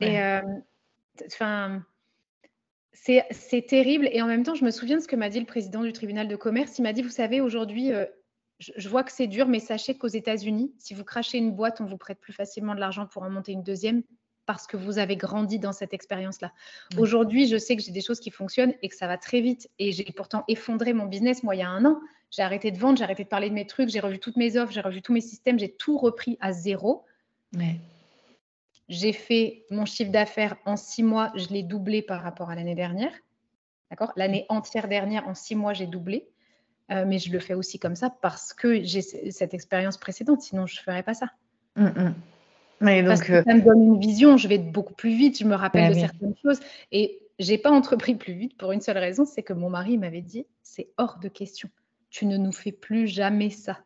Et 0.00 0.18
enfin 1.26 1.82
c'est 2.92 3.66
terrible. 3.66 4.08
Et 4.12 4.22
en 4.22 4.26
même 4.26 4.44
temps, 4.44 4.54
je 4.54 4.64
me 4.64 4.70
souviens 4.70 4.96
de 4.96 5.02
ce 5.02 5.08
que 5.08 5.16
m'a 5.16 5.28
dit 5.28 5.40
le 5.40 5.46
président 5.46 5.82
du 5.82 5.92
tribunal 5.92 6.28
de 6.28 6.36
commerce. 6.36 6.78
Il 6.78 6.82
m'a 6.82 6.92
dit, 6.92 7.02
vous 7.02 7.08
savez, 7.08 7.40
aujourd'hui, 7.40 7.92
euh, 7.92 8.06
je, 8.58 8.88
vois 8.88 9.02
que 9.02 9.12
c'est 9.12 9.26
dur, 9.26 9.48
mais 9.48 9.58
sachez 9.58 9.96
qu'aux 9.96 10.08
États-Unis, 10.08 10.72
si 10.78 10.94
vous 10.94 11.04
crachez 11.04 11.38
une 11.38 11.52
boîte, 11.52 11.80
on 11.80 11.86
vous 11.86 11.96
prête 11.96 12.20
plus 12.20 12.32
facilement 12.32 12.74
de 12.74 12.80
l'argent 12.80 13.06
pour 13.06 13.22
en 13.22 13.30
monter 13.30 13.52
une 13.52 13.62
deuxième 13.62 14.02
parce 14.52 14.66
que 14.66 14.76
vous 14.76 14.98
avez 14.98 15.16
grandi 15.16 15.58
dans 15.58 15.72
cette 15.72 15.94
expérience-là. 15.94 16.52
Aujourd'hui, 16.98 17.48
je 17.48 17.56
sais 17.56 17.74
que 17.74 17.82
j'ai 17.82 17.90
des 17.90 18.02
choses 18.02 18.20
qui 18.20 18.30
fonctionnent 18.30 18.74
et 18.82 18.88
que 18.88 18.94
ça 18.94 19.06
va 19.06 19.16
très 19.16 19.40
vite. 19.40 19.70
Et 19.78 19.92
j'ai 19.92 20.04
pourtant 20.04 20.44
effondré 20.46 20.92
mon 20.92 21.06
business, 21.06 21.42
moi, 21.42 21.54
il 21.54 21.60
y 21.60 21.62
a 21.62 21.68
un 21.70 21.84
an. 21.84 21.98
J'ai 22.30 22.42
arrêté 22.42 22.70
de 22.70 22.78
vendre, 22.78 22.98
j'ai 22.98 23.04
arrêté 23.04 23.24
de 23.24 23.28
parler 23.28 23.48
de 23.48 23.54
mes 23.54 23.66
trucs, 23.66 23.88
j'ai 23.88 24.00
revu 24.00 24.18
toutes 24.18 24.36
mes 24.36 24.58
offres, 24.58 24.72
j'ai 24.72 24.82
revu 24.82 25.00
tous 25.00 25.12
mes 25.12 25.22
systèmes, 25.22 25.58
j'ai 25.58 25.70
tout 25.70 25.96
repris 25.96 26.36
à 26.40 26.52
zéro. 26.52 27.04
Ouais. 27.56 27.76
J'ai 28.88 29.14
fait 29.14 29.64
mon 29.70 29.86
chiffre 29.86 30.10
d'affaires 30.10 30.56
en 30.66 30.76
six 30.76 31.02
mois, 31.02 31.32
je 31.34 31.48
l'ai 31.48 31.62
doublé 31.62 32.02
par 32.02 32.22
rapport 32.22 32.50
à 32.50 32.54
l'année 32.54 32.74
dernière. 32.74 33.12
D'accord? 33.90 34.12
L'année 34.16 34.44
entière 34.50 34.86
dernière, 34.86 35.26
en 35.28 35.34
six 35.34 35.54
mois, 35.54 35.72
j'ai 35.72 35.86
doublé. 35.86 36.26
Euh, 36.90 37.04
mais 37.06 37.18
je 37.18 37.32
le 37.32 37.38
fais 37.38 37.54
aussi 37.54 37.78
comme 37.78 37.96
ça 37.96 38.10
parce 38.10 38.52
que 38.52 38.82
j'ai 38.82 39.00
cette 39.00 39.54
expérience 39.54 39.96
précédente, 39.96 40.42
sinon 40.42 40.66
je 40.66 40.78
ne 40.78 40.82
ferais 40.82 41.02
pas 41.02 41.14
ça. 41.14 41.26
Mm, 41.76 42.12
donc, 42.82 43.06
parce 43.06 43.22
que 43.22 43.32
euh, 43.32 43.42
ça 43.42 43.54
me 43.54 43.62
donne 43.62 43.82
une 43.82 44.00
vision, 44.00 44.36
je 44.36 44.48
vais 44.48 44.58
beaucoup 44.58 44.94
plus 44.94 45.14
vite, 45.14 45.38
je 45.38 45.44
me 45.44 45.54
rappelle 45.54 45.88
bah 45.88 45.94
de 45.94 46.00
certaines 46.00 46.34
choses. 46.42 46.60
Et 46.90 47.20
j'ai 47.38 47.58
pas 47.58 47.70
entrepris 47.70 48.14
plus 48.14 48.34
vite 48.34 48.56
pour 48.56 48.72
une 48.72 48.80
seule 48.80 48.98
raison, 48.98 49.24
c'est 49.24 49.42
que 49.42 49.52
mon 49.52 49.70
mari 49.70 49.98
m'avait 49.98 50.20
dit 50.20 50.46
c'est 50.62 50.88
hors 50.96 51.18
de 51.18 51.28
question. 51.28 51.68
Tu 52.10 52.26
ne 52.26 52.36
nous 52.36 52.52
fais 52.52 52.72
plus 52.72 53.06
jamais 53.06 53.50
ça. 53.50 53.78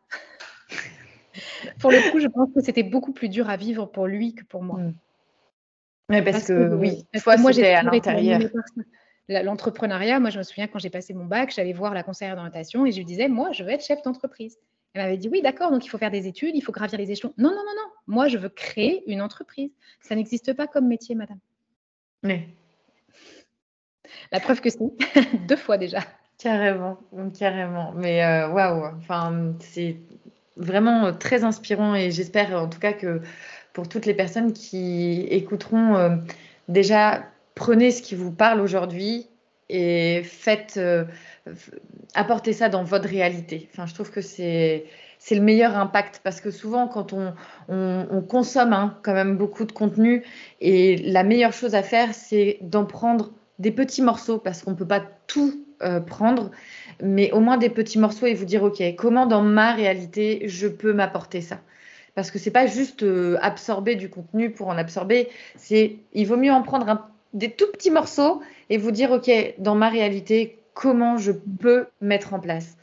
pour 1.79 1.91
le 1.91 2.11
coup, 2.11 2.19
je 2.19 2.27
pense 2.27 2.49
que 2.53 2.61
c'était 2.61 2.83
beaucoup 2.83 3.13
plus 3.13 3.29
dur 3.29 3.49
à 3.49 3.57
vivre 3.57 3.85
pour 3.85 4.07
lui 4.07 4.35
que 4.35 4.43
pour 4.43 4.63
moi. 4.63 4.79
Oui, 6.09 6.21
mm. 6.21 6.23
parce, 6.23 6.47
que, 6.47 6.73
oui, 6.75 7.05
moi 7.39 7.51
j'étais 7.51 7.73
à 7.73 7.83
l'intérieur. 7.83 8.41
L'entrepreneuriat, 9.29 10.21
moi 10.21 10.29
je 10.29 10.37
me 10.37 10.43
souviens 10.43 10.67
quand 10.67 10.79
j'ai 10.79 10.89
passé 10.89 11.13
mon 11.13 11.25
bac, 11.25 11.51
j'allais 11.53 11.73
voir 11.73 11.93
la 11.93 12.01
conseillère 12.01 12.35
d'orientation 12.35 12.85
et 12.85 12.91
je 12.91 12.97
lui 12.97 13.05
disais, 13.05 13.27
moi 13.27 13.51
je 13.51 13.63
veux 13.63 13.71
être 13.71 13.83
chef 13.83 14.01
d'entreprise. 14.01 14.57
Elle 14.97 15.03
m'avait 15.03 15.17
dit, 15.17 15.29
oui, 15.29 15.43
d'accord, 15.43 15.69
donc 15.69 15.85
il 15.85 15.89
faut 15.89 15.99
faire 15.99 16.09
des 16.09 16.25
études, 16.25 16.55
il 16.55 16.61
faut 16.61 16.71
gravir 16.71 16.97
les 16.97 17.11
échelons. 17.11 17.31
Non, 17.37 17.49
non, 17.49 17.57
non, 17.57 17.75
non, 17.75 17.91
moi 18.07 18.27
je 18.27 18.39
veux 18.39 18.49
créer 18.49 19.03
une 19.05 19.21
entreprise. 19.21 19.69
Ça 20.01 20.15
n'existe 20.15 20.53
pas 20.53 20.65
comme 20.65 20.87
métier, 20.87 21.13
madame. 21.13 21.37
Oui. 22.23 22.41
La 24.31 24.39
preuve 24.39 24.59
que 24.59 24.71
si, 24.71 24.79
deux 25.47 25.55
fois 25.55 25.77
déjà. 25.77 25.99
Carrément, 26.39 26.97
carrément. 27.37 27.93
Mais 27.95 28.23
euh, 28.23 28.49
waouh, 28.49 28.85
enfin, 28.97 29.53
c'est 29.59 29.97
vraiment 30.55 31.13
très 31.13 31.43
inspirant 31.43 31.93
et 31.93 32.09
j'espère 32.09 32.59
en 32.59 32.67
tout 32.67 32.79
cas 32.79 32.93
que 32.93 33.21
pour 33.73 33.87
toutes 33.87 34.07
les 34.07 34.15
personnes 34.15 34.51
qui 34.51 35.27
écouteront, 35.29 35.95
euh, 35.95 36.15
déjà 36.69 37.23
prenez 37.53 37.91
ce 37.91 38.01
qui 38.01 38.15
vous 38.15 38.31
parle 38.31 38.61
aujourd'hui 38.61 39.27
et 39.69 40.23
faites, 40.23 40.75
euh, 40.77 41.05
apportez 42.13 42.53
ça 42.53 42.69
dans 42.69 42.83
votre 42.83 43.07
réalité. 43.07 43.69
Enfin, 43.71 43.85
je 43.85 43.93
trouve 43.93 44.11
que 44.11 44.21
c'est 44.21 44.85
c'est 45.19 45.33
le 45.33 45.41
meilleur 45.41 45.75
impact 45.75 46.21
parce 46.23 46.41
que 46.41 46.51
souvent 46.51 46.87
quand 46.87 47.11
on, 47.11 47.33
on, 47.69 48.21
consomme 48.21 48.71
hein, 48.71 48.99
quand 49.01 49.13
même 49.13 49.35
beaucoup 49.35 49.65
de 49.65 49.71
contenu 49.71 50.23
et 50.61 50.95
la 50.97 51.23
meilleure 51.23 51.53
chose 51.53 51.73
à 51.73 51.81
faire 51.81 52.13
c'est 52.13 52.59
d'en 52.61 52.85
prendre 52.85 53.31
des 53.57 53.71
petits 53.71 54.03
morceaux 54.03 54.37
parce 54.37 54.61
qu'on 54.61 54.71
ne 54.71 54.75
peut 54.75 54.87
pas 54.87 55.01
tout 55.25 55.59
prendre 56.05 56.51
mais 57.01 57.31
au 57.31 57.39
moins 57.39 57.57
des 57.57 57.69
petits 57.69 57.99
morceaux 57.99 58.25
et 58.25 58.33
vous 58.33 58.45
dire, 58.45 58.63
OK, 58.63 58.81
comment 58.97 59.25
dans 59.25 59.41
ma 59.41 59.73
réalité 59.73 60.43
je 60.47 60.67
peux 60.67 60.93
m'apporter 60.93 61.41
ça? 61.41 61.59
Parce 62.15 62.31
que 62.31 62.39
c'est 62.39 62.51
pas 62.51 62.65
juste 62.65 63.03
euh, 63.03 63.37
absorber 63.41 63.95
du 63.95 64.09
contenu 64.09 64.51
pour 64.51 64.69
en 64.69 64.77
absorber, 64.77 65.29
c'est 65.55 65.97
il 66.13 66.25
vaut 66.25 66.37
mieux 66.37 66.51
en 66.51 66.63
prendre 66.63 67.07
des 67.33 67.51
tout 67.51 67.67
petits 67.71 67.91
morceaux 67.91 68.41
et 68.69 68.77
vous 68.77 68.91
dire, 68.91 69.11
OK, 69.11 69.29
dans 69.57 69.75
ma 69.75 69.89
réalité, 69.89 70.59
comment 70.73 71.17
je 71.17 71.31
peux 71.31 71.87
mettre 72.01 72.33
en 72.33 72.39
place. 72.39 72.77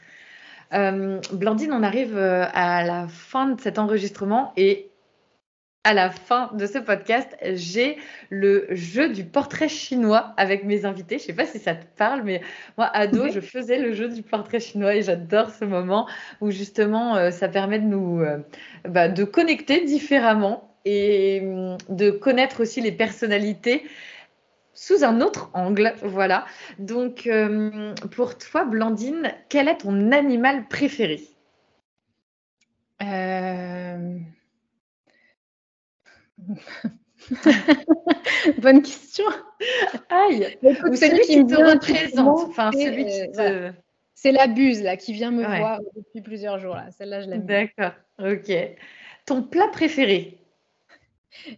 Euh, 0.73 1.19
Blandine, 1.31 1.71
on 1.71 1.83
arrive 1.83 2.17
euh, 2.17 2.45
à 2.53 2.83
la 2.83 3.07
fin 3.07 3.47
de 3.47 3.61
cet 3.61 3.79
enregistrement 3.79 4.51
et 4.57 4.89
à 5.85 5.93
la 5.93 6.09
fin 6.09 6.49
de 6.53 6.65
ce 6.65 6.79
podcast, 6.79 7.37
j'ai 7.53 7.97
le 8.31 8.65
jeu 8.71 9.09
du 9.09 9.23
portrait 9.23 9.69
chinois 9.69 10.33
avec 10.35 10.65
mes 10.65 10.83
invités. 10.83 11.19
Je 11.19 11.23
ne 11.23 11.27
sais 11.27 11.33
pas 11.33 11.45
si 11.45 11.59
ça 11.59 11.75
te 11.75 11.85
parle, 11.95 12.23
mais 12.23 12.41
moi, 12.75 12.87
ado, 12.87 13.29
je 13.29 13.39
faisais 13.39 13.77
le 13.77 13.93
jeu 13.93 14.09
du 14.09 14.23
portrait 14.23 14.59
chinois 14.59 14.95
et 14.95 15.03
j'adore 15.03 15.51
ce 15.51 15.63
moment 15.63 16.07
où 16.41 16.49
justement, 16.49 17.15
euh, 17.15 17.29
ça 17.29 17.49
permet 17.49 17.77
de 17.77 17.85
nous 17.85 18.19
euh, 18.21 18.39
bah, 18.89 19.09
de 19.09 19.23
connecter 19.23 19.85
différemment 19.85 20.75
et 20.85 21.41
hum, 21.43 21.77
de 21.89 22.09
connaître 22.09 22.61
aussi 22.61 22.81
les 22.81 22.91
personnalités 22.91 23.83
sous 24.75 25.03
un 25.03 25.21
autre 25.21 25.49
angle. 25.53 25.95
Voilà. 26.03 26.45
Donc, 26.77 27.25
euh, 27.25 27.95
pour 28.11 28.37
toi, 28.37 28.65
Blandine, 28.65 29.33
quel 29.49 29.67
est 29.67 29.77
ton 29.77 30.11
animal 30.11 30.67
préféré? 30.67 31.21
Bonne 38.61 38.83
question. 38.83 39.25
Aïe. 40.09 40.57
Ou 40.61 40.95
celui 40.95 41.21
qui, 41.21 41.45
te 41.45 41.55
représente. 41.55 42.49
Enfin, 42.49 42.71
celui 42.71 43.05
qui 43.05 43.31
te... 43.31 43.71
C'est 44.13 44.31
la 44.31 44.47
buse 44.47 44.81
là 44.81 44.95
qui 44.95 45.11
vient 45.13 45.31
me 45.31 45.45
voir 45.45 45.81
depuis 45.95 46.21
plusieurs 46.21 46.59
jours 46.59 46.75
là. 46.75 46.89
Celle-là, 46.91 47.21
je 47.21 47.29
l'aime. 47.29 47.45
D'accord. 47.45 47.91
Ok. 48.19 48.51
Ton 49.25 49.43
plat 49.43 49.67
préféré? 49.67 50.37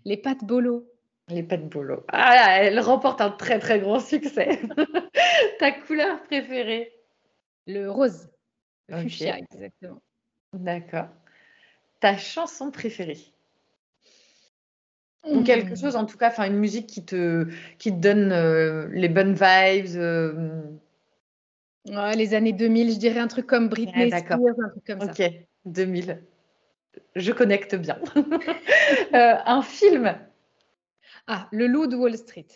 Les 0.05 0.18
pâtes 0.18 0.43
bolo. 0.43 0.89
Les 1.29 1.43
pâtes 1.43 1.67
bolo. 1.67 2.05
Ah, 2.08 2.59
elle 2.62 2.79
remporte 2.79 3.20
un 3.20 3.32
très 3.32 3.59
très 3.59 3.79
grand 3.79 3.99
succès. 3.99 4.62
Ta 5.59 5.71
couleur 5.71 6.24
préférée? 6.24 6.93
Le 7.66 7.89
rose. 7.89 8.29
Le 8.87 9.01
fuchsia, 9.01 9.37
exactement. 9.37 10.01
D'accord. 10.54 11.08
Ta 11.99 12.17
chanson 12.17 12.71
préférée? 12.71 13.33
Ou 15.25 15.43
quelque 15.43 15.74
hmm. 15.74 15.78
chose, 15.78 15.95
en 15.97 16.05
tout 16.05 16.17
cas, 16.17 16.29
enfin 16.29 16.45
une 16.45 16.58
musique 16.58 16.87
qui 16.87 17.04
te, 17.04 17.47
qui 17.78 17.91
te 17.91 17.99
donne 17.99 18.32
euh, 18.32 18.87
les 18.91 19.09
bonnes 19.09 19.33
vibes. 19.33 19.97
Euh. 19.97 20.62
les 22.16 22.33
années 22.33 22.54
2000, 22.54 22.93
je 22.93 22.97
dirais 22.97 23.20
un 23.20 23.28
truc 23.28 23.45
comme 23.45 23.67
Britney 23.67 24.09
Spears, 24.09 24.55
un 24.63 24.70
truc 24.70 24.86
comme 24.86 25.01
ça. 25.01 25.12
Ok, 25.12 25.33
2000. 25.66 26.24
Je 27.16 27.32
connecte 27.33 27.75
bien. 27.75 27.99
Euh, 29.13 29.36
un 29.45 29.62
film? 29.62 30.17
Ah, 31.28 31.47
Le 31.51 31.67
Loup 31.67 31.87
de 31.87 31.95
Wall 31.95 32.17
Street. 32.17 32.47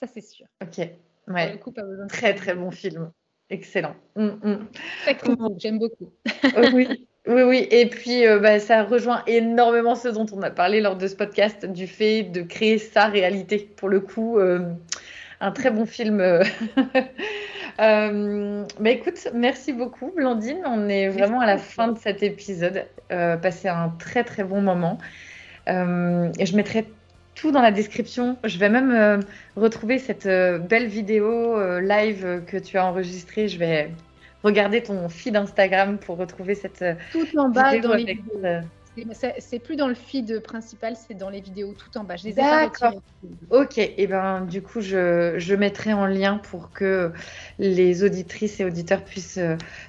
Ça, 0.00 0.06
c'est 0.06 0.22
sûr. 0.22 0.46
Ok, 0.62 0.86
ouais. 1.28 1.60
très, 2.08 2.34
très 2.34 2.54
bon 2.54 2.70
film. 2.70 3.12
Excellent. 3.50 3.94
Mm, 4.16 4.28
mm. 4.42 5.58
J'aime 5.58 5.78
beaucoup. 5.78 6.12
oui. 6.72 7.08
Oui, 7.26 7.40
oui, 7.40 7.66
et 7.70 7.88
puis 7.88 8.24
bah, 8.42 8.60
ça 8.60 8.84
rejoint 8.84 9.22
énormément 9.26 9.94
ce 9.94 10.08
dont 10.08 10.26
on 10.34 10.42
a 10.42 10.50
parlé 10.50 10.82
lors 10.82 10.94
de 10.94 11.08
ce 11.08 11.16
podcast, 11.16 11.64
du 11.64 11.86
fait 11.86 12.24
de 12.24 12.42
créer 12.42 12.76
sa 12.76 13.06
réalité. 13.06 13.70
Pour 13.78 13.88
le 13.88 14.00
coup, 14.00 14.38
un 15.44 15.52
très 15.52 15.70
bon 15.70 15.84
film. 15.86 16.20
euh, 17.80 18.64
bah, 18.80 18.90
écoute, 18.90 19.28
merci 19.34 19.72
beaucoup, 19.72 20.10
Blandine. 20.14 20.62
On 20.64 20.88
est 20.88 21.08
vraiment 21.08 21.40
à 21.40 21.46
la 21.46 21.58
fin 21.58 21.88
de 21.88 21.98
cet 21.98 22.22
épisode. 22.22 22.86
Euh, 23.12 23.36
passé 23.36 23.68
un 23.68 23.90
très 23.98 24.24
très 24.24 24.44
bon 24.44 24.62
moment. 24.62 24.98
Euh, 25.68 26.30
et 26.38 26.46
je 26.46 26.56
mettrai 26.56 26.86
tout 27.34 27.50
dans 27.50 27.62
la 27.62 27.70
description. 27.70 28.36
Je 28.44 28.58
vais 28.58 28.68
même 28.68 28.92
euh, 28.92 29.20
retrouver 29.56 29.98
cette 29.98 30.26
euh, 30.26 30.58
belle 30.58 30.86
vidéo 30.86 31.58
euh, 31.58 31.80
live 31.80 32.42
que 32.46 32.56
tu 32.56 32.78
as 32.78 32.86
enregistrée. 32.86 33.48
Je 33.48 33.58
vais 33.58 33.90
regarder 34.42 34.82
ton 34.82 35.08
feed 35.08 35.36
Instagram 35.36 35.98
pour 35.98 36.16
retrouver 36.16 36.54
cette 36.54 36.84
Tout 37.12 37.26
en 37.38 37.48
bas 37.48 37.72
vidéo 37.72 37.90
dans 37.90 37.94
les 37.94 38.02
avec, 38.02 38.64
C'est- 39.38 39.58
plus 39.58 39.76
dans 39.76 39.88
le 39.88 39.94
feed 39.94 40.40
principal, 40.40 40.96
c'est 40.96 41.14
dans 41.14 41.30
les 41.30 41.40
vidéos 41.40 41.74
tout 41.74 41.96
en 41.98 42.04
bas. 42.04 42.16
Je 42.16 42.24
les 42.24 42.38
ai 42.38 42.42
pas 42.42 42.66
D'accord. 42.66 42.92
Ok, 43.50 43.78
et 43.78 44.06
ben 44.06 44.42
du 44.46 44.62
coup 44.62 44.80
je, 44.80 45.34
je 45.38 45.54
mettrai 45.54 45.92
en 45.92 46.06
lien 46.06 46.38
pour 46.38 46.72
que 46.72 47.12
les 47.58 48.02
auditrices 48.02 48.60
et 48.60 48.64
auditeurs 48.64 49.04
puissent, 49.04 49.38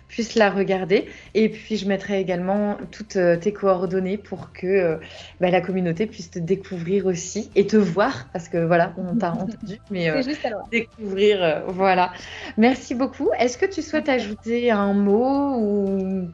puissent 0.07 0.36
la 0.36 0.49
regarder. 0.49 1.07
Et 1.34 1.49
puis 1.49 1.77
je 1.77 1.88
mettrai 1.88 2.19
également 2.19 2.77
toutes 2.91 3.15
euh, 3.15 3.38
tes 3.38 3.53
coordonnées 3.53 4.18
pour 4.18 4.52
que 4.53 4.68
euh, 4.68 4.98
bah, 5.40 5.49
la 5.49 5.61
communauté 5.61 6.06
puisse 6.07 6.32
te 6.32 6.40
découvrir 6.40 7.06
aussi 7.06 7.52
et 7.56 7.65
te 7.68 7.77
voir, 7.77 8.30
parce 8.34 8.49
que 8.49 8.57
voilà, 8.65 8.94
on 8.98 9.15
t'a 9.15 9.32
entendu, 9.34 9.80
mais 9.90 10.10
euh, 10.10 10.22
C'est 10.22 10.23
juste 10.23 10.45
alors. 10.45 10.69
découvrir, 10.72 11.44
euh, 11.44 11.61
voilà. 11.68 12.14
Merci 12.57 12.95
beaucoup. 12.95 13.30
Est-ce 13.40 13.57
que 13.57 13.65
tu 13.65 13.82
souhaites 13.82 14.10
ajouter 14.10 14.72
un 14.72 14.94
mot 14.94 15.56
ou 15.60 16.27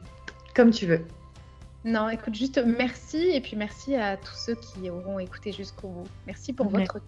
comme 0.55 0.71
tu 0.71 0.85
veux? 0.87 1.05
Non, 1.83 2.09
écoute, 2.09 2.35
juste 2.35 2.61
merci 2.63 3.17
et 3.33 3.41
puis 3.41 3.55
merci 3.55 3.95
à 3.95 4.15
tous 4.17 4.35
ceux 4.35 4.55
qui 4.55 4.89
auront 4.89 5.17
écouté 5.19 5.51
jusqu'au 5.51 5.87
bout. 5.87 6.07
Merci 6.27 6.53
pour 6.53 6.71
Ouais. 6.71 6.81
votre 6.81 6.99
temps. 6.99 7.05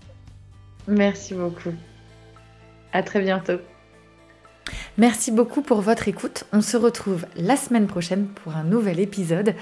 Merci 0.87 1.33
beaucoup. 1.35 1.73
À 2.91 3.03
très 3.03 3.21
bientôt. 3.21 3.59
Merci 4.97 5.31
beaucoup 5.31 5.61
pour 5.61 5.81
votre 5.81 6.07
écoute. 6.07 6.45
On 6.53 6.61
se 6.61 6.77
retrouve 6.77 7.25
la 7.35 7.55
semaine 7.55 7.87
prochaine 7.87 8.27
pour 8.27 8.55
un 8.55 8.63
nouvel 8.63 8.99
épisode. 8.99 9.55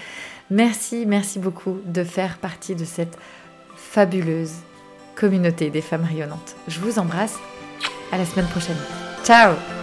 Merci, 0.50 1.06
merci 1.06 1.40
beaucoup 1.40 1.80
de 1.86 2.04
faire 2.04 2.38
partie 2.38 2.76
de 2.76 2.86
cette 2.86 3.18
fabuleuse 3.76 4.54
communauté 5.16 5.70
des 5.70 5.82
femmes 5.82 6.06
rayonnantes. 6.06 6.56
Je 6.68 6.80
vous 6.80 7.00
embrasse. 7.00 7.38
À 8.12 8.18
la 8.18 8.26
semaine 8.26 8.48
prochaine. 8.48 8.78
Ciao 9.24 9.81